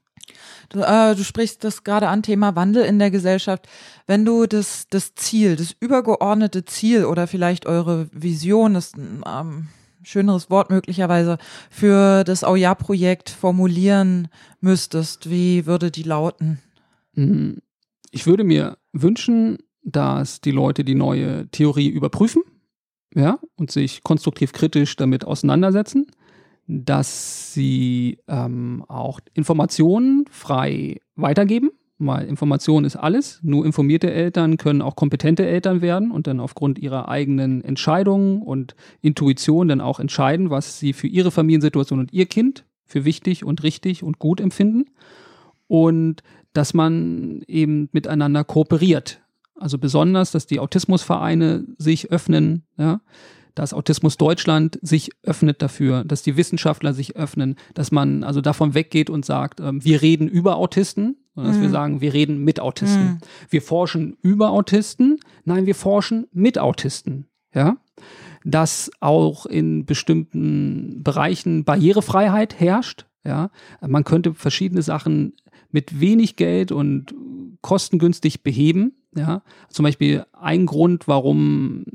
Du, 0.69 0.79
äh, 0.79 1.13
du 1.15 1.23
sprichst 1.23 1.63
das 1.65 1.83
gerade 1.83 2.07
an, 2.07 2.23
Thema 2.23 2.55
Wandel 2.55 2.85
in 2.85 2.97
der 2.97 3.11
Gesellschaft. 3.11 3.67
Wenn 4.07 4.23
du 4.23 4.45
das, 4.47 4.87
das 4.89 5.13
Ziel, 5.15 5.57
das 5.57 5.75
übergeordnete 5.79 6.63
Ziel 6.63 7.03
oder 7.05 7.27
vielleicht 7.27 7.65
eure 7.65 8.07
Vision, 8.13 8.75
das 8.75 8.93
ähm, 8.95 9.67
schöneres 10.03 10.49
Wort 10.49 10.69
möglicherweise, 10.69 11.37
für 11.69 12.23
das 12.23 12.43
Auja-Projekt 12.43 13.29
formulieren 13.29 14.27
müsstest, 14.61 15.29
wie 15.29 15.65
würde 15.65 15.91
die 15.91 16.03
lauten? 16.03 16.59
Mm, 17.13 17.53
Ich 18.11 18.25
würde 18.25 18.43
mir 18.43 18.77
wünschen, 18.91 19.57
dass 19.83 20.41
die 20.41 20.51
Leute 20.51 20.83
die 20.83 20.95
neue 20.95 21.47
Theorie 21.49 21.89
überprüfen, 21.89 22.43
ja, 23.15 23.39
und 23.55 23.71
sich 23.71 24.03
konstruktiv 24.03 24.53
kritisch 24.53 24.95
damit 24.95 25.25
auseinandersetzen, 25.25 26.07
dass 26.67 27.53
sie 27.53 28.19
ähm, 28.27 28.85
auch 28.87 29.19
Informationen 29.33 30.25
frei 30.31 30.99
weitergeben, 31.15 31.71
weil 31.99 32.27
Information 32.27 32.85
ist 32.85 32.95
alles. 32.95 33.39
Nur 33.43 33.65
informierte 33.65 34.11
Eltern 34.11 34.57
können 34.57 34.81
auch 34.81 34.95
kompetente 34.95 35.45
Eltern 35.45 35.81
werden 35.81 36.11
und 36.11 36.27
dann 36.27 36.39
aufgrund 36.39 36.79
ihrer 36.79 37.09
eigenen 37.09 37.63
Entscheidungen 37.63 38.41
und 38.41 38.75
Intuition 39.01 39.67
dann 39.67 39.81
auch 39.81 39.99
entscheiden, 39.99 40.49
was 40.49 40.79
sie 40.79 40.93
für 40.93 41.07
ihre 41.07 41.31
Familiensituation 41.31 41.99
und 41.99 42.13
ihr 42.13 42.25
Kind 42.25 42.65
für 42.85 43.05
wichtig 43.05 43.43
und 43.43 43.63
richtig 43.63 44.03
und 44.03 44.19
gut 44.19 44.41
empfinden. 44.41 44.85
Und 45.67 46.23
dass 46.53 46.73
man 46.73 47.41
eben 47.47 47.89
miteinander 47.91 48.43
kooperiert. 48.43 49.21
Also 49.55 49.77
besonders, 49.77 50.31
dass 50.31 50.45
die 50.45 50.59
Autismusvereine 50.59 51.65
sich 51.77 52.11
öffnen, 52.11 52.63
ja, 52.77 53.01
dass 53.55 53.73
Autismus 53.73 54.17
Deutschland 54.17 54.79
sich 54.81 55.11
öffnet 55.23 55.61
dafür, 55.61 56.03
dass 56.03 56.23
die 56.23 56.37
Wissenschaftler 56.37 56.93
sich 56.93 57.15
öffnen, 57.15 57.55
dass 57.73 57.91
man 57.91 58.23
also 58.23 58.41
davon 58.41 58.73
weggeht 58.73 59.09
und 59.09 59.25
sagt, 59.25 59.59
ähm, 59.59 59.83
wir 59.83 60.01
reden 60.01 60.27
über 60.27 60.57
Autisten, 60.57 61.17
sondern 61.35 61.53
dass 61.53 61.61
wir 61.61 61.67
Mhm. 61.69 61.73
sagen, 61.73 62.01
wir 62.01 62.13
reden 62.13 62.43
mit 62.43 62.59
Autisten. 62.59 63.03
Mhm. 63.03 63.17
Wir 63.49 63.61
forschen 63.61 64.17
über 64.21 64.51
Autisten, 64.51 65.19
nein, 65.45 65.65
wir 65.65 65.75
forschen 65.75 66.27
mit 66.31 66.57
Autisten, 66.59 67.25
ja. 67.53 67.77
Dass 68.45 68.91
auch 68.99 69.45
in 69.45 69.85
bestimmten 69.85 71.01
Bereichen 71.01 71.63
Barrierefreiheit 71.63 72.59
herrscht, 72.59 73.05
ja. 73.25 73.49
Man 73.81 74.03
könnte 74.03 74.33
verschiedene 74.33 74.81
Sachen 74.81 75.33
mit 75.71 75.99
wenig 75.99 76.35
Geld 76.35 76.71
und 76.71 77.13
kostengünstig 77.61 78.43
beheben. 78.43 78.93
Ja, 79.15 79.43
zum 79.69 79.83
Beispiel 79.83 80.25
ein 80.33 80.65
Grund, 80.65 81.07
warum 81.07 81.85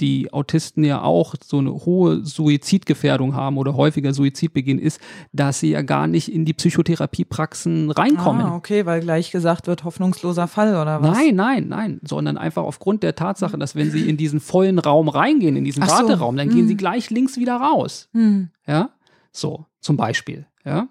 die 0.00 0.32
Autisten 0.32 0.82
ja 0.84 1.02
auch 1.02 1.34
so 1.44 1.58
eine 1.58 1.70
hohe 1.72 2.24
Suizidgefährdung 2.24 3.34
haben 3.34 3.58
oder 3.58 3.74
häufiger 3.74 4.12
Suizid 4.14 4.52
begehen, 4.52 4.78
ist, 4.78 5.00
dass 5.32 5.60
sie 5.60 5.70
ja 5.70 5.82
gar 5.82 6.06
nicht 6.06 6.32
in 6.32 6.44
die 6.44 6.54
Psychotherapiepraxen 6.54 7.90
reinkommen. 7.90 8.46
Ah, 8.46 8.56
okay, 8.56 8.86
weil 8.86 9.00
gleich 9.00 9.30
gesagt 9.30 9.66
wird, 9.66 9.84
hoffnungsloser 9.84 10.48
Fall 10.48 10.70
oder 10.80 11.02
was? 11.02 11.16
Nein, 11.16 11.34
nein, 11.36 11.68
nein, 11.68 12.00
sondern 12.02 12.36
einfach 12.36 12.62
aufgrund 12.64 13.02
der 13.02 13.14
Tatsache, 13.14 13.58
dass 13.58 13.74
wenn 13.74 13.90
sie 13.90 14.08
in 14.08 14.16
diesen 14.16 14.40
vollen 14.40 14.78
Raum 14.78 15.08
reingehen, 15.08 15.56
in 15.56 15.64
diesen 15.64 15.82
Ach 15.82 15.88
so. 15.88 15.94
Warteraum, 16.08 16.36
dann 16.36 16.48
gehen 16.48 16.60
Hm. 16.60 16.68
sie 16.68 16.76
gleich 16.76 17.10
links 17.10 17.36
wieder 17.36 17.56
raus. 17.56 18.08
Hm. 18.12 18.50
Ja, 18.66 18.90
so 19.32 19.66
zum 19.80 19.96
Beispiel. 19.96 20.46
Ja. 20.64 20.88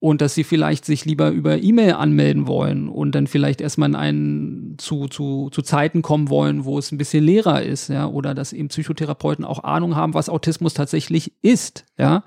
Und 0.00 0.20
dass 0.20 0.34
sie 0.34 0.44
vielleicht 0.44 0.84
sich 0.84 1.04
lieber 1.04 1.30
über 1.30 1.60
E-Mail 1.60 1.94
anmelden 1.94 2.46
wollen 2.46 2.88
und 2.88 3.14
dann 3.14 3.26
vielleicht 3.26 3.60
erstmal 3.60 3.88
in 3.88 3.96
einen 3.96 4.74
zu, 4.78 5.08
zu, 5.08 5.48
zu 5.50 5.62
Zeiten 5.62 6.02
kommen 6.02 6.28
wollen, 6.28 6.64
wo 6.64 6.78
es 6.78 6.92
ein 6.92 6.98
bisschen 6.98 7.24
leerer 7.24 7.62
ist, 7.62 7.88
ja, 7.88 8.06
oder 8.06 8.34
dass 8.34 8.52
eben 8.52 8.68
Psychotherapeuten 8.68 9.44
auch 9.44 9.64
Ahnung 9.64 9.96
haben, 9.96 10.14
was 10.14 10.28
Autismus 10.28 10.74
tatsächlich 10.74 11.32
ist, 11.42 11.84
ja. 11.96 12.22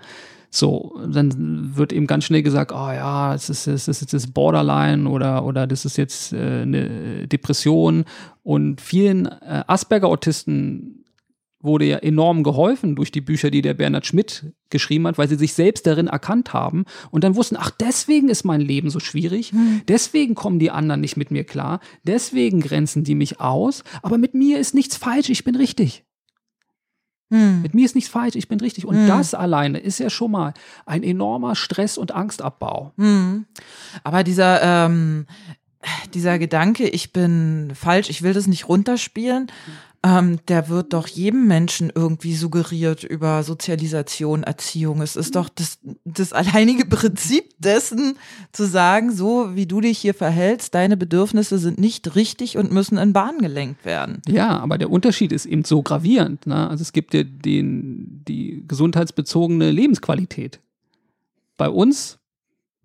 So, 0.53 0.99
dann 1.07 1.77
wird 1.77 1.93
eben 1.93 2.07
ganz 2.07 2.25
schnell 2.25 2.43
gesagt, 2.43 2.73
oh 2.73 2.91
ja, 2.91 3.31
das 3.31 3.49
ist, 3.49 3.67
das 3.67 3.87
ist 3.87 4.01
jetzt 4.01 4.13
das 4.13 4.27
Borderline 4.27 5.07
oder, 5.07 5.45
oder 5.45 5.65
das 5.65 5.85
ist 5.85 5.95
jetzt 5.95 6.33
äh, 6.33 6.63
eine 6.63 7.25
Depression. 7.25 8.03
Und 8.43 8.81
vielen 8.81 9.27
äh, 9.27 9.63
Asperger-Autisten 9.67 11.05
wurde 11.61 11.85
ja 11.85 11.97
enorm 11.97 12.43
geholfen 12.43 12.95
durch 12.95 13.11
die 13.11 13.21
Bücher, 13.21 13.51
die 13.51 13.61
der 13.61 13.73
Bernhard 13.73 14.05
Schmidt 14.05 14.53
geschrieben 14.69 15.07
hat, 15.07 15.17
weil 15.17 15.27
sie 15.27 15.35
sich 15.35 15.53
selbst 15.53 15.85
darin 15.85 16.07
erkannt 16.07 16.53
haben 16.53 16.85
und 17.11 17.23
dann 17.23 17.35
wussten, 17.35 17.57
ach, 17.57 17.71
deswegen 17.71 18.29
ist 18.29 18.43
mein 18.43 18.61
Leben 18.61 18.89
so 18.89 18.99
schwierig, 18.99 19.51
hm. 19.51 19.81
deswegen 19.87 20.35
kommen 20.35 20.59
die 20.59 20.71
anderen 20.71 21.01
nicht 21.01 21.17
mit 21.17 21.31
mir 21.31 21.43
klar, 21.43 21.79
deswegen 22.03 22.61
grenzen 22.61 23.03
die 23.03 23.15
mich 23.15 23.39
aus, 23.39 23.83
aber 24.01 24.17
mit 24.17 24.33
mir 24.33 24.59
ist 24.59 24.73
nichts 24.73 24.95
falsch, 24.95 25.29
ich 25.29 25.43
bin 25.43 25.55
richtig. 25.55 26.03
Hm. 27.31 27.61
Mit 27.61 27.73
mir 27.73 27.85
ist 27.85 27.95
nichts 27.95 28.09
falsch, 28.09 28.35
ich 28.35 28.49
bin 28.49 28.59
richtig. 28.59 28.85
Und 28.85 28.95
hm. 28.95 29.07
das 29.07 29.33
alleine 29.33 29.79
ist 29.79 29.99
ja 29.99 30.09
schon 30.09 30.31
mal 30.31 30.53
ein 30.85 31.01
enormer 31.01 31.55
Stress- 31.55 31.97
und 31.97 32.11
Angstabbau. 32.11 32.91
Hm. 32.97 33.45
Aber 34.03 34.23
dieser, 34.23 34.61
ähm, 34.61 35.25
dieser 36.13 36.37
Gedanke, 36.39 36.87
ich 36.89 37.13
bin 37.13 37.71
falsch, 37.73 38.09
ich 38.09 38.21
will 38.21 38.33
das 38.33 38.47
nicht 38.47 38.67
runterspielen, 38.67 39.47
ähm, 40.03 40.39
der 40.47 40.67
wird 40.67 40.93
doch 40.93 41.07
jedem 41.07 41.47
Menschen 41.47 41.91
irgendwie 41.93 42.33
suggeriert 42.33 43.03
über 43.03 43.43
Sozialisation, 43.43 44.41
Erziehung. 44.41 45.01
Es 45.01 45.15
ist 45.15 45.35
doch 45.35 45.47
das, 45.47 45.77
das 46.05 46.33
alleinige 46.33 46.85
Prinzip 46.85 47.53
dessen, 47.59 48.17
zu 48.51 48.65
sagen, 48.65 49.11
so 49.11 49.55
wie 49.55 49.67
du 49.67 49.79
dich 49.79 49.99
hier 49.99 50.15
verhältst, 50.15 50.73
deine 50.73 50.97
Bedürfnisse 50.97 51.59
sind 51.59 51.79
nicht 51.79 52.15
richtig 52.15 52.57
und 52.57 52.71
müssen 52.71 52.97
in 52.97 53.13
Bahn 53.13 53.37
gelenkt 53.37 53.85
werden. 53.85 54.23
Ja, 54.27 54.59
aber 54.59 54.79
der 54.79 54.89
Unterschied 54.89 55.31
ist 55.31 55.45
eben 55.45 55.65
so 55.65 55.83
gravierend. 55.83 56.47
Ne? 56.47 56.67
Also 56.67 56.81
es 56.81 56.93
gibt 56.93 57.13
ja 57.13 57.23
den, 57.23 58.23
die 58.27 58.63
gesundheitsbezogene 58.67 59.69
Lebensqualität. 59.69 60.59
Bei 61.57 61.69
uns 61.69 62.17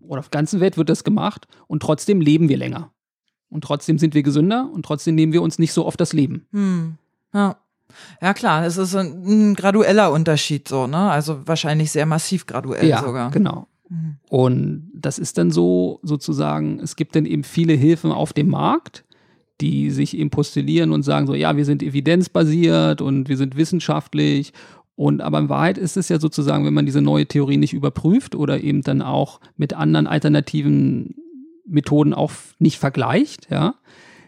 oder 0.01 0.21
auf 0.21 0.29
der 0.29 0.39
ganzen 0.39 0.61
Welt 0.61 0.77
wird 0.77 0.91
das 0.91 1.03
gemacht 1.03 1.49
und 1.67 1.83
trotzdem 1.83 2.21
leben 2.21 2.51
wir 2.51 2.59
länger. 2.59 2.93
Und 3.49 3.65
trotzdem 3.65 3.99
sind 3.99 4.13
wir 4.13 4.23
gesünder 4.23 4.69
und 4.71 4.85
trotzdem 4.85 5.15
nehmen 5.15 5.33
wir 5.33 5.41
uns 5.41 5.59
nicht 5.59 5.73
so 5.73 5.87
oft 5.87 5.99
das 5.99 6.13
Leben. 6.13 6.47
Hm. 6.53 6.99
Ja. 7.37 7.57
Ja, 8.21 8.35
klar, 8.35 8.67
es 8.67 8.77
ist 8.77 8.95
ein, 8.95 9.25
ein, 9.27 9.55
gradueller 9.55 10.13
Unterschied 10.13 10.69
so, 10.69 10.87
ne? 10.87 11.11
Also 11.11 11.47
wahrscheinlich 11.47 11.91
sehr 11.91 12.05
massiv 12.05 12.47
graduell 12.47 12.87
ja, 12.87 13.03
sogar. 13.03 13.31
Genau. 13.31 13.69
Mhm. 13.89 14.17
Und 14.29 14.91
das 14.95 15.19
ist 15.19 15.39
dann 15.39 15.51
so 15.51 16.01
sozusagen, 16.03 16.81
es 16.81 16.97
gibt 16.97 17.17
dann 17.17 17.25
eben 17.25 17.45
viele 17.45 17.73
Hilfen 17.73 18.13
auf 18.13 18.33
dem 18.33 18.49
Markt, 18.49 19.05
die 19.61 19.91
sich 19.91 20.17
eben 20.17 20.31
postulieren 20.31 20.93
und 20.93 21.05
sagen 21.05 21.27
so, 21.27 21.35
ja, 21.35 21.57
wir 21.57 21.65
sind 21.65 21.83
evidenzbasiert 21.83 23.01
und 23.01 23.29
wir 23.29 23.37
sind 23.37 23.57
wissenschaftlich. 23.57 24.53
Und 24.95 25.21
aber 25.21 25.39
in 25.39 25.49
Wahrheit 25.49 25.79
ist 25.79 25.97
es 25.97 26.09
ja 26.09 26.19
sozusagen, 26.19 26.65
wenn 26.67 26.75
man 26.75 26.87
diese 26.87 27.03
neue 27.03 27.27
Theorie 27.27 27.57
nicht 27.57 27.73
überprüft 27.73 28.35
oder 28.35 28.63
eben 28.63 28.83
dann 28.83 29.03
auch 29.03 29.41
mit 29.57 29.75
anderen 29.75 30.07
alternativen 30.07 31.15
Methoden 31.67 32.15
auch 32.15 32.33
nicht 32.59 32.79
vergleicht, 32.79 33.49
ja, 33.51 33.75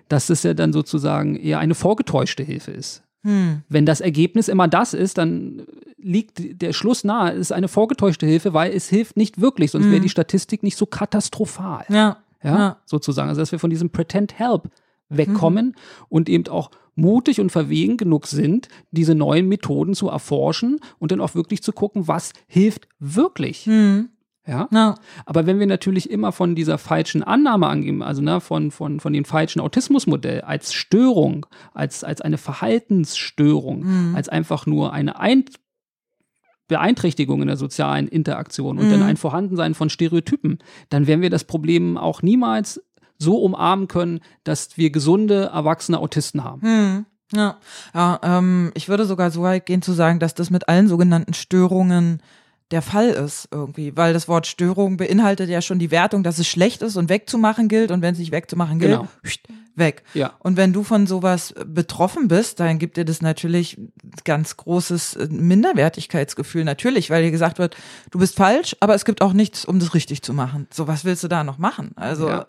dass 0.08 0.30
es 0.30 0.42
ja 0.42 0.54
dann 0.54 0.72
sozusagen 0.72 1.36
eher 1.36 1.58
eine 1.58 1.74
vorgetäuschte 1.74 2.42
Hilfe 2.42 2.72
ist. 2.72 3.02
Hm. 3.22 3.62
Wenn 3.68 3.86
das 3.86 4.00
Ergebnis 4.00 4.48
immer 4.48 4.68
das 4.68 4.94
ist, 4.94 5.18
dann 5.18 5.62
liegt 5.96 6.62
der 6.62 6.72
Schluss 6.72 7.04
nahe, 7.04 7.32
es 7.32 7.38
ist 7.40 7.52
eine 7.52 7.68
vorgetäuschte 7.68 8.26
Hilfe, 8.26 8.54
weil 8.54 8.72
es 8.72 8.88
hilft 8.88 9.16
nicht 9.16 9.40
wirklich, 9.40 9.72
sonst 9.72 9.86
hm. 9.86 9.92
wäre 9.92 10.02
die 10.02 10.08
Statistik 10.08 10.62
nicht 10.62 10.76
so 10.76 10.86
katastrophal. 10.86 11.84
Ja. 11.88 12.18
ja. 12.42 12.58
Ja, 12.58 12.76
sozusagen. 12.84 13.28
Also, 13.28 13.40
dass 13.40 13.52
wir 13.52 13.58
von 13.58 13.70
diesem 13.70 13.90
Pretend 13.90 14.38
Help 14.38 14.70
wegkommen 15.08 15.66
mhm. 15.66 15.74
und 16.08 16.28
eben 16.28 16.46
auch 16.48 16.70
mutig 16.94 17.40
und 17.40 17.50
verwegen 17.50 17.96
genug 17.96 18.26
sind, 18.26 18.68
diese 18.90 19.14
neuen 19.14 19.48
Methoden 19.48 19.94
zu 19.94 20.08
erforschen 20.08 20.80
und 20.98 21.12
dann 21.12 21.20
auch 21.20 21.34
wirklich 21.34 21.62
zu 21.62 21.72
gucken, 21.72 22.08
was 22.08 22.32
hilft 22.46 22.88
wirklich. 22.98 23.66
Mhm. 23.66 24.10
Ja? 24.48 24.68
ja? 24.72 24.94
Aber 25.26 25.46
wenn 25.46 25.60
wir 25.60 25.66
natürlich 25.66 26.10
immer 26.10 26.32
von 26.32 26.54
dieser 26.54 26.78
falschen 26.78 27.22
Annahme 27.22 27.68
angeben, 27.68 28.02
also 28.02 28.22
ne, 28.22 28.40
von, 28.40 28.70
von, 28.70 28.98
von 28.98 29.12
dem 29.12 29.24
falschen 29.24 29.60
Autismusmodell 29.60 30.40
als 30.40 30.72
Störung, 30.72 31.46
als, 31.74 32.02
als 32.02 32.20
eine 32.22 32.38
Verhaltensstörung, 32.38 33.84
mhm. 33.84 34.16
als 34.16 34.28
einfach 34.28 34.66
nur 34.66 34.92
eine 34.92 35.20
Ein 35.20 35.44
Beeinträchtigung 36.66 37.40
in 37.40 37.48
der 37.48 37.56
sozialen 37.56 38.08
Interaktion 38.08 38.78
und 38.78 38.86
mhm. 38.86 38.90
dann 38.90 39.02
ein 39.02 39.16
Vorhandensein 39.16 39.74
von 39.74 39.90
Stereotypen, 39.90 40.58
dann 40.90 41.06
werden 41.06 41.22
wir 41.22 41.30
das 41.30 41.44
Problem 41.44 41.96
auch 41.96 42.22
niemals 42.22 42.82
so 43.18 43.38
umarmen 43.38 43.88
können, 43.88 44.20
dass 44.44 44.76
wir 44.76 44.90
gesunde, 44.90 45.50
erwachsene 45.52 45.98
Autisten 45.98 46.44
haben. 46.44 46.60
Mhm. 46.62 47.06
Ja, 47.34 47.56
ja 47.94 48.20
ähm, 48.22 48.70
ich 48.74 48.88
würde 48.88 49.04
sogar 49.04 49.30
so 49.30 49.42
weit 49.42 49.66
gehen 49.66 49.82
zu 49.82 49.92
sagen, 49.92 50.18
dass 50.18 50.34
das 50.34 50.50
mit 50.50 50.68
allen 50.68 50.88
sogenannten 50.88 51.34
Störungen 51.34 52.22
der 52.70 52.82
Fall 52.82 53.08
ist 53.08 53.48
irgendwie, 53.50 53.96
weil 53.96 54.12
das 54.12 54.28
Wort 54.28 54.46
Störung 54.46 54.96
beinhaltet 54.98 55.48
ja 55.48 55.62
schon 55.62 55.78
die 55.78 55.90
Wertung, 55.90 56.22
dass 56.22 56.38
es 56.38 56.46
schlecht 56.46 56.82
ist 56.82 56.96
und 56.96 57.08
wegzumachen 57.08 57.68
gilt 57.68 57.90
und 57.90 58.02
wenn 58.02 58.12
es 58.12 58.18
nicht 58.18 58.32
wegzumachen 58.32 58.78
gilt, 58.78 58.92
genau. 58.92 59.08
weg. 59.74 60.02
Ja. 60.12 60.34
Und 60.40 60.56
wenn 60.58 60.72
du 60.74 60.82
von 60.82 61.06
sowas 61.06 61.54
betroffen 61.66 62.28
bist, 62.28 62.60
dann 62.60 62.78
gibt 62.78 62.98
dir 62.98 63.06
das 63.06 63.22
natürlich 63.22 63.78
ganz 64.24 64.56
großes 64.56 65.16
äh, 65.16 65.28
Minderwertigkeitsgefühl, 65.30 66.64
natürlich, 66.64 67.08
weil 67.08 67.22
dir 67.22 67.30
gesagt 67.30 67.58
wird, 67.58 67.76
du 68.10 68.18
bist 68.18 68.36
falsch, 68.36 68.76
aber 68.80 68.94
es 68.94 69.06
gibt 69.06 69.22
auch 69.22 69.32
nichts, 69.32 69.64
um 69.64 69.78
das 69.78 69.94
richtig 69.94 70.22
zu 70.22 70.34
machen. 70.34 70.66
So 70.70 70.86
was 70.86 71.04
willst 71.04 71.24
du 71.24 71.28
da 71.28 71.44
noch 71.44 71.58
machen? 71.58 71.92
Also 71.96 72.28
ja. 72.28 72.46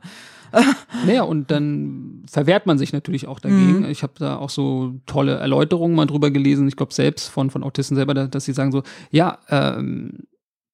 naja, 1.06 1.24
und 1.24 1.52
dann 1.52 2.24
verwehrt 2.30 2.66
man 2.66 2.78
sich 2.78 2.93
natürlich 2.93 3.28
auch 3.28 3.39
dagegen. 3.39 3.80
Mhm. 3.80 3.89
Ich 3.89 4.04
habe 4.04 4.14
da 4.18 4.38
auch 4.38 4.50
so 4.50 4.95
tolle 5.06 5.36
Erläuterungen 5.36 5.95
mal 5.95 6.06
drüber 6.06 6.32
gelesen, 6.32 6.68
ich 6.68 6.76
glaube 6.76 6.93
selbst 6.93 7.30
von, 7.30 7.50
von 7.50 7.64
Autisten 7.64 7.95
selber, 7.95 8.14
dass 8.14 8.45
sie 8.45 8.54
sagen 8.54 8.72
so, 8.72 8.84
ja, 9.12 9.39
ähm, 9.50 10.28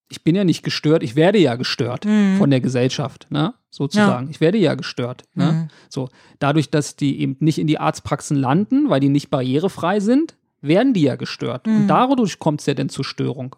ich 0.09 0.23
bin 0.23 0.35
ja 0.35 0.43
nicht 0.43 0.63
gestört, 0.63 1.03
ich 1.03 1.15
werde 1.15 1.39
ja 1.39 1.55
gestört 1.55 2.05
mhm. 2.05 2.37
von 2.37 2.49
der 2.49 2.61
Gesellschaft, 2.61 3.27
ne? 3.29 3.53
sozusagen. 3.69 4.27
Ja. 4.27 4.31
Ich 4.31 4.39
werde 4.39 4.57
ja 4.57 4.75
gestört. 4.75 5.23
Ne? 5.33 5.51
Mhm. 5.51 5.67
So, 5.89 6.09
dadurch, 6.39 6.69
dass 6.69 6.95
die 6.95 7.19
eben 7.19 7.37
nicht 7.39 7.57
in 7.57 7.67
die 7.67 7.79
Arztpraxen 7.79 8.37
landen, 8.37 8.89
weil 8.89 8.99
die 8.99 9.09
nicht 9.09 9.29
barrierefrei 9.29 9.99
sind, 9.99 10.37
werden 10.61 10.93
die 10.93 11.01
ja 11.01 11.15
gestört. 11.15 11.67
Und 11.67 11.83
mhm. 11.83 11.87
dadurch 11.87 12.39
kommt 12.39 12.61
es 12.61 12.67
ja 12.67 12.73
dann 12.73 12.89
zur 12.89 13.03
Störung. 13.03 13.55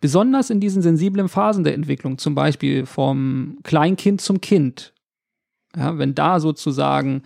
Besonders 0.00 0.50
in 0.50 0.60
diesen 0.60 0.82
sensiblen 0.82 1.28
Phasen 1.28 1.64
der 1.64 1.74
Entwicklung, 1.74 2.18
zum 2.18 2.34
Beispiel 2.34 2.86
vom 2.86 3.58
Kleinkind 3.64 4.20
zum 4.20 4.40
Kind, 4.40 4.92
ja, 5.76 5.98
wenn 5.98 6.14
da 6.14 6.40
sozusagen 6.40 7.22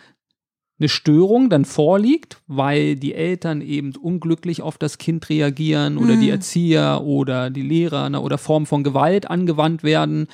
eine 0.78 0.88
Störung 0.88 1.48
dann 1.48 1.64
vorliegt, 1.64 2.42
weil 2.48 2.96
die 2.96 3.14
Eltern 3.14 3.60
eben 3.60 3.94
unglücklich 3.94 4.62
auf 4.62 4.78
das 4.78 4.98
Kind 4.98 5.28
reagieren 5.28 5.96
oder 5.96 6.16
mhm. 6.16 6.20
die 6.20 6.30
Erzieher 6.30 7.02
oder 7.04 7.50
die 7.50 7.62
Lehrer 7.62 8.10
ne, 8.10 8.20
oder 8.20 8.36
Formen 8.36 8.66
von 8.66 8.82
Gewalt 8.82 9.30
angewandt 9.30 9.84
werden, 9.84 10.26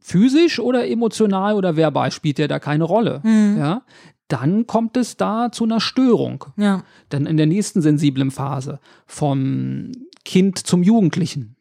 physisch 0.00 0.58
oder 0.60 0.88
emotional 0.88 1.56
oder 1.56 1.76
verbal 1.76 2.10
spielt 2.10 2.38
ja 2.38 2.48
da 2.48 2.58
keine 2.58 2.84
Rolle. 2.84 3.20
Mhm. 3.22 3.56
Ja, 3.58 3.82
dann 4.28 4.66
kommt 4.66 4.96
es 4.96 5.16
da 5.16 5.52
zu 5.52 5.64
einer 5.64 5.80
Störung. 5.80 6.44
Ja. 6.56 6.82
Dann 7.10 7.26
in 7.26 7.36
der 7.36 7.46
nächsten 7.46 7.82
sensiblen 7.82 8.30
Phase 8.30 8.80
vom 9.06 9.92
Kind 10.24 10.58
zum 10.58 10.82
Jugendlichen. 10.82 11.56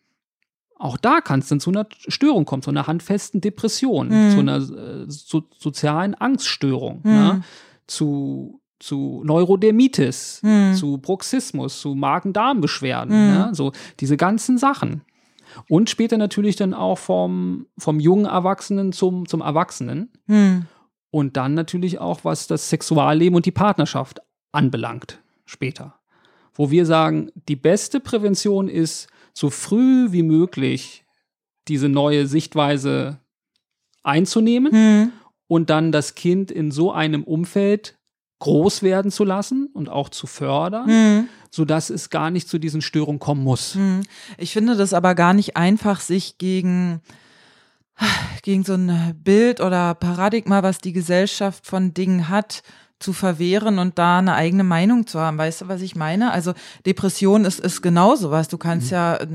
Auch 0.79 0.97
da 0.97 1.21
kann 1.21 1.39
es 1.39 1.47
dann 1.47 1.59
zu 1.59 1.71
einer 1.71 1.87
Störung 2.07 2.45
kommen, 2.45 2.61
zu 2.61 2.69
einer 2.69 2.87
handfesten 2.87 3.41
Depression, 3.41 4.09
mhm. 4.09 4.31
zu 4.31 4.39
einer 4.39 4.57
äh, 4.57 5.05
so, 5.07 5.43
sozialen 5.57 6.13
Angststörung, 6.13 7.01
mhm. 7.03 7.11
ne? 7.11 7.41
zu, 7.87 8.61
zu 8.79 9.23
Neurodermitis, 9.25 10.41
mhm. 10.43 10.75
zu 10.75 10.99
Bruxismus, 10.99 11.81
zu 11.81 11.95
Magen-Darm-Beschwerden, 11.95 13.09
mhm. 13.09 13.33
ne? 13.33 13.49
so 13.53 13.71
diese 13.99 14.17
ganzen 14.17 14.57
Sachen. 14.57 15.01
Und 15.67 15.89
später 15.89 16.17
natürlich 16.17 16.55
dann 16.55 16.73
auch 16.73 16.97
vom, 16.99 17.65
vom 17.77 17.99
jungen 17.99 18.25
Erwachsenen 18.25 18.91
zum, 18.91 19.27
zum 19.27 19.41
Erwachsenen. 19.41 20.11
Mhm. 20.27 20.65
Und 21.09 21.37
dann 21.37 21.55
natürlich 21.55 21.99
auch, 21.99 22.23
was 22.23 22.47
das 22.47 22.69
Sexualleben 22.69 23.35
und 23.35 23.45
die 23.45 23.51
Partnerschaft 23.51 24.19
anbelangt, 24.51 25.19
später. 25.45 25.95
Wo 26.53 26.69
wir 26.69 26.85
sagen, 26.85 27.31
die 27.47 27.55
beste 27.55 27.99
Prävention 27.99 28.67
ist, 28.67 29.07
so 29.37 29.51
früh 29.51 30.11
wie 30.11 30.23
möglich 30.23 31.05
diese 31.67 31.89
neue 31.89 32.25
Sichtweise 32.25 33.19
einzunehmen 34.01 34.71
mhm. 34.73 35.11
und 35.47 35.69
dann 35.69 35.91
das 35.91 36.15
Kind 36.15 36.49
in 36.49 36.71
so 36.71 36.91
einem 36.91 37.23
Umfeld 37.23 37.99
groß 38.39 38.81
werden 38.81 39.11
zu 39.11 39.23
lassen 39.23 39.69
und 39.73 39.89
auch 39.89 40.09
zu 40.09 40.25
fördern, 40.25 40.87
mhm. 40.87 41.29
sodass 41.51 41.91
es 41.91 42.09
gar 42.09 42.31
nicht 42.31 42.49
zu 42.49 42.57
diesen 42.57 42.81
Störungen 42.81 43.19
kommen 43.19 43.43
muss. 43.43 43.75
Mhm. 43.75 44.01
Ich 44.39 44.53
finde 44.53 44.75
das 44.75 44.93
aber 44.93 45.13
gar 45.13 45.35
nicht 45.35 45.55
einfach, 45.55 45.99
sich 45.99 46.39
gegen 46.39 47.01
gegen 48.41 48.63
so 48.63 48.73
ein 48.73 49.19
Bild 49.23 49.61
oder 49.61 49.93
Paradigma, 49.93 50.63
was 50.63 50.79
die 50.79 50.93
Gesellschaft 50.93 51.65
von 51.65 51.93
Dingen 51.93 52.29
hat, 52.29 52.63
zu 52.99 53.13
verwehren 53.13 53.77
und 53.77 53.99
da 53.99 54.17
eine 54.17 54.33
eigene 54.33 54.63
Meinung 54.63 55.05
zu 55.05 55.19
haben. 55.19 55.37
Weißt 55.37 55.61
du, 55.61 55.67
was 55.67 55.81
ich 55.81 55.95
meine? 55.95 56.31
Also 56.31 56.53
Depression 56.85 57.45
ist, 57.45 57.59
ist 57.59 57.81
genauso 57.81 58.31
was. 58.31 58.47
Du 58.47 58.57
kannst 58.57 58.87
mhm. 58.87 58.93
ja 58.93 59.15
äh, 59.17 59.27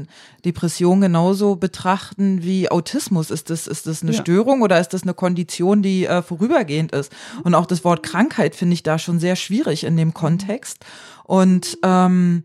Depression 0.44 1.00
genauso 1.00 1.56
betrachten 1.56 2.42
wie 2.42 2.70
Autismus. 2.70 3.30
Ist 3.30 3.50
das, 3.50 3.68
ist 3.68 3.86
das 3.86 4.02
eine 4.02 4.12
ja. 4.12 4.20
Störung 4.20 4.62
oder 4.62 4.80
ist 4.80 4.94
das 4.94 5.04
eine 5.04 5.14
Kondition, 5.14 5.82
die 5.82 6.06
äh, 6.06 6.22
vorübergehend 6.22 6.92
ist? 6.92 7.12
Und 7.44 7.54
auch 7.54 7.66
das 7.66 7.84
Wort 7.84 8.02
Krankheit 8.02 8.56
finde 8.56 8.74
ich 8.74 8.82
da 8.82 8.98
schon 8.98 9.20
sehr 9.20 9.36
schwierig 9.36 9.84
in 9.84 9.96
dem 9.96 10.12
Kontext. 10.12 10.84
Und 11.24 11.78
ähm, 11.84 12.42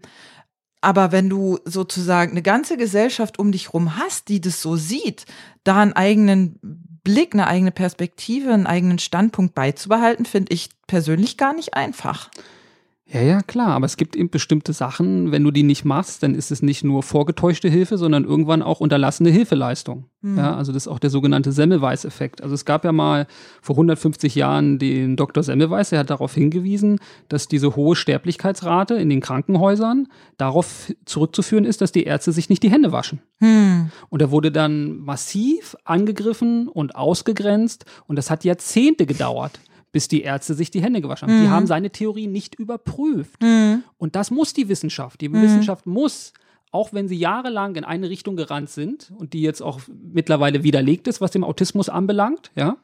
aber 0.82 1.12
wenn 1.12 1.30
du 1.30 1.58
sozusagen 1.66 2.32
eine 2.32 2.44
ganze 2.44 2.78
Gesellschaft 2.78 3.40
um 3.40 3.52
dich 3.52 3.74
rum 3.74 3.98
hast, 3.98 4.30
die 4.30 4.40
das 4.40 4.62
so 4.62 4.76
sieht, 4.76 5.26
da 5.64 5.82
einen 5.82 5.94
eigenen 5.94 6.60
Blick, 7.08 7.34
eine 7.34 7.48
eigene 7.48 7.72
Perspektive, 7.72 8.52
einen 8.52 8.68
eigenen 8.68 9.00
Standpunkt 9.00 9.56
beizubehalten, 9.56 10.26
finde 10.26 10.54
ich 10.54 10.68
persönlich 10.88 11.38
gar 11.38 11.54
nicht 11.54 11.74
einfach. 11.74 12.30
Ja, 13.10 13.22
ja, 13.22 13.42
klar, 13.42 13.70
aber 13.70 13.86
es 13.86 13.96
gibt 13.96 14.18
eben 14.18 14.30
bestimmte 14.30 14.74
Sachen, 14.74 15.32
wenn 15.32 15.42
du 15.42 15.52
die 15.52 15.64
nicht 15.64 15.86
machst, 15.86 16.24
dann 16.24 16.36
ist 16.36 16.52
es 16.52 16.62
nicht 16.62 16.84
nur 16.84 17.04
vorgetäuschte 17.04 17.70
Hilfe, 17.70 17.98
sondern 17.98 18.26
irgendwann 18.26 18.62
auch 18.62 18.82
unterlassene 18.82 19.30
Hilfeleistung. 19.30 20.06
Mhm. 20.22 20.38
Ja, 20.38 20.58
also 20.58 20.74
das 20.74 20.84
ist 20.84 20.88
auch 20.90 21.00
der 21.00 21.10
sogenannte 21.10 21.54
Semmelweis-Effekt. 21.54 22.44
Also 22.44 22.54
es 22.54 22.66
gab 22.66 22.84
ja 22.84 22.92
mal 22.92 23.26
vor 23.62 23.76
150 23.76 24.36
Jahren 24.36 24.78
den 24.78 25.16
Dr. 25.16 25.42
Semmelweis, 25.42 25.92
der 25.92 26.00
hat 26.00 26.10
darauf 26.10 26.34
hingewiesen, 26.34 27.00
dass 27.30 27.48
diese 27.48 27.78
hohe 27.78 27.96
Sterblichkeitsrate 27.96 28.96
in 28.96 29.10
den 29.10 29.22
Krankenhäusern 29.22 30.08
darauf 30.38 30.92
zurückzuführen 31.06 31.64
ist, 31.64 31.80
dass 31.80 31.94
die 31.94 32.04
Ärzte 32.04 32.34
sich 32.34 32.50
nicht 32.50 32.62
die 32.62 32.72
Hände 32.72 32.92
waschen. 32.92 33.22
Mhm. 33.40 33.90
Und 34.10 34.22
er 34.22 34.32
wurde 34.32 34.52
dann 34.52 34.98
massiv 34.98 35.78
angegriffen 35.86 36.68
und 36.68 36.98
ausgegrenzt 36.98 37.86
und 38.06 38.18
das 38.18 38.30
hat 38.30 38.44
Jahrzehnte 38.44 39.06
gedauert 39.06 39.62
bis 39.92 40.08
die 40.08 40.22
Ärzte 40.22 40.54
sich 40.54 40.72
die 40.72 40.82
Hände 40.82 41.02
gewaschen 41.02 41.28
haben. 41.28 41.40
Mhm. 41.40 41.44
Die 41.44 41.50
haben 41.50 41.68
seine 41.68 41.90
Theorie 41.90 42.28
nicht 42.28 42.56
überprüft. 42.56 43.42
Mhm. 43.42 43.84
Und 43.98 44.16
das 44.16 44.32
muss 44.32 44.54
die 44.54 44.70
Wissenschaft. 44.70 45.22
Die 45.22 45.30
mhm. 45.30 45.42
Wissenschaft 45.42 45.86
muss 45.86 46.34
auch 46.72 46.94
wenn 46.94 47.08
sie 47.08 47.18
jahrelang 47.18 47.76
in 47.76 47.84
eine 47.84 48.10
Richtung 48.10 48.36
gerannt 48.36 48.70
sind 48.70 49.12
und 49.18 49.34
die 49.34 49.42
jetzt 49.42 49.62
auch 49.62 49.80
mittlerweile 49.88 50.64
widerlegt 50.64 51.08
ist, 51.08 51.22
was 51.22 51.32
den 51.32 51.44
Autismus 51.44 51.90
anbelangt, 51.90 52.52
ja, 52.56 52.78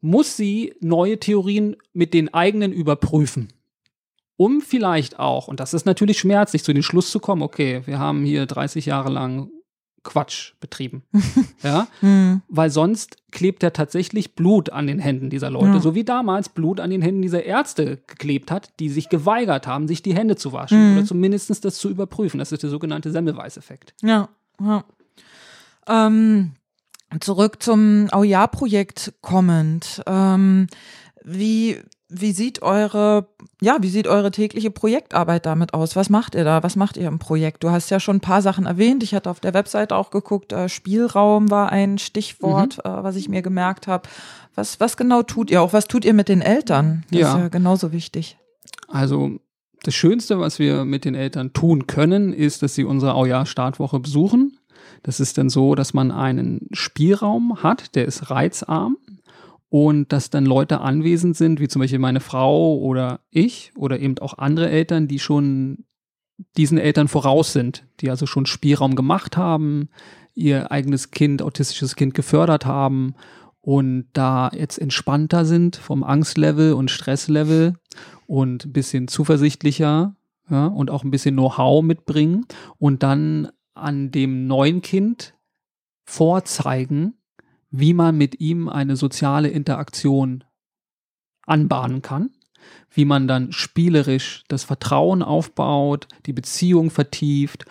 muss 0.00 0.36
sie 0.36 0.74
neue 0.80 1.18
Theorien 1.18 1.76
mit 1.92 2.14
den 2.14 2.32
eigenen 2.32 2.72
überprüfen. 2.72 3.48
Um 4.36 4.60
vielleicht 4.60 5.18
auch, 5.18 5.48
und 5.48 5.58
das 5.58 5.74
ist 5.74 5.84
natürlich 5.84 6.18
schmerzlich, 6.18 6.62
zu 6.62 6.72
dem 6.72 6.82
Schluss 6.82 7.10
zu 7.10 7.18
kommen, 7.18 7.42
okay, 7.42 7.82
wir 7.86 7.98
haben 7.98 8.24
hier 8.24 8.46
30 8.46 8.86
Jahre 8.86 9.10
lang 9.10 9.50
Quatsch 10.08 10.54
betrieben. 10.58 11.02
ja, 11.62 11.86
hm. 12.00 12.40
weil 12.48 12.70
sonst 12.70 13.18
klebt 13.30 13.62
ja 13.62 13.68
tatsächlich 13.68 14.34
Blut 14.34 14.70
an 14.70 14.86
den 14.86 14.98
Händen 14.98 15.28
dieser 15.28 15.50
Leute, 15.50 15.74
ja. 15.74 15.80
so 15.80 15.94
wie 15.94 16.02
damals 16.02 16.48
Blut 16.48 16.80
an 16.80 16.88
den 16.88 17.02
Händen 17.02 17.20
dieser 17.20 17.44
Ärzte 17.44 17.98
geklebt 18.06 18.50
hat, 18.50 18.72
die 18.80 18.88
sich 18.88 19.10
geweigert 19.10 19.66
haben, 19.66 19.86
sich 19.86 20.02
die 20.02 20.14
Hände 20.14 20.36
zu 20.36 20.52
waschen 20.52 20.78
hm. 20.78 20.96
oder 20.96 21.06
zumindest 21.06 21.62
das 21.62 21.76
zu 21.76 21.90
überprüfen. 21.90 22.38
Das 22.38 22.52
ist 22.52 22.62
der 22.62 22.70
sogenannte 22.70 23.10
Semmelweis-Effekt. 23.10 23.92
Ja, 24.02 24.30
ja. 24.60 24.84
Ähm, 25.86 26.52
zurück 27.20 27.62
zum 27.62 28.08
Auja-Projekt 28.10 29.12
kommend. 29.20 30.02
Ähm, 30.06 30.68
wie 31.22 31.82
wie 32.10 32.32
sieht 32.32 32.62
eure, 32.62 33.28
ja, 33.60 33.76
wie 33.80 33.88
sieht 33.88 34.06
eure 34.06 34.30
tägliche 34.30 34.70
Projektarbeit 34.70 35.44
damit 35.44 35.74
aus? 35.74 35.94
Was 35.94 36.08
macht 36.08 36.34
ihr 36.34 36.44
da? 36.44 36.62
Was 36.62 36.74
macht 36.74 36.96
ihr 36.96 37.06
im 37.06 37.18
Projekt? 37.18 37.62
Du 37.62 37.70
hast 37.70 37.90
ja 37.90 38.00
schon 38.00 38.16
ein 38.16 38.20
paar 38.20 38.40
Sachen 38.40 38.64
erwähnt. 38.64 39.02
Ich 39.02 39.14
hatte 39.14 39.30
auf 39.30 39.40
der 39.40 39.52
Webseite 39.52 39.94
auch 39.94 40.10
geguckt, 40.10 40.52
äh, 40.52 40.68
Spielraum 40.68 41.50
war 41.50 41.70
ein 41.70 41.98
Stichwort, 41.98 42.78
mhm. 42.78 42.90
äh, 42.90 43.02
was 43.04 43.16
ich 43.16 43.28
mir 43.28 43.42
gemerkt 43.42 43.86
habe. 43.86 44.08
Was, 44.54 44.80
was 44.80 44.96
genau 44.96 45.22
tut 45.22 45.50
ihr? 45.50 45.60
Auch 45.60 45.74
was 45.74 45.86
tut 45.86 46.04
ihr 46.04 46.14
mit 46.14 46.28
den 46.28 46.40
Eltern? 46.40 47.04
Das 47.10 47.20
ja. 47.20 47.34
ist 47.34 47.40
ja 47.40 47.48
genauso 47.48 47.92
wichtig. 47.92 48.38
Also 48.88 49.38
das 49.82 49.94
Schönste, 49.94 50.40
was 50.40 50.58
wir 50.58 50.84
mit 50.84 51.04
den 51.04 51.14
Eltern 51.14 51.52
tun 51.52 51.86
können, 51.86 52.32
ist, 52.32 52.62
dass 52.62 52.74
sie 52.74 52.84
unsere 52.84 53.14
Aujahr-Startwoche 53.14 54.00
besuchen. 54.00 54.58
Das 55.02 55.20
ist 55.20 55.38
dann 55.38 55.50
so, 55.50 55.74
dass 55.74 55.94
man 55.94 56.10
einen 56.10 56.68
Spielraum 56.72 57.62
hat, 57.62 57.94
der 57.94 58.06
ist 58.06 58.30
reizarm 58.30 58.96
und 59.70 60.12
dass 60.12 60.30
dann 60.30 60.46
Leute 60.46 60.80
anwesend 60.80 61.36
sind, 61.36 61.60
wie 61.60 61.68
zum 61.68 61.80
Beispiel 61.80 61.98
meine 61.98 62.20
Frau 62.20 62.78
oder 62.78 63.20
ich 63.30 63.72
oder 63.76 63.98
eben 63.98 64.18
auch 64.18 64.38
andere 64.38 64.70
Eltern, 64.70 65.08
die 65.08 65.18
schon 65.18 65.84
diesen 66.56 66.78
Eltern 66.78 67.08
voraus 67.08 67.52
sind, 67.52 67.84
die 68.00 68.10
also 68.10 68.26
schon 68.26 68.46
Spielraum 68.46 68.94
gemacht 68.94 69.36
haben, 69.36 69.88
ihr 70.34 70.70
eigenes 70.70 71.10
Kind, 71.10 71.42
autistisches 71.42 71.96
Kind 71.96 72.14
gefördert 72.14 72.64
haben 72.64 73.14
und 73.60 74.06
da 74.12 74.50
jetzt 74.54 74.78
entspannter 74.78 75.44
sind 75.44 75.76
vom 75.76 76.04
Angstlevel 76.04 76.72
und 76.72 76.90
Stresslevel 76.90 77.74
und 78.26 78.66
ein 78.66 78.72
bisschen 78.72 79.08
zuversichtlicher 79.08 80.14
ja, 80.48 80.66
und 80.66 80.90
auch 80.90 81.04
ein 81.04 81.10
bisschen 81.10 81.34
Know-how 81.34 81.82
mitbringen 81.82 82.46
und 82.78 83.02
dann 83.02 83.48
an 83.74 84.10
dem 84.10 84.46
neuen 84.46 84.80
Kind 84.80 85.34
vorzeigen, 86.04 87.17
wie 87.70 87.94
man 87.94 88.16
mit 88.16 88.40
ihm 88.40 88.68
eine 88.68 88.96
soziale 88.96 89.48
Interaktion 89.48 90.44
anbahnen 91.46 92.02
kann, 92.02 92.30
wie 92.90 93.04
man 93.04 93.28
dann 93.28 93.52
spielerisch 93.52 94.44
das 94.48 94.64
Vertrauen 94.64 95.22
aufbaut, 95.22 96.08
die 96.26 96.32
Beziehung 96.32 96.90
vertieft 96.90 97.64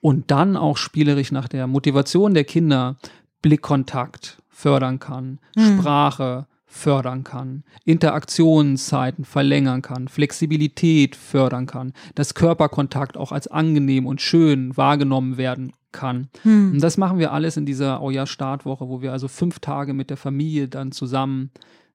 und 0.00 0.30
dann 0.30 0.56
auch 0.56 0.76
spielerisch 0.76 1.32
nach 1.32 1.48
der 1.48 1.66
Motivation 1.66 2.34
der 2.34 2.44
Kinder 2.44 2.96
Blickkontakt 3.42 4.42
fördern 4.48 4.98
kann, 4.98 5.38
hm. 5.56 5.78
Sprache 5.78 6.46
fördern 6.66 7.24
kann, 7.24 7.64
Interaktionszeiten 7.84 9.24
verlängern 9.24 9.82
kann, 9.82 10.06
Flexibilität 10.06 11.16
fördern 11.16 11.66
kann, 11.66 11.92
dass 12.14 12.34
Körperkontakt 12.34 13.16
auch 13.16 13.32
als 13.32 13.48
angenehm 13.48 14.06
und 14.06 14.20
schön 14.20 14.76
wahrgenommen 14.76 15.36
werden 15.36 15.72
kann. 15.92 16.28
Hm. 16.42 16.72
Und 16.72 16.80
das 16.80 16.96
machen 16.96 17.18
wir 17.18 17.32
alles 17.32 17.56
in 17.56 17.66
dieser 17.66 18.00
Auja-Startwoche, 18.00 18.88
wo 18.88 19.02
wir 19.02 19.12
also 19.12 19.28
fünf 19.28 19.60
Tage 19.60 19.94
mit 19.94 20.10
der 20.10 20.16
Familie 20.16 20.68
dann 20.68 20.92
zusammen 20.92 21.50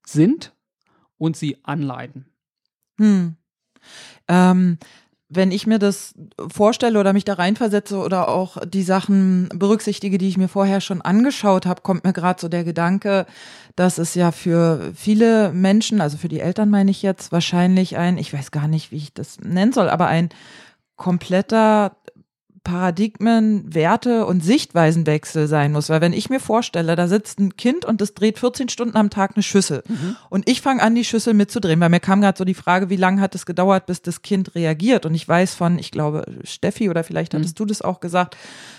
sind 0.06 0.54
und 1.18 1.38
sie 1.38 1.58
anleiten. 1.64 2.26
Hm. 2.98 3.36
Ähm, 4.28 4.78
wenn 5.28 5.52
ich 5.52 5.66
mir 5.66 5.80
das 5.80 6.14
vorstelle 6.54 7.00
oder 7.00 7.12
mich 7.12 7.26
da 7.26 7.34
reinversetze 7.34 7.98
oder 7.98 8.30
auch 8.30 8.58
die 8.66 8.84
Sachen 8.84 9.50
berücksichtige, 9.54 10.18
die 10.18 10.28
ich 10.28 10.38
mir 10.38 10.48
vorher 10.48 10.82
schon 10.82 11.02
angeschaut 11.02 11.66
habe, 11.66 11.82
kommt 11.82 12.04
mir 12.04 12.14
gerade 12.14 12.40
so 12.40 12.48
der 12.48 12.64
Gedanke, 12.64 13.26
dass 13.76 13.98
es 13.98 14.14
ja 14.14 14.32
für 14.32 14.94
viele 14.96 15.52
Menschen, 15.52 16.00
also 16.00 16.18
für 16.18 16.28
die 16.28 16.40
Eltern 16.40 16.70
meine 16.70 16.92
ich 16.92 17.02
jetzt, 17.02 17.32
wahrscheinlich 17.32 17.98
ein, 17.98 18.18
ich 18.18 18.34
weiß 18.34 18.52
gar 18.52 18.68
nicht, 18.68 18.92
wie 18.92 18.98
ich 18.98 19.14
das 19.14 19.40
nennen 19.40 19.74
soll, 19.74 19.90
aber 19.90 20.08
ein 20.08 20.30
kompletter 20.96 21.98
Paradigmen, 22.66 23.74
Werte 23.74 24.26
und 24.26 24.44
Sichtweisenwechsel 24.44 25.48
sein 25.48 25.72
muss. 25.72 25.88
Weil 25.88 26.02
wenn 26.02 26.12
ich 26.12 26.30
mir 26.30 26.42
vorstelle, 26.42 26.98
da 26.98 27.08
sitzt 27.08 27.40
ein 27.40 27.56
Kind 27.56 27.86
und 27.86 28.02
das 28.02 28.16
dreht 28.16 28.40
14 28.40 28.68
Stunden 28.68 28.98
am 28.98 29.10
Tag 29.10 29.34
eine 29.36 29.44
Schüssel 29.44 29.84
mhm. 29.88 30.18
und 30.30 30.50
ich 30.50 30.62
fange 30.62 30.82
an, 30.82 30.96
die 30.96 31.06
Schüssel 31.06 31.36
mitzudrehen, 31.36 31.80
weil 31.80 31.90
mir 31.90 32.02
kam 32.02 32.22
gerade 32.22 32.38
so 32.38 32.44
die 32.44 32.56
Frage, 32.56 32.90
wie 32.90 32.98
lange 32.98 33.22
hat 33.22 33.36
es 33.36 33.46
gedauert, 33.46 33.86
bis 33.86 34.02
das 34.02 34.24
Kind 34.24 34.56
reagiert? 34.56 35.06
Und 35.06 35.14
ich 35.14 35.26
weiß 35.26 35.54
von, 35.54 35.80
ich 35.80 35.92
glaube, 35.92 36.26
Steffi 36.44 36.90
oder 36.90 37.04
vielleicht 37.06 37.36
hattest 37.36 37.58
mhm. 37.58 37.64
du 37.64 37.66
das 37.68 37.82
auch 37.84 38.00
gesagt, 38.00 38.36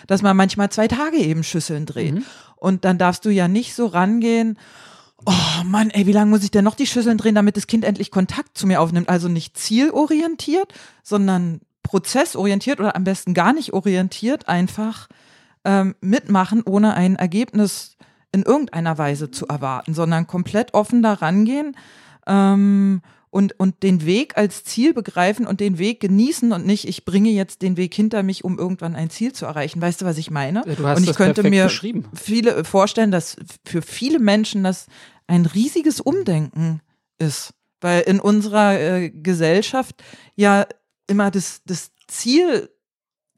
dass 0.08 0.20
man 0.20 0.36
manchmal 0.36 0.68
zwei 0.68 0.88
Tage 0.88 1.18
eben 1.18 1.44
Schüsseln 1.44 1.86
dreht. 1.86 2.16
Mhm. 2.16 2.24
Und 2.56 2.84
dann 2.84 2.98
darfst 2.98 3.24
du 3.24 3.30
ja 3.30 3.46
nicht 3.46 3.74
so 3.74 3.86
rangehen, 3.86 4.58
oh 5.24 5.64
Mann, 5.64 5.90
ey, 5.90 6.06
wie 6.06 6.12
lange 6.12 6.30
muss 6.30 6.42
ich 6.42 6.50
denn 6.50 6.64
noch 6.64 6.74
die 6.74 6.86
Schüsseln 6.86 7.18
drehen, 7.18 7.36
damit 7.36 7.56
das 7.56 7.68
Kind 7.68 7.84
endlich 7.84 8.10
Kontakt 8.10 8.58
zu 8.58 8.66
mir 8.66 8.80
aufnimmt? 8.80 9.08
Also 9.08 9.28
nicht 9.28 9.56
zielorientiert, 9.56 10.72
sondern 11.02 11.60
prozessorientiert 11.86 12.80
oder 12.80 12.96
am 12.96 13.04
besten 13.04 13.32
gar 13.32 13.52
nicht 13.52 13.72
orientiert 13.72 14.48
einfach 14.48 15.08
ähm, 15.64 15.94
mitmachen, 16.00 16.62
ohne 16.64 16.94
ein 16.94 17.16
Ergebnis 17.16 17.96
in 18.32 18.42
irgendeiner 18.42 18.98
Weise 18.98 19.30
zu 19.30 19.46
erwarten, 19.46 19.94
sondern 19.94 20.26
komplett 20.26 20.74
offen 20.74 21.02
da 21.02 21.14
rangehen 21.14 21.76
ähm, 22.26 23.02
und, 23.30 23.58
und 23.58 23.82
den 23.82 24.04
Weg 24.04 24.36
als 24.36 24.64
Ziel 24.64 24.94
begreifen 24.94 25.46
und 25.46 25.60
den 25.60 25.78
Weg 25.78 26.00
genießen 26.00 26.52
und 26.52 26.66
nicht, 26.66 26.88
ich 26.88 27.04
bringe 27.04 27.30
jetzt 27.30 27.62
den 27.62 27.76
Weg 27.76 27.94
hinter 27.94 28.22
mich, 28.22 28.44
um 28.44 28.58
irgendwann 28.58 28.96
ein 28.96 29.10
Ziel 29.10 29.32
zu 29.32 29.46
erreichen. 29.46 29.80
Weißt 29.80 30.00
du, 30.00 30.06
was 30.06 30.18
ich 30.18 30.30
meine? 30.30 30.62
Du 30.62 30.86
hast 30.86 30.98
und 30.98 31.04
ich 31.04 31.08
das 31.10 31.16
könnte 31.16 31.44
mir 31.44 31.68
viele 32.14 32.64
vorstellen, 32.64 33.10
dass 33.10 33.36
für 33.64 33.82
viele 33.82 34.18
Menschen 34.18 34.64
das 34.64 34.86
ein 35.28 35.46
riesiges 35.46 36.00
Umdenken 36.00 36.80
ist. 37.18 37.52
Weil 37.80 38.02
in 38.02 38.20
unserer 38.20 38.80
äh, 38.80 39.10
Gesellschaft 39.10 40.02
ja 40.34 40.66
immer 41.06 41.30
das, 41.30 41.62
das 41.64 41.92
Ziel 42.06 42.70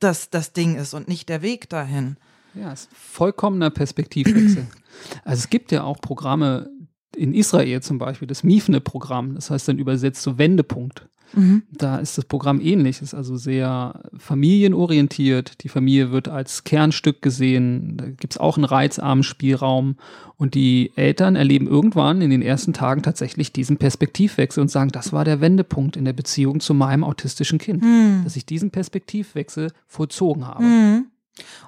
das, 0.00 0.30
das 0.30 0.52
Ding 0.52 0.76
ist 0.76 0.94
und 0.94 1.08
nicht 1.08 1.28
der 1.28 1.42
Weg 1.42 1.68
dahin. 1.68 2.16
Ja, 2.54 2.72
es 2.72 2.82
ist 2.82 2.90
vollkommener 2.92 3.70
Perspektivwechsel. 3.70 4.66
also 5.24 5.40
es 5.40 5.50
gibt 5.50 5.72
ja 5.72 5.84
auch 5.84 6.00
Programme, 6.00 6.70
in 7.16 7.34
Israel 7.34 7.82
zum 7.82 7.98
Beispiel, 7.98 8.28
das 8.28 8.44
Mifne-Programm, 8.44 9.34
das 9.34 9.50
heißt 9.50 9.68
dann 9.68 9.78
übersetzt 9.78 10.22
so 10.22 10.38
Wendepunkt. 10.38 11.08
Mhm. 11.34 11.62
Da 11.70 11.98
ist 11.98 12.18
das 12.18 12.24
Programm 12.24 12.60
ähnlich, 12.60 13.02
ist 13.02 13.14
also 13.14 13.36
sehr 13.36 14.00
familienorientiert. 14.16 15.62
Die 15.62 15.68
Familie 15.68 16.10
wird 16.10 16.28
als 16.28 16.64
Kernstück 16.64 17.22
gesehen. 17.22 17.96
Da 17.96 18.06
gibt 18.06 18.34
es 18.34 18.38
auch 18.38 18.56
einen 18.56 18.64
reizarmen 18.64 19.24
Spielraum. 19.24 19.96
Und 20.36 20.54
die 20.54 20.92
Eltern 20.94 21.36
erleben 21.36 21.66
irgendwann 21.66 22.22
in 22.22 22.30
den 22.30 22.42
ersten 22.42 22.72
Tagen 22.72 23.02
tatsächlich 23.02 23.52
diesen 23.52 23.76
Perspektivwechsel 23.76 24.60
und 24.60 24.70
sagen, 24.70 24.90
das 24.90 25.12
war 25.12 25.24
der 25.24 25.40
Wendepunkt 25.40 25.96
in 25.96 26.04
der 26.04 26.12
Beziehung 26.12 26.60
zu 26.60 26.74
meinem 26.74 27.02
autistischen 27.02 27.58
Kind, 27.58 27.82
mhm. 27.82 28.22
dass 28.24 28.36
ich 28.36 28.46
diesen 28.46 28.70
Perspektivwechsel 28.70 29.72
vollzogen 29.86 30.46
habe. 30.46 30.62
Mhm. 30.62 31.06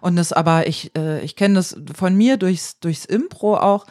Und 0.00 0.16
das 0.16 0.32
aber, 0.32 0.66
ich, 0.66 0.92
äh, 0.96 1.22
ich 1.24 1.36
kenne 1.36 1.54
das 1.54 1.76
von 1.94 2.16
mir 2.16 2.36
durchs, 2.36 2.78
durchs 2.80 3.04
Impro 3.04 3.56
auch 3.56 3.86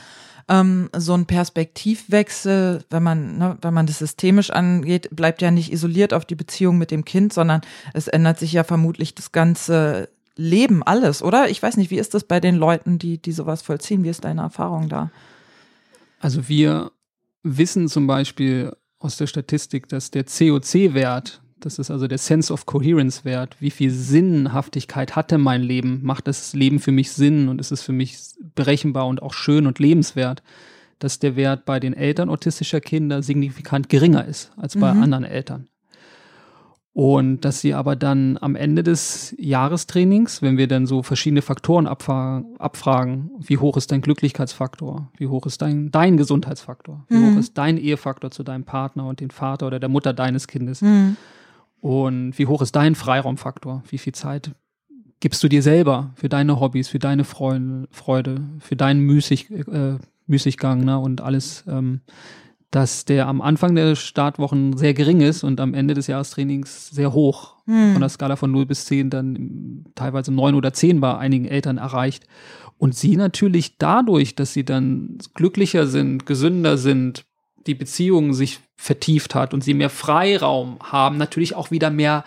ähm, 0.50 0.90
so 0.96 1.14
ein 1.14 1.26
Perspektivwechsel, 1.26 2.84
wenn 2.90 3.04
man, 3.04 3.38
ne, 3.38 3.58
wenn 3.62 3.74
man 3.74 3.86
das 3.86 4.00
systemisch 4.00 4.50
angeht, 4.50 5.10
bleibt 5.12 5.42
ja 5.42 5.52
nicht 5.52 5.72
isoliert 5.72 6.14
auf 6.14 6.26
die 6.26 6.36
Beziehung 6.36 6.78
mit 6.78 6.92
dem 6.92 7.06
Kind, 7.06 7.32
sondern 7.32 7.62
es 7.94 8.08
ändert 8.08 8.40
sich 8.40 8.52
ja 8.52 8.64
vermutlich 8.64 9.16
das 9.16 9.32
ganze 9.32 10.10
Leben, 10.36 10.84
alles, 10.84 11.22
oder? 11.22 11.50
Ich 11.50 11.62
weiß 11.62 11.78
nicht, 11.78 11.92
wie 11.92 12.00
ist 12.00 12.14
das 12.14 12.24
bei 12.24 12.40
den 12.40 12.56
Leuten, 12.56 12.98
die, 12.98 13.22
die 13.22 13.32
sowas 13.32 13.62
vollziehen? 13.62 14.04
Wie 14.04 14.10
ist 14.10 14.24
deine 14.24 14.42
Erfahrung 14.42 14.90
da? 14.90 15.12
Also 16.20 16.48
wir 16.48 16.92
wissen 17.44 17.88
zum 17.88 18.08
Beispiel 18.08 18.76
aus 19.00 19.18
der 19.18 19.28
Statistik, 19.28 19.88
dass 19.88 20.12
der 20.12 20.24
COC-Wert, 20.24 21.42
das 21.60 21.80
ist 21.80 21.91
also 21.91 22.07
der 22.07 22.18
Sense 22.18 22.52
of 22.52 22.65
Coherence 22.65 23.26
Wert. 23.26 23.56
Wie 23.60 23.72
viel 23.72 23.91
Sinnhaftigkeit 23.91 25.15
hatte 25.15 25.38
mein 25.38 25.61
Leben? 25.61 25.99
Macht 26.03 26.27
das 26.27 26.53
Leben 26.53 26.80
für 26.80 26.91
mich 26.91 27.11
Sinn 27.11 27.49
und 27.49 27.60
ist 27.60 27.72
es 27.72 27.81
für 27.81 27.91
mich 27.91 28.18
berechenbar 28.56 29.07
und 29.07 29.22
auch 29.22 29.34
schön 29.34 29.68
und 29.68 29.80
lebenswert? 29.80 30.44
Dass 30.99 31.19
der 31.19 31.36
Wert 31.36 31.65
bei 31.65 31.80
den 31.80 31.94
Eltern 31.94 32.30
autistischer 32.30 32.81
Kinder 32.81 33.23
signifikant 33.23 33.90
geringer 33.90 34.26
ist 34.26 34.52
als 34.57 34.76
bei 34.76 34.94
mhm. 34.94 35.03
anderen 35.03 35.23
Eltern. 35.23 35.68
Und 36.94 37.45
dass 37.45 37.61
sie 37.61 37.73
aber 37.73 37.95
dann 37.95 38.38
am 38.41 38.56
Ende 38.56 38.84
des 38.84 39.34
Jahrestrainings, 39.38 40.41
wenn 40.41 40.57
wir 40.57 40.68
dann 40.68 40.86
so 40.86 41.03
verschiedene 41.03 41.41
Faktoren 41.41 41.88
abfragen, 41.88 43.31
wie 43.40 43.57
hoch 43.57 43.77
ist 43.77 43.91
dein 43.91 44.02
Glücklichkeitsfaktor, 44.02 45.10
wie 45.18 45.27
hoch 45.27 45.45
ist 45.45 45.61
dein, 45.61 45.91
dein 45.91 46.18
Gesundheitsfaktor, 46.18 47.06
wie 47.07 47.15
mhm. 47.15 47.36
hoch 47.36 47.40
ist 47.40 47.57
dein 47.57 47.77
Ehefaktor 47.77 48.31
zu 48.31 48.44
deinem 48.44 48.65
Partner 48.65 49.06
und 49.06 49.22
dem 49.22 49.30
Vater 49.30 49.68
oder 49.68 49.80
der 49.80 49.88
Mutter 49.88 50.14
deines 50.14 50.48
Kindes, 50.48 50.81
mhm. 50.81 51.15
Und 51.82 52.38
wie 52.38 52.46
hoch 52.46 52.62
ist 52.62 52.76
dein 52.76 52.96
Freiraumfaktor? 52.96 53.84
Wie 53.90 53.98
viel 53.98 54.14
Zeit 54.14 54.52
gibst 55.20 55.44
du 55.44 55.48
dir 55.48 55.62
selber 55.62 56.12
für 56.16 56.30
deine 56.30 56.60
Hobbys, 56.60 56.88
für 56.88 57.00
deine 57.00 57.24
Freude, 57.24 58.42
für 58.60 58.76
deinen 58.76 59.02
Müßig, 59.02 59.52
äh, 59.52 59.98
Müßiggang 60.28 60.84
ne? 60.84 61.00
und 61.00 61.22
alles, 61.22 61.64
ähm, 61.68 62.02
dass 62.72 63.04
der 63.04 63.28
am 63.28 63.42
Anfang 63.42 63.74
der 63.74 63.96
Startwochen 63.96 64.78
sehr 64.78 64.94
gering 64.94 65.22
ist 65.22 65.44
und 65.44 65.60
am 65.60 65.74
Ende 65.74 65.96
des 65.96 66.08
Jahrestrainings 66.08 66.90
sehr 66.90 67.14
hoch. 67.14 67.56
Hm. 67.66 67.94
Von 67.94 68.02
der 68.02 68.10
Skala 68.10 68.36
von 68.36 68.52
0 68.52 68.66
bis 68.68 68.86
10 68.86 69.10
dann 69.10 69.86
teilweise 69.96 70.32
9 70.32 70.54
oder 70.54 70.72
10 70.72 71.02
bei 71.02 71.18
einigen 71.18 71.46
Eltern 71.46 71.80
erreicht. 71.80 72.28
Und 72.78 72.96
sie 72.96 73.18
natürlich 73.18 73.78
dadurch, 73.78 74.36
dass 74.36 74.54
sie 74.54 74.64
dann 74.64 75.18
glücklicher 75.34 75.88
sind, 75.88 76.26
gesünder 76.26 76.78
sind, 76.78 77.26
die 77.68 77.76
Beziehung 77.76 78.34
sich 78.34 78.60
vertieft 78.77 79.36
hat 79.36 79.53
und 79.53 79.64
sie 79.64 79.73
mehr 79.73 79.90
Freiraum 79.90 80.77
haben, 80.81 81.18
natürlich 81.18 81.56
auch 81.56 81.72
wieder 81.72 81.90
mehr 81.90 82.23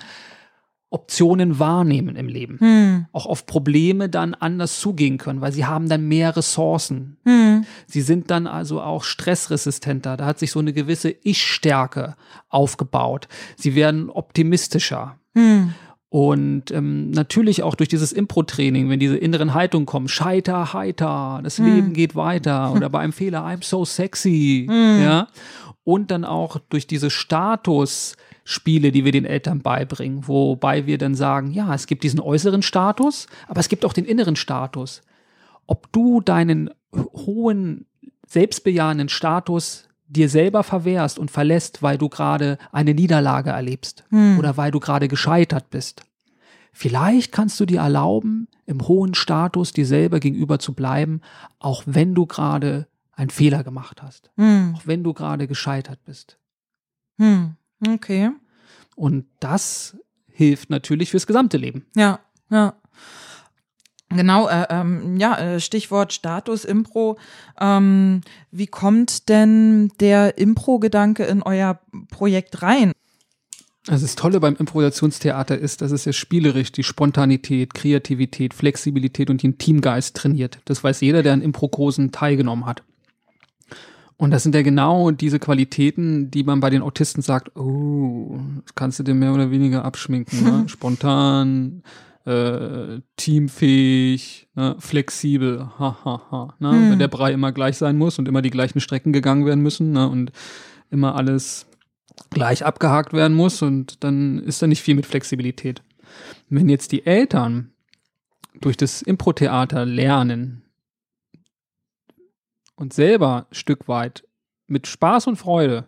Optionen 0.92 1.58
wahrnehmen 1.58 2.16
im 2.16 2.28
Leben. 2.28 2.58
Hm. 2.60 3.06
Auch 3.12 3.24
auf 3.24 3.46
Probleme 3.46 4.10
dann 4.10 4.34
anders 4.34 4.78
zugehen 4.78 5.16
können, 5.16 5.40
weil 5.40 5.52
sie 5.52 5.64
haben 5.64 5.88
dann 5.88 6.06
mehr 6.06 6.36
Ressourcen. 6.36 7.16
Hm. 7.24 7.64
Sie 7.86 8.02
sind 8.02 8.30
dann 8.30 8.46
also 8.46 8.82
auch 8.82 9.02
stressresistenter. 9.02 10.18
Da 10.18 10.26
hat 10.26 10.38
sich 10.38 10.52
so 10.52 10.58
eine 10.58 10.74
gewisse 10.74 11.10
Ich-Stärke 11.22 12.14
aufgebaut. 12.50 13.28
Sie 13.56 13.74
werden 13.74 14.10
optimistischer. 14.10 15.18
Hm. 15.34 15.74
Und 16.12 16.70
ähm, 16.72 17.10
natürlich 17.10 17.62
auch 17.62 17.74
durch 17.74 17.88
dieses 17.88 18.12
Impro-Training, 18.12 18.90
wenn 18.90 19.00
diese 19.00 19.16
inneren 19.16 19.54
Haltungen 19.54 19.86
kommen, 19.86 20.08
scheiter, 20.08 20.74
heiter, 20.74 21.40
das 21.42 21.58
mm. 21.58 21.64
Leben 21.64 21.92
geht 21.94 22.14
weiter 22.14 22.70
oder 22.74 22.90
bei 22.90 22.98
einem 22.98 23.14
Fehler, 23.14 23.46
I'm 23.46 23.64
so 23.64 23.86
sexy, 23.86 24.66
mm. 24.68 25.02
ja. 25.02 25.28
Und 25.84 26.10
dann 26.10 26.26
auch 26.26 26.58
durch 26.68 26.86
diese 26.86 27.08
Statusspiele, 27.08 28.92
die 28.92 29.06
wir 29.06 29.12
den 29.12 29.24
Eltern 29.24 29.62
beibringen, 29.62 30.28
wobei 30.28 30.84
wir 30.84 30.98
dann 30.98 31.14
sagen, 31.14 31.50
ja, 31.50 31.74
es 31.74 31.86
gibt 31.86 32.02
diesen 32.02 32.20
äußeren 32.20 32.60
Status, 32.60 33.26
aber 33.48 33.60
es 33.60 33.70
gibt 33.70 33.86
auch 33.86 33.94
den 33.94 34.04
inneren 34.04 34.36
Status. 34.36 35.00
Ob 35.66 35.90
du 35.92 36.20
deinen 36.20 36.68
hohen, 36.94 37.86
selbstbejahenden 38.26 39.08
Status 39.08 39.88
dir 40.12 40.28
selber 40.28 40.62
verwehrst 40.62 41.18
und 41.18 41.30
verlässt, 41.30 41.82
weil 41.82 41.98
du 41.98 42.08
gerade 42.08 42.58
eine 42.70 42.94
Niederlage 42.94 43.50
erlebst 43.50 44.04
hm. 44.10 44.38
oder 44.38 44.56
weil 44.56 44.70
du 44.70 44.80
gerade 44.80 45.08
gescheitert 45.08 45.70
bist. 45.70 46.04
Vielleicht 46.72 47.32
kannst 47.32 47.60
du 47.60 47.66
dir 47.66 47.80
erlauben, 47.80 48.48
im 48.66 48.86
hohen 48.88 49.14
Status 49.14 49.72
dir 49.72 49.86
selber 49.86 50.20
gegenüber 50.20 50.58
zu 50.58 50.74
bleiben, 50.74 51.20
auch 51.58 51.82
wenn 51.86 52.14
du 52.14 52.26
gerade 52.26 52.86
einen 53.12 53.30
Fehler 53.30 53.62
gemacht 53.64 54.02
hast, 54.02 54.30
hm. 54.36 54.74
auch 54.76 54.86
wenn 54.86 55.04
du 55.04 55.12
gerade 55.12 55.46
gescheitert 55.46 56.00
bist. 56.04 56.38
Hm. 57.18 57.56
Okay. 57.86 58.30
Und 58.96 59.26
das 59.40 59.96
hilft 60.28 60.70
natürlich 60.70 61.10
fürs 61.10 61.26
gesamte 61.26 61.56
Leben. 61.56 61.86
Ja, 61.94 62.20
ja. 62.50 62.74
Genau, 64.16 64.48
äh, 64.48 64.66
ähm, 64.70 65.16
ja, 65.16 65.38
äh, 65.38 65.60
Stichwort 65.60 66.12
Status 66.12 66.64
Impro. 66.64 67.18
Ähm, 67.60 68.22
wie 68.50 68.66
kommt 68.66 69.28
denn 69.28 69.90
der 70.00 70.38
Impro-Gedanke 70.38 71.24
in 71.24 71.42
euer 71.42 71.80
Projekt 72.10 72.62
rein? 72.62 72.92
Also 73.88 74.04
das 74.04 74.14
Tolle 74.14 74.38
beim 74.38 74.54
Improvisationstheater 74.54 75.58
ist, 75.58 75.82
dass 75.82 75.90
es 75.90 76.04
ja 76.04 76.12
spielerisch 76.12 76.70
die 76.70 76.84
Spontanität, 76.84 77.74
Kreativität, 77.74 78.54
Flexibilität 78.54 79.28
und 79.28 79.42
den 79.42 79.58
Teamgeist 79.58 80.16
trainiert. 80.16 80.60
Das 80.66 80.84
weiß 80.84 81.00
jeder, 81.00 81.24
der 81.24 81.32
an 81.32 81.42
Impro-Kursen 81.42 82.12
teilgenommen 82.12 82.64
hat. 82.66 82.84
Und 84.18 84.30
das 84.30 84.44
sind 84.44 84.54
ja 84.54 84.62
genau 84.62 85.10
diese 85.10 85.40
Qualitäten, 85.40 86.30
die 86.30 86.44
man 86.44 86.60
bei 86.60 86.70
den 86.70 86.80
Autisten 86.80 87.22
sagt, 87.22 87.56
oh, 87.56 88.38
das 88.64 88.76
kannst 88.76 89.00
du 89.00 89.02
dir 89.02 89.14
mehr 89.14 89.34
oder 89.34 89.50
weniger 89.50 89.84
abschminken. 89.84 90.44
Ne? 90.44 90.64
Spontan, 90.68 91.82
äh, 92.24 93.00
teamfähig, 93.16 94.48
ne, 94.54 94.76
flexibel, 94.78 95.68
ha, 95.78 95.98
ha, 96.04 96.22
ha. 96.30 96.54
Ne? 96.60 96.70
Hm. 96.70 96.90
Wenn 96.92 96.98
der 96.98 97.08
Brei 97.08 97.32
immer 97.32 97.52
gleich 97.52 97.76
sein 97.76 97.98
muss 97.98 98.18
und 98.18 98.28
immer 98.28 98.42
die 98.42 98.50
gleichen 98.50 98.80
Strecken 98.80 99.12
gegangen 99.12 99.44
werden 99.46 99.62
müssen 99.62 99.92
ne? 99.92 100.08
und 100.08 100.32
immer 100.90 101.16
alles 101.16 101.66
gleich 102.30 102.64
abgehakt 102.64 103.12
werden 103.12 103.36
muss 103.36 103.62
und 103.62 104.04
dann 104.04 104.38
ist 104.38 104.62
da 104.62 104.66
nicht 104.66 104.82
viel 104.82 104.94
mit 104.94 105.06
Flexibilität. 105.06 105.82
Wenn 106.48 106.68
jetzt 106.68 106.92
die 106.92 107.06
Eltern 107.06 107.72
durch 108.60 108.76
das 108.76 109.02
Impro-Theater 109.02 109.84
lernen 109.86 110.62
und 112.76 112.92
selber 112.92 113.46
ein 113.50 113.54
Stück 113.54 113.88
weit 113.88 114.24
mit 114.66 114.86
Spaß 114.86 115.26
und 115.26 115.36
Freude 115.36 115.86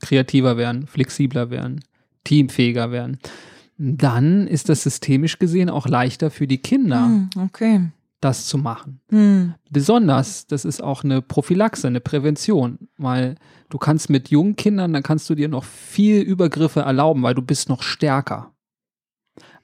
kreativer 0.00 0.56
werden, 0.56 0.86
flexibler 0.86 1.50
werden, 1.50 1.84
teamfähiger 2.24 2.90
werden, 2.90 3.18
dann 3.82 4.46
ist 4.46 4.68
das 4.68 4.82
systemisch 4.82 5.38
gesehen 5.38 5.70
auch 5.70 5.88
leichter 5.88 6.30
für 6.30 6.46
die 6.46 6.58
Kinder, 6.58 7.06
hm, 7.06 7.30
okay. 7.38 7.80
das 8.20 8.46
zu 8.46 8.58
machen. 8.58 9.00
Hm. 9.08 9.54
Besonders, 9.70 10.46
das 10.46 10.66
ist 10.66 10.82
auch 10.82 11.02
eine 11.02 11.22
Prophylaxe, 11.22 11.86
eine 11.86 12.00
Prävention, 12.00 12.78
weil 12.98 13.36
du 13.70 13.78
kannst 13.78 14.10
mit 14.10 14.28
jungen 14.28 14.56
Kindern, 14.56 14.92
dann 14.92 15.02
kannst 15.02 15.30
du 15.30 15.34
dir 15.34 15.48
noch 15.48 15.64
viel 15.64 16.20
Übergriffe 16.20 16.80
erlauben, 16.80 17.22
weil 17.22 17.34
du 17.34 17.40
bist 17.40 17.70
noch 17.70 17.82
stärker. 17.82 18.52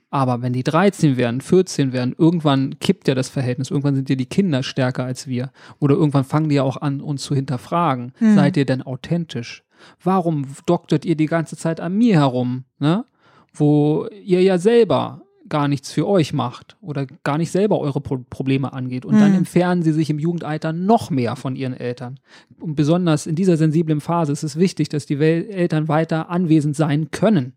Aber 0.09 0.41
wenn 0.41 0.55
die 0.55 0.65
13 0.65 1.19
werden, 1.19 1.43
14 1.43 1.93
werden, 1.93 2.15
irgendwann 2.17 2.79
kippt 2.79 3.09
ja 3.09 3.15
das 3.15 3.29
Verhältnis. 3.29 3.71
Irgendwann 3.71 3.97
sind 3.97 4.09
ja 4.09 4.17
die 4.17 4.25
Kinder 4.25 4.63
stärker 4.63 5.05
als 5.05 5.27
wir. 5.27 5.51
Oder 5.79 5.95
irgendwann 5.95 6.25
fangen 6.25 6.49
die 6.49 6.55
ja 6.55 6.63
auch 6.63 6.79
an, 6.79 7.03
uns 7.03 7.23
zu 7.23 7.35
hinterfragen. 7.35 8.15
Hm. 8.19 8.35
Seid 8.35 8.57
ihr 8.57 8.65
denn 8.65 8.81
authentisch? 8.81 9.63
Warum 10.03 10.47
doktert 10.65 11.05
ihr 11.05 11.17
die 11.17 11.27
ganze 11.27 11.59
Zeit 11.59 11.81
an 11.81 11.99
mir 11.99 12.15
herum? 12.15 12.65
Ne? 12.79 13.05
Wo 13.59 14.07
ihr 14.25 14.43
ja 14.43 14.59
selber 14.59 15.23
gar 15.49 15.69
nichts 15.69 15.93
für 15.93 16.07
euch 16.07 16.33
macht 16.33 16.77
oder 16.81 17.07
gar 17.25 17.39
nicht 17.39 17.51
selber 17.51 17.79
eure 17.79 18.01
Pro 18.01 18.19
Probleme 18.31 18.73
angeht. 18.73 19.05
Und 19.05 19.15
mhm. 19.15 19.21
dann 19.21 19.35
entfernen 19.35 19.83
sie 19.83 19.93
sich 19.93 20.11
im 20.11 20.19
Jugendalter 20.19 20.73
noch 20.73 21.11
mehr 21.11 21.37
von 21.37 21.57
ihren 21.57 21.75
Eltern. 21.75 22.19
Und 22.59 22.75
besonders 22.75 23.27
in 23.27 23.37
dieser 23.37 23.57
sensiblen 23.57 24.01
Phase 24.01 24.33
ist 24.33 24.43
es 24.43 24.57
wichtig, 24.57 24.89
dass 24.89 25.07
die 25.07 25.19
Wel 25.19 25.49
Eltern 25.49 25.89
weiter 25.89 26.31
anwesend 26.31 26.77
sein 26.77 27.11
können. 27.11 27.53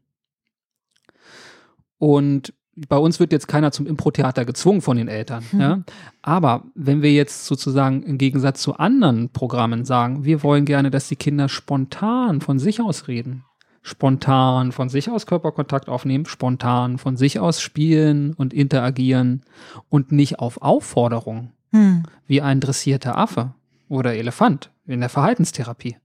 Und 1.97 2.53
bei 2.87 2.97
uns 2.97 3.19
wird 3.19 3.33
jetzt 3.33 3.47
keiner 3.47 3.71
zum 3.71 3.85
Impro-Theater 3.87 4.45
gezwungen 4.45 4.81
von 4.81 4.95
den 4.95 5.07
Eltern. 5.07 5.43
Mhm. 5.51 5.59
Ja? 5.59 5.83
Aber 6.21 6.63
wenn 6.75 7.01
wir 7.01 7.11
jetzt 7.11 7.45
sozusagen 7.45 8.03
im 8.03 8.17
Gegensatz 8.17 8.61
zu 8.61 8.75
anderen 8.75 9.29
Programmen 9.29 9.83
sagen, 9.83 10.23
wir 10.23 10.43
wollen 10.43 10.65
gerne, 10.65 10.91
dass 10.91 11.09
die 11.09 11.17
Kinder 11.17 11.49
spontan 11.49 12.39
von 12.39 12.59
sich 12.59 12.79
aus 12.81 13.07
reden, 13.07 13.43
spontan 13.89 14.71
von 14.71 14.87
sich 14.89 15.09
aus 15.09 15.25
Körperkontakt 15.25 15.89
aufnehmen, 15.89 16.25
spontan 16.25 16.99
von 16.99 17.17
sich 17.17 17.39
aus 17.39 17.59
spielen 17.59 18.33
und 18.33 18.53
interagieren 18.53 19.41
und 19.89 20.11
nicht 20.11 20.39
auf 20.39 20.61
Aufforderung, 20.61 21.51
hm. 21.71 22.03
wie 22.27 22.41
ein 22.41 22.59
dressierter 22.59 23.17
Affe. 23.17 23.53
oder 23.87 24.13
Elefant 24.13 24.69
in 24.85 24.99
der 24.99 25.09
Verhaltenstherapie, 25.09 25.97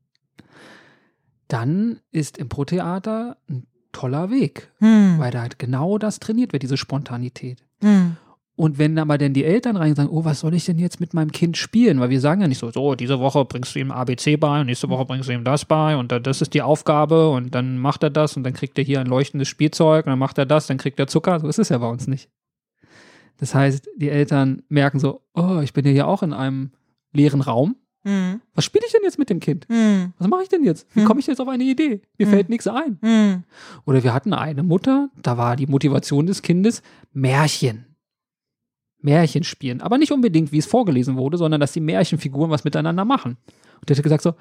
dann 1.49 2.01
ist 2.11 2.39
Impro-Theater 2.39 3.37
ein 3.51 3.67
toller 3.93 4.31
Weg, 4.31 4.73
Hm. 4.79 5.19
weil 5.19 5.31
da 5.31 5.43
halt 5.43 5.59
genau 5.59 5.99
das 5.99 6.19
trainiert 6.19 6.55
wird, 6.55 6.63
diese 6.63 6.79
Spontanität. 6.79 7.63
Hm. 7.83 8.17
Und 8.57 8.79
wenn 8.79 8.99
aber 9.01 9.19
dann 9.19 9.33
die 9.33 9.45
Eltern 9.45 9.77
rein 9.77 9.97
sagen, 9.97 10.11
oh, 10.11 10.25
was 10.25 10.41
soll 10.41 10.55
ich 10.55 10.65
denn 10.65 10.79
jetzt 10.79 11.01
mit 11.01 11.13
meinem 11.13 11.33
Kind 11.33 11.57
spielen? 11.57 11.99
Weil 11.99 12.11
wir 12.11 12.21
sagen 12.21 12.41
ja 12.41 12.47
nicht 12.47 12.59
so, 12.59 12.71
so, 12.71 12.95
diese 12.95 13.19
Woche 13.19 13.45
bringst 13.45 13.75
du 13.75 13.81
ihm 13.81 13.91
ABC 13.91 14.37
bei 14.37 14.61
und 14.61 14.67
nächste 14.67 14.89
Woche 14.89 15.05
bringst 15.05 15.29
du 15.29 15.33
ihm 15.33 15.43
das 15.43 15.65
bei 15.65 15.97
und 15.97 16.13
das 16.13 16.41
ist 16.41 16.55
die 16.55 16.63
Aufgabe 16.63 17.31
und 17.31 17.53
dann 17.55 17.79
macht 17.79 18.05
er 18.05 18.11
das 18.11 18.37
und 18.37 18.45
dann 18.45 18.53
kriegt 18.53 18.79
er 18.79 18.85
hier 18.85 19.01
ein 19.01 19.09
leuchtendes 19.09 19.49
Spielzeug 19.49 20.07
und 20.07 20.11
dann 20.11 20.21
macht 20.21 20.39
er 20.39 20.47
das, 20.47 20.69
dann 20.69 20.79
kriegt 20.79 21.01
er 21.01 21.09
Zucker. 21.09 21.41
So 21.41 21.49
ist 21.49 21.59
es 21.59 21.69
ja 21.69 21.79
bei 21.79 21.89
uns 21.89 22.07
nicht. 22.07 22.29
Das 23.39 23.57
heißt, 23.57 23.89
die 23.97 24.09
Eltern 24.11 24.63
merken 24.69 25.01
so, 25.01 25.23
oh, 25.35 25.59
ich 25.61 25.73
bin 25.73 25.85
ja 25.85 25.91
hier 25.91 26.07
auch 26.07 26.23
in 26.23 26.33
einem 26.33 26.71
leeren 27.13 27.41
Raum. 27.41 27.75
Hm. 28.05 28.41
Was 28.55 28.65
spiele 28.65 28.85
ich 28.87 28.93
denn 28.93 29.01
jetzt 29.03 29.19
mit 29.19 29.31
dem 29.31 29.41
Kind? 29.41 29.67
Hm. 29.69 30.13
Was 30.19 30.29
mache 30.29 30.43
ich 30.45 30.49
denn 30.49 30.63
jetzt? 30.63 30.87
Wie 30.95 31.01
Hm. 31.01 31.07
komme 31.09 31.19
ich 31.19 31.27
jetzt 31.27 31.41
auf 31.41 31.49
eine 31.49 31.65
Idee? 31.65 32.03
Mir 32.19 32.27
Hm. 32.27 32.33
fällt 32.33 32.49
nichts 32.51 32.69
ein. 32.69 32.99
Hm. 33.03 33.43
Oder 33.85 34.05
wir 34.05 34.15
hatten 34.15 34.33
eine 34.33 34.63
Mutter, 34.63 35.09
da 35.21 35.37
war 35.39 35.57
die 35.57 35.67
Motivation 35.67 36.27
des 36.27 36.43
Kindes 36.43 36.83
Märchen. 37.13 37.87
Märchen 39.05 39.45
spielen. 39.45 39.81
Aber 39.81 39.99
nicht 39.99 40.13
unbedingt, 40.13 40.51
wie 40.53 40.59
es 40.59 40.67
vorgelesen 40.67 41.17
wurde, 41.17 41.37
sondern 41.37 41.61
dass 41.61 41.73
die 41.73 41.81
Märchenfiguren 41.81 42.51
was 42.51 42.65
miteinander 42.65 43.05
machen. 43.05 43.37
Und 43.81 43.89
der 43.89 43.95
hatte 43.97 44.03
gesagt 44.03 44.23
so, 44.23 44.35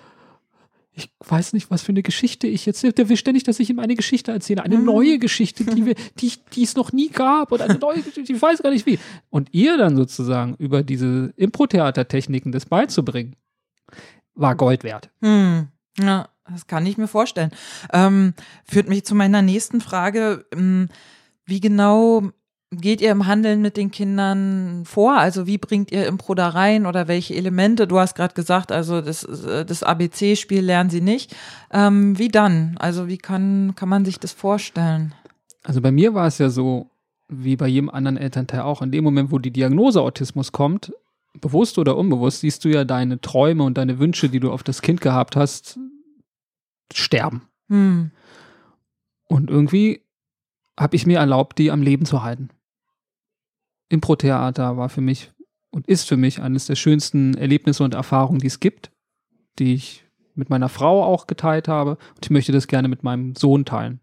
ich 0.96 1.10
weiß 1.28 1.54
nicht, 1.54 1.72
was 1.72 1.82
für 1.82 1.92
eine 1.92 2.04
Geschichte 2.04 2.46
ich 2.46 2.66
jetzt, 2.68 2.84
der 2.84 3.10
will 3.10 3.18
ständig, 3.18 3.44
dass 3.44 3.60
ich 3.60 3.70
ihm 3.70 3.80
eine 3.80 3.96
Geschichte 3.96 4.32
erzähle, 4.32 4.62
eine 4.64 4.78
Mhm. 4.78 4.86
neue 4.86 5.18
Geschichte, 5.20 5.64
die, 5.66 5.86
wir, 5.88 5.96
die, 6.20 6.32
die 6.54 6.64
es 6.64 6.76
noch 6.76 6.92
nie 6.92 7.10
gab 7.10 7.52
oder 7.52 7.66
eine 7.66 7.80
neue 7.80 8.02
Geschichte, 8.04 8.32
ich 8.32 8.42
weiß 8.42 8.62
gar 8.62 8.70
nicht 8.70 8.86
wie. 8.86 9.00
Und 9.32 9.50
ihr 9.54 9.78
dann 9.78 9.96
sozusagen 9.96 10.56
über 10.60 10.84
diese 10.84 11.34
Impro-Theater-Techniken 11.36 12.52
das 12.52 12.68
beizubringen, 12.68 13.36
war 14.36 14.56
Gold 14.56 14.84
wert. 14.84 15.10
Hm. 15.22 15.68
Ja, 16.00 16.30
das 16.50 16.68
kann 16.68 16.86
ich 16.86 16.98
mir 16.98 17.08
vorstellen. 17.08 17.52
Ähm, 17.92 18.34
führt 18.66 18.88
mich 18.88 19.04
zu 19.04 19.16
meiner 19.16 19.42
nächsten 19.42 19.82
Frage. 19.82 20.46
Ähm, 20.54 20.90
Wie 21.46 21.60
genau 21.60 22.30
geht 22.78 23.02
ihr 23.02 23.12
im 23.12 23.26
Handeln 23.28 23.62
mit 23.62 23.78
den 23.78 23.92
Kindern 23.92 24.84
vor? 24.86 25.18
Also 25.18 25.48
wie 25.48 25.58
bringt 25.58 25.92
ihr 25.92 26.08
Impro 26.08 26.34
da 26.36 26.50
rein 26.50 26.86
oder 26.86 27.08
welche 27.08 27.36
Elemente? 27.36 27.88
Du 27.88 28.00
hast 28.00 28.16
gerade 28.16 28.34
gesagt, 28.34 28.72
also 28.72 29.02
das, 29.02 29.24
äh, 29.24 29.66
das 29.66 29.84
ABC-Spiel 29.84 30.62
lernen 30.62 30.90
sie 30.90 31.02
nicht. 31.02 31.36
Ähm, 31.72 32.18
wie 32.18 32.30
dann? 32.30 32.76
Also 32.80 33.08
wie 33.08 33.18
kann, 33.18 33.74
kann 33.76 33.90
man 33.90 34.06
sich 34.06 34.20
das 34.20 34.32
vorstellen? 34.32 35.14
Also 35.64 35.82
bei 35.82 35.92
mir 35.92 36.14
war 36.14 36.28
es 36.28 36.38
ja 36.38 36.50
so, 36.50 36.90
wie 37.30 37.56
bei 37.56 37.68
jedem 37.68 37.90
anderen 37.90 38.18
Elternteil 38.18 38.62
auch, 38.62 38.82
in 38.82 38.92
dem 38.92 39.04
Moment, 39.04 39.32
wo 39.32 39.40
die 39.40 39.52
Diagnose 39.52 40.02
Autismus 40.02 40.52
kommt, 40.52 40.92
bewusst 41.40 41.78
oder 41.78 41.98
unbewusst, 41.98 42.42
siehst 42.42 42.64
du 42.66 42.70
ja 42.70 42.84
deine 42.86 43.20
Träume 43.22 43.64
und 43.64 43.78
deine 43.78 44.00
Wünsche, 44.00 44.30
die 44.30 44.40
du 44.40 44.52
auf 44.52 44.64
das 44.64 44.82
Kind 44.82 45.02
gehabt 45.02 45.36
hast, 45.36 45.80
sterben. 46.94 47.44
Hm. 47.70 48.12
Und 49.28 49.50
irgendwie 49.50 50.02
habe 50.80 50.96
ich 50.96 51.06
mir 51.06 51.20
erlaubt, 51.20 51.58
die 51.58 51.72
am 51.72 51.82
Leben 51.82 52.06
zu 52.06 52.24
halten. 52.24 52.50
Impro-Theater 53.94 54.76
war 54.76 54.90
für 54.90 55.02
mich 55.02 55.32
und 55.70 55.88
ist 55.88 56.08
für 56.08 56.18
mich 56.18 56.42
eines 56.42 56.66
der 56.66 56.76
schönsten 56.76 57.36
Erlebnisse 57.36 57.84
und 57.84 57.94
Erfahrungen, 57.94 58.40
die 58.40 58.48
es 58.48 58.60
gibt, 58.60 58.92
die 59.60 59.76
ich 59.76 60.06
mit 60.36 60.50
meiner 60.50 60.68
Frau 60.68 61.04
auch 61.04 61.28
geteilt 61.28 61.68
habe. 61.68 61.92
Und 62.16 62.26
ich 62.26 62.30
möchte 62.32 62.52
das 62.52 62.68
gerne 62.68 62.88
mit 62.88 63.04
meinem 63.04 63.36
Sohn 63.36 63.66
teilen. 63.66 64.00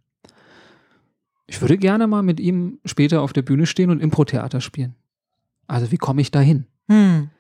Ich 1.47 1.61
würde 1.61 1.77
gerne 1.77 2.07
mal 2.07 2.23
mit 2.23 2.39
ihm 2.39 2.79
später 2.85 3.23
auf 3.23 3.33
der 3.33 3.43
Bühne 3.43 3.67
stehen 3.67 3.91
und 3.91 4.01
Impro-Theater 4.01 4.61
spielen. 4.61 4.95
Also 5.67 5.91
wie 5.91 5.97
komme 5.97 6.21
ich 6.21 6.31
dahin? 6.31 6.67
Hm. 6.89 7.31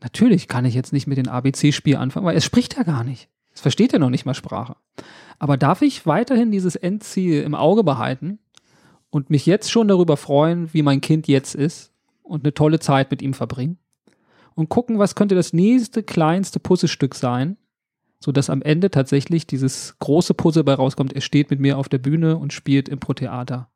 Natürlich 0.00 0.48
kann 0.48 0.64
ich 0.64 0.74
jetzt 0.74 0.92
nicht 0.92 1.06
mit 1.06 1.18
dem 1.18 1.28
ABC-Spiel 1.28 1.96
anfangen, 1.96 2.26
weil 2.26 2.36
es 2.36 2.44
spricht 2.44 2.76
ja 2.76 2.82
gar 2.82 3.04
nicht. 3.04 3.28
Es 3.54 3.60
versteht 3.60 3.92
ja 3.92 4.00
noch 4.00 4.10
nicht 4.10 4.24
mal 4.24 4.34
Sprache. 4.34 4.76
Aber 5.38 5.56
darf 5.56 5.82
ich 5.82 6.06
weiterhin 6.06 6.50
dieses 6.50 6.74
Endziel 6.74 7.42
im 7.42 7.54
Auge 7.54 7.84
behalten 7.84 8.40
und 9.10 9.30
mich 9.30 9.46
jetzt 9.46 9.70
schon 9.70 9.86
darüber 9.86 10.16
freuen, 10.16 10.72
wie 10.72 10.82
mein 10.82 11.00
Kind 11.00 11.28
jetzt 11.28 11.54
ist 11.54 11.89
und 12.30 12.44
eine 12.44 12.54
tolle 12.54 12.78
Zeit 12.78 13.10
mit 13.10 13.22
ihm 13.22 13.34
verbringen? 13.34 13.78
Und 14.54 14.68
gucken, 14.68 14.98
was 14.98 15.14
könnte 15.14 15.34
das 15.34 15.52
nächste 15.52 16.02
kleinste 16.02 16.60
Puzzlestück 16.60 17.14
sein, 17.14 17.56
sodass 18.20 18.50
am 18.50 18.62
Ende 18.62 18.90
tatsächlich 18.90 19.46
dieses 19.46 19.98
große 19.98 20.34
Puzzle 20.34 20.64
bei 20.64 20.74
rauskommt. 20.74 21.14
Er 21.14 21.22
steht 21.22 21.50
mit 21.50 21.60
mir 21.60 21.78
auf 21.78 21.88
der 21.88 21.98
Bühne 21.98 22.36
und 22.36 22.52
spielt 22.52 22.88
Impro-Theater. 22.88 23.70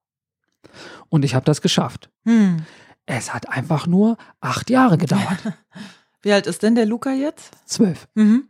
Und 1.08 1.24
ich 1.24 1.34
habe 1.34 1.44
das 1.44 1.62
geschafft. 1.62 2.10
Hm. 2.24 2.64
Es 3.06 3.34
hat 3.34 3.48
einfach 3.48 3.86
nur 3.86 4.16
acht 4.40 4.70
Jahre 4.70 4.98
gedauert. 4.98 5.52
Wie 6.22 6.32
alt 6.32 6.46
ist 6.46 6.62
denn 6.62 6.74
der 6.74 6.86
Luca 6.86 7.12
jetzt? 7.12 7.52
Zwölf. 7.66 8.08
Mhm. 8.14 8.48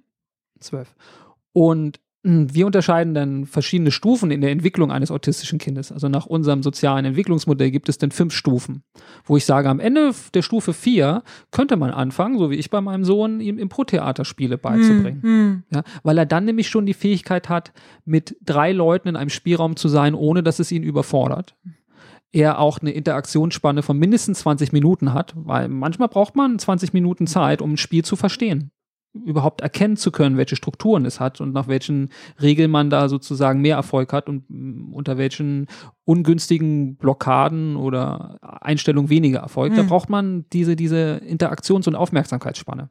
Zwölf. 0.61 0.95
Und 1.53 2.01
wir 2.27 2.65
unterscheiden 2.65 3.13
dann 3.13 3.45
verschiedene 3.45 3.91
Stufen 3.91 4.31
in 4.31 4.41
der 4.41 4.51
Entwicklung 4.51 4.91
eines 4.91 5.11
autistischen 5.11 5.59
Kindes. 5.59 5.93
Also 5.93 6.09
nach 6.09 6.25
unserem 6.25 6.63
sozialen 6.63 7.05
Entwicklungsmodell 7.05 7.71
gibt 7.71 7.91
es 7.91 7.99
dann 7.99 8.13
fünf 8.13 8.33
Stufen, 8.33 8.83
wo 9.27 9.37
ich 9.37 9.45
sage, 9.45 9.69
am 9.69 9.79
Ende 9.79 10.13
der 10.33 10.41
Stufe 10.41 10.73
vier 10.73 11.23
könnte 11.51 11.77
man 11.77 11.91
anfangen, 11.91 12.39
so 12.39 12.51
wie 12.51 12.55
ich 12.55 12.71
bei 12.71 12.81
meinem 12.81 13.05
Sohn, 13.05 13.41
ihm 13.41 13.59
Impro-Theaterspiele 13.59 14.57
beizubringen. 14.57 15.23
Hm. 15.23 15.63
Ja, 15.71 15.83
weil 16.03 16.17
er 16.17 16.25
dann 16.25 16.47
nämlich 16.47 16.69
schon 16.69 16.87
die 16.87 16.95
Fähigkeit 16.95 17.51
hat, 17.51 17.75
mit 18.07 18.39
drei 18.43 18.73
Leuten 18.73 19.09
in 19.09 19.17
einem 19.17 19.31
Spielraum 19.31 19.77
zu 19.77 19.89
sein, 19.89 20.15
ohne 20.15 20.43
dass 20.43 20.61
es 20.61 20.73
ihn 20.73 20.83
überfordert. 20.83 21.57
Er 22.33 22.59
auch 22.59 22.81
eine 22.81 22.93
Interaktionsspanne 22.93 23.83
von 23.83 23.99
mindestens 23.99 24.41
20 24.41 24.73
Minuten 24.73 25.13
hat, 25.13 25.35
weil 25.37 25.69
manchmal 25.69 26.09
braucht 26.09 26.37
man 26.37 26.59
20 26.59 26.95
Minuten 26.95 27.27
Zeit, 27.27 27.61
um 27.61 27.75
ein 27.75 27.77
Spiel 27.77 28.03
zu 28.03 28.17
verstehen. 28.17 28.71
Überhaupt 29.25 29.61
erkennen 29.61 29.97
zu 29.97 30.11
können, 30.11 30.37
welche 30.37 30.57
Strukturen 30.57 31.05
es 31.05 31.21
hat 31.21 31.41
und 31.41 31.53
nach 31.53 31.69
welchen 31.69 32.09
Regeln 32.43 32.71
man 32.71 32.91
da 32.91 33.09
sozusagen 33.09 33.61
mehr 33.61 33.77
Erfolg 33.77 34.13
hat 34.13 34.29
und 34.29 34.45
mm, 34.49 34.93
unter 34.93 35.19
welchen 35.19 35.67
ungünstigen 36.05 36.97
Blockaden 36.97 37.77
oder 37.77 38.39
Einstellungen 38.43 39.11
weniger 39.11 39.39
Erfolg. 39.39 39.75
Da 39.75 39.83
Hm. 39.83 39.87
braucht 39.87 40.11
man 40.11 40.45
diese, 40.53 40.75
diese 40.77 41.21
Interaktions- 41.25 41.87
und 41.87 41.95
Aufmerksamkeitsspanne. 41.95 42.91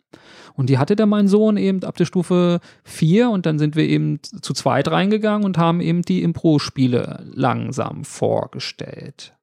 Und 0.53 0.69
die 0.69 0.77
hatte 0.77 0.95
dann 0.95 1.09
mein 1.09 1.27
Sohn 1.27 1.57
eben 1.57 1.83
ab 1.83 1.97
der 1.97 2.05
Stufe 2.05 2.59
4 2.83 3.29
und 3.29 3.45
dann 3.45 3.59
sind 3.59 3.75
wir 3.75 3.87
eben 3.87 4.19
zu 4.21 4.53
zweit 4.53 4.89
reingegangen 4.89 5.45
und 5.45 5.57
haben 5.57 5.81
eben 5.81 6.03
die 6.03 6.23
Impro-Spiele 6.23 7.25
langsam 7.33 8.03
vorgestellt. 8.05 9.33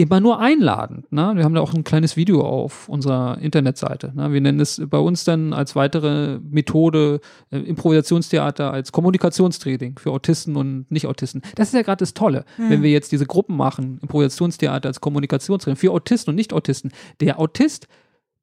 Immer 0.00 0.20
nur 0.20 0.38
einladend. 0.38 1.12
Ne? 1.12 1.32
Wir 1.34 1.44
haben 1.44 1.52
da 1.52 1.60
auch 1.60 1.74
ein 1.74 1.84
kleines 1.84 2.16
Video 2.16 2.40
auf 2.40 2.88
unserer 2.88 3.36
Internetseite. 3.38 4.12
Ne? 4.14 4.32
Wir 4.32 4.40
nennen 4.40 4.58
es 4.58 4.80
bei 4.86 4.96
uns 4.96 5.24
dann 5.24 5.52
als 5.52 5.76
weitere 5.76 6.38
Methode 6.40 7.20
äh, 7.50 7.58
Improvisationstheater 7.58 8.72
als 8.72 8.92
Kommunikationstraining 8.92 9.98
für 9.98 10.10
Autisten 10.10 10.56
und 10.56 10.90
Nicht-Autisten. 10.90 11.42
Das 11.54 11.68
ist 11.68 11.74
ja 11.74 11.82
gerade 11.82 11.98
das 11.98 12.14
Tolle, 12.14 12.46
wenn 12.56 12.82
wir 12.82 12.90
jetzt 12.90 13.12
diese 13.12 13.26
Gruppen 13.26 13.58
machen, 13.58 13.98
Improvisationstheater 14.00 14.88
als 14.88 15.02
Kommunikationstraining 15.02 15.76
für 15.76 15.90
Autisten 15.90 16.30
und 16.30 16.36
Nicht-Autisten. 16.36 16.92
Der 17.20 17.38
Autist, 17.38 17.86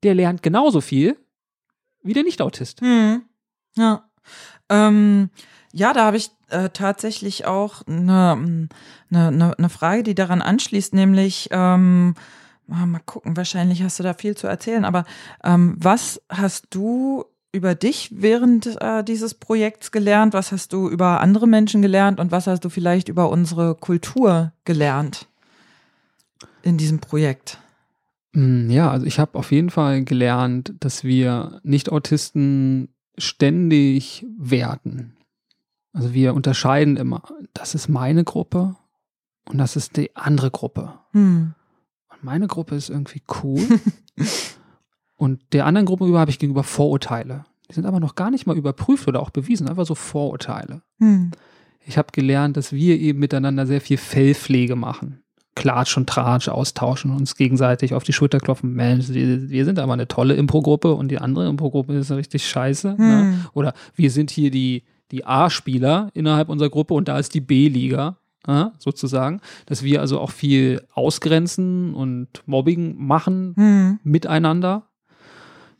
der 0.04 0.14
lernt 0.14 0.44
genauso 0.44 0.80
viel 0.80 1.18
wie 2.04 2.14
der 2.14 2.24
Nicht-Autist. 2.24 2.82
Hm. 2.82 3.24
Ja. 3.76 4.04
Ähm, 4.70 5.32
ja, 5.74 5.94
da 5.94 6.06
habe 6.06 6.18
ich 6.18 6.30
äh, 6.50 6.70
tatsächlich 6.70 7.46
auch 7.46 7.86
eine, 7.88 8.68
eine, 9.12 9.56
eine, 9.58 9.70
Frage, 9.70 10.04
die 10.04 10.16
daran 10.16 10.42
anschließt, 10.42 10.94
nämlich, 10.94 11.50
ähm, 11.52 12.16
ah, 12.70 12.86
mal 12.86 13.02
gucken, 13.06 13.38
wahrscheinlich 13.38 13.84
hast 13.84 14.00
du 14.00 14.04
da 14.04 14.14
viel 14.14 14.36
zu 14.36 14.48
erzählen, 14.48 14.86
aber 14.86 15.06
ähm, 15.44 15.76
was 15.78 16.22
hast 16.30 16.68
du 16.70 17.26
über 17.52 17.76
dich 17.76 18.10
während 18.14 18.80
äh, 18.82 19.04
dieses 19.04 19.34
Projekts 19.34 19.92
gelernt? 19.92 20.34
Was 20.34 20.52
hast 20.52 20.74
du 20.74 20.90
über 20.90 21.22
andere 21.22 21.48
Menschen 21.48 21.82
gelernt 21.82 22.20
und 22.20 22.32
was 22.32 22.48
hast 22.48 22.64
du 22.64 22.70
vielleicht 22.70 23.10
über 23.10 23.30
unsere 23.30 23.76
Kultur 23.76 24.54
gelernt 24.64 25.28
in 26.62 26.78
diesem 26.78 27.00
Projekt? 27.00 27.58
Mm, 28.34 28.70
Ja, 28.70 28.92
also 28.92 29.06
ich 29.06 29.20
habe 29.20 29.38
auf 29.38 29.52
jeden 29.52 29.70
Fall 29.70 30.04
gelernt, 30.04 30.74
dass 30.80 31.04
wir 31.04 31.60
Nicht-Autisten 31.64 32.90
ständig 33.18 34.26
werten. 34.38 35.17
Also 35.98 36.14
wir 36.14 36.36
unterscheiden 36.36 36.96
immer, 36.96 37.24
das 37.54 37.74
ist 37.74 37.88
meine 37.88 38.24
Gruppe 38.24 38.76
und 39.50 39.58
das 39.58 39.76
ist 39.76 39.98
die 39.98 40.16
andere 40.16 40.52
Gruppe. 40.52 40.94
Hm. 41.14 41.56
Und 42.12 42.24
meine 42.24 42.46
Gruppe 42.46 42.76
ist 42.76 42.90
irgendwie 42.90 43.24
cool 43.42 43.64
und 45.16 45.42
der 45.54 45.66
anderen 45.66 45.88
Gruppe 45.88 46.06
über 46.06 46.20
habe 46.20 46.30
ich 46.30 46.38
gegenüber 46.38 46.64
Vorurteile. 46.64 47.46
Die 47.68 47.74
sind 47.74 47.88
aber 47.88 48.00
noch 48.00 48.14
gar 48.14 48.30
nicht 48.30 48.46
mal 48.46 48.56
überprüft 48.56 49.08
oder 49.08 49.22
auch 49.22 49.32
bewiesen, 49.32 49.68
einfach 49.68 49.88
so 49.88 49.96
Vorurteile. 49.96 50.84
Hm. 51.00 51.32
Ich 51.84 51.98
habe 51.98 52.10
gelernt, 52.12 52.58
dass 52.58 52.74
wir 52.74 53.00
eben 53.00 53.18
miteinander 53.18 53.66
sehr 53.66 53.82
viel 53.82 53.98
Fellpflege 53.98 54.76
machen. 54.76 55.24
Klatsch 55.56 55.98
und 55.98 56.08
Tratsch 56.08 56.50
austauschen, 56.50 57.10
uns 57.10 57.36
gegenseitig 57.36 57.96
auf 57.96 58.04
die 58.04 58.14
Schulter 58.14 58.40
klopfen. 58.40 58.74
Mensch, 58.74 59.10
wir 59.10 59.50
wir 59.50 59.66
sind 59.66 59.80
aber 59.80 59.94
eine 59.94 60.08
tolle 60.08 60.36
Impro-Gruppe 60.36 60.94
und 60.94 61.08
die 61.10 61.18
andere 61.18 61.48
Impro-Gruppe 61.48 61.96
ist 61.96 62.12
richtig 62.12 62.48
scheiße. 62.48 62.96
Ne? 63.00 63.22
Hm. 63.22 63.46
Oder 63.54 63.74
wir 63.96 64.12
sind 64.12 64.30
hier 64.30 64.52
die, 64.52 64.84
die 65.12 65.26
A-Spieler 65.26 66.10
innerhalb 66.14 66.50
unserer 66.50 66.70
Gruppe 66.70 66.94
und 66.94 67.08
da 67.08 67.18
ist 67.20 67.34
die 67.34 67.42
B-Liga, 67.42 68.18
ja, 68.48 68.74
sozusagen. 68.80 69.42
Dass 69.66 69.84
wir 69.84 70.02
also 70.02 70.20
auch 70.20 70.32
viel 70.32 70.86
ausgrenzen 70.94 71.94
und 71.94 72.28
Mobbing 72.46 72.96
machen 72.98 73.54
Hm. 73.58 74.00
miteinander. 74.04 74.88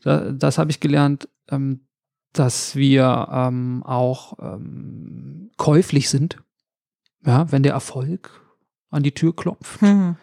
Da, 0.02 0.30
das 0.32 0.58
habe 0.58 0.70
ich 0.70 0.80
gelernt. 0.80 1.28
ähm, 1.50 1.80
dass 2.34 2.76
wir 2.76 3.26
ähm, 3.32 3.82
auch 3.84 4.34
ähm, 4.38 5.50
käuflich 5.56 6.10
sind. 6.10 6.36
Ja, 7.26 7.50
wenn 7.50 7.62
der 7.62 7.72
Erfolg 7.72 8.42
an 8.90 9.02
die 9.02 9.12
Tür 9.12 9.34
klopft, 9.34 9.80
Hm. 9.80 10.16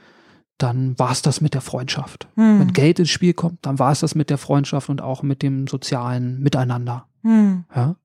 dann 0.60 0.98
war 1.00 1.12
es 1.12 1.24
das 1.24 1.42
mit 1.42 1.56
der 1.56 1.62
Freundschaft. 1.62 2.28
Hm. 2.36 2.60
Wenn 2.60 2.74
Geld 2.74 3.00
ins 3.00 3.10
Spiel 3.10 3.34
kommt, 3.34 3.66
dann 3.66 3.80
war 3.80 3.92
es 3.92 4.02
das 4.02 4.14
mit 4.14 4.30
der 4.30 4.38
Freundschaft 4.38 4.88
und 4.90 5.02
auch 5.02 5.24
mit 5.24 5.42
dem 5.42 5.66
sozialen 5.68 6.40
Miteinander. 6.42 7.08
Hm. 7.24 7.66
Ja? 7.76 7.96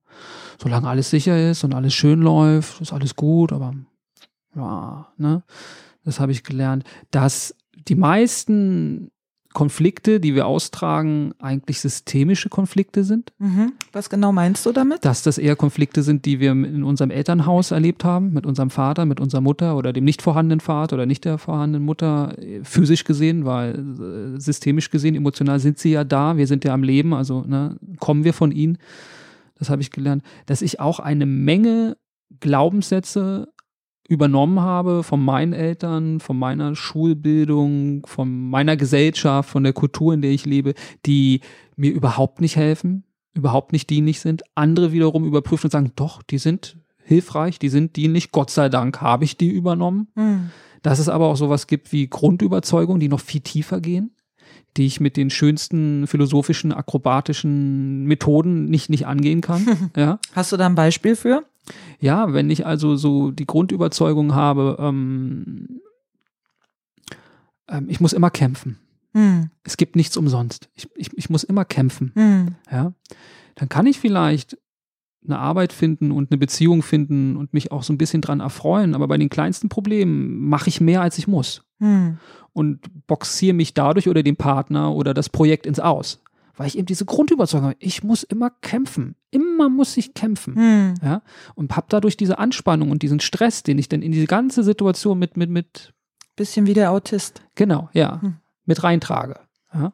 Solange 0.61 0.87
alles 0.87 1.09
sicher 1.09 1.49
ist 1.49 1.63
und 1.63 1.73
alles 1.73 1.93
schön 1.93 2.21
läuft, 2.21 2.81
ist 2.81 2.93
alles 2.93 3.15
gut, 3.15 3.51
aber 3.51 3.73
ja, 4.55 5.07
ne? 5.17 5.43
Das 6.03 6.19
habe 6.19 6.31
ich 6.31 6.43
gelernt, 6.43 6.83
dass 7.11 7.55
die 7.87 7.95
meisten 7.95 9.11
Konflikte, 9.53 10.19
die 10.19 10.33
wir 10.33 10.47
austragen, 10.47 11.33
eigentlich 11.39 11.81
systemische 11.81 12.49
Konflikte 12.49 13.03
sind. 13.03 13.33
Mhm. 13.37 13.73
Was 13.91 14.09
genau 14.09 14.31
meinst 14.31 14.65
du 14.65 14.71
damit? 14.71 15.03
Dass 15.03 15.23
das 15.23 15.37
eher 15.37 15.55
Konflikte 15.55 16.03
sind, 16.03 16.25
die 16.25 16.39
wir 16.39 16.51
in 16.51 16.83
unserem 16.83 17.11
Elternhaus 17.11 17.71
erlebt 17.71 18.05
haben, 18.05 18.31
mit 18.31 18.45
unserem 18.45 18.69
Vater, 18.69 19.05
mit 19.05 19.19
unserer 19.19 19.41
Mutter 19.41 19.75
oder 19.75 19.91
dem 19.91 20.05
nicht 20.05 20.21
vorhandenen 20.21 20.61
Vater 20.61 20.95
oder 20.95 21.05
nicht 21.05 21.25
der 21.25 21.37
vorhandenen 21.37 21.85
Mutter, 21.85 22.37
äh, 22.37 22.63
physisch 22.63 23.03
gesehen, 23.03 23.45
weil 23.45 24.35
äh, 24.35 24.39
systemisch 24.39 24.89
gesehen, 24.89 25.15
emotional 25.15 25.59
sind 25.59 25.79
sie 25.79 25.91
ja 25.91 26.03
da, 26.03 26.37
wir 26.37 26.47
sind 26.47 26.63
ja 26.63 26.73
am 26.73 26.83
Leben, 26.83 27.13
also 27.13 27.41
ne, 27.41 27.75
kommen 27.99 28.23
wir 28.23 28.33
von 28.33 28.51
ihnen. 28.51 28.77
Das 29.61 29.69
habe 29.69 29.83
ich 29.83 29.91
gelernt, 29.91 30.23
dass 30.47 30.63
ich 30.63 30.79
auch 30.79 30.99
eine 30.99 31.27
Menge 31.27 31.95
Glaubenssätze 32.39 33.53
übernommen 34.09 34.59
habe 34.59 35.03
von 35.03 35.23
meinen 35.23 35.53
Eltern, 35.53 36.19
von 36.19 36.39
meiner 36.39 36.73
Schulbildung, 36.75 38.03
von 38.07 38.49
meiner 38.49 38.75
Gesellschaft, 38.75 39.51
von 39.51 39.63
der 39.63 39.73
Kultur, 39.73 40.15
in 40.15 40.23
der 40.23 40.31
ich 40.31 40.47
lebe, 40.47 40.73
die 41.05 41.41
mir 41.75 41.91
überhaupt 41.91 42.41
nicht 42.41 42.55
helfen, 42.55 43.03
überhaupt 43.35 43.71
nicht 43.71 43.87
dienlich 43.91 44.19
sind. 44.19 44.41
Andere 44.55 44.93
wiederum 44.93 45.25
überprüfen 45.25 45.67
und 45.67 45.71
sagen, 45.71 45.91
doch, 45.95 46.23
die 46.23 46.39
sind 46.39 46.79
hilfreich, 47.03 47.59
die 47.59 47.69
sind 47.69 47.97
dienlich, 47.97 48.31
Gott 48.31 48.49
sei 48.49 48.67
Dank 48.67 48.99
habe 48.99 49.25
ich 49.25 49.37
die 49.37 49.51
übernommen. 49.51 50.07
Hm. 50.15 50.49
Dass 50.81 50.97
es 50.97 51.07
aber 51.07 51.27
auch 51.27 51.37
sowas 51.37 51.67
gibt 51.67 51.91
wie 51.91 52.07
Grundüberzeugungen, 52.07 52.99
die 52.99 53.09
noch 53.09 53.19
viel 53.19 53.41
tiefer 53.41 53.79
gehen, 53.79 54.15
die 54.77 54.85
ich 54.85 54.99
mit 54.99 55.17
den 55.17 55.29
schönsten 55.29 56.07
philosophischen, 56.07 56.71
akrobatischen 56.71 58.03
Methoden 58.05 58.65
nicht, 58.65 58.89
nicht 58.89 59.07
angehen 59.07 59.41
kann. 59.41 59.91
ja. 59.95 60.19
Hast 60.33 60.51
du 60.51 60.57
da 60.57 60.65
ein 60.65 60.75
Beispiel 60.75 61.15
für? 61.15 61.43
Ja, 61.99 62.33
wenn 62.33 62.49
ich 62.49 62.65
also 62.65 62.95
so 62.95 63.31
die 63.31 63.45
Grundüberzeugung 63.45 64.33
habe, 64.33 64.77
ähm, 64.79 65.81
ähm, 67.67 67.87
ich 67.89 67.99
muss 67.99 68.13
immer 68.13 68.29
kämpfen. 68.29 68.79
Hm. 69.13 69.49
Es 69.63 69.77
gibt 69.77 69.95
nichts 69.95 70.17
umsonst. 70.17 70.69
Ich, 70.75 70.89
ich, 70.95 71.15
ich 71.17 71.29
muss 71.29 71.43
immer 71.43 71.65
kämpfen. 71.65 72.11
Hm. 72.15 72.55
Ja, 72.71 72.93
dann 73.55 73.69
kann 73.69 73.85
ich 73.85 73.99
vielleicht 73.99 74.57
eine 75.25 75.37
Arbeit 75.39 75.71
finden 75.73 76.11
und 76.11 76.31
eine 76.31 76.37
Beziehung 76.37 76.81
finden 76.81 77.37
und 77.37 77.53
mich 77.53 77.71
auch 77.71 77.83
so 77.83 77.93
ein 77.93 77.97
bisschen 77.97 78.21
dran 78.21 78.39
erfreuen. 78.39 78.95
Aber 78.95 79.07
bei 79.07 79.17
den 79.17 79.29
kleinsten 79.29 79.69
Problemen 79.69 80.49
mache 80.49 80.69
ich 80.69 80.81
mehr, 80.81 81.01
als 81.01 81.17
ich 81.17 81.27
muss. 81.27 81.63
Hm. 81.79 82.17
Und 82.53 82.79
boxiere 83.07 83.53
mich 83.53 83.73
dadurch 83.73 84.09
oder 84.09 84.23
den 84.23 84.35
Partner 84.35 84.93
oder 84.93 85.13
das 85.13 85.29
Projekt 85.29 85.65
ins 85.65 85.79
Aus. 85.79 86.21
Weil 86.57 86.67
ich 86.67 86.77
eben 86.77 86.85
diese 86.85 87.05
Grundüberzeugung 87.05 87.67
habe, 87.69 87.77
ich 87.79 88.03
muss 88.03 88.23
immer 88.23 88.49
kämpfen. 88.49 89.15
Immer 89.31 89.69
muss 89.69 89.95
ich 89.95 90.13
kämpfen. 90.13 90.55
Hm. 90.55 90.93
Ja, 91.01 91.21
und 91.55 91.75
habe 91.75 91.87
dadurch 91.89 92.17
diese 92.17 92.39
Anspannung 92.39 92.91
und 92.91 93.03
diesen 93.03 93.19
Stress, 93.19 93.63
den 93.63 93.77
ich 93.77 93.87
dann 93.89 94.01
in 94.01 94.11
diese 94.11 94.27
ganze 94.27 94.63
Situation 94.63 95.17
mit, 95.17 95.37
mit, 95.37 95.49
mit, 95.49 95.93
Bisschen 96.35 96.65
wie 96.65 96.73
der 96.73 96.91
Autist. 96.91 97.41
genau, 97.55 97.89
ja, 97.93 98.21
Hm. 98.21 98.35
mit 98.65 98.83
reintrage. 98.83 99.39
Ja. 99.73 99.93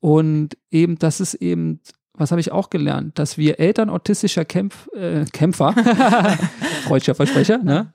Und 0.00 0.56
eben, 0.70 0.98
das 0.98 1.20
ist 1.20 1.34
eben, 1.34 1.80
was 2.16 2.30
habe 2.30 2.40
ich 2.40 2.52
auch 2.52 2.70
gelernt, 2.70 3.18
dass 3.18 3.38
wir 3.38 3.58
Eltern 3.58 3.90
autistischer 3.90 4.44
Kämpf, 4.44 4.88
äh, 4.94 5.24
Kämpfer, 5.32 5.72
freudscher 6.84 7.14
Versprecher, 7.14 7.58
ne? 7.58 7.92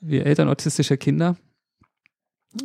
Wir 0.00 0.26
Eltern 0.26 0.48
autistischer 0.48 0.96
Kinder, 0.96 1.36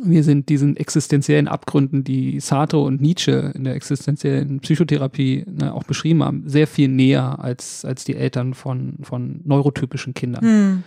wir 0.02 0.24
sind 0.24 0.48
diesen 0.48 0.76
existenziellen 0.76 1.46
Abgründen, 1.46 2.02
die 2.02 2.40
Sartre 2.40 2.80
und 2.80 3.00
Nietzsche 3.00 3.52
in 3.54 3.64
der 3.64 3.76
existenziellen 3.76 4.58
Psychotherapie 4.58 5.44
ne, 5.48 5.72
auch 5.72 5.84
beschrieben 5.84 6.24
haben, 6.24 6.48
sehr 6.48 6.66
viel 6.66 6.88
näher 6.88 7.38
als, 7.38 7.84
als 7.84 8.04
die 8.04 8.16
Eltern 8.16 8.54
von, 8.54 8.96
von 9.02 9.42
neurotypischen 9.44 10.12
Kindern. 10.14 10.42
Hm. 10.42 10.82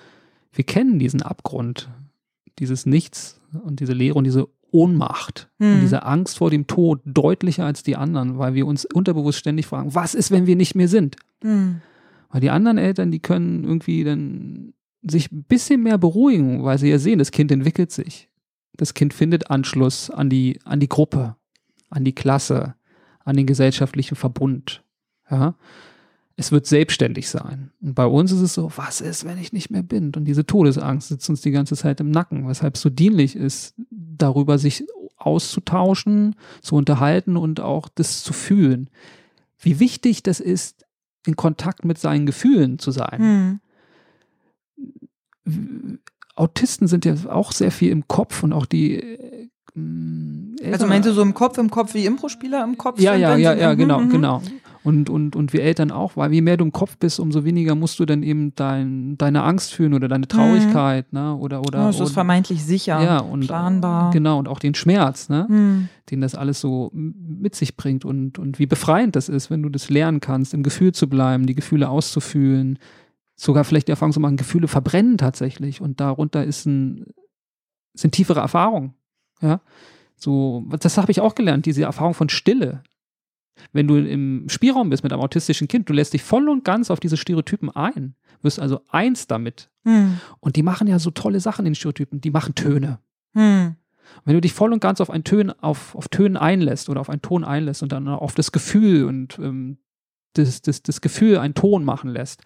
Wir 0.51 0.65
kennen 0.65 0.99
diesen 0.99 1.21
Abgrund, 1.21 1.89
dieses 2.59 2.85
Nichts 2.85 3.39
und 3.63 3.79
diese 3.79 3.93
Leere 3.93 4.15
und 4.15 4.25
diese 4.25 4.49
Ohnmacht 4.71 5.49
und 5.59 5.73
Hm. 5.75 5.81
diese 5.81 6.03
Angst 6.03 6.37
vor 6.37 6.49
dem 6.49 6.67
Tod 6.67 7.01
deutlicher 7.05 7.65
als 7.65 7.83
die 7.83 7.95
anderen, 7.95 8.37
weil 8.37 8.53
wir 8.53 8.67
uns 8.67 8.85
unterbewusst 8.85 9.39
ständig 9.39 9.67
fragen, 9.67 9.95
was 9.95 10.15
ist, 10.15 10.31
wenn 10.31 10.45
wir 10.45 10.55
nicht 10.55 10.75
mehr 10.75 10.87
sind? 10.87 11.15
Hm. 11.41 11.81
Weil 12.29 12.41
die 12.41 12.49
anderen 12.49 12.77
Eltern, 12.77 13.11
die 13.11 13.19
können 13.19 13.63
irgendwie 13.63 14.03
dann 14.03 14.73
sich 15.01 15.31
ein 15.31 15.43
bisschen 15.43 15.81
mehr 15.81 15.97
beruhigen, 15.97 16.63
weil 16.63 16.77
sie 16.77 16.89
ja 16.89 16.99
sehen, 16.99 17.19
das 17.19 17.31
Kind 17.31 17.51
entwickelt 17.51 17.91
sich. 17.91 18.29
Das 18.75 18.93
Kind 18.93 19.13
findet 19.13 19.49
Anschluss 19.49 20.09
an 20.09 20.29
die, 20.29 20.59
an 20.63 20.79
die 20.79 20.89
Gruppe, 20.89 21.35
an 21.89 22.03
die 22.03 22.13
Klasse, 22.13 22.75
an 23.23 23.35
den 23.35 23.45
gesellschaftlichen 23.45 24.15
Verbund. 24.15 24.83
Ja. 25.29 25.55
Es 26.39 26.53
wird 26.53 26.65
selbstständig 26.67 27.27
sein. 27.29 27.71
Und 27.81 27.95
bei 27.95 28.05
uns 28.05 28.31
ist 28.31 28.39
es 28.39 28.53
so, 28.53 28.71
was 28.77 29.01
ist, 29.01 29.25
wenn 29.25 29.37
ich 29.37 29.51
nicht 29.51 29.71
mehr 29.71 29.83
bin? 29.83 30.13
Und 30.15 30.23
diese 30.23 30.45
Todesangst 30.45 31.09
sitzt 31.09 31.29
uns 31.29 31.41
die 31.41 31.51
ganze 31.51 31.75
Zeit 31.75 31.99
im 31.99 32.11
Nacken, 32.11 32.47
weshalb 32.47 32.75
es 32.75 32.81
so 32.81 32.89
dienlich 32.89 33.35
ist, 33.35 33.75
darüber 33.91 34.57
sich 34.57 34.85
auszutauschen, 35.17 36.35
zu 36.61 36.75
unterhalten 36.75 37.35
und 37.35 37.59
auch 37.59 37.89
das 37.93 38.23
zu 38.23 38.31
fühlen. 38.31 38.89
Wie 39.59 39.81
wichtig 39.81 40.23
das 40.23 40.39
ist, 40.39 40.85
in 41.25 41.35
Kontakt 41.35 41.83
mit 41.83 41.97
seinen 41.97 42.25
Gefühlen 42.25 42.79
zu 42.79 42.91
sein. 42.91 43.59
Hm. 45.45 45.99
Autisten 46.35 46.87
sind 46.87 47.03
ja 47.03 47.15
auch 47.29 47.51
sehr 47.51 47.71
viel 47.71 47.91
im 47.91 48.07
Kopf 48.07 48.43
und 48.43 48.53
auch 48.53 48.65
die. 48.65 48.95
äh, 48.95 49.49
Also 50.71 50.87
meinst 50.87 51.09
du 51.09 51.13
so 51.13 51.21
im 51.21 51.33
Kopf, 51.33 51.57
im 51.57 51.69
Kopf 51.69 51.93
wie 51.95 52.05
Impro-Spieler 52.05 52.63
im 52.63 52.77
Kopf? 52.77 52.97
Ja, 52.99 53.11
sind, 53.11 53.21
ja, 53.21 53.35
ja, 53.35 53.53
ja, 53.53 53.73
Mhm, 53.73 53.77
genau, 53.77 53.99
mhm. 53.99 54.09
genau. 54.09 54.41
Und, 54.89 55.07
und, 55.07 55.35
und 55.35 55.53
wir 55.53 55.61
Eltern 55.61 55.91
auch, 55.91 56.17
weil 56.17 56.33
je 56.33 56.41
mehr 56.41 56.57
du 56.57 56.65
im 56.65 56.71
Kopf 56.71 56.97
bist, 56.97 57.19
umso 57.19 57.45
weniger 57.45 57.75
musst 57.75 57.99
du 57.99 58.05
dann 58.05 58.23
eben 58.23 58.55
dein, 58.55 59.19
deine 59.19 59.43
Angst 59.43 59.71
fühlen 59.71 59.93
oder 59.93 60.07
deine 60.07 60.27
Traurigkeit, 60.27 61.13
ne? 61.13 61.35
Oder, 61.35 61.61
oder. 61.61 61.77
Ja, 61.77 61.89
es 61.89 61.99
ist 61.99 62.13
vermeintlich 62.13 62.65
sicher, 62.65 62.99
ja, 62.99 63.19
und, 63.19 63.41
planbar. 63.41 64.09
Genau, 64.09 64.39
und 64.39 64.47
auch 64.47 64.57
den 64.57 64.73
Schmerz, 64.73 65.29
ne? 65.29 65.45
Hm. 65.47 65.89
den 66.09 66.21
das 66.21 66.33
alles 66.33 66.59
so 66.59 66.89
mit 66.93 67.53
sich 67.53 67.77
bringt 67.77 68.03
und, 68.03 68.39
und 68.39 68.57
wie 68.57 68.65
befreiend 68.65 69.15
das 69.15 69.29
ist, 69.29 69.51
wenn 69.51 69.61
du 69.61 69.69
das 69.69 69.91
lernen 69.91 70.21
kannst, 70.21 70.55
im 70.55 70.63
Gefühl 70.63 70.91
zu 70.91 71.07
bleiben, 71.07 71.45
die 71.45 71.53
Gefühle 71.53 71.87
auszufühlen, 71.87 72.79
sogar 73.35 73.65
vielleicht 73.65 73.89
die 73.89 73.91
Erfahrung 73.91 74.13
zu 74.13 74.19
machen, 74.19 74.37
Gefühle 74.37 74.67
verbrennen 74.67 75.19
tatsächlich 75.19 75.81
und 75.81 75.99
darunter 75.99 76.43
ist 76.43 76.65
ein, 76.65 77.05
sind 77.93 78.15
tiefere 78.15 78.39
Erfahrungen. 78.39 78.95
Ja, 79.39 79.61
so, 80.15 80.65
das 80.79 80.97
habe 80.97 81.11
ich 81.11 81.21
auch 81.21 81.35
gelernt, 81.35 81.67
diese 81.67 81.83
Erfahrung 81.83 82.15
von 82.15 82.29
Stille. 82.29 82.81
Wenn 83.73 83.87
du 83.87 83.97
im 83.97 84.47
Spielraum 84.49 84.89
bist 84.89 85.03
mit 85.03 85.11
einem 85.11 85.21
autistischen 85.21 85.67
Kind, 85.67 85.89
du 85.89 85.93
lässt 85.93 86.13
dich 86.13 86.23
voll 86.23 86.49
und 86.49 86.63
ganz 86.63 86.91
auf 86.91 86.99
diese 86.99 87.17
Stereotypen 87.17 87.69
ein, 87.69 88.15
wirst 88.41 88.59
also 88.59 88.81
eins 88.89 89.27
damit. 89.27 89.69
Hm. 89.83 90.19
Und 90.39 90.55
die 90.55 90.63
machen 90.63 90.87
ja 90.87 90.99
so 90.99 91.11
tolle 91.11 91.39
Sachen, 91.39 91.65
den 91.65 91.75
Stereotypen, 91.75 92.21
die 92.21 92.31
machen 92.31 92.55
Töne. 92.55 92.99
Hm. 93.33 93.75
Wenn 94.25 94.33
du 94.33 94.41
dich 94.41 94.53
voll 94.53 94.73
und 94.73 94.79
ganz 94.79 95.01
auf 95.01 95.09
ein 95.09 95.23
Tön, 95.23 95.51
auf, 95.51 95.95
auf 95.95 96.07
Tönen 96.07 96.37
einlässt 96.37 96.89
oder 96.89 97.01
auf 97.01 97.09
einen 97.09 97.21
Ton 97.21 97.43
einlässt 97.43 97.83
und 97.83 97.91
dann 97.91 98.07
auf 98.07 98.33
das 98.35 98.51
Gefühl 98.51 99.05
und 99.05 99.37
ähm, 99.39 99.77
das, 100.33 100.61
das, 100.61 100.83
das 100.83 101.01
Gefühl 101.01 101.37
einen 101.37 101.53
Ton 101.53 101.83
machen 101.83 102.09
lässt, 102.09 102.41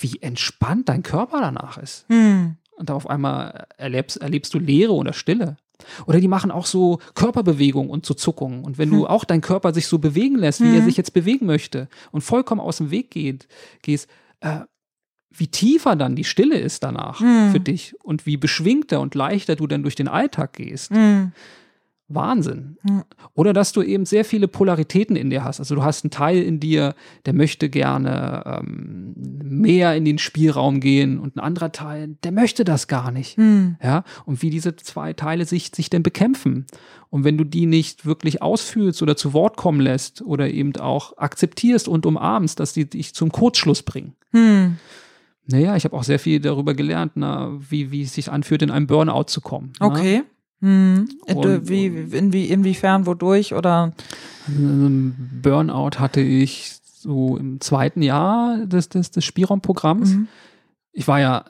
wie 0.00 0.20
entspannt 0.20 0.88
dein 0.88 1.02
Körper 1.02 1.40
danach 1.40 1.78
ist. 1.78 2.06
Hm. 2.08 2.56
Und 2.76 2.90
auf 2.90 3.08
einmal 3.08 3.66
erlebst, 3.76 4.16
erlebst 4.16 4.52
du 4.54 4.58
Leere 4.58 4.92
oder 4.92 5.12
Stille. 5.12 5.56
Oder 6.06 6.20
die 6.20 6.28
machen 6.28 6.50
auch 6.50 6.66
so 6.66 6.98
Körperbewegungen 7.14 7.90
und 7.90 8.04
so 8.06 8.14
Zuckungen. 8.14 8.64
Und 8.64 8.78
wenn 8.78 8.90
du 8.90 9.06
auch 9.06 9.24
dein 9.24 9.40
Körper 9.40 9.72
sich 9.74 9.86
so 9.86 9.98
bewegen 9.98 10.36
lässt, 10.36 10.60
wie 10.60 10.70
er 10.74 10.78
Hm. 10.78 10.84
sich 10.84 10.96
jetzt 10.96 11.12
bewegen 11.12 11.46
möchte 11.46 11.88
und 12.12 12.22
vollkommen 12.22 12.60
aus 12.60 12.78
dem 12.78 12.90
Weg 12.90 13.10
geht, 13.10 13.48
gehst, 13.82 14.08
äh, 14.40 14.60
wie 15.36 15.48
tiefer 15.48 15.96
dann 15.96 16.14
die 16.14 16.24
Stille 16.24 16.56
ist 16.58 16.84
danach 16.84 17.20
Hm. 17.20 17.50
für 17.50 17.60
dich 17.60 17.94
und 18.04 18.24
wie 18.26 18.36
beschwingter 18.36 19.00
und 19.00 19.14
leichter 19.14 19.56
du 19.56 19.66
dann 19.66 19.82
durch 19.82 19.96
den 19.96 20.08
Alltag 20.08 20.52
gehst. 20.54 20.92
Wahnsinn. 22.08 22.76
Ja. 22.88 23.04
Oder 23.32 23.52
dass 23.52 23.72
du 23.72 23.82
eben 23.82 24.04
sehr 24.04 24.24
viele 24.24 24.46
Polaritäten 24.46 25.16
in 25.16 25.30
dir 25.30 25.42
hast. 25.42 25.58
Also 25.58 25.74
du 25.74 25.82
hast 25.82 26.04
einen 26.04 26.10
Teil 26.10 26.42
in 26.42 26.60
dir, 26.60 26.94
der 27.24 27.32
möchte 27.32 27.70
gerne 27.70 28.60
ähm, 28.62 29.14
mehr 29.42 29.96
in 29.96 30.04
den 30.04 30.18
Spielraum 30.18 30.80
gehen 30.80 31.18
und 31.18 31.36
ein 31.36 31.40
anderer 31.40 31.72
Teil, 31.72 32.16
der 32.22 32.32
möchte 32.32 32.64
das 32.64 32.88
gar 32.88 33.10
nicht. 33.10 33.36
Hm. 33.36 33.76
Ja, 33.82 34.04
und 34.26 34.42
wie 34.42 34.50
diese 34.50 34.76
zwei 34.76 35.14
Teile 35.14 35.46
sich, 35.46 35.70
sich 35.74 35.88
denn 35.88 36.02
bekämpfen. 36.02 36.66
Und 37.08 37.24
wenn 37.24 37.38
du 37.38 37.44
die 37.44 37.66
nicht 37.66 38.04
wirklich 38.04 38.42
ausfühlst 38.42 39.02
oder 39.02 39.16
zu 39.16 39.32
Wort 39.32 39.56
kommen 39.56 39.80
lässt 39.80 40.20
oder 40.20 40.50
eben 40.50 40.76
auch 40.76 41.16
akzeptierst 41.16 41.88
und 41.88 42.06
umarmst, 42.06 42.60
dass 42.60 42.72
die 42.72 42.88
dich 42.88 43.14
zum 43.14 43.32
Kurzschluss 43.32 43.82
bringen. 43.82 44.14
Hm. 44.32 44.76
Naja, 45.46 45.76
ich 45.76 45.84
habe 45.84 45.96
auch 45.96 46.04
sehr 46.04 46.18
viel 46.18 46.40
darüber 46.40 46.74
gelernt, 46.74 47.12
na, 47.16 47.52
wie, 47.70 47.90
wie 47.90 48.02
es 48.02 48.14
sich 48.14 48.30
anfühlt, 48.30 48.62
in 48.62 48.70
einem 48.70 48.86
Burnout 48.86 49.24
zu 49.24 49.40
kommen. 49.40 49.72
ne? 50.18 50.24
Hm. 50.64 51.08
Und- 51.34 51.68
Wie, 51.68 51.86
inwie, 51.86 52.46
inwiefern, 52.46 53.06
wodurch 53.06 53.52
oder? 53.54 53.92
Einen 54.46 55.40
Burnout 55.42 55.98
hatte 55.98 56.20
ich 56.20 56.76
so 56.82 57.36
im 57.36 57.60
zweiten 57.60 58.00
Jahr 58.02 58.64
des, 58.66 58.88
des, 58.88 59.10
des 59.10 59.24
Spielraumprogramms. 59.24 60.14
Mhm. 60.14 60.28
Ich 60.92 61.06
war 61.08 61.20
ja, 61.20 61.44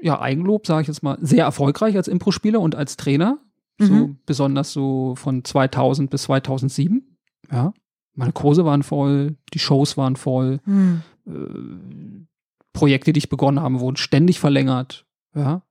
ja, 0.00 0.20
Eigenlob, 0.20 0.66
sage 0.66 0.82
ich 0.82 0.88
jetzt 0.88 1.02
mal, 1.02 1.16
sehr 1.20 1.44
erfolgreich 1.44 1.96
als 1.96 2.08
Impro-Spieler 2.08 2.60
und 2.60 2.74
als 2.74 2.96
Trainer. 2.96 3.38
So 3.80 3.92
Mhm. 3.94 4.18
besonders 4.26 4.72
so 4.72 5.14
von 5.16 5.44
2000 5.44 6.10
bis 6.10 6.22
2007. 6.24 7.16
Ja, 7.50 7.72
meine 8.14 8.32
Kurse 8.32 8.64
waren 8.64 8.82
voll, 8.82 9.36
die 9.54 9.58
Shows 9.60 9.96
waren 9.96 10.16
voll, 10.16 10.60
Hm. 10.64 11.02
äh, 11.26 12.26
Projekte, 12.72 13.12
die 13.12 13.18
ich 13.18 13.28
begonnen 13.28 13.60
habe, 13.60 13.80
wurden 13.80 13.96
ständig 13.96 14.38
verlängert. 14.40 15.06
Ja, 15.34 15.62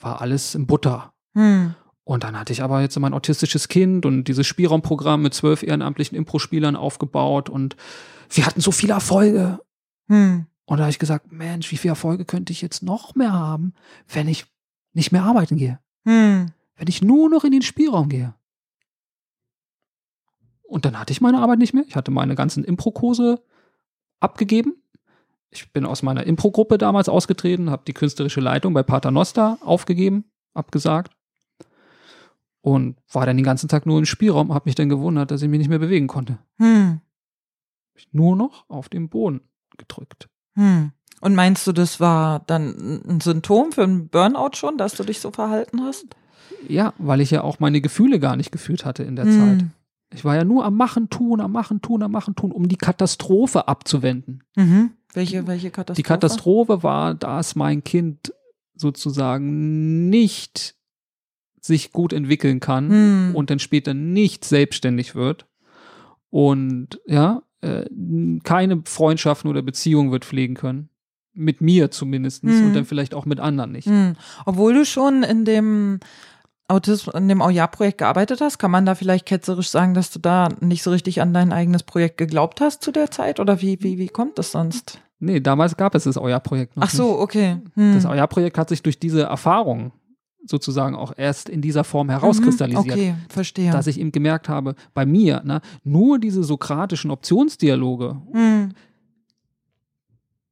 war 0.00 0.20
alles 0.20 0.54
in 0.54 0.66
Butter. 0.66 1.11
Hm. 1.34 1.74
Und 2.04 2.24
dann 2.24 2.38
hatte 2.38 2.52
ich 2.52 2.62
aber 2.62 2.80
jetzt 2.80 2.98
mein 2.98 3.14
autistisches 3.14 3.68
Kind 3.68 4.04
und 4.06 4.24
dieses 4.24 4.46
Spielraumprogramm 4.46 5.22
mit 5.22 5.34
zwölf 5.34 5.62
ehrenamtlichen 5.62 6.16
Impro-Spielern 6.16 6.76
aufgebaut 6.76 7.48
und 7.48 7.76
wir 8.30 8.44
hatten 8.46 8.60
so 8.60 8.72
viele 8.72 8.94
Erfolge. 8.94 9.60
Hm. 10.08 10.46
Und 10.64 10.78
da 10.78 10.84
habe 10.84 10.90
ich 10.90 10.98
gesagt, 10.98 11.32
Mensch, 11.32 11.70
wie 11.70 11.76
viele 11.76 11.92
Erfolge 11.92 12.24
könnte 12.24 12.52
ich 12.52 12.62
jetzt 12.62 12.82
noch 12.82 13.14
mehr 13.14 13.32
haben, 13.32 13.74
wenn 14.08 14.28
ich 14.28 14.46
nicht 14.92 15.12
mehr 15.12 15.24
arbeiten 15.24 15.56
gehe? 15.56 15.78
Hm. 16.04 16.50
Wenn 16.76 16.88
ich 16.88 17.02
nur 17.02 17.28
noch 17.28 17.44
in 17.44 17.52
den 17.52 17.62
Spielraum 17.62 18.08
gehe. 18.08 18.34
Und 20.62 20.84
dann 20.84 20.98
hatte 20.98 21.12
ich 21.12 21.20
meine 21.20 21.38
Arbeit 21.38 21.58
nicht 21.58 21.74
mehr. 21.74 21.84
Ich 21.86 21.96
hatte 21.96 22.10
meine 22.10 22.34
ganzen 22.34 22.64
Impro-Kurse 22.64 23.42
abgegeben. 24.20 24.82
Ich 25.50 25.70
bin 25.72 25.84
aus 25.84 26.02
meiner 26.02 26.26
Impro-Gruppe 26.26 26.78
damals 26.78 27.10
ausgetreten, 27.10 27.70
habe 27.70 27.84
die 27.86 27.92
künstlerische 27.92 28.40
Leitung 28.40 28.72
bei 28.72 28.82
Pater 28.82 29.10
Noster 29.10 29.58
aufgegeben, 29.60 30.24
abgesagt. 30.54 31.11
Und 32.62 32.96
war 33.12 33.26
dann 33.26 33.36
den 33.36 33.44
ganzen 33.44 33.68
Tag 33.68 33.86
nur 33.86 33.98
im 33.98 34.06
Spielraum, 34.06 34.54
habe 34.54 34.68
mich 34.68 34.76
dann 34.76 34.88
gewundert, 34.88 35.30
dass 35.30 35.42
ich 35.42 35.48
mich 35.48 35.58
nicht 35.58 35.68
mehr 35.68 35.80
bewegen 35.80 36.06
konnte. 36.06 36.38
Hm. 36.58 37.00
Nur 38.12 38.36
noch 38.36 38.68
auf 38.68 38.88
den 38.88 39.08
Boden 39.08 39.40
gedrückt. 39.76 40.28
Hm. 40.54 40.92
Und 41.20 41.34
meinst 41.34 41.66
du, 41.66 41.72
das 41.72 42.00
war 42.00 42.40
dann 42.46 43.02
ein 43.08 43.20
Symptom 43.20 43.72
für 43.72 43.82
einen 43.82 44.08
Burnout 44.08 44.54
schon, 44.54 44.78
dass 44.78 44.94
du 44.94 45.04
dich 45.04 45.20
so 45.20 45.30
verhalten 45.30 45.82
hast? 45.82 46.06
Ja, 46.68 46.94
weil 46.98 47.20
ich 47.20 47.30
ja 47.30 47.42
auch 47.42 47.60
meine 47.60 47.80
Gefühle 47.80 48.20
gar 48.20 48.36
nicht 48.36 48.52
gefühlt 48.52 48.84
hatte 48.84 49.02
in 49.02 49.16
der 49.16 49.26
Hm. 49.26 49.38
Zeit. 49.38 49.64
Ich 50.14 50.24
war 50.24 50.36
ja 50.36 50.44
nur 50.44 50.64
am 50.64 50.76
Machen, 50.76 51.10
tun, 51.10 51.40
am 51.40 51.52
Machen, 51.52 51.80
tun, 51.80 52.02
am 52.02 52.12
Machen, 52.12 52.36
tun, 52.36 52.52
um 52.52 52.68
die 52.68 52.76
Katastrophe 52.76 53.66
abzuwenden. 53.66 54.44
Mhm. 54.56 54.92
Welche, 55.14 55.46
welche 55.46 55.70
Katastrophe? 55.70 55.96
Die 55.96 56.08
Katastrophe 56.08 56.82
war, 56.82 57.14
dass 57.14 57.54
mein 57.54 57.82
Kind 57.82 58.32
sozusagen 58.74 60.08
nicht 60.10 60.76
sich 61.62 61.92
gut 61.92 62.12
entwickeln 62.12 62.60
kann 62.60 62.90
Hm. 62.90 63.30
und 63.34 63.48
dann 63.48 63.58
später 63.60 63.94
nicht 63.94 64.44
selbstständig 64.44 65.14
wird 65.14 65.46
und 66.30 67.00
ja, 67.06 67.42
äh, 67.60 67.84
keine 68.42 68.82
Freundschaften 68.84 69.48
oder 69.48 69.62
Beziehungen 69.62 70.10
wird 70.10 70.24
pflegen 70.24 70.54
können. 70.54 70.88
Mit 71.34 71.62
mir 71.62 71.90
zumindest 71.90 72.44
Mhm. 72.44 72.66
und 72.66 72.74
dann 72.74 72.84
vielleicht 72.84 73.14
auch 73.14 73.24
mit 73.24 73.40
anderen 73.40 73.72
nicht. 73.72 73.86
Hm. 73.86 74.16
Obwohl 74.44 74.74
du 74.74 74.84
schon 74.84 75.22
in 75.22 75.46
dem 75.46 76.00
Autismus, 76.68 77.14
in 77.14 77.28
dem 77.28 77.40
Auja-Projekt 77.40 77.98
gearbeitet 77.98 78.40
hast, 78.42 78.58
kann 78.58 78.70
man 78.70 78.84
da 78.84 78.94
vielleicht 78.94 79.24
ketzerisch 79.24 79.68
sagen, 79.70 79.94
dass 79.94 80.10
du 80.10 80.18
da 80.18 80.48
nicht 80.60 80.82
so 80.82 80.90
richtig 80.90 81.22
an 81.22 81.32
dein 81.32 81.52
eigenes 81.52 81.84
Projekt 81.84 82.18
geglaubt 82.18 82.60
hast 82.60 82.82
zu 82.82 82.92
der 82.92 83.10
Zeit? 83.10 83.40
Oder 83.40 83.62
wie, 83.62 83.78
wie, 83.82 83.96
wie 83.98 84.08
kommt 84.08 84.38
das 84.38 84.52
sonst? 84.52 85.00
Nee, 85.20 85.40
damals 85.40 85.76
gab 85.76 85.94
es 85.94 86.04
das 86.04 86.16
Euer-Projekt 86.18 86.76
noch 86.76 86.84
Ach 86.84 86.90
so, 86.90 87.18
okay. 87.18 87.58
Hm. 87.76 87.94
nicht. 87.94 88.04
Das 88.04 88.10
Euer-Projekt 88.10 88.58
hat 88.58 88.68
sich 88.68 88.82
durch 88.82 88.98
diese 88.98 89.22
Erfahrung 89.22 89.92
sozusagen 90.44 90.94
auch 90.94 91.12
erst 91.16 91.48
in 91.48 91.60
dieser 91.60 91.84
Form 91.84 92.10
herauskristallisiert. 92.10 92.86
Mhm, 92.86 92.92
Okay, 92.92 93.14
verstehe. 93.28 93.70
Dass 93.70 93.86
ich 93.86 93.98
eben 93.98 94.12
gemerkt 94.12 94.48
habe, 94.48 94.74
bei 94.94 95.06
mir, 95.06 95.42
ne, 95.44 95.60
nur 95.84 96.18
diese 96.18 96.42
sokratischen 96.42 97.10
Optionsdialoge 97.10 98.20
hm. 98.32 98.72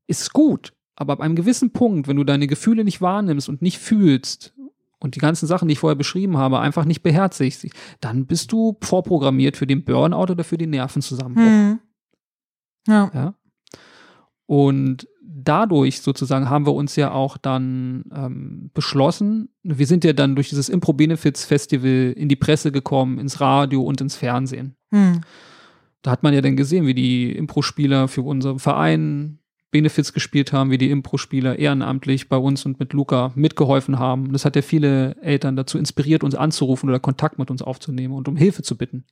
ist 0.06 0.32
gut, 0.32 0.72
aber 0.96 1.14
ab 1.14 1.20
einem 1.20 1.34
gewissen 1.34 1.72
Punkt, 1.72 2.08
wenn 2.08 2.16
du 2.16 2.24
deine 2.24 2.46
Gefühle 2.46 2.84
nicht 2.84 3.00
wahrnimmst 3.00 3.48
und 3.48 3.62
nicht 3.62 3.78
fühlst 3.78 4.54
und 5.00 5.16
die 5.16 5.20
ganzen 5.20 5.46
Sachen, 5.46 5.66
die 5.66 5.72
ich 5.72 5.78
vorher 5.78 5.96
beschrieben 5.96 6.36
habe, 6.36 6.60
einfach 6.60 6.84
nicht 6.84 7.02
beherzigst, 7.02 7.66
dann 8.00 8.26
bist 8.26 8.52
du 8.52 8.76
vorprogrammiert 8.82 9.56
für 9.56 9.66
den 9.66 9.84
Burnout 9.84 10.32
oder 10.32 10.44
für 10.44 10.58
den 10.58 10.70
Nervenzusammenbruch. 10.70 11.42
Hm. 11.42 11.80
Ja. 12.86 13.10
Ja. 13.14 13.34
Und 14.46 15.06
dadurch 15.44 16.00
sozusagen 16.00 16.50
haben 16.50 16.66
wir 16.66 16.74
uns 16.74 16.96
ja 16.96 17.12
auch 17.12 17.36
dann 17.36 18.04
ähm, 18.14 18.70
beschlossen, 18.74 19.48
wir 19.62 19.86
sind 19.86 20.04
ja 20.04 20.12
dann 20.12 20.34
durch 20.34 20.48
dieses 20.48 20.68
Impro 20.68 20.92
Benefits 20.92 21.44
Festival 21.44 22.12
in 22.16 22.28
die 22.28 22.36
Presse 22.36 22.72
gekommen, 22.72 23.18
ins 23.18 23.40
Radio 23.40 23.82
und 23.82 24.00
ins 24.00 24.16
Fernsehen. 24.16 24.76
Hm. 24.90 25.20
Da 26.02 26.10
hat 26.10 26.22
man 26.22 26.32
ja 26.32 26.40
dann 26.40 26.56
gesehen, 26.56 26.86
wie 26.86 26.94
die 26.94 27.32
Impro-Spieler 27.32 28.08
für 28.08 28.22
unseren 28.22 28.58
Verein 28.58 29.38
Benefits 29.70 30.12
gespielt 30.12 30.52
haben, 30.52 30.70
wie 30.70 30.78
die 30.78 30.90
Impro-Spieler 30.90 31.58
ehrenamtlich 31.58 32.28
bei 32.28 32.36
uns 32.36 32.64
und 32.66 32.80
mit 32.80 32.92
Luca 32.92 33.32
mitgeholfen 33.34 33.98
haben. 33.98 34.32
Das 34.32 34.44
hat 34.44 34.56
ja 34.56 34.62
viele 34.62 35.16
Eltern 35.22 35.56
dazu 35.56 35.78
inspiriert, 35.78 36.24
uns 36.24 36.34
anzurufen 36.34 36.88
oder 36.88 36.98
Kontakt 36.98 37.38
mit 37.38 37.50
uns 37.50 37.62
aufzunehmen 37.62 38.14
und 38.14 38.26
um 38.28 38.36
Hilfe 38.36 38.62
zu 38.62 38.76
bitten. 38.76 39.04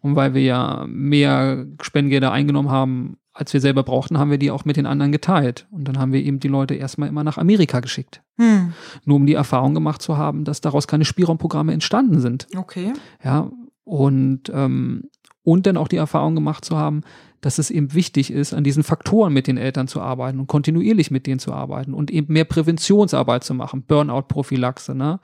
Und 0.00 0.16
weil 0.16 0.34
wir 0.34 0.42
ja 0.42 0.84
mehr 0.88 1.66
Spendengelder 1.80 2.32
eingenommen 2.32 2.70
haben, 2.70 3.16
als 3.34 3.52
wir 3.52 3.60
selber 3.60 3.82
brauchten, 3.82 4.16
haben 4.18 4.30
wir 4.30 4.38
die 4.38 4.52
auch 4.52 4.64
mit 4.64 4.76
den 4.76 4.86
anderen 4.86 5.10
geteilt. 5.10 5.66
Und 5.72 5.88
dann 5.88 5.98
haben 5.98 6.12
wir 6.12 6.22
eben 6.22 6.38
die 6.38 6.48
Leute 6.48 6.74
erstmal 6.74 7.08
immer 7.08 7.24
nach 7.24 7.36
Amerika 7.36 7.80
geschickt. 7.80 8.22
Hm. 8.38 8.72
Nur 9.04 9.16
um 9.16 9.26
die 9.26 9.34
Erfahrung 9.34 9.74
gemacht 9.74 10.00
zu 10.00 10.16
haben, 10.16 10.44
dass 10.44 10.60
daraus 10.60 10.86
keine 10.86 11.04
Spielraumprogramme 11.04 11.72
entstanden 11.72 12.20
sind. 12.20 12.46
Okay. 12.56 12.92
Ja, 13.24 13.50
und, 13.82 14.50
ähm, 14.54 15.10
und 15.42 15.66
dann 15.66 15.76
auch 15.76 15.88
die 15.88 15.96
Erfahrung 15.96 16.36
gemacht 16.36 16.64
zu 16.64 16.76
haben, 16.76 17.02
dass 17.40 17.58
es 17.58 17.70
eben 17.70 17.92
wichtig 17.92 18.30
ist, 18.30 18.54
an 18.54 18.64
diesen 18.64 18.84
Faktoren 18.84 19.32
mit 19.32 19.46
den 19.48 19.58
Eltern 19.58 19.88
zu 19.88 20.00
arbeiten 20.00 20.40
und 20.40 20.46
kontinuierlich 20.46 21.10
mit 21.10 21.26
denen 21.26 21.40
zu 21.40 21.52
arbeiten 21.52 21.92
und 21.92 22.10
eben 22.10 22.32
mehr 22.32 22.46
Präventionsarbeit 22.46 23.44
zu 23.44 23.52
machen, 23.52 23.82
Burnout-Prophylaxe, 23.82 24.94
ne? 24.94 25.20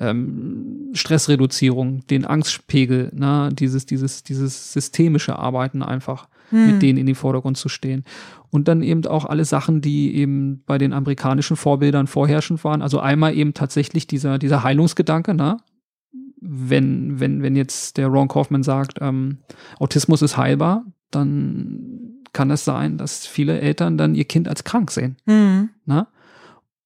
ähm, 0.00 0.90
Stressreduzierung, 0.94 2.06
den 2.06 2.24
Angstpegel, 2.24 3.10
ne? 3.14 3.50
dieses, 3.52 3.84
dieses, 3.84 4.22
dieses 4.22 4.72
systemische 4.72 5.38
Arbeiten 5.38 5.82
einfach 5.82 6.28
Hm. 6.50 6.66
mit 6.66 6.82
denen 6.82 6.98
in 6.98 7.06
den 7.06 7.14
Vordergrund 7.14 7.56
zu 7.56 7.68
stehen. 7.68 8.04
Und 8.50 8.68
dann 8.68 8.82
eben 8.82 9.04
auch 9.06 9.24
alle 9.26 9.44
Sachen, 9.44 9.80
die 9.80 10.14
eben 10.14 10.62
bei 10.64 10.78
den 10.78 10.92
amerikanischen 10.92 11.56
Vorbildern 11.56 12.06
vorherrschend 12.06 12.64
waren. 12.64 12.82
Also 12.82 13.00
einmal 13.00 13.34
eben 13.34 13.54
tatsächlich 13.54 14.06
dieser, 14.06 14.38
dieser 14.38 14.62
Heilungsgedanke, 14.64 15.34
ne? 15.34 15.58
Wenn, 16.40 17.18
wenn, 17.18 17.42
wenn 17.42 17.56
jetzt 17.56 17.96
der 17.96 18.06
Ron 18.06 18.28
Kaufman 18.28 18.62
sagt, 18.62 18.98
ähm, 19.00 19.38
Autismus 19.80 20.22
ist 20.22 20.36
heilbar, 20.36 20.84
dann 21.10 22.22
kann 22.32 22.50
es 22.50 22.64
sein, 22.64 22.96
dass 22.96 23.26
viele 23.26 23.60
Eltern 23.60 23.98
dann 23.98 24.14
ihr 24.14 24.24
Kind 24.24 24.48
als 24.48 24.62
krank 24.62 24.90
sehen. 24.90 25.16
Hm. 25.26 25.70
Ne? 25.84 26.06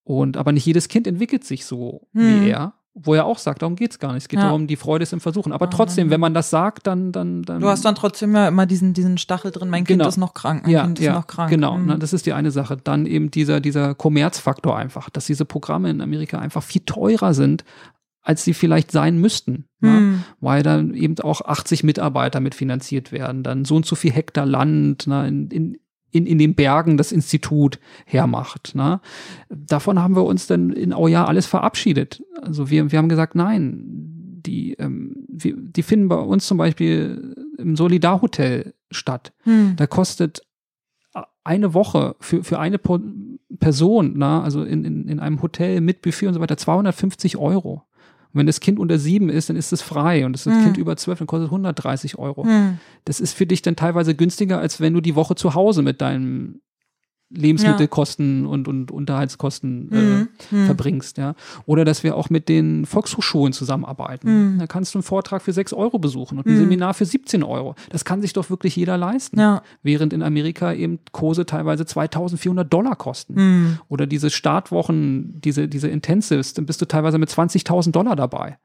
Und 0.05 0.36
aber 0.36 0.52
nicht 0.52 0.66
jedes 0.66 0.89
Kind 0.89 1.06
entwickelt 1.06 1.44
sich 1.44 1.66
so 1.66 2.09
Hm. 2.14 2.44
wie 2.44 2.48
er, 2.48 2.74
wo 2.94 3.14
er 3.14 3.24
auch 3.24 3.39
sagt, 3.39 3.62
darum 3.62 3.74
geht's 3.77 3.98
gar 3.98 4.12
nicht. 4.12 4.24
Es 4.24 4.28
geht 4.28 4.39
Ja. 4.39 4.47
darum, 4.47 4.66
die 4.66 4.77
Freude 4.77 5.02
ist 5.05 5.12
im 5.14 5.20
Versuchen. 5.20 5.52
Aber 5.52 5.66
Ah. 5.66 5.70
trotzdem, 5.70 6.10
wenn 6.10 6.20
man 6.20 6.35
das 6.35 6.51
sagt, 6.51 6.86
dann, 6.86 7.10
dann, 7.10 7.43
dann. 7.43 7.60
Du 7.60 7.69
hast 7.69 7.85
dann 7.85 7.94
trotzdem 7.94 8.35
ja 8.35 8.48
immer 8.48 8.66
diesen, 8.66 8.93
diesen 8.93 9.16
Stachel 9.16 9.51
drin, 9.51 9.70
mein 9.70 9.85
Kind 9.85 10.01
Genau. 10.01 10.09
ist 10.09 10.19
noch 10.19 10.35
krank, 10.35 10.64
mein 10.64 10.73
ja, 10.73 10.82
Kind 10.85 10.98
ist 10.98 11.05
ja, 11.06 11.14
noch 11.14 11.27
krank. 11.27 11.48
Genau, 11.51 11.74
Hm. 11.77 11.86
ne, 11.86 11.98
das 11.98 12.12
ist 12.12 12.27
die 12.27 12.35
eine 12.35 12.51
Sache. 12.51 12.77
Dann 12.77 13.06
eben 13.06 13.31
dieser, 13.31 13.60
dieser 13.60 13.94
Kommerzfaktor 13.94 14.77
einfach, 14.77 15.09
dass 15.09 15.24
diese 15.27 15.44
Programme 15.47 15.89
in 15.90 16.01
Amerika 16.02 16.39
einfach 16.39 16.62
viel 16.62 16.82
teurer 16.85 17.32
sind, 17.32 17.64
als 18.24 18.44
sie 18.44 18.55
vielleicht 18.55 18.93
sein 18.93 19.19
müssten. 19.19 19.64
Ne? 19.81 19.97
Hm. 19.97 20.23
Weil 20.40 20.62
dann 20.62 20.94
eben 20.94 21.19
auch 21.20 21.40
80 21.40 21.82
Mitarbeiter 21.85 22.39
mitfinanziert 22.40 23.10
werden, 23.10 23.43
dann 23.43 23.64
so 23.64 23.74
und 23.74 23.86
so 23.86 23.97
viel 23.97 24.12
Hektar 24.12 24.47
Land 24.47 25.06
ne, 25.09 25.27
in, 25.27 25.48
in, 25.51 25.78
in, 26.12 26.26
in 26.26 26.39
den 26.39 26.55
Bergen 26.55 26.97
das 26.97 27.10
Institut 27.10 27.80
hermacht. 28.05 28.74
Ne? 28.74 29.01
Davon 29.48 30.01
haben 30.01 30.14
wir 30.14 30.24
uns 30.24 30.47
dann 30.47 30.70
in 30.70 30.93
Auja 30.93 31.24
alles 31.24 31.47
verabschiedet. 31.47 32.22
Also 32.40 32.70
wir, 32.70 32.93
wir 32.93 32.98
haben 32.98 33.09
gesagt, 33.09 33.34
nein, 33.34 34.40
die, 34.47 34.74
ähm, 34.74 35.24
wir, 35.28 35.56
die 35.56 35.82
finden 35.82 36.09
bei 36.09 36.16
uns 36.16 36.47
zum 36.47 36.59
Beispiel 36.59 37.34
im 37.59 37.76
Solidarhotel 37.76 38.74
statt. 38.90 39.32
Hm. 39.44 39.74
Da 39.76 39.86
kostet 39.86 40.43
eine 41.44 41.74
Woche 41.74 42.14
für, 42.20 42.44
für 42.44 42.59
eine 42.59 42.78
Person, 43.59 44.12
na, 44.16 44.43
also 44.43 44.62
in, 44.62 44.84
in, 44.84 45.09
in 45.09 45.20
einem 45.20 45.43
Hotel 45.43 45.80
mit 45.80 46.02
Buffet 46.02 46.28
und 46.28 46.34
so 46.34 46.40
weiter, 46.40 46.56
250 46.56 47.36
Euro. 47.36 47.82
Und 48.32 48.38
wenn 48.38 48.46
das 48.46 48.60
Kind 48.60 48.78
unter 48.78 48.98
sieben 48.98 49.28
ist, 49.28 49.48
dann 49.48 49.56
ist 49.56 49.72
es 49.72 49.82
frei. 49.82 50.24
Und 50.24 50.34
ist 50.34 50.46
das 50.46 50.54
Hm. 50.54 50.64
Kind 50.64 50.76
über 50.78 50.96
zwölf, 50.96 51.18
dann 51.18 51.26
kostet 51.26 51.46
es 51.46 51.52
130 51.52 52.18
Euro. 52.18 52.44
Hm. 52.44 52.78
Das 53.04 53.20
ist 53.20 53.34
für 53.34 53.46
dich 53.46 53.62
dann 53.62 53.76
teilweise 53.76 54.14
günstiger, 54.14 54.59
als 54.59 54.80
wenn 54.80 54.94
du 54.94 55.00
die 55.00 55.14
Woche 55.14 55.34
zu 55.34 55.54
Hause 55.54 55.82
mit 55.82 56.00
deinem 56.00 56.60
Lebensmittelkosten 57.34 58.46
und, 58.46 58.68
und 58.68 58.90
Unterhaltskosten 58.90 59.90
äh, 59.92 59.96
Mhm. 60.02 60.28
Mhm. 60.50 60.66
verbringst, 60.66 61.18
ja. 61.18 61.34
Oder 61.66 61.84
dass 61.84 62.02
wir 62.02 62.16
auch 62.16 62.28
mit 62.30 62.48
den 62.48 62.86
Volkshochschulen 62.86 63.52
zusammenarbeiten. 63.52 64.54
Mhm. 64.54 64.59
Da 64.59 64.66
kannst 64.66 64.94
du 64.94 64.98
einen 64.98 65.02
Vortrag 65.02 65.42
für 65.42 65.52
6 65.52 65.72
Euro 65.72 65.98
besuchen 65.98 66.38
und 66.38 66.46
ein 66.46 66.54
Mhm. 66.54 66.59
Seminar 66.59 66.94
für 66.94 67.04
17 67.04 67.42
Euro. 67.42 67.74
Das 67.90 68.04
kann 68.04 68.20
sich 68.22 68.32
doch 68.32 68.50
wirklich 68.50 68.76
jeder 68.76 68.96
leisten. 68.96 69.38
Ja. 69.38 69.62
Während 69.82 70.12
in 70.12 70.22
Amerika 70.22 70.72
eben 70.72 70.98
Kurse 71.12 71.46
teilweise 71.46 71.86
2400 71.86 72.70
Dollar 72.72 72.96
kosten. 72.96 73.34
Mhm. 73.34 73.78
Oder 73.88 74.06
diese 74.06 74.30
Startwochen, 74.30 75.40
diese, 75.40 75.68
diese 75.68 75.88
Intensives, 75.88 76.54
dann 76.54 76.66
bist 76.66 76.80
du 76.80 76.86
teilweise 76.86 77.18
mit 77.18 77.30
20.000 77.30 77.92
Dollar 77.92 78.16
dabei. 78.16 78.59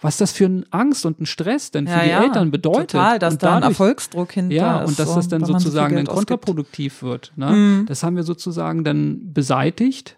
Was 0.00 0.16
das 0.16 0.32
für 0.32 0.46
eine 0.46 0.64
Angst 0.70 1.06
und 1.06 1.20
ein 1.20 1.26
Stress 1.26 1.70
denn 1.70 1.86
für 1.86 1.92
Ja, 1.94 2.02
die 2.04 2.10
ja, 2.10 2.22
Eltern 2.22 2.50
bedeutet. 2.50 2.90
Total, 2.92 3.18
dass 3.18 3.34
und 3.34 3.42
da 3.42 3.56
ein 3.56 3.62
Erfolgsdruck 3.62 4.32
hinter 4.32 4.54
ja, 4.54 4.84
und 4.84 4.98
dass 4.98 5.14
das 5.14 5.28
dann 5.28 5.44
sozusagen 5.44 5.94
dann 5.94 6.04
Geld 6.04 6.08
ausgibt. 6.08 6.28
kontraproduktiv 6.28 7.02
wird. 7.02 7.32
Ne? 7.36 7.84
Das 7.86 8.02
haben 8.02 8.09
wir 8.16 8.22
sozusagen 8.24 8.84
dann 8.84 9.32
beseitigt 9.32 10.16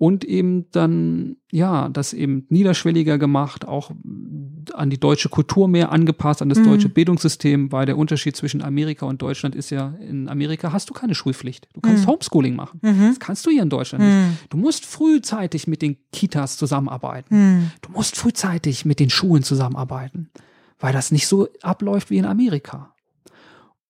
und 0.00 0.24
eben 0.24 0.66
dann, 0.70 1.36
ja, 1.50 1.88
das 1.88 2.12
eben 2.12 2.46
niederschwelliger 2.50 3.18
gemacht, 3.18 3.66
auch 3.66 3.90
an 4.74 4.90
die 4.90 5.00
deutsche 5.00 5.28
Kultur 5.28 5.66
mehr 5.66 5.90
angepasst, 5.90 6.40
an 6.40 6.48
das 6.50 6.58
Mhm. 6.58 6.64
deutsche 6.66 6.88
Bildungssystem, 6.88 7.72
weil 7.72 7.84
der 7.86 7.98
Unterschied 7.98 8.36
zwischen 8.36 8.62
Amerika 8.62 9.06
und 9.06 9.20
Deutschland 9.22 9.56
ist 9.56 9.70
ja, 9.70 9.94
in 10.00 10.28
Amerika 10.28 10.72
hast 10.72 10.88
du 10.90 10.94
keine 10.94 11.16
Schulpflicht. 11.16 11.68
Du 11.72 11.80
kannst 11.80 12.04
Mhm. 12.06 12.10
Homeschooling 12.12 12.54
machen. 12.54 12.78
Mhm. 12.82 13.08
Das 13.08 13.18
kannst 13.18 13.44
du 13.46 13.50
hier 13.50 13.62
in 13.62 13.70
Deutschland 13.70 14.04
nicht. 14.04 14.14
Mhm. 14.14 14.36
Du 14.50 14.56
musst 14.58 14.86
frühzeitig 14.86 15.66
mit 15.66 15.82
den 15.82 15.96
Kitas 16.12 16.56
zusammenarbeiten. 16.58 17.34
Mhm. 17.36 17.70
Du 17.82 17.90
musst 17.90 18.16
frühzeitig 18.16 18.84
mit 18.84 19.00
den 19.00 19.10
Schulen 19.10 19.42
zusammenarbeiten, 19.42 20.30
weil 20.78 20.92
das 20.92 21.10
nicht 21.10 21.26
so 21.26 21.48
abläuft 21.62 22.10
wie 22.10 22.18
in 22.18 22.24
Amerika. 22.26 22.94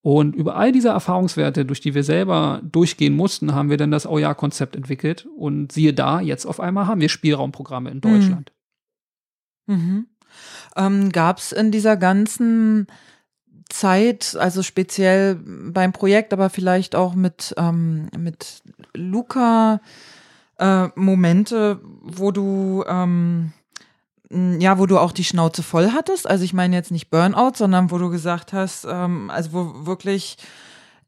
Und 0.00 0.36
über 0.36 0.56
all 0.56 0.72
diese 0.72 0.88
Erfahrungswerte, 0.88 1.64
durch 1.64 1.80
die 1.80 1.94
wir 1.94 2.04
selber 2.04 2.60
durchgehen 2.62 3.16
mussten, 3.16 3.54
haben 3.54 3.68
wir 3.68 3.76
dann 3.76 3.90
das 3.90 4.06
OJA-Konzept 4.06 4.76
entwickelt. 4.76 5.26
Und 5.36 5.72
siehe 5.72 5.92
da, 5.92 6.20
jetzt 6.20 6.46
auf 6.46 6.60
einmal 6.60 6.86
haben 6.86 7.00
wir 7.00 7.08
Spielraumprogramme 7.08 7.90
in 7.90 8.00
Deutschland. 8.00 8.52
Mhm. 9.66 10.06
Ähm, 10.76 11.10
Gab 11.10 11.38
es 11.38 11.52
in 11.52 11.72
dieser 11.72 11.96
ganzen 11.96 12.86
Zeit, 13.68 14.36
also 14.38 14.62
speziell 14.62 15.34
beim 15.44 15.92
Projekt, 15.92 16.32
aber 16.32 16.48
vielleicht 16.48 16.94
auch 16.94 17.14
mit, 17.14 17.54
ähm, 17.58 18.08
mit 18.16 18.62
Luca, 18.94 19.80
äh, 20.58 20.88
Momente, 20.94 21.80
wo 22.02 22.30
du 22.30 22.84
ähm, 22.88 23.52
ja, 24.30 24.78
wo 24.78 24.86
du 24.86 24.98
auch 24.98 25.12
die 25.12 25.24
Schnauze 25.24 25.62
voll 25.62 25.92
hattest. 25.92 26.28
Also 26.28 26.44
ich 26.44 26.52
meine 26.52 26.76
jetzt 26.76 26.90
nicht 26.90 27.10
Burnout, 27.10 27.52
sondern 27.56 27.90
wo 27.90 27.98
du 27.98 28.10
gesagt 28.10 28.52
hast, 28.52 28.86
ähm, 28.88 29.30
also 29.30 29.52
wo 29.52 29.86
wirklich 29.86 30.36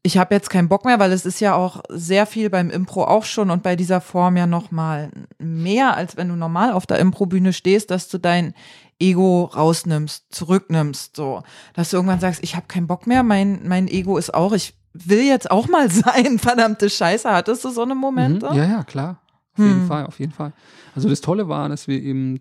ich 0.03 0.17
habe 0.17 0.33
jetzt 0.33 0.49
keinen 0.49 0.67
Bock 0.67 0.83
mehr, 0.83 0.97
weil 0.97 1.11
es 1.11 1.27
ist 1.27 1.39
ja 1.41 1.53
auch 1.53 1.83
sehr 1.89 2.25
viel 2.25 2.49
beim 2.49 2.71
Impro 2.71 3.03
auch 3.03 3.23
schon 3.23 3.51
und 3.51 3.61
bei 3.61 3.75
dieser 3.75 4.01
Form 4.01 4.35
ja 4.35 4.47
noch 4.47 4.71
mal 4.71 5.11
mehr, 5.37 5.95
als 5.95 6.17
wenn 6.17 6.29
du 6.29 6.35
normal 6.35 6.71
auf 6.73 6.87
der 6.87 6.97
Improbühne 6.97 7.53
stehst, 7.53 7.91
dass 7.91 8.07
du 8.07 8.17
dein 8.17 8.55
Ego 8.99 9.43
rausnimmst, 9.45 10.25
zurücknimmst, 10.33 11.15
so, 11.15 11.43
dass 11.75 11.91
du 11.91 11.97
irgendwann 11.97 12.19
sagst, 12.19 12.43
ich 12.43 12.55
habe 12.55 12.65
keinen 12.67 12.87
Bock 12.87 13.05
mehr, 13.05 13.21
mein 13.21 13.61
mein 13.67 13.87
Ego 13.87 14.17
ist 14.17 14.33
auch, 14.33 14.53
ich 14.53 14.73
will 14.93 15.21
jetzt 15.23 15.51
auch 15.51 15.67
mal 15.67 15.89
sein, 15.91 16.39
verdammte 16.39 16.89
Scheiße, 16.89 17.29
hattest 17.31 17.63
du 17.63 17.69
so 17.69 17.83
eine 17.83 17.93
Momente? 17.93 18.49
Mhm. 18.49 18.55
Ja, 18.57 18.65
ja, 18.65 18.83
klar. 18.83 19.19
Auf 19.53 19.59
jeden 19.59 19.81
Hm. 19.81 19.87
Fall, 19.87 20.05
auf 20.07 20.19
jeden 20.19 20.31
Fall. 20.31 20.53
Also 20.95 21.09
das 21.09 21.21
Tolle 21.21 21.47
war, 21.47 21.69
dass 21.69 21.87
wir 21.87 22.01
eben 22.01 22.39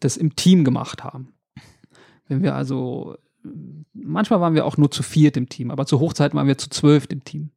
das 0.00 0.16
im 0.16 0.36
Team 0.36 0.64
gemacht 0.64 1.04
haben. 1.04 1.34
Wenn 2.28 2.42
wir 2.42 2.54
also, 2.54 3.16
manchmal 3.92 4.40
waren 4.40 4.54
wir 4.54 4.64
auch 4.64 4.76
nur 4.76 4.90
zu 4.90 5.02
viert 5.02 5.36
im 5.36 5.48
Team, 5.48 5.70
aber 5.70 5.86
zu 5.86 6.00
Hochzeiten 6.00 6.36
waren 6.36 6.48
wir 6.48 6.58
zu 6.58 6.70
zwölf 6.70 7.06
im 7.08 7.24
Team. 7.24 7.50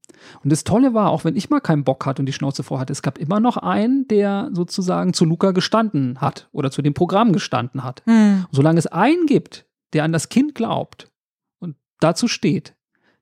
Und 0.44 0.52
das 0.52 0.64
Tolle 0.64 0.94
war, 0.94 1.10
auch 1.10 1.24
wenn 1.24 1.36
ich 1.36 1.50
mal 1.50 1.62
keinen 1.62 1.84
Bock 1.84 2.06
hatte 2.06 2.22
und 2.22 2.26
die 2.26 2.34
Schnauze 2.34 2.64
vor 2.64 2.80
hatte, 2.80 2.94
es 2.94 3.02
gab 3.02 3.18
immer 3.18 3.40
noch 3.40 3.58
einen, 3.58 4.08
der 4.08 4.50
sozusagen 4.54 5.14
zu 5.14 5.26
Luca 5.26 5.52
gestanden 5.52 6.22
hat 6.22 6.50
oder 6.52 6.72
zu 6.72 6.82
dem 6.82 6.94
Programm 6.94 7.34
gestanden 7.34 7.84
hat. 7.84 8.04
Hm. 8.06 8.46
Und 8.48 8.56
solange 8.56 8.80
es 8.80 8.88
einen 8.88 9.26
gibt, 9.26 9.66
der 9.94 10.04
an 10.04 10.12
das 10.12 10.30
Kind 10.30 10.56
glaubt 10.56 11.12
und 11.60 11.76
dazu 12.00 12.28
steht, 12.28 12.76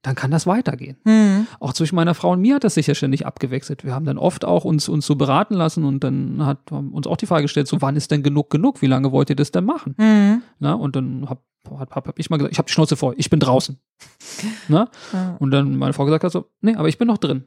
dann 0.08 0.16
kann 0.16 0.32
das 0.32 0.48
weitergehen. 0.48 0.96
Hm. 1.04 1.48
Auch 1.60 1.74
zwischen 1.74 1.96
meiner 1.96 2.16
Frau 2.16 2.32
und 2.32 2.40
mir 2.40 2.56
hat 2.56 2.64
das 2.64 2.76
sich 2.76 2.88
ja 2.88 2.96
ständig 2.96 3.26
abgewechselt. 3.26 3.84
Wir 3.84 3.94
haben 3.94 4.06
dann 4.06 4.18
oft 4.18 4.46
auch 4.46 4.64
uns, 4.64 4.88
uns 4.88 5.06
so 5.06 5.16
beraten 5.16 5.54
lassen 5.54 5.84
und 5.84 6.02
dann 6.02 6.46
hat 6.46 6.72
uns 6.72 7.08
auch 7.08 7.18
die 7.18 7.26
Frage 7.26 7.42
gestellt, 7.44 7.68
so 7.68 7.82
wann 7.82 7.98
ist 7.98 8.10
denn 8.10 8.24
genug 8.24 8.50
genug? 8.50 8.82
Wie 8.82 8.88
lange 8.88 9.12
wollt 9.12 9.30
ihr 9.30 9.36
das 9.36 9.52
denn 9.52 9.66
machen? 9.66 9.96
Hm. 9.98 10.42
Na, 10.60 10.74
und 10.74 10.96
dann 10.96 11.30
hab, 11.30 11.44
hab, 11.70 11.94
hab, 11.94 12.08
hab 12.08 12.20
ich 12.20 12.30
mal 12.30 12.38
gesagt, 12.38 12.54
ich 12.54 12.58
habe 12.58 12.68
die 12.68 12.74
Schnauze 12.74 12.96
voll, 12.96 13.16
ich 13.18 13.30
bin 13.30 13.42
draußen. 13.42 13.78
Na? 14.70 14.90
Ja. 15.12 15.36
Und 15.40 15.52
dann 15.52 15.76
meine 15.76 15.92
Frau 15.92 16.06
gesagt 16.06 16.24
hat 16.24 16.32
so, 16.32 16.46
nee, 16.62 16.76
aber 16.76 16.88
ich 16.88 16.98
bin 16.98 17.08
noch 17.08 17.18
drin. 17.18 17.44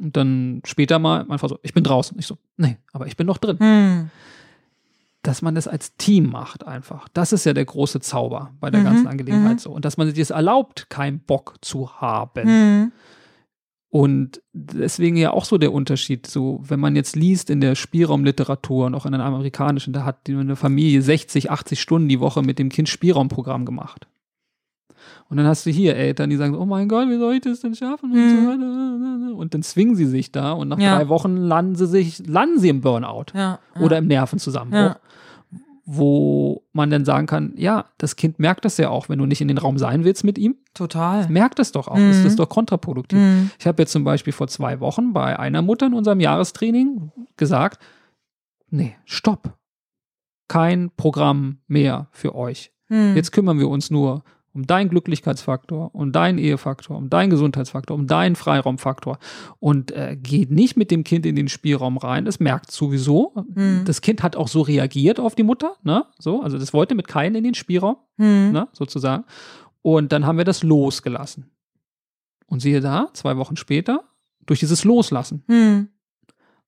Und 0.00 0.16
dann 0.16 0.62
später 0.64 1.00
mal 1.00 1.24
meine 1.24 1.40
Frau 1.40 1.48
so, 1.48 1.58
ich 1.62 1.74
bin 1.74 1.82
draußen. 1.82 2.16
Ich 2.20 2.26
so, 2.28 2.38
nee, 2.56 2.78
aber 2.92 3.08
ich 3.08 3.16
bin 3.16 3.26
noch 3.26 3.38
drin. 3.38 4.10
Dass 5.22 5.40
man 5.40 5.54
das 5.54 5.68
als 5.68 5.96
Team 5.96 6.30
macht 6.30 6.66
einfach. 6.66 7.08
Das 7.14 7.32
ist 7.32 7.44
ja 7.44 7.52
der 7.52 7.64
große 7.64 8.00
Zauber 8.00 8.52
bei 8.60 8.70
der 8.70 8.80
Mhm, 8.80 8.84
ganzen 8.84 9.06
Angelegenheit 9.06 9.54
mhm. 9.54 9.58
so. 9.58 9.70
Und 9.70 9.84
dass 9.84 9.96
man 9.96 10.08
sich 10.08 10.18
das 10.18 10.30
erlaubt, 10.30 10.90
keinen 10.90 11.20
Bock 11.20 11.54
zu 11.60 12.00
haben. 12.00 12.42
Hm. 12.42 12.92
Und 13.88 14.40
deswegen 14.54 15.18
ja 15.18 15.32
auch 15.32 15.44
so 15.44 15.58
der 15.58 15.70
Unterschied, 15.70 16.26
so 16.26 16.60
wenn 16.62 16.80
man 16.80 16.96
jetzt 16.96 17.14
liest 17.14 17.50
in 17.50 17.60
der 17.60 17.74
Spielraumliteratur 17.74 18.86
und 18.86 18.94
auch 18.94 19.04
in 19.04 19.12
der 19.12 19.20
amerikanischen, 19.20 19.92
da 19.92 20.04
hat 20.06 20.28
eine 20.28 20.56
Familie 20.56 21.02
60, 21.02 21.50
80 21.50 21.78
Stunden 21.78 22.08
die 22.08 22.18
Woche 22.18 22.40
mit 22.40 22.58
dem 22.58 22.70
Kind 22.70 22.88
Spielraumprogramm 22.88 23.66
gemacht. 23.66 24.06
Und 25.32 25.38
dann 25.38 25.46
hast 25.46 25.64
du 25.64 25.70
hier 25.70 25.96
Eltern, 25.96 26.28
die 26.28 26.36
sagen, 26.36 26.54
oh 26.54 26.66
mein 26.66 26.88
Gott, 26.88 27.08
wie 27.08 27.16
soll 27.16 27.32
ich 27.36 27.40
das 27.40 27.60
denn 27.60 27.74
schaffen? 27.74 28.10
Mhm. 28.10 29.34
und 29.34 29.54
dann 29.54 29.62
zwingen 29.62 29.96
sie 29.96 30.04
sich 30.04 30.30
da 30.30 30.52
und 30.52 30.68
nach 30.68 30.78
Ja. 30.78 30.98
drei 30.98 31.08
Wochen 31.08 31.38
landen 31.38 31.74
sie 31.74 31.86
sich, 31.86 32.18
landen 32.28 32.58
sie 32.58 32.68
im 32.68 32.82
Burnout 32.82 33.24
Ja, 33.32 33.58
oder 33.80 33.96
im 33.96 34.08
Nervenzusammenbruch. 34.08 34.96
Wo 35.86 36.62
man 36.74 36.90
dann 36.90 37.06
sagen 37.06 37.26
kann, 37.26 37.54
ja, 37.56 37.86
das 37.96 38.16
Kind 38.16 38.38
merkt 38.40 38.66
das 38.66 38.76
ja 38.76 38.90
auch, 38.90 39.08
wenn 39.08 39.18
du 39.18 39.24
nicht 39.24 39.40
in 39.40 39.48
den 39.48 39.56
Raum 39.56 39.78
sein 39.78 40.04
willst 40.04 40.22
mit 40.22 40.36
ihm, 40.36 40.56
total. 40.74 41.26
merkt 41.30 41.58
es 41.58 41.72
doch 41.72 41.88
auch. 41.88 41.96
Mhm. 41.96 42.08
Das 42.08 42.24
ist 42.26 42.38
doch 42.38 42.50
kontraproduktiv. 42.50 43.18
Hm. 43.18 43.50
Ich 43.58 43.66
habe 43.66 43.80
jetzt 43.82 43.92
zum 43.92 44.04
Beispiel 44.04 44.34
vor 44.34 44.48
zwei 44.48 44.80
Wochen 44.80 45.14
bei 45.14 45.38
einer 45.38 45.62
Mutter 45.62 45.86
in 45.86 45.94
unserem 45.94 46.20
Jahrestraining 46.20 47.10
gesagt, 47.38 47.82
nee, 48.68 48.96
stopp. 49.06 49.56
Kein 50.46 50.90
Programm 50.94 51.60
mehr 51.68 52.08
für 52.10 52.34
euch. 52.34 52.70
Hm. 52.88 53.16
Jetzt 53.16 53.32
kümmern 53.32 53.58
wir 53.58 53.68
uns 53.70 53.90
nur 53.90 54.24
um 54.54 54.66
deinen 54.66 54.90
Glücklichkeitsfaktor, 54.90 55.94
um 55.94 56.12
deinen 56.12 56.38
Ehefaktor, 56.38 56.96
um 56.96 57.08
deinen 57.08 57.30
Gesundheitsfaktor, 57.30 57.94
um 57.96 58.06
deinen 58.06 58.36
Freiraumfaktor 58.36 59.18
und 59.60 59.90
äh, 59.92 60.16
geht 60.20 60.50
nicht 60.50 60.76
mit 60.76 60.90
dem 60.90 61.04
Kind 61.04 61.24
in 61.24 61.36
den 61.36 61.48
Spielraum 61.48 61.96
rein. 61.96 62.26
Es 62.26 62.38
merkt 62.38 62.70
sowieso. 62.70 63.32
Hm. 63.54 63.84
Das 63.86 64.02
Kind 64.02 64.22
hat 64.22 64.36
auch 64.36 64.48
so 64.48 64.60
reagiert 64.60 65.18
auf 65.18 65.34
die 65.34 65.42
Mutter, 65.42 65.76
ne? 65.82 66.04
So, 66.18 66.42
also 66.42 66.58
das 66.58 66.72
wollte 66.74 66.94
mit 66.94 67.08
keinen 67.08 67.36
in 67.36 67.44
den 67.44 67.54
Spielraum 67.54 67.96
Hm. 68.18 68.52
ne, 68.52 68.68
sozusagen. 68.72 69.24
Und 69.80 70.12
dann 70.12 70.26
haben 70.26 70.38
wir 70.38 70.44
das 70.44 70.62
losgelassen. 70.62 71.50
Und 72.46 72.60
siehe 72.60 72.80
da, 72.80 73.08
zwei 73.14 73.36
Wochen 73.38 73.56
später, 73.56 74.04
durch 74.44 74.60
dieses 74.60 74.84
Loslassen, 74.84 75.44
Hm. 75.48 75.88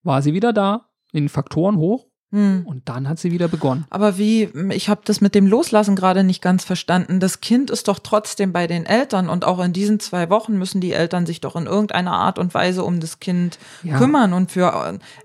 war 0.02 0.23
sie 0.23 0.32
wieder 0.32 0.52
da, 0.52 0.89
in 1.12 1.24
den 1.24 1.28
Faktoren 1.28 1.77
hoch 1.77 2.06
Hm. 2.35 2.62
und 2.66 2.89
dann 2.89 3.09
hat 3.09 3.20
sie 3.20 3.31
wieder 3.31 3.47
begonnen. 3.47 3.86
Aber 3.90 4.19
wie, 4.19 4.48
ich 4.73 4.89
habe 4.89 5.02
das 5.05 5.20
mit 5.20 5.36
dem 5.36 5.47
Loslassen 5.47 5.94
gerade 5.94 6.24
nicht 6.24 6.43
ganz 6.43 6.65
verstanden. 6.65 7.20
Das 7.20 7.40
Kind 7.40 7.70
ist 7.70 7.86
doch 7.86 8.01
trotzdem 8.01 8.52
bei 8.52 8.66
den 8.66 8.86
Eltern 8.86 9.28
und 9.28 9.44
auch 9.44 9.61
in 9.62 9.73
diesen 9.73 10.01
zwei 10.01 10.31
Wochen 10.31 10.59
müssen 10.59 10.81
die 10.81 10.93
Eltern 10.93 11.27
sich 11.27 11.40
doch 11.40 11.55
in 11.55 11.66
irgendeiner 11.66 12.11
Art 12.12 12.40
und 12.40 12.52
Weise 12.52 12.82
um 12.82 12.98
das 12.98 13.20
Kind 13.20 13.59
Ja. 13.85 13.98
kümmern. 13.98 14.32
Und 14.32 14.51
für 14.51 14.73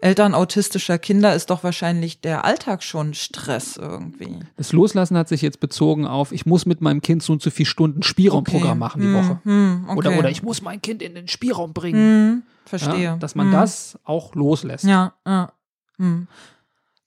äh, 0.01 0.05
Eltern 0.05 0.35
autistischer 0.35 0.99
Kinder 0.99 1.33
ist 1.33 1.49
doch 1.49 1.63
wahrscheinlich 1.63 2.21
der 2.21 2.45
Alltag 2.45 2.83
schon 2.83 3.15
Stress 3.15 3.77
irgendwie. 3.77 4.37
Das 4.57 4.71
Loslassen 4.71 5.17
hat 5.17 5.27
sich 5.29 5.41
jetzt 5.41 5.59
bezogen 5.59 6.05
auf, 6.05 6.31
ich 6.31 6.45
muss 6.45 6.67
mit 6.67 6.79
meinem 6.81 7.01
Kind 7.01 7.23
so 7.23 7.33
und 7.33 7.41
so 7.41 7.49
viele 7.49 7.65
Stunden 7.65 8.03
Spielraumprogramm 8.03 8.69
Okay. 8.71 8.77
machen 8.79 9.01
die 9.01 9.07
Hm, 9.07 9.13
Woche. 9.15 9.39
hm, 9.45 9.85
okay. 9.87 9.97
Oder, 9.97 10.11
oder 10.19 10.29
ich 10.29 10.43
muss 10.43 10.61
mein 10.61 10.79
Kind 10.79 11.01
in 11.01 11.15
den 11.15 11.27
Spielraum 11.27 11.73
bringen. 11.73 11.99
Hm, 12.35 12.43
verstehe. 12.65 13.03
Ja, 13.03 13.15
dass 13.17 13.33
man 13.33 13.47
Hm. 13.47 13.53
das 13.53 13.97
auch 14.03 14.35
loslässt. 14.35 14.85
Ja, 14.85 15.13
ja. 15.25 15.51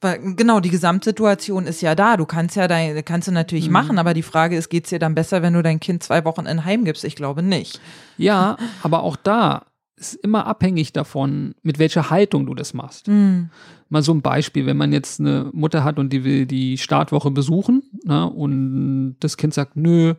Genau, 0.03 0.61
die 0.61 0.71
Gesamtsituation 0.71 1.67
ist 1.67 1.81
ja 1.81 1.95
da. 1.95 2.17
Du 2.17 2.27
kannst 2.27 2.57
ja 2.57 2.67
dein, 2.69 3.05
kannst 3.05 3.29
du 3.29 3.33
natürlich 3.33 3.67
Mhm. 3.69 3.73
machen, 3.73 3.99
aber 3.99 4.15
die 4.15 4.23
Frage 4.23 4.57
ist, 4.57 4.69
geht's 4.69 4.91
dir 4.91 4.99
dann 4.99 5.15
besser, 5.15 5.43
wenn 5.43 5.55
du 5.55 5.63
dein 5.63 5.81
Kind 5.81 6.03
zwei 6.03 6.25
Wochen 6.25 6.47
in 6.47 6.65
Heim 6.65 6.85
gibst? 6.85 7.05
Ich 7.05 7.15
glaube 7.17 7.43
nicht. 7.43 7.81
Ja, 8.19 8.57
aber 8.83 9.03
auch 9.05 9.17
da 9.17 9.67
ist 9.97 10.15
immer 10.15 10.47
abhängig 10.47 10.93
davon, 10.93 11.55
mit 11.63 11.79
welcher 11.79 12.11
Haltung 12.11 12.47
du 12.47 12.55
das 12.55 12.75
machst. 12.75 13.07
Hm. 13.07 13.51
Mal 13.89 14.03
so 14.03 14.13
ein 14.13 14.23
Beispiel, 14.23 14.67
wenn 14.67 14.77
man 14.77 14.93
jetzt 14.93 15.21
eine 15.21 15.51
Mutter 15.53 15.85
hat 15.85 15.99
und 15.99 16.13
die 16.13 16.25
will 16.25 16.47
die 16.47 16.79
Startwoche 16.79 17.31
besuchen 17.31 17.83
ne, 18.05 18.29
und 18.29 19.17
das 19.21 19.37
Kind 19.37 19.55
sagt, 19.55 19.77
nö, 19.77 20.15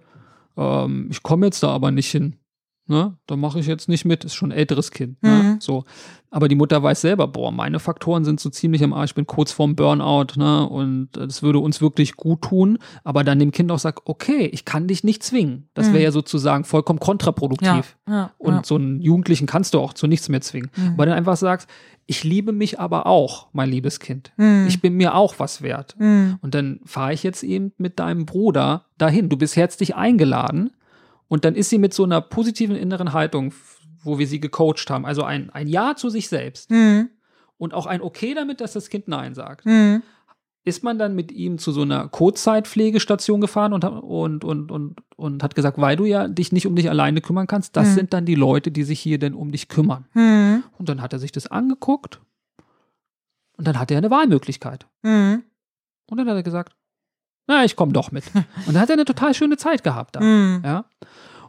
ähm, 0.55 1.07
ich 1.11 1.21
komme 1.23 1.47
jetzt 1.47 1.63
da 1.63 1.69
aber 1.69 1.91
nicht 1.91 2.09
hin. 2.09 2.35
Ne? 2.85 3.15
Da 3.27 3.37
mache 3.37 3.59
ich 3.59 3.65
jetzt 3.67 3.87
nicht 3.87 4.03
mit, 4.03 4.25
ist 4.25 4.35
schon 4.35 4.51
ein 4.51 4.57
älteres 4.57 4.91
Kind. 4.91 5.21
Ne? 5.23 5.29
Mhm. 5.29 5.61
So. 5.61 5.85
Aber 6.29 6.47
die 6.49 6.55
Mutter 6.55 6.81
weiß 6.83 6.99
selber, 7.01 7.27
boah, 7.27 7.51
meine 7.51 7.79
Faktoren 7.79 8.25
sind 8.25 8.39
so 8.39 8.49
ziemlich 8.49 8.83
am 8.83 8.91
Arsch, 8.91 9.11
ich 9.11 9.15
bin 9.15 9.27
kurz 9.27 9.51
vorm 9.51 9.75
Burnout, 9.75 10.33
ne? 10.35 10.67
Und 10.67 11.09
das 11.13 11.43
würde 11.43 11.59
uns 11.59 11.79
wirklich 11.79 12.15
gut 12.17 12.41
tun. 12.41 12.79
Aber 13.03 13.23
dann 13.23 13.37
dem 13.39 13.51
Kind 13.51 13.71
auch 13.71 13.77
sagt, 13.79 14.01
okay, 14.05 14.47
ich 14.47 14.65
kann 14.65 14.87
dich 14.87 15.03
nicht 15.03 15.21
zwingen. 15.23 15.69
Das 15.75 15.87
wäre 15.87 15.99
Mhm. 15.99 16.03
ja 16.03 16.11
sozusagen 16.11 16.63
vollkommen 16.65 16.99
kontraproduktiv. 16.99 17.95
Ja, 18.07 18.13
ja, 18.13 18.31
Und 18.39 18.53
ja. 18.55 18.61
so 18.65 18.75
einen 18.75 18.99
Jugendlichen 18.99 19.45
kannst 19.45 19.75
du 19.75 19.79
auch 19.79 19.93
zu 19.93 20.07
nichts 20.07 20.27
mehr 20.27 20.41
zwingen. 20.41 20.71
Mhm. 20.75 20.93
Aber 20.95 21.05
dann 21.05 21.15
einfach 21.15 21.37
sagst, 21.37 21.69
ich 22.07 22.23
liebe 22.25 22.51
mich 22.51 22.79
aber 22.81 23.05
auch, 23.05 23.47
mein 23.53 23.69
liebes 23.69 23.99
Kind. 23.99 24.33
Mhm. 24.37 24.65
Ich 24.67 24.81
bin 24.81 24.95
mir 24.95 25.15
auch 25.15 25.35
was 25.37 25.61
wert. 25.61 25.95
Mhm. 25.99 26.37
Und 26.41 26.53
dann 26.55 26.81
fahre 26.83 27.13
ich 27.13 27.23
jetzt 27.23 27.43
eben 27.43 27.71
mit 27.77 27.99
deinem 27.99 28.25
Bruder 28.25 28.85
dahin. 28.97 29.29
Du 29.29 29.37
bist 29.37 29.55
herzlich 29.55 29.95
eingeladen. 29.95 30.71
Und 31.33 31.45
dann 31.45 31.55
ist 31.55 31.71
sie 31.71 31.79
mit 31.79 31.95
so 31.95 32.03
einer 32.03 32.21
positiven 32.21 32.75
inneren 32.75 33.11
Haltung, 33.11 33.55
wo 34.03 34.19
wir 34.19 34.27
sie 34.27 34.39
gecoacht 34.39 34.87
haben. 34.91 35.03
Also 35.03 35.23
ein, 35.23 35.49
ein 35.49 35.67
Ja 35.67 35.95
zu 35.95 36.09
sich 36.11 36.27
selbst 36.29 36.69
Mhm. 36.69 37.09
und 37.57 37.73
auch 37.73 37.87
ein 37.87 38.03
Okay 38.03 38.35
damit, 38.35 38.61
dass 38.61 38.73
das 38.73 38.87
Kind 38.91 39.07
Nein 39.07 39.33
sagt. 39.33 39.65
Mhm. 39.65 40.03
Ist 40.63 40.83
man 40.83 40.99
dann 40.99 41.15
mit 41.15 41.31
ihm 41.31 41.57
zu 41.57 41.71
so 41.71 41.81
einer 41.81 42.07
Kurzzeitpflegestation 42.07 43.41
gefahren 43.41 43.73
und, 43.73 43.83
und, 43.83 44.43
und, 44.45 44.71
und, 44.71 45.01
und 45.15 45.41
hat 45.41 45.55
gesagt, 45.55 45.79
weil 45.81 45.95
du 45.95 46.05
ja 46.05 46.27
dich 46.27 46.51
nicht 46.51 46.67
um 46.67 46.75
dich 46.75 46.87
alleine 46.91 47.19
kümmern 47.19 47.47
kannst, 47.47 47.75
das 47.77 47.87
Mhm. 47.89 47.93
sind 47.95 48.13
dann 48.13 48.25
die 48.27 48.35
Leute, 48.35 48.69
die 48.69 48.83
sich 48.83 48.99
hier 48.99 49.17
denn 49.17 49.33
um 49.33 49.51
dich 49.51 49.69
kümmern. 49.69 50.05
Mhm. 50.13 50.63
Und 50.77 50.87
dann 50.87 51.01
hat 51.01 51.13
er 51.13 51.19
sich 51.19 51.31
das 51.31 51.47
angeguckt 51.47 52.21
und 53.57 53.65
dann 53.67 53.79
hat 53.79 53.89
er 53.89 53.97
eine 53.97 54.11
Wahlmöglichkeit. 54.11 54.85
Mhm. 55.01 55.41
Und 56.11 56.17
dann 56.17 56.29
hat 56.29 56.35
er 56.35 56.43
gesagt, 56.43 56.75
na, 57.47 57.65
ich 57.65 57.75
komme 57.75 57.93
doch 57.93 58.11
mit. 58.11 58.23
Und 58.67 58.73
dann 58.73 58.79
hat 58.79 58.89
er 58.89 58.93
eine 58.93 59.05
total 59.05 59.33
schöne 59.33 59.57
Zeit 59.57 59.83
gehabt 59.83 60.15
da. 60.15 60.21
Mhm. 60.21 60.61
Ja. 60.63 60.85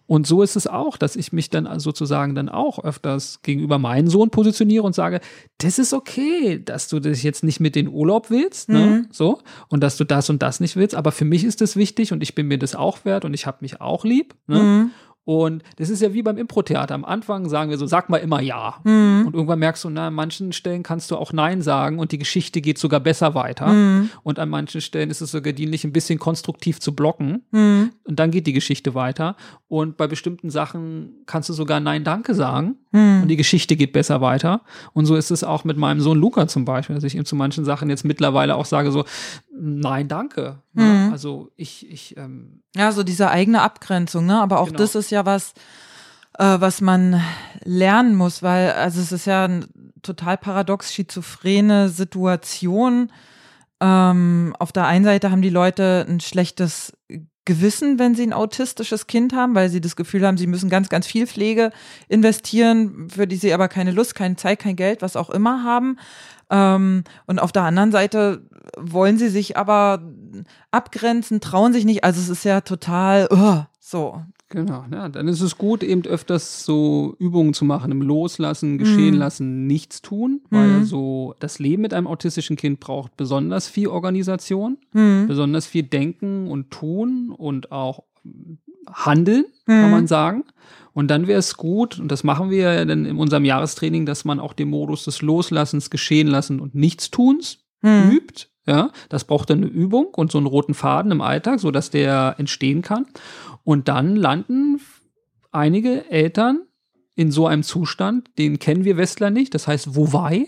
Und 0.06 0.26
so 0.26 0.42
ist 0.42 0.54
es 0.54 0.66
auch, 0.66 0.98
dass 0.98 1.16
ich 1.16 1.32
mich 1.32 1.48
dann 1.48 1.80
sozusagen 1.80 2.34
dann 2.34 2.50
auch 2.50 2.78
öfters 2.84 3.40
gegenüber 3.42 3.78
meinem 3.78 4.08
Sohn 4.08 4.28
positioniere 4.28 4.84
und 4.84 4.94
sage, 4.94 5.20
das 5.56 5.78
ist 5.78 5.94
okay, 5.94 6.62
dass 6.62 6.88
du 6.88 7.00
das 7.00 7.22
jetzt 7.22 7.42
nicht 7.42 7.58
mit 7.58 7.74
den 7.74 7.88
Urlaub 7.88 8.28
willst, 8.28 8.68
ne? 8.68 8.78
Mhm. 8.78 9.06
So, 9.10 9.40
und 9.68 9.80
dass 9.82 9.96
du 9.96 10.04
das 10.04 10.28
und 10.28 10.42
das 10.42 10.60
nicht 10.60 10.76
willst, 10.76 10.94
aber 10.94 11.10
für 11.10 11.24
mich 11.24 11.42
ist 11.42 11.62
das 11.62 11.74
wichtig 11.74 12.12
und 12.12 12.22
ich 12.22 12.34
bin 12.34 12.48
mir 12.48 12.58
das 12.58 12.74
auch 12.74 13.06
wert 13.06 13.24
und 13.24 13.32
ich 13.32 13.46
habe 13.46 13.58
mich 13.62 13.80
auch 13.80 14.04
lieb. 14.04 14.34
Ne? 14.46 14.58
Mhm. 14.58 14.90
Und 15.26 15.62
das 15.76 15.88
ist 15.88 16.02
ja 16.02 16.12
wie 16.12 16.22
beim 16.22 16.36
Impro-Theater. 16.36 16.94
Am 16.94 17.04
Anfang 17.04 17.48
sagen 17.48 17.70
wir 17.70 17.78
so, 17.78 17.86
sag 17.86 18.10
mal 18.10 18.18
immer 18.18 18.40
ja. 18.42 18.74
Mhm. 18.84 19.24
Und 19.26 19.34
irgendwann 19.34 19.58
merkst 19.58 19.82
du, 19.84 19.88
na, 19.90 20.08
an 20.08 20.14
manchen 20.14 20.52
Stellen 20.52 20.82
kannst 20.82 21.10
du 21.10 21.16
auch 21.16 21.32
Nein 21.32 21.62
sagen 21.62 21.98
und 21.98 22.12
die 22.12 22.18
Geschichte 22.18 22.60
geht 22.60 22.78
sogar 22.78 23.00
besser 23.00 23.34
weiter. 23.34 23.68
Mhm. 23.68 24.10
Und 24.22 24.38
an 24.38 24.50
manchen 24.50 24.82
Stellen 24.82 25.10
ist 25.10 25.22
es 25.22 25.30
sogar 25.30 25.54
dienlich, 25.54 25.84
ein 25.84 25.92
bisschen 25.92 26.18
konstruktiv 26.18 26.78
zu 26.78 26.94
blocken. 26.94 27.42
Mhm. 27.52 27.92
Und 28.04 28.18
dann 28.20 28.30
geht 28.30 28.46
die 28.46 28.52
Geschichte 28.52 28.94
weiter. 28.94 29.36
Und 29.66 29.96
bei 29.96 30.06
bestimmten 30.06 30.50
Sachen 30.50 31.22
kannst 31.26 31.48
du 31.48 31.54
sogar 31.54 31.80
Nein, 31.80 32.04
danke 32.04 32.34
sagen. 32.34 32.76
Mhm. 32.92 33.22
Und 33.22 33.28
die 33.28 33.36
Geschichte 33.36 33.76
geht 33.76 33.92
besser 33.94 34.20
weiter. 34.20 34.60
Und 34.92 35.06
so 35.06 35.16
ist 35.16 35.30
es 35.30 35.42
auch 35.42 35.64
mit 35.64 35.78
meinem 35.78 36.00
Sohn 36.00 36.18
Luca 36.18 36.46
zum 36.48 36.66
Beispiel, 36.66 36.94
dass 36.94 37.04
ich 37.04 37.14
ihm 37.14 37.24
zu 37.24 37.34
manchen 37.34 37.64
Sachen 37.64 37.88
jetzt 37.88 38.04
mittlerweile 38.04 38.56
auch 38.56 38.66
sage 38.66 38.92
so, 38.92 39.04
nein, 39.58 40.06
danke. 40.06 40.58
Ne? 40.74 40.82
Mhm. 40.84 41.12
Also 41.12 41.50
ich, 41.56 41.90
ich, 41.90 42.16
ähm, 42.18 42.60
Ja, 42.76 42.92
so 42.92 43.02
diese 43.04 43.30
eigene 43.30 43.62
Abgrenzung, 43.62 44.26
ne? 44.26 44.40
Aber 44.40 44.60
auch 44.60 44.66
Genau. 44.66 44.78
das 44.78 44.94
ist 44.96 45.10
ja 45.10 45.13
was, 45.26 45.52
äh, 46.38 46.56
was 46.58 46.80
man 46.80 47.22
lernen 47.64 48.14
muss, 48.14 48.42
weil, 48.42 48.72
also 48.72 49.00
es 49.00 49.12
ist 49.12 49.26
ja 49.26 49.44
eine 49.44 49.66
total 50.02 50.36
paradox 50.36 50.92
schizophrene 50.92 51.88
Situation. 51.88 53.10
Ähm, 53.80 54.54
auf 54.58 54.72
der 54.72 54.86
einen 54.86 55.04
Seite 55.04 55.30
haben 55.30 55.42
die 55.42 55.50
Leute 55.50 56.06
ein 56.08 56.20
schlechtes 56.20 56.92
Gewissen, 57.44 57.98
wenn 57.98 58.14
sie 58.14 58.22
ein 58.22 58.32
autistisches 58.32 59.06
Kind 59.06 59.34
haben, 59.34 59.54
weil 59.54 59.68
sie 59.68 59.80
das 59.80 59.96
Gefühl 59.96 60.26
haben, 60.26 60.38
sie 60.38 60.46
müssen 60.46 60.70
ganz, 60.70 60.88
ganz 60.88 61.06
viel 61.06 61.26
Pflege 61.26 61.72
investieren, 62.08 63.08
für 63.10 63.26
die 63.26 63.36
sie 63.36 63.52
aber 63.52 63.68
keine 63.68 63.90
Lust, 63.90 64.14
keine 64.14 64.36
Zeit, 64.36 64.60
kein 64.60 64.76
Geld, 64.76 65.02
was 65.02 65.16
auch 65.16 65.28
immer 65.28 65.62
haben. 65.62 65.98
Ähm, 66.50 67.04
und 67.26 67.38
auf 67.38 67.52
der 67.52 67.64
anderen 67.64 67.92
Seite 67.92 68.46
wollen 68.78 69.18
sie 69.18 69.28
sich 69.28 69.58
aber 69.58 70.02
abgrenzen, 70.70 71.40
trauen 71.40 71.74
sich 71.74 71.84
nicht. 71.84 72.02
Also 72.02 72.20
es 72.20 72.30
ist 72.30 72.44
ja 72.44 72.62
total 72.62 73.28
uh, 73.30 73.64
so. 73.78 74.22
Genau, 74.50 74.84
ja, 74.92 75.08
dann 75.08 75.26
ist 75.26 75.40
es 75.40 75.56
gut, 75.56 75.82
eben 75.82 76.04
öfters 76.04 76.64
so 76.64 77.16
Übungen 77.18 77.54
zu 77.54 77.64
machen, 77.64 77.90
im 77.90 78.02
Loslassen, 78.02 78.78
Geschehen 78.78 79.14
Mhm. 79.14 79.20
lassen, 79.20 79.66
nichts 79.66 80.02
tun, 80.02 80.42
weil 80.50 80.80
Mhm. 80.80 80.84
so 80.84 81.34
das 81.40 81.58
Leben 81.58 81.82
mit 81.82 81.94
einem 81.94 82.06
autistischen 82.06 82.56
Kind 82.56 82.78
braucht 82.78 83.16
besonders 83.16 83.68
viel 83.68 83.88
Organisation, 83.88 84.76
Hm. 84.92 85.24
besonders 85.26 85.66
viel 85.66 85.82
Denken 85.84 86.46
und 86.48 86.70
Tun 86.70 87.30
und 87.36 87.72
auch 87.72 88.04
Handeln, 88.92 89.46
kann 89.66 89.86
Mhm. 89.86 89.90
man 89.90 90.06
sagen. 90.06 90.44
Und 90.92 91.08
dann 91.10 91.26
wäre 91.26 91.38
es 91.40 91.56
gut, 91.56 91.98
und 91.98 92.12
das 92.12 92.22
machen 92.22 92.50
wir 92.50 92.74
ja 92.74 92.84
dann 92.84 93.06
in 93.06 93.16
unserem 93.16 93.44
Jahrestraining, 93.46 94.04
dass 94.06 94.24
man 94.26 94.38
auch 94.40 94.52
den 94.52 94.68
Modus 94.68 95.04
des 95.04 95.22
Loslassens, 95.22 95.88
Geschehen 95.90 96.28
lassen 96.28 96.60
und 96.60 96.74
Nichtstuns 96.74 97.58
Hm. 97.82 98.10
übt. 98.10 98.46
Ja, 98.66 98.92
das 99.10 99.24
braucht 99.24 99.50
dann 99.50 99.58
eine 99.58 99.66
Übung 99.66 100.06
und 100.06 100.32
so 100.32 100.38
einen 100.38 100.46
roten 100.46 100.72
Faden 100.72 101.10
im 101.12 101.20
Alltag, 101.20 101.60
so 101.60 101.70
dass 101.70 101.90
der 101.90 102.36
entstehen 102.38 102.80
kann. 102.80 103.04
Und 103.64 103.88
dann 103.88 104.16
landen 104.16 104.80
einige 105.50 106.10
Eltern 106.10 106.60
in 107.14 107.30
so 107.30 107.46
einem 107.46 107.62
Zustand, 107.62 108.30
den 108.38 108.58
kennen 108.58 108.84
wir 108.84 108.96
Westler 108.96 109.30
nicht. 109.30 109.54
Das 109.54 109.66
heißt, 109.66 109.96
wobei. 109.96 110.46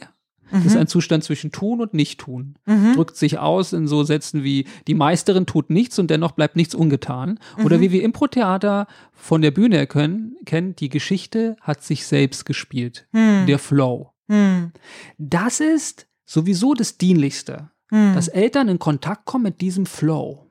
Das 0.52 0.64
ist 0.64 0.76
ein 0.76 0.86
Zustand 0.86 1.24
zwischen 1.24 1.50
tun 1.50 1.80
und 1.80 1.92
nicht 1.92 2.20
tun. 2.20 2.56
Mhm. 2.66 2.94
Drückt 2.94 3.16
sich 3.16 3.38
aus 3.40 3.72
in 3.72 3.88
so 3.88 4.04
Sätzen 4.04 4.44
wie 4.44 4.66
die 4.86 4.94
Meisterin 4.94 5.44
tut 5.44 5.70
nichts 5.70 5.98
und 5.98 6.08
dennoch 6.08 6.32
bleibt 6.32 6.54
nichts 6.54 6.72
ungetan. 6.72 7.40
Oder 7.64 7.80
wie 7.80 7.90
wir 7.90 8.04
Impro-Theater 8.04 8.86
von 9.12 9.42
der 9.42 9.50
Bühne 9.50 9.88
können, 9.88 10.36
kennen, 10.44 10.76
die 10.76 10.88
Geschichte 10.88 11.56
hat 11.60 11.82
sich 11.82 12.06
selbst 12.06 12.46
gespielt. 12.46 13.08
Hm. 13.12 13.46
Der 13.46 13.58
Flow. 13.58 14.12
Hm. 14.28 14.70
Das 15.18 15.58
ist 15.58 16.06
sowieso 16.24 16.74
das 16.74 16.96
Dienlichste, 16.96 17.70
Hm. 17.88 18.14
dass 18.14 18.28
Eltern 18.28 18.68
in 18.68 18.78
Kontakt 18.78 19.24
kommen 19.24 19.44
mit 19.44 19.60
diesem 19.60 19.84
Flow. 19.84 20.46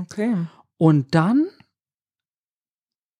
Okay. 0.00 0.34
Und 0.82 1.14
dann 1.14 1.46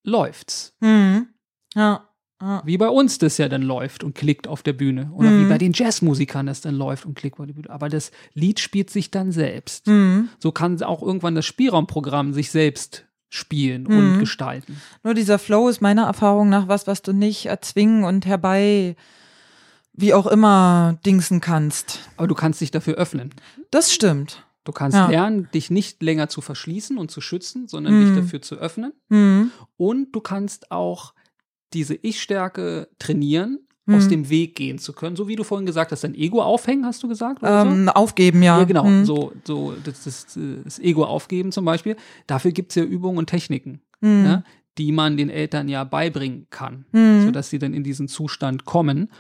läuft's. 0.05 0.75
Hm. 0.83 1.29
Ja. 1.75 2.09
ja. 2.41 2.63
Wie 2.65 2.77
bei 2.77 2.89
uns 2.89 3.19
das 3.19 3.39
ja 3.39 3.49
dann 3.49 3.63
läuft 3.63 4.03
und 4.03 4.15
klickt 4.15 4.49
auf 4.49 4.63
der 4.63 4.73
Bühne. 4.73 5.13
Oder 5.15 5.31
Mhm. 5.31 5.45
wie 5.45 5.49
bei 5.49 5.59
den 5.59 5.73
Jazzmusikern 5.73 6.47
das 6.47 6.61
dann 6.61 6.75
läuft 6.75 7.07
und 7.07 7.15
klickt 7.15 7.39
auf 7.39 7.47
die 7.47 7.53
Bühne. 7.53 7.71
Aber 7.71 7.89
das 7.89 8.11
Lied 8.35 8.59
spielt 8.59 8.91
sich 8.91 9.11
dann 9.13 9.31
selbst. 9.33 9.87
Hm. 9.87 10.29
So 10.41 10.51
kann 10.51 10.83
auch 10.83 11.03
irgendwann 11.03 11.35
das 11.37 11.47
Spielraumprogramm 11.47 12.35
sich 12.35 12.51
selbst 12.51 13.07
spielen 13.29 13.85
Mhm. 13.85 13.97
und 13.97 14.19
gestalten. 14.19 14.83
Nur 15.05 15.15
dieser 15.15 15.39
Flow 15.39 15.69
ist 15.69 15.81
meiner 15.81 16.05
Erfahrung 16.07 16.49
nach 16.51 16.67
was, 16.69 16.87
was 16.87 17.01
du 17.03 17.13
nicht 17.13 17.47
erzwingen 17.47 18.03
und 18.05 18.27
herbei, 18.27 18.97
wie 19.95 20.13
auch 20.15 20.27
immer, 20.27 20.99
dingsen 21.07 21.41
kannst. 21.41 22.01
Aber 22.17 22.27
du 22.27 22.35
kannst 22.35 22.61
dich 22.61 22.73
dafür 22.73 22.95
öffnen. 22.95 23.31
Das 23.71 23.93
stimmt. 23.95 24.45
Du 24.65 24.73
kannst 24.73 24.97
Ja. 24.97 25.09
lernen, 25.09 25.49
dich 25.53 25.71
nicht 25.71 26.03
länger 26.03 26.29
zu 26.29 26.41
verschließen 26.41 26.97
und 26.99 27.11
zu 27.11 27.21
schützen, 27.21 27.67
sondern 27.69 27.95
Mhm. 27.97 28.01
dich 28.05 28.15
dafür 28.15 28.43
zu 28.43 28.57
öffnen. 28.57 28.93
Hm. 29.11 29.51
Und 29.77 30.13
du 30.13 30.21
kannst 30.21 30.71
auch 30.71 31.15
diese 31.73 31.95
Ich-Stärke 31.95 32.89
trainieren, 32.99 33.59
Mhm. 33.87 33.95
aus 33.97 34.07
dem 34.07 34.31
Weg 34.31 34.55
gehen 34.55 34.79
zu 34.79 34.93
können. 34.93 35.17
So 35.17 35.27
wie 35.27 35.35
du 35.35 35.43
vorhin 35.43 35.67
gesagt 35.67 35.91
hast, 35.91 36.05
dein 36.05 36.15
Ego 36.15 36.41
aufhängen, 36.43 36.87
hast 36.87 37.03
du 37.03 37.09
gesagt? 37.09 37.43
Oder 37.43 37.63
so? 37.63 37.69
Ähm, 37.71 37.89
aufgeben, 37.89 38.41
ja. 38.43 38.59
Ja, 38.59 38.65
genau. 38.65 38.85
Hm. 38.85 39.05
So, 39.05 39.33
so 39.45 39.75
das, 39.83 40.05
das, 40.05 40.39
das 40.65 40.79
Ego 40.79 41.05
aufgeben 41.05 41.51
zum 41.51 41.65
Beispiel. 41.65 41.97
Dafür 42.29 42.53
gibt 42.53 42.71
es 42.71 42.77
ja 42.77 42.85
Übungen 42.85 43.19
und 43.19 43.27
Techniken, 43.27 43.81
ja, 44.01 44.45
die 44.79 44.93
man 44.93 45.17
den 45.17 45.29
Eltern 45.31 45.69
ja 45.69 45.83
beibringen 45.83 46.47
kann, 46.51 46.87
Hm. 46.93 47.25
sodass 47.25 47.51
sie 47.51 47.59
dann 47.59 47.75
in 47.75 47.83
diesen 47.83 48.07
Zustand 48.07 48.65
kommen 48.65 49.11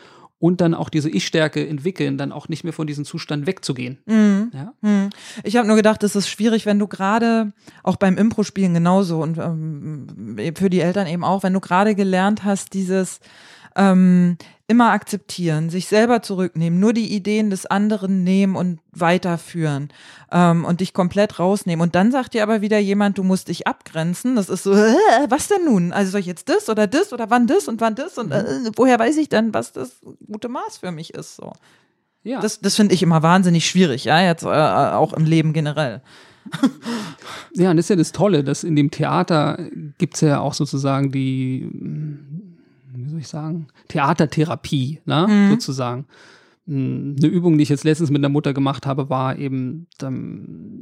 und 0.43 0.61
dann 0.61 0.75
auch 0.75 0.89
diese 0.89 1.09
Ich-Stärke 1.09 1.65
entwickeln, 1.65 2.19
dann 2.19 2.33
auch 2.33 2.49
nicht 2.49 2.65
mehr 2.65 2.73
von 2.73 2.89
diesem 2.89 3.05
Zustand 3.05 3.47
wegzugehen. 3.47 3.99
Hm. 4.09 4.51
Ja? 4.53 4.75
Hm. 4.83 5.11
Ich 5.45 5.57
habe 5.57 5.69
nur 5.69 5.77
gedacht, 5.77 6.03
es 6.03 6.17
ist 6.17 6.29
schwierig, 6.29 6.67
wenn 6.67 6.81
du 6.81 6.89
gerade, 6.89 7.53
auch 7.85 7.95
beim 7.95 8.19
Impro-Spielen 8.19 8.75
genauso 8.75 9.23
und 9.23 9.39
ähm, 9.39 10.37
für 10.57 10.69
die 10.69 10.81
Eltern 10.81 11.07
eben 11.07 11.23
auch, 11.23 11.45
wenn 11.45 11.53
du 11.53 11.61
gerade 11.61 11.95
gelernt 11.95 12.43
hast, 12.43 12.75
dieses 12.75 13.21
ähm, 13.77 14.37
immer 14.67 14.91
akzeptieren, 14.91 15.69
sich 15.69 15.87
selber 15.87 16.23
zurücknehmen, 16.23 16.81
nur 16.81 16.93
die 16.93 17.15
Ideen 17.15 17.51
des 17.51 17.67
anderen 17.67 18.25
nehmen 18.25 18.57
und 18.57 18.81
weiterführen 18.93 19.91
ähm, 20.31 20.65
und 20.65 20.81
dich 20.81 20.95
komplett 20.95 21.39
rausnehmen. 21.39 21.83
Und 21.83 21.95
dann 21.95 22.11
sagt 22.11 22.35
dir 22.35 22.43
aber 22.43 22.63
wieder 22.63 22.79
jemand, 22.79 23.19
du 23.19 23.23
musst 23.23 23.49
dich 23.49 23.67
abgrenzen. 23.67 24.37
Das 24.37 24.49
ist 24.49 24.63
so, 24.63 24.73
äh, 24.73 24.95
was 25.29 25.49
denn 25.49 25.65
nun? 25.65 25.93
Also 25.93 26.13
soll 26.13 26.21
ich 26.21 26.27
jetzt 26.27 26.49
das 26.49 26.71
oder 26.71 26.87
das 26.87 27.13
oder 27.13 27.29
wann 27.29 27.47
das 27.47 27.69
und 27.69 27.81
wann 27.81 27.95
das? 27.95 28.17
Und 28.17 28.33
äh, 28.33 28.71
woher 28.77 28.99
weiß 28.99 29.19
ich 29.19 29.29
denn, 29.29 29.53
was 29.53 29.73
das 29.73 30.01
gute 30.27 30.49
Maß 30.49 30.79
für 30.79 30.91
mich 30.91 31.13
ist? 31.13 31.37
So. 31.37 31.53
Ja. 32.23 32.41
Das, 32.41 32.61
das 32.61 32.77
finde 32.77 32.95
ich 32.95 33.03
immer 33.03 33.23
wahnsinnig 33.23 33.67
schwierig, 33.67 34.05
ja, 34.05 34.21
jetzt 34.23 34.45
äh, 34.45 34.47
auch 34.47 35.13
im 35.13 35.25
Leben 35.25 35.53
generell. 35.53 36.03
Ja, 37.55 37.71
und 37.71 37.77
das 37.77 37.87
ist 37.87 37.91
ja 37.91 37.97
das 37.97 38.13
Tolle, 38.13 38.45
dass 38.45 38.65
in 38.65 38.77
dem 38.77 38.91
Theater 38.91 39.59
gibt's 39.99 40.21
ja 40.23 40.41
auch 40.41 40.55
sozusagen 40.55 41.13
die, 41.13 41.69
soll 43.13 43.21
ich 43.21 43.29
sagen, 43.29 43.69
Theatertherapie, 43.89 45.01
ne? 45.05 45.27
Mhm. 45.29 45.51
sozusagen. 45.51 46.07
Mm, 46.67 47.17
Eine 47.19 47.27
Übung, 47.27 47.57
die 47.59 47.63
ich 47.63 47.69
jetzt 47.69 47.85
letztens 47.85 48.11
mit 48.11 48.21
einer 48.21 48.29
Mutter 48.29 48.53
gemacht 48.55 48.87
habe, 48.87 49.09
war 49.11 49.37
eben, 49.39 49.87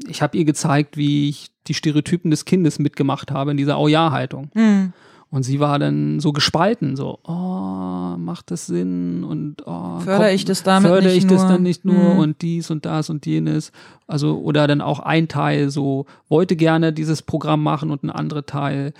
ich 0.08 0.22
habe 0.22 0.36
ihr 0.36 0.44
gezeigt, 0.44 0.96
wie 0.96 1.28
ich 1.28 1.50
die 1.66 1.74
Stereotypen 1.74 2.30
des 2.30 2.44
Kindes 2.44 2.78
mitgemacht 2.78 3.30
habe 3.30 3.50
in 3.52 3.56
dieser 3.56 3.78
Oh-Ja-Haltung. 3.78 4.50
Hm. 4.54 4.92
Und 5.32 5.44
sie 5.44 5.60
war 5.60 5.78
dann 5.78 6.18
so 6.18 6.32
gespalten, 6.32 6.96
so, 6.96 7.20
oh, 7.22 8.16
macht 8.18 8.50
das 8.50 8.66
Sinn 8.66 9.22
und 9.22 9.62
oh, 9.64 10.00
Fördere 10.00 10.32
ich 10.32 10.44
das 10.44 10.64
damit 10.64 10.90
fördere 10.90 11.12
ich 11.14 11.24
das 11.28 11.42
nur? 11.42 11.50
dann 11.52 11.62
nicht 11.62 11.84
nur 11.84 12.14
Hm. 12.14 12.18
und 12.18 12.42
dies 12.42 12.68
und 12.70 12.84
das 12.84 13.10
und 13.10 13.26
jenes. 13.26 13.70
Also, 14.08 14.38
oder 14.40 14.66
dann 14.66 14.80
auch 14.80 14.98
ein 14.98 15.28
Teil 15.28 15.70
so, 15.70 16.06
wollte 16.28 16.56
gerne 16.56 16.92
dieses 16.92 17.22
Programm 17.22 17.62
machen 17.62 17.90
und 17.92 18.02
ein 18.02 18.10
anderer 18.10 18.44
Teil 18.44 18.92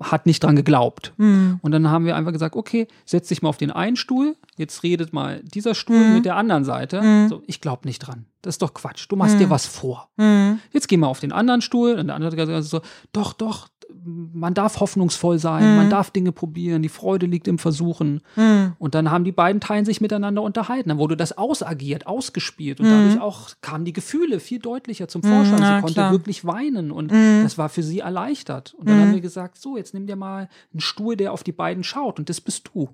hat 0.00 0.26
nicht 0.26 0.42
dran 0.42 0.56
geglaubt. 0.56 1.12
Hm. 1.18 1.58
Und 1.62 1.72
dann 1.72 1.90
haben 1.90 2.04
wir 2.04 2.16
einfach 2.16 2.32
gesagt, 2.32 2.56
okay, 2.56 2.86
setz 3.04 3.28
dich 3.28 3.42
mal 3.42 3.48
auf 3.48 3.56
den 3.56 3.70
einen 3.70 3.96
Stuhl, 3.96 4.36
jetzt 4.56 4.82
redet 4.82 5.12
mal 5.12 5.40
dieser 5.44 5.74
Stuhl 5.74 5.96
Mhm. 6.08 6.14
mit 6.14 6.24
der 6.24 6.36
anderen 6.36 6.64
Seite. 6.64 7.02
Mhm. 7.02 7.28
So, 7.28 7.42
ich 7.46 7.60
glaube 7.60 7.86
nicht 7.86 8.00
dran. 8.00 8.26
Das 8.42 8.54
ist 8.54 8.62
doch 8.62 8.74
Quatsch. 8.74 9.06
Du 9.08 9.16
machst 9.16 9.38
dir 9.38 9.50
was 9.50 9.66
vor. 9.66 10.08
Hm. 10.18 10.58
Jetzt 10.72 10.88
geh 10.88 10.96
mal 10.96 11.06
auf 11.06 11.20
den 11.20 11.32
anderen 11.32 11.60
Stuhl 11.62 11.92
und 11.98 12.06
der 12.08 12.16
andere 12.16 12.30
hat 12.32 12.36
gesagt 12.36 12.64
so, 12.64 12.80
doch, 13.12 13.32
doch, 13.34 13.68
man 14.04 14.54
darf 14.54 14.80
hoffnungsvoll 14.80 15.38
sein, 15.38 15.70
Mhm. 15.70 15.76
man 15.76 15.90
darf 15.90 16.10
Dinge 16.10 16.32
probieren, 16.32 16.82
die 16.82 16.88
Freude 16.88 17.26
liegt 17.26 17.48
im 17.48 17.58
Versuchen. 17.58 18.20
Hm. 18.34 18.72
Und 18.78 18.94
dann 18.94 19.10
haben 19.10 19.24
die 19.24 19.32
beiden 19.32 19.60
Teilen 19.60 19.84
sich 19.84 20.00
miteinander 20.00 20.42
unterhalten. 20.42 20.88
Dann 20.88 20.98
wurde 20.98 21.16
das 21.16 21.36
ausagiert, 21.38 22.06
ausgespielt 22.06 22.80
und 22.80 22.86
Mhm. 22.86 22.90
dadurch 22.90 23.20
auch 23.20 23.50
kamen 23.60 23.84
die 23.84 23.92
Gefühle 23.92 24.40
viel 24.40 24.58
deutlicher 24.58 25.08
zum 25.08 25.22
Vorschein. 25.22 25.58
na, 25.60 25.76
sie 25.76 25.80
konnte 25.80 25.94
klar. 25.94 26.12
wirklich 26.12 26.44
weinen 26.44 26.90
und 26.90 27.12
Mhm. 27.12 27.40
das 27.42 27.58
war 27.58 27.68
für 27.68 27.82
sie 27.82 28.00
erleichtert. 28.00 28.74
Und 28.78 28.88
dann 28.88 28.96
Mhm. 28.96 29.00
haben 29.02 29.12
wir 29.14 29.20
gesagt, 29.20 29.58
so, 29.58 29.76
jetzt 29.76 29.94
nimm 29.94 30.06
dir 30.06 30.16
mal 30.16 30.48
einen 30.72 30.80
Stuhl, 30.80 31.16
der 31.16 31.32
auf 31.32 31.42
die 31.42 31.52
beiden 31.52 31.84
schaut 31.84 32.18
und 32.18 32.28
das 32.28 32.40
bist 32.40 32.70
du. 32.74 32.88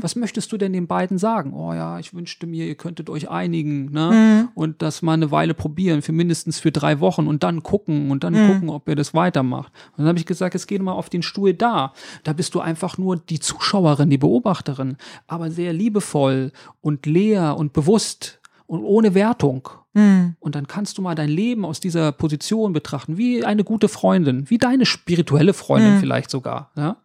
Was 0.00 0.16
möchtest 0.16 0.50
du 0.52 0.56
denn 0.56 0.72
den 0.72 0.86
beiden 0.86 1.18
sagen? 1.18 1.52
Oh 1.52 1.72
ja, 1.72 1.98
ich 1.98 2.14
wünschte 2.14 2.46
mir, 2.46 2.66
ihr 2.66 2.74
könntet 2.74 3.10
euch 3.10 3.28
einigen, 3.30 3.90
ne? 3.92 4.10
Mhm. 4.12 4.48
Und 4.54 4.82
das 4.82 5.02
mal 5.02 5.12
eine 5.14 5.30
Weile 5.30 5.54
probieren, 5.54 6.02
für 6.02 6.12
mindestens 6.12 6.58
für 6.58 6.72
drei 6.72 7.00
Wochen 7.00 7.26
und 7.26 7.42
dann 7.42 7.62
gucken 7.62 8.10
und 8.10 8.24
dann 8.24 8.32
Mhm. 8.34 8.46
gucken, 8.52 8.70
ob 8.70 8.88
ihr 8.88 8.96
das 8.96 9.14
weitermacht. 9.14 9.72
Und 9.92 9.98
dann 9.98 10.08
habe 10.08 10.18
ich 10.18 10.26
gesagt, 10.26 10.37
jetzt 10.40 10.66
geh 10.66 10.78
mal 10.78 10.92
auf 10.92 11.10
den 11.10 11.22
Stuhl 11.22 11.54
da. 11.54 11.92
Da 12.24 12.32
bist 12.32 12.54
du 12.54 12.60
einfach 12.60 12.98
nur 12.98 13.16
die 13.16 13.40
Zuschauerin, 13.40 14.10
die 14.10 14.18
Beobachterin, 14.18 14.96
aber 15.26 15.50
sehr 15.50 15.72
liebevoll 15.72 16.52
und 16.80 17.06
leer 17.06 17.56
und 17.56 17.72
bewusst 17.72 18.40
und 18.66 18.82
ohne 18.82 19.14
Wertung. 19.14 19.68
Hm. 19.94 20.36
Und 20.40 20.54
dann 20.54 20.66
kannst 20.66 20.98
du 20.98 21.02
mal 21.02 21.14
dein 21.14 21.30
Leben 21.30 21.64
aus 21.64 21.80
dieser 21.80 22.12
Position 22.12 22.72
betrachten, 22.72 23.16
wie 23.16 23.44
eine 23.44 23.64
gute 23.64 23.88
Freundin, 23.88 24.48
wie 24.50 24.58
deine 24.58 24.86
spirituelle 24.86 25.54
Freundin 25.54 25.94
Mhm. 25.94 26.00
vielleicht 26.00 26.30
sogar. 26.30 26.70
Ja? 26.76 26.96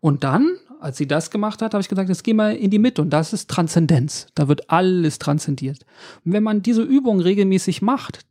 Und 0.00 0.24
dann, 0.24 0.56
als 0.80 0.98
sie 0.98 1.06
das 1.06 1.30
gemacht 1.30 1.62
hat, 1.62 1.74
habe 1.74 1.80
ich 1.80 1.88
gesagt, 1.88 2.08
jetzt 2.08 2.24
geh 2.24 2.34
mal 2.34 2.54
in 2.54 2.70
die 2.70 2.78
Mitte. 2.80 3.00
Und 3.02 3.10
das 3.10 3.32
ist 3.32 3.48
Transzendenz. 3.48 4.26
Da 4.34 4.48
wird 4.48 4.68
alles 4.70 5.18
transzendiert. 5.18 5.86
Und 6.24 6.32
wenn 6.32 6.42
man 6.42 6.62
diese 6.62 6.82
Übung 6.82 7.20
regelmäßig 7.20 7.82
macht, 7.82 8.26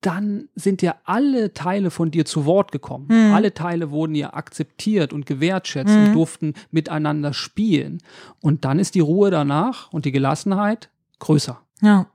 dann 0.00 0.48
sind 0.54 0.80
ja 0.82 0.94
alle 1.04 1.52
Teile 1.54 1.90
von 1.90 2.10
dir 2.10 2.24
zu 2.24 2.44
Wort 2.44 2.70
gekommen. 2.72 3.06
Mhm. 3.08 3.34
Alle 3.34 3.52
Teile 3.54 3.90
wurden 3.90 4.14
ja 4.14 4.32
akzeptiert 4.32 5.12
und 5.12 5.26
gewertschätzt 5.26 5.92
Mhm. 5.94 6.04
und 6.06 6.12
durften 6.14 6.54
miteinander 6.70 7.32
spielen. 7.32 7.98
Und 8.40 8.64
dann 8.64 8.78
ist 8.78 8.94
die 8.94 9.00
Ruhe 9.00 9.30
danach 9.30 9.92
und 9.92 10.04
die 10.04 10.12
Gelassenheit 10.12 10.88
größer. 11.18 11.60
Ja. 11.82 12.06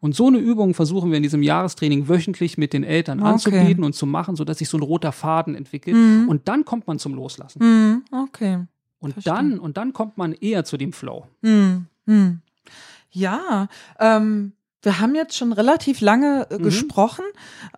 Und 0.00 0.14
so 0.14 0.26
eine 0.26 0.38
Übung 0.38 0.74
versuchen 0.74 1.10
wir 1.10 1.16
in 1.16 1.22
diesem 1.22 1.42
Jahrestraining 1.42 2.08
wöchentlich 2.08 2.58
mit 2.58 2.72
den 2.72 2.84
Eltern 2.84 3.20
Okay. 3.20 3.28
anzubieten 3.30 3.82
und 3.84 3.94
zu 3.94 4.06
machen, 4.06 4.36
sodass 4.36 4.58
sich 4.58 4.68
so 4.68 4.76
ein 4.76 4.82
roter 4.82 5.12
Faden 5.12 5.54
entwickelt. 5.54 5.96
Mhm. 5.96 6.28
Und 6.28 6.48
dann 6.48 6.64
kommt 6.64 6.86
man 6.86 6.98
zum 6.98 7.14
Loslassen. 7.14 7.60
Hm. 7.60 8.02
Okay. 8.12 8.66
Und 8.98 9.14
dann, 9.26 9.58
und 9.58 9.76
dann 9.78 9.92
kommt 9.92 10.18
man 10.18 10.32
eher 10.32 10.64
zu 10.64 10.76
dem 10.76 10.92
Flow. 10.92 11.26
Hm. 11.42 11.86
Hm. 12.06 12.40
Ja, 13.12 13.68
ähm, 13.98 14.52
wir 14.82 15.00
haben 15.00 15.14
jetzt 15.14 15.36
schon 15.36 15.52
relativ 15.52 16.00
lange 16.00 16.46
äh, 16.50 16.58
Mhm. 16.58 16.62
gesprochen. 16.62 17.24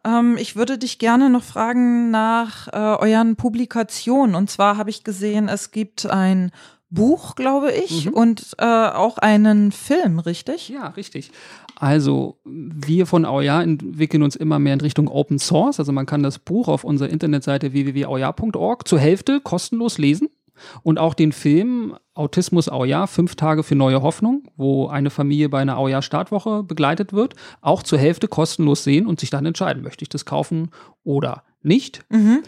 Ähm, 0.04 0.36
ich 0.38 0.56
würde 0.56 0.78
dich 0.78 0.98
gerne 0.98 1.30
noch 1.30 1.42
fragen 1.42 2.10
nach 2.10 2.68
äh, 2.68 2.76
euren 2.76 3.36
Publikationen. 3.36 4.34
Und 4.34 4.50
zwar 4.50 4.76
habe 4.76 4.90
ich 4.90 5.04
gesehen, 5.04 5.48
es 5.48 5.70
gibt 5.70 6.06
ein 6.06 6.50
Buch, 6.90 7.34
glaube 7.36 7.72
ich, 7.72 8.06
Mhm. 8.06 8.12
und 8.12 8.46
äh, 8.58 8.64
auch 8.66 9.18
einen 9.18 9.72
Film, 9.72 10.18
richtig? 10.18 10.68
Ja, 10.68 10.88
richtig. 10.88 11.30
Also, 11.76 12.38
wir 12.44 13.06
von 13.06 13.24
Auja 13.24 13.60
entwickeln 13.62 14.22
uns 14.22 14.36
immer 14.36 14.58
mehr 14.60 14.74
in 14.74 14.80
Richtung 14.82 15.08
Open 15.08 15.38
Source. 15.38 15.80
Also, 15.80 15.90
man 15.90 16.06
kann 16.06 16.22
das 16.22 16.38
Buch 16.38 16.68
auf 16.68 16.84
unserer 16.84 17.08
Internetseite 17.08 17.72
www.auja.org 17.72 18.86
zur 18.86 18.98
Hälfte 19.00 19.40
kostenlos 19.40 19.98
lesen. 19.98 20.28
Und 20.82 20.98
auch 20.98 21.14
den 21.14 21.32
Film 21.32 21.96
Autismus 22.14 22.68
Auja, 22.68 23.06
fünf 23.06 23.36
Tage 23.36 23.62
für 23.62 23.74
neue 23.74 24.02
Hoffnung, 24.02 24.44
wo 24.56 24.88
eine 24.88 25.10
Familie 25.10 25.48
bei 25.48 25.60
einer 25.60 25.78
Auja-Startwoche 25.78 26.62
begleitet 26.62 27.12
wird, 27.12 27.34
auch 27.60 27.82
zur 27.82 27.98
Hälfte 27.98 28.28
kostenlos 28.28 28.84
sehen 28.84 29.06
und 29.06 29.20
sich 29.20 29.30
dann 29.30 29.46
entscheiden, 29.46 29.82
möchte 29.82 30.02
ich 30.02 30.08
das 30.08 30.24
kaufen 30.24 30.70
oder 31.04 31.42
nicht. 31.62 32.04
Mhm. 32.10 32.42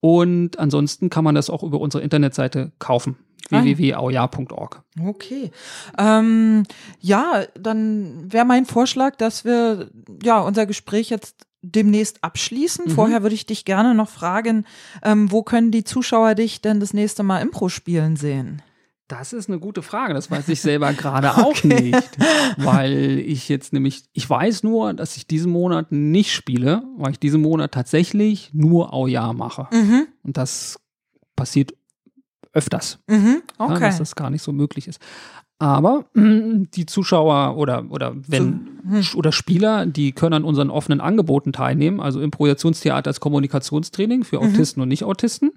Und 0.00 0.58
ansonsten 0.58 1.10
kann 1.10 1.24
man 1.24 1.34
das 1.34 1.50
auch 1.50 1.62
über 1.62 1.80
unsere 1.80 2.02
Internetseite 2.02 2.72
kaufen, 2.78 3.16
Ah 3.50 3.56
ja. 3.58 3.64
www.auja.org. 3.64 4.82
Okay. 5.04 5.50
Ähm, 5.98 6.64
ja, 7.00 7.44
dann 7.58 8.32
wäre 8.32 8.44
mein 8.44 8.64
Vorschlag, 8.64 9.16
dass 9.16 9.44
wir 9.44 9.90
ja 10.22 10.40
unser 10.40 10.66
Gespräch 10.66 11.10
jetzt 11.10 11.46
demnächst 11.62 12.22
abschließen. 12.24 12.86
Mhm. 12.86 12.90
Vorher 12.90 13.22
würde 13.22 13.34
ich 13.34 13.46
dich 13.46 13.64
gerne 13.64 13.94
noch 13.94 14.08
fragen, 14.08 14.64
ähm, 15.02 15.30
wo 15.30 15.42
können 15.42 15.70
die 15.70 15.84
Zuschauer 15.84 16.34
dich 16.34 16.60
denn 16.62 16.80
das 16.80 16.94
nächste 16.94 17.22
Mal 17.22 17.40
Impro 17.40 17.68
spielen 17.68 18.16
sehen? 18.16 18.62
Das 19.08 19.32
ist 19.32 19.48
eine 19.48 19.58
gute 19.58 19.82
Frage. 19.82 20.14
Das 20.14 20.30
weiß 20.30 20.48
ich 20.50 20.60
selber 20.60 20.92
gerade 20.92 21.36
auch 21.44 21.64
nicht. 21.64 22.10
Weil 22.56 23.18
ich 23.18 23.48
jetzt 23.48 23.72
nämlich, 23.72 24.04
ich 24.12 24.30
weiß 24.30 24.62
nur, 24.62 24.94
dass 24.94 25.16
ich 25.16 25.26
diesen 25.26 25.50
Monat 25.50 25.90
nicht 25.90 26.32
spiele, 26.32 26.84
weil 26.96 27.10
ich 27.12 27.18
diesen 27.18 27.42
Monat 27.42 27.72
tatsächlich 27.72 28.50
nur 28.52 28.92
Aujahr 28.94 29.32
mache. 29.32 29.66
Mhm. 29.72 30.06
Und 30.22 30.36
das 30.36 30.78
passiert 31.34 31.74
öfters. 32.52 32.98
Mhm. 33.08 33.42
Ja, 33.58 33.66
Okay. 33.66 33.80
dass 33.80 33.98
das 33.98 34.14
gar 34.14 34.30
nicht 34.30 34.42
so 34.42 34.52
möglich 34.52 34.86
ist. 34.88 35.00
Aber 35.60 36.06
die 36.16 36.86
Zuschauer 36.86 37.56
oder, 37.56 37.84
oder 37.90 38.16
wenn 38.26 38.66
hm. 38.88 39.04
oder 39.14 39.30
Spieler, 39.30 39.84
die 39.86 40.10
können 40.12 40.32
an 40.32 40.44
unseren 40.44 40.70
offenen 40.70 41.00
Angeboten 41.00 41.52
teilnehmen, 41.52 42.00
also 42.00 42.20
Improvisationstheater 42.20 43.08
als 43.10 43.20
Kommunikationstraining 43.20 44.24
für 44.24 44.40
Mhm. 44.40 44.46
Autisten 44.46 44.80
und 44.82 44.88
Nicht-Autisten. 44.88 45.52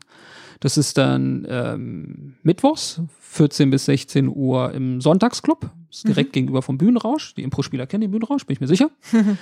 Das 0.59 0.77
ist 0.77 0.97
dann 0.97 1.47
ähm, 1.49 2.35
mittwochs, 2.43 3.01
14 3.21 3.69
bis 3.69 3.85
16 3.85 4.27
Uhr 4.27 4.71
im 4.73 4.99
Sonntagsclub. 5.01 5.71
Ist 5.89 6.07
direkt 6.07 6.29
Mhm. 6.29 6.33
gegenüber 6.33 6.61
vom 6.61 6.77
Bühnenrausch. 6.77 7.33
Die 7.35 7.43
Impro-Spieler 7.43 7.87
kennen 7.87 8.01
den 8.01 8.11
Bühnenrausch, 8.11 8.45
bin 8.45 8.53
ich 8.55 8.61
mir 8.61 8.67
sicher. 8.67 8.89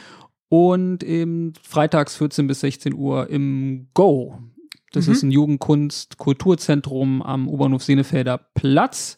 Und 0.49 1.03
eben 1.03 1.53
freitags 1.63 2.15
14 2.17 2.45
bis 2.47 2.59
16 2.59 2.93
Uhr 2.93 3.29
im 3.29 3.87
Go. 3.95 4.37
Das 4.91 5.07
Mhm. 5.07 5.13
ist 5.13 5.23
ein 5.23 5.31
Jugendkunst-Kulturzentrum 5.31 7.21
am 7.21 7.47
U-Bahnhof 7.47 7.83
Senefelder 7.83 8.37
Platz. 8.53 9.15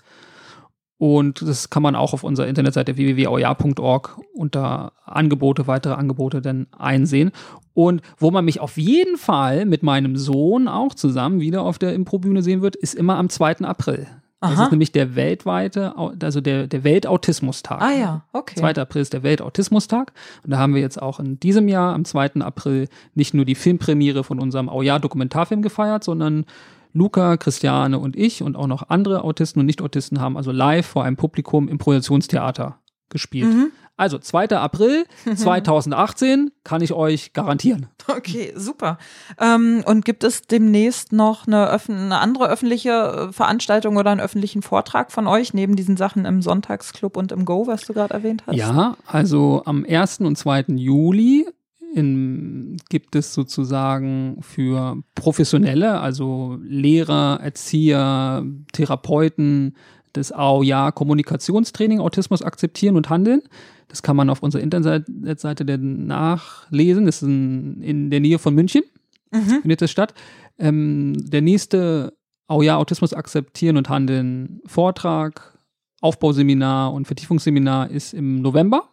Und 1.03 1.41
das 1.41 1.69
kann 1.69 1.83
man 1.83 1.97
auch 1.97 2.13
auf 2.13 2.23
unserer 2.23 2.47
Internetseite 2.47 2.95
www.auja.org 2.95 4.21
unter 4.33 4.93
Angebote, 5.03 5.67
weitere 5.67 5.95
Angebote 5.95 6.41
dann 6.41 6.67
einsehen. 6.71 7.33
Und 7.73 8.01
wo 8.19 8.31
man 8.31 8.45
mich 8.45 8.61
auf 8.61 8.77
jeden 8.77 9.17
Fall 9.17 9.65
mit 9.65 9.83
meinem 9.83 10.15
Sohn 10.15 10.69
auch 10.69 10.93
zusammen 10.93 11.41
wieder 11.41 11.63
auf 11.63 11.77
der 11.77 11.93
Improbühne 11.93 12.41
sehen 12.41 12.61
wird, 12.61 12.77
ist 12.77 12.95
immer 12.95 13.17
am 13.17 13.27
2. 13.27 13.65
April. 13.65 14.07
Das 14.39 14.51
Aha. 14.51 14.63
ist 14.63 14.71
nämlich 14.71 14.93
der 14.93 15.17
weltweite, 15.17 15.93
also 16.21 16.39
der, 16.39 16.67
der 16.67 16.85
Weltautismustag. 16.85 17.81
Ah 17.81 17.91
ja, 17.91 18.21
okay. 18.31 18.55
2. 18.55 18.75
April 18.75 19.01
ist 19.01 19.11
der 19.11 19.23
Weltautismustag. 19.23 20.13
Und 20.45 20.51
da 20.51 20.57
haben 20.57 20.73
wir 20.73 20.81
jetzt 20.81 21.01
auch 21.01 21.19
in 21.19 21.37
diesem 21.37 21.67
Jahr, 21.67 21.95
am 21.95 22.05
2. 22.05 22.35
April, 22.35 22.87
nicht 23.13 23.33
nur 23.33 23.43
die 23.43 23.55
Filmpremiere 23.55 24.23
von 24.23 24.39
unserem 24.39 24.69
Auja-Dokumentarfilm 24.69 25.63
gefeiert, 25.63 26.05
sondern 26.05 26.45
Luca, 26.93 27.37
Christiane 27.37 27.99
und 27.99 28.15
ich 28.15 28.43
und 28.43 28.55
auch 28.55 28.67
noch 28.67 28.89
andere 28.89 29.23
Autisten 29.23 29.59
und 29.59 29.65
Nicht-Autisten 29.65 30.21
haben 30.21 30.37
also 30.37 30.51
live 30.51 30.85
vor 30.85 31.03
einem 31.03 31.17
Publikum 31.17 31.67
Improvisationstheater 31.67 32.79
gespielt. 33.09 33.53
Mhm. 33.53 33.71
Also 33.95 34.17
2. 34.17 34.49
April 34.49 35.05
2018 35.35 36.51
kann 36.63 36.81
ich 36.81 36.93
euch 36.93 37.33
garantieren. 37.33 37.87
Okay, 38.07 38.53
super. 38.55 38.97
Ähm, 39.39 39.83
und 39.85 40.03
gibt 40.03 40.23
es 40.23 40.41
demnächst 40.41 41.13
noch 41.13 41.47
eine, 41.47 41.69
eine 41.69 42.17
andere 42.17 42.49
öffentliche 42.49 43.29
äh, 43.29 43.31
Veranstaltung 43.31 43.97
oder 43.97 44.09
einen 44.09 44.19
öffentlichen 44.19 44.61
Vortrag 44.61 45.11
von 45.11 45.27
euch, 45.27 45.53
neben 45.53 45.75
diesen 45.75 45.95
Sachen 45.95 46.25
im 46.25 46.41
Sonntagsclub 46.41 47.17
und 47.17 47.31
im 47.31 47.45
Go, 47.45 47.67
was 47.67 47.81
du 47.81 47.93
gerade 47.93 48.13
erwähnt 48.13 48.43
hast? 48.47 48.55
Ja, 48.55 48.97
also 49.05 49.61
am 49.65 49.85
1. 49.87 50.21
und 50.21 50.37
2. 50.37 50.65
Juli 50.69 51.47
in, 51.93 52.77
gibt 52.89 53.15
es 53.15 53.33
sozusagen 53.33 54.37
für 54.41 54.97
Professionelle, 55.15 55.99
also 55.99 56.57
Lehrer, 56.63 57.39
Erzieher, 57.41 58.45
Therapeuten, 58.71 59.75
das 60.13 60.31
AOJA 60.31 60.91
Kommunikationstraining 60.91 61.99
Autismus 61.99 62.41
akzeptieren 62.41 62.95
und 62.95 63.09
handeln. 63.09 63.41
Das 63.87 64.03
kann 64.03 64.15
man 64.15 64.29
auf 64.29 64.41
unserer 64.43 64.61
Internetseite 64.61 65.77
nachlesen. 65.77 67.05
Das 67.05 67.17
ist 67.17 67.27
in, 67.27 67.81
in 67.81 68.09
der 68.09 68.19
Nähe 68.19 68.39
von 68.39 68.53
München, 68.55 68.83
Mhm. 69.31 69.61
findet 69.61 69.81
das 69.81 69.89
statt. 69.91 70.13
Ähm, 70.59 71.13
der 71.17 71.41
nächste 71.41 72.13
AOJA 72.47 72.75
Autismus 72.77 73.13
akzeptieren 73.13 73.77
und 73.77 73.89
handeln 73.89 74.61
Vortrag, 74.65 75.57
Aufbauseminar 76.01 76.93
und 76.93 77.05
Vertiefungsseminar 77.07 77.89
ist 77.89 78.13
im 78.13 78.41
November 78.41 78.89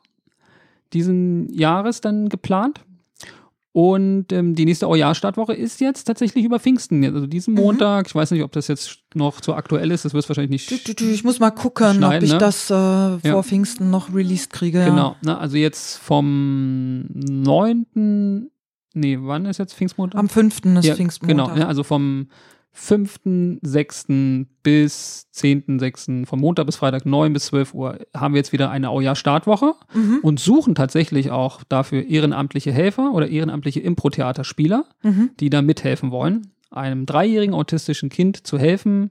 diesen 0.93 1.53
Jahres 1.53 2.01
dann 2.01 2.29
geplant. 2.29 2.81
Und 3.73 4.33
ähm, 4.33 4.57
die 4.57 4.65
nächste 4.65 4.89
Aujahr-Startwoche 4.89 5.55
ist 5.55 5.81
jetzt 5.81 6.05
tatsächlich 6.05 6.45
über 6.45 6.59
Pfingsten. 6.59 7.05
Also 7.05 7.27
diesen 7.27 7.55
Mhm. 7.55 7.61
Montag. 7.61 8.09
Ich 8.09 8.15
weiß 8.15 8.33
nicht, 8.33 8.43
ob 8.43 8.51
das 8.51 8.67
jetzt 8.67 8.99
noch 9.15 9.41
so 9.43 9.55
aktuell 9.55 9.93
ist. 9.93 10.05
Das 10.05 10.13
wird 10.13 10.29
wahrscheinlich 10.29 10.69
nicht. 10.69 11.01
Ich 11.01 11.23
muss 11.25 11.39
mal 11.39 11.51
gucken, 11.51 12.03
ob 12.03 12.21
ich 12.21 12.33
ne? 12.33 12.39
das 12.39 12.69
äh, 12.71 13.19
vor 13.21 13.45
Pfingsten 13.45 13.91
noch 13.91 14.13
released 14.13 14.53
kriege. 14.53 14.85
Genau. 14.85 15.15
Ne? 15.23 15.39
Also 15.39 15.57
jetzt 15.57 15.99
vom 15.99 17.05
9. 17.11 18.51
Nee, 18.95 19.19
wann 19.21 19.45
ist 19.47 19.59
jetzt 19.59 19.75
Pfingstmontag? 19.75 20.19
Am 20.19 20.29
5. 20.29 20.65
ist 20.79 20.85
Ja, 20.85 20.95
Pfingstmontag. 20.97 21.47
Genau, 21.55 21.57
ja, 21.57 21.69
also 21.69 21.85
vom 21.85 22.27
5.6. 22.75 24.47
bis 24.63 25.27
10.6., 25.35 26.27
vom 26.27 26.41
Montag 26.41 26.67
bis 26.67 26.77
Freitag 26.77 27.07
9 27.07 27.33
bis 27.33 27.47
12 27.47 27.75
Uhr, 27.75 27.99
haben 28.17 28.35
wir 28.35 28.39
jetzt 28.39 28.53
wieder 28.53 28.71
eine 28.71 28.91
Aujahr-Startwoche 28.91 29.75
Mhm. 29.95 30.19
und 30.23 30.41
suchen 30.41 30.75
tatsächlich 30.75 31.31
auch 31.31 31.63
dafür 31.69 32.05
ehrenamtliche 32.07 32.73
Helfer 32.73 33.13
oder 33.13 33.29
ehrenamtliche 33.29 33.81
Impro-Theaterspieler, 33.81 34.85
Mhm. 35.03 35.31
die 35.41 35.51
da 35.51 35.63
mithelfen 35.63 36.11
wollen, 36.11 36.49
einem 36.71 37.07
dreijährigen 37.07 37.55
autistischen 37.55 38.09
Kind 38.11 38.47
zu 38.47 38.59
helfen, 38.59 39.11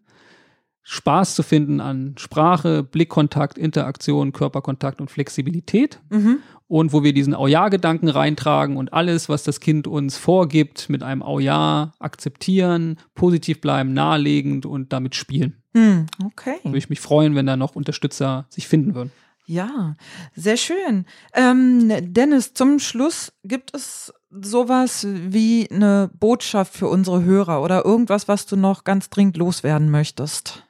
Spaß 0.91 1.35
zu 1.35 1.43
finden 1.43 1.81
an 1.81 2.15
Sprache, 2.17 2.81
Blickkontakt, 2.81 3.59
Interaktion, 3.59 4.31
Körperkontakt 4.33 4.99
und 5.01 5.11
Flexibilität 5.11 5.99
Mhm. 6.09 6.39
und 6.67 6.93
wo 6.93 7.03
wir 7.03 7.13
diesen 7.13 7.35
Au-Ja-Gedanken 7.35 8.09
reintragen 8.09 8.75
und 8.75 8.91
alles, 8.91 9.29
was 9.29 9.43
das 9.43 9.59
Kind 9.59 9.85
uns 9.85 10.17
vorgibt, 10.17 10.89
mit 10.89 11.03
einem 11.03 11.21
Au-Ja 11.21 11.93
akzeptieren, 11.99 12.97
positiv 13.13 13.61
bleiben, 13.61 13.93
nahelegend 13.93 14.65
und 14.65 14.91
damit 14.91 15.13
spielen. 15.13 15.61
Hm, 15.75 16.07
okay. 16.25 16.55
Würde 16.63 16.79
ich 16.79 16.89
mich 16.89 16.99
freuen, 16.99 17.35
wenn 17.35 17.45
da 17.45 17.55
noch 17.55 17.75
Unterstützer 17.75 18.47
sich 18.49 18.67
finden 18.67 18.95
würden. 18.95 19.11
Ja, 19.45 19.95
sehr 20.35 20.57
schön. 20.57 21.05
Ähm, 21.35 21.91
Dennis, 22.13 22.55
zum 22.55 22.79
Schluss 22.79 23.31
gibt 23.43 23.75
es 23.75 24.11
sowas 24.31 25.05
wie 25.07 25.69
eine 25.69 26.09
Botschaft 26.19 26.73
für 26.75 26.87
unsere 26.87 27.23
Hörer 27.23 27.61
oder 27.61 27.85
irgendwas, 27.85 28.27
was 28.27 28.47
du 28.47 28.55
noch 28.55 28.83
ganz 28.83 29.11
dringend 29.11 29.37
loswerden 29.37 29.91
möchtest? 29.91 30.65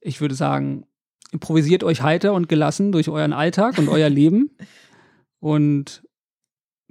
Ich 0.00 0.20
würde 0.20 0.34
sagen, 0.34 0.86
improvisiert 1.32 1.84
euch 1.84 2.02
heiter 2.02 2.32
und 2.34 2.48
gelassen 2.48 2.92
durch 2.92 3.08
euren 3.08 3.32
Alltag 3.32 3.78
und 3.78 3.88
euer 3.88 4.08
Leben 4.08 4.50
und 5.40 6.02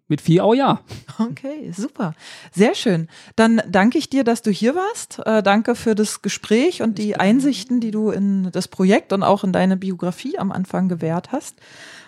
mit 0.09 0.21
viel 0.21 0.41
Au-Ja. 0.41 0.81
Okay, 1.19 1.71
super. 1.71 2.15
Sehr 2.51 2.73
schön. 2.73 3.07
Dann 3.35 3.61
danke 3.69 3.99
ich 3.99 4.09
dir, 4.09 4.23
dass 4.23 4.41
du 4.41 4.49
hier 4.49 4.73
warst. 4.73 5.19
Äh, 5.25 5.43
danke 5.43 5.75
für 5.75 5.93
das 5.93 6.23
Gespräch 6.23 6.81
und 6.81 6.97
die 6.97 7.15
Einsichten, 7.15 7.79
die 7.79 7.91
du 7.91 8.09
in 8.09 8.49
das 8.51 8.67
Projekt 8.67 9.13
und 9.13 9.21
auch 9.21 9.43
in 9.43 9.53
deine 9.53 9.77
Biografie 9.77 10.39
am 10.39 10.51
Anfang 10.51 10.89
gewährt 10.89 11.31
hast. 11.31 11.57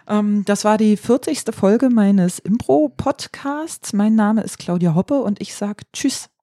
Ähm, 0.07 0.43
das 0.45 0.65
war 0.65 0.79
die 0.79 0.97
40. 0.97 1.43
Folge 1.53 1.89
meines 1.89 2.39
Impro-Podcasts. 2.39 3.93
Mein 3.93 4.15
Name 4.15 4.41
ist 4.41 4.57
Claudia 4.57 4.95
Hoppe 4.95 5.21
und 5.21 5.39
ich 5.39 5.53
sage 5.53 5.83
Tschüss. 5.93 6.31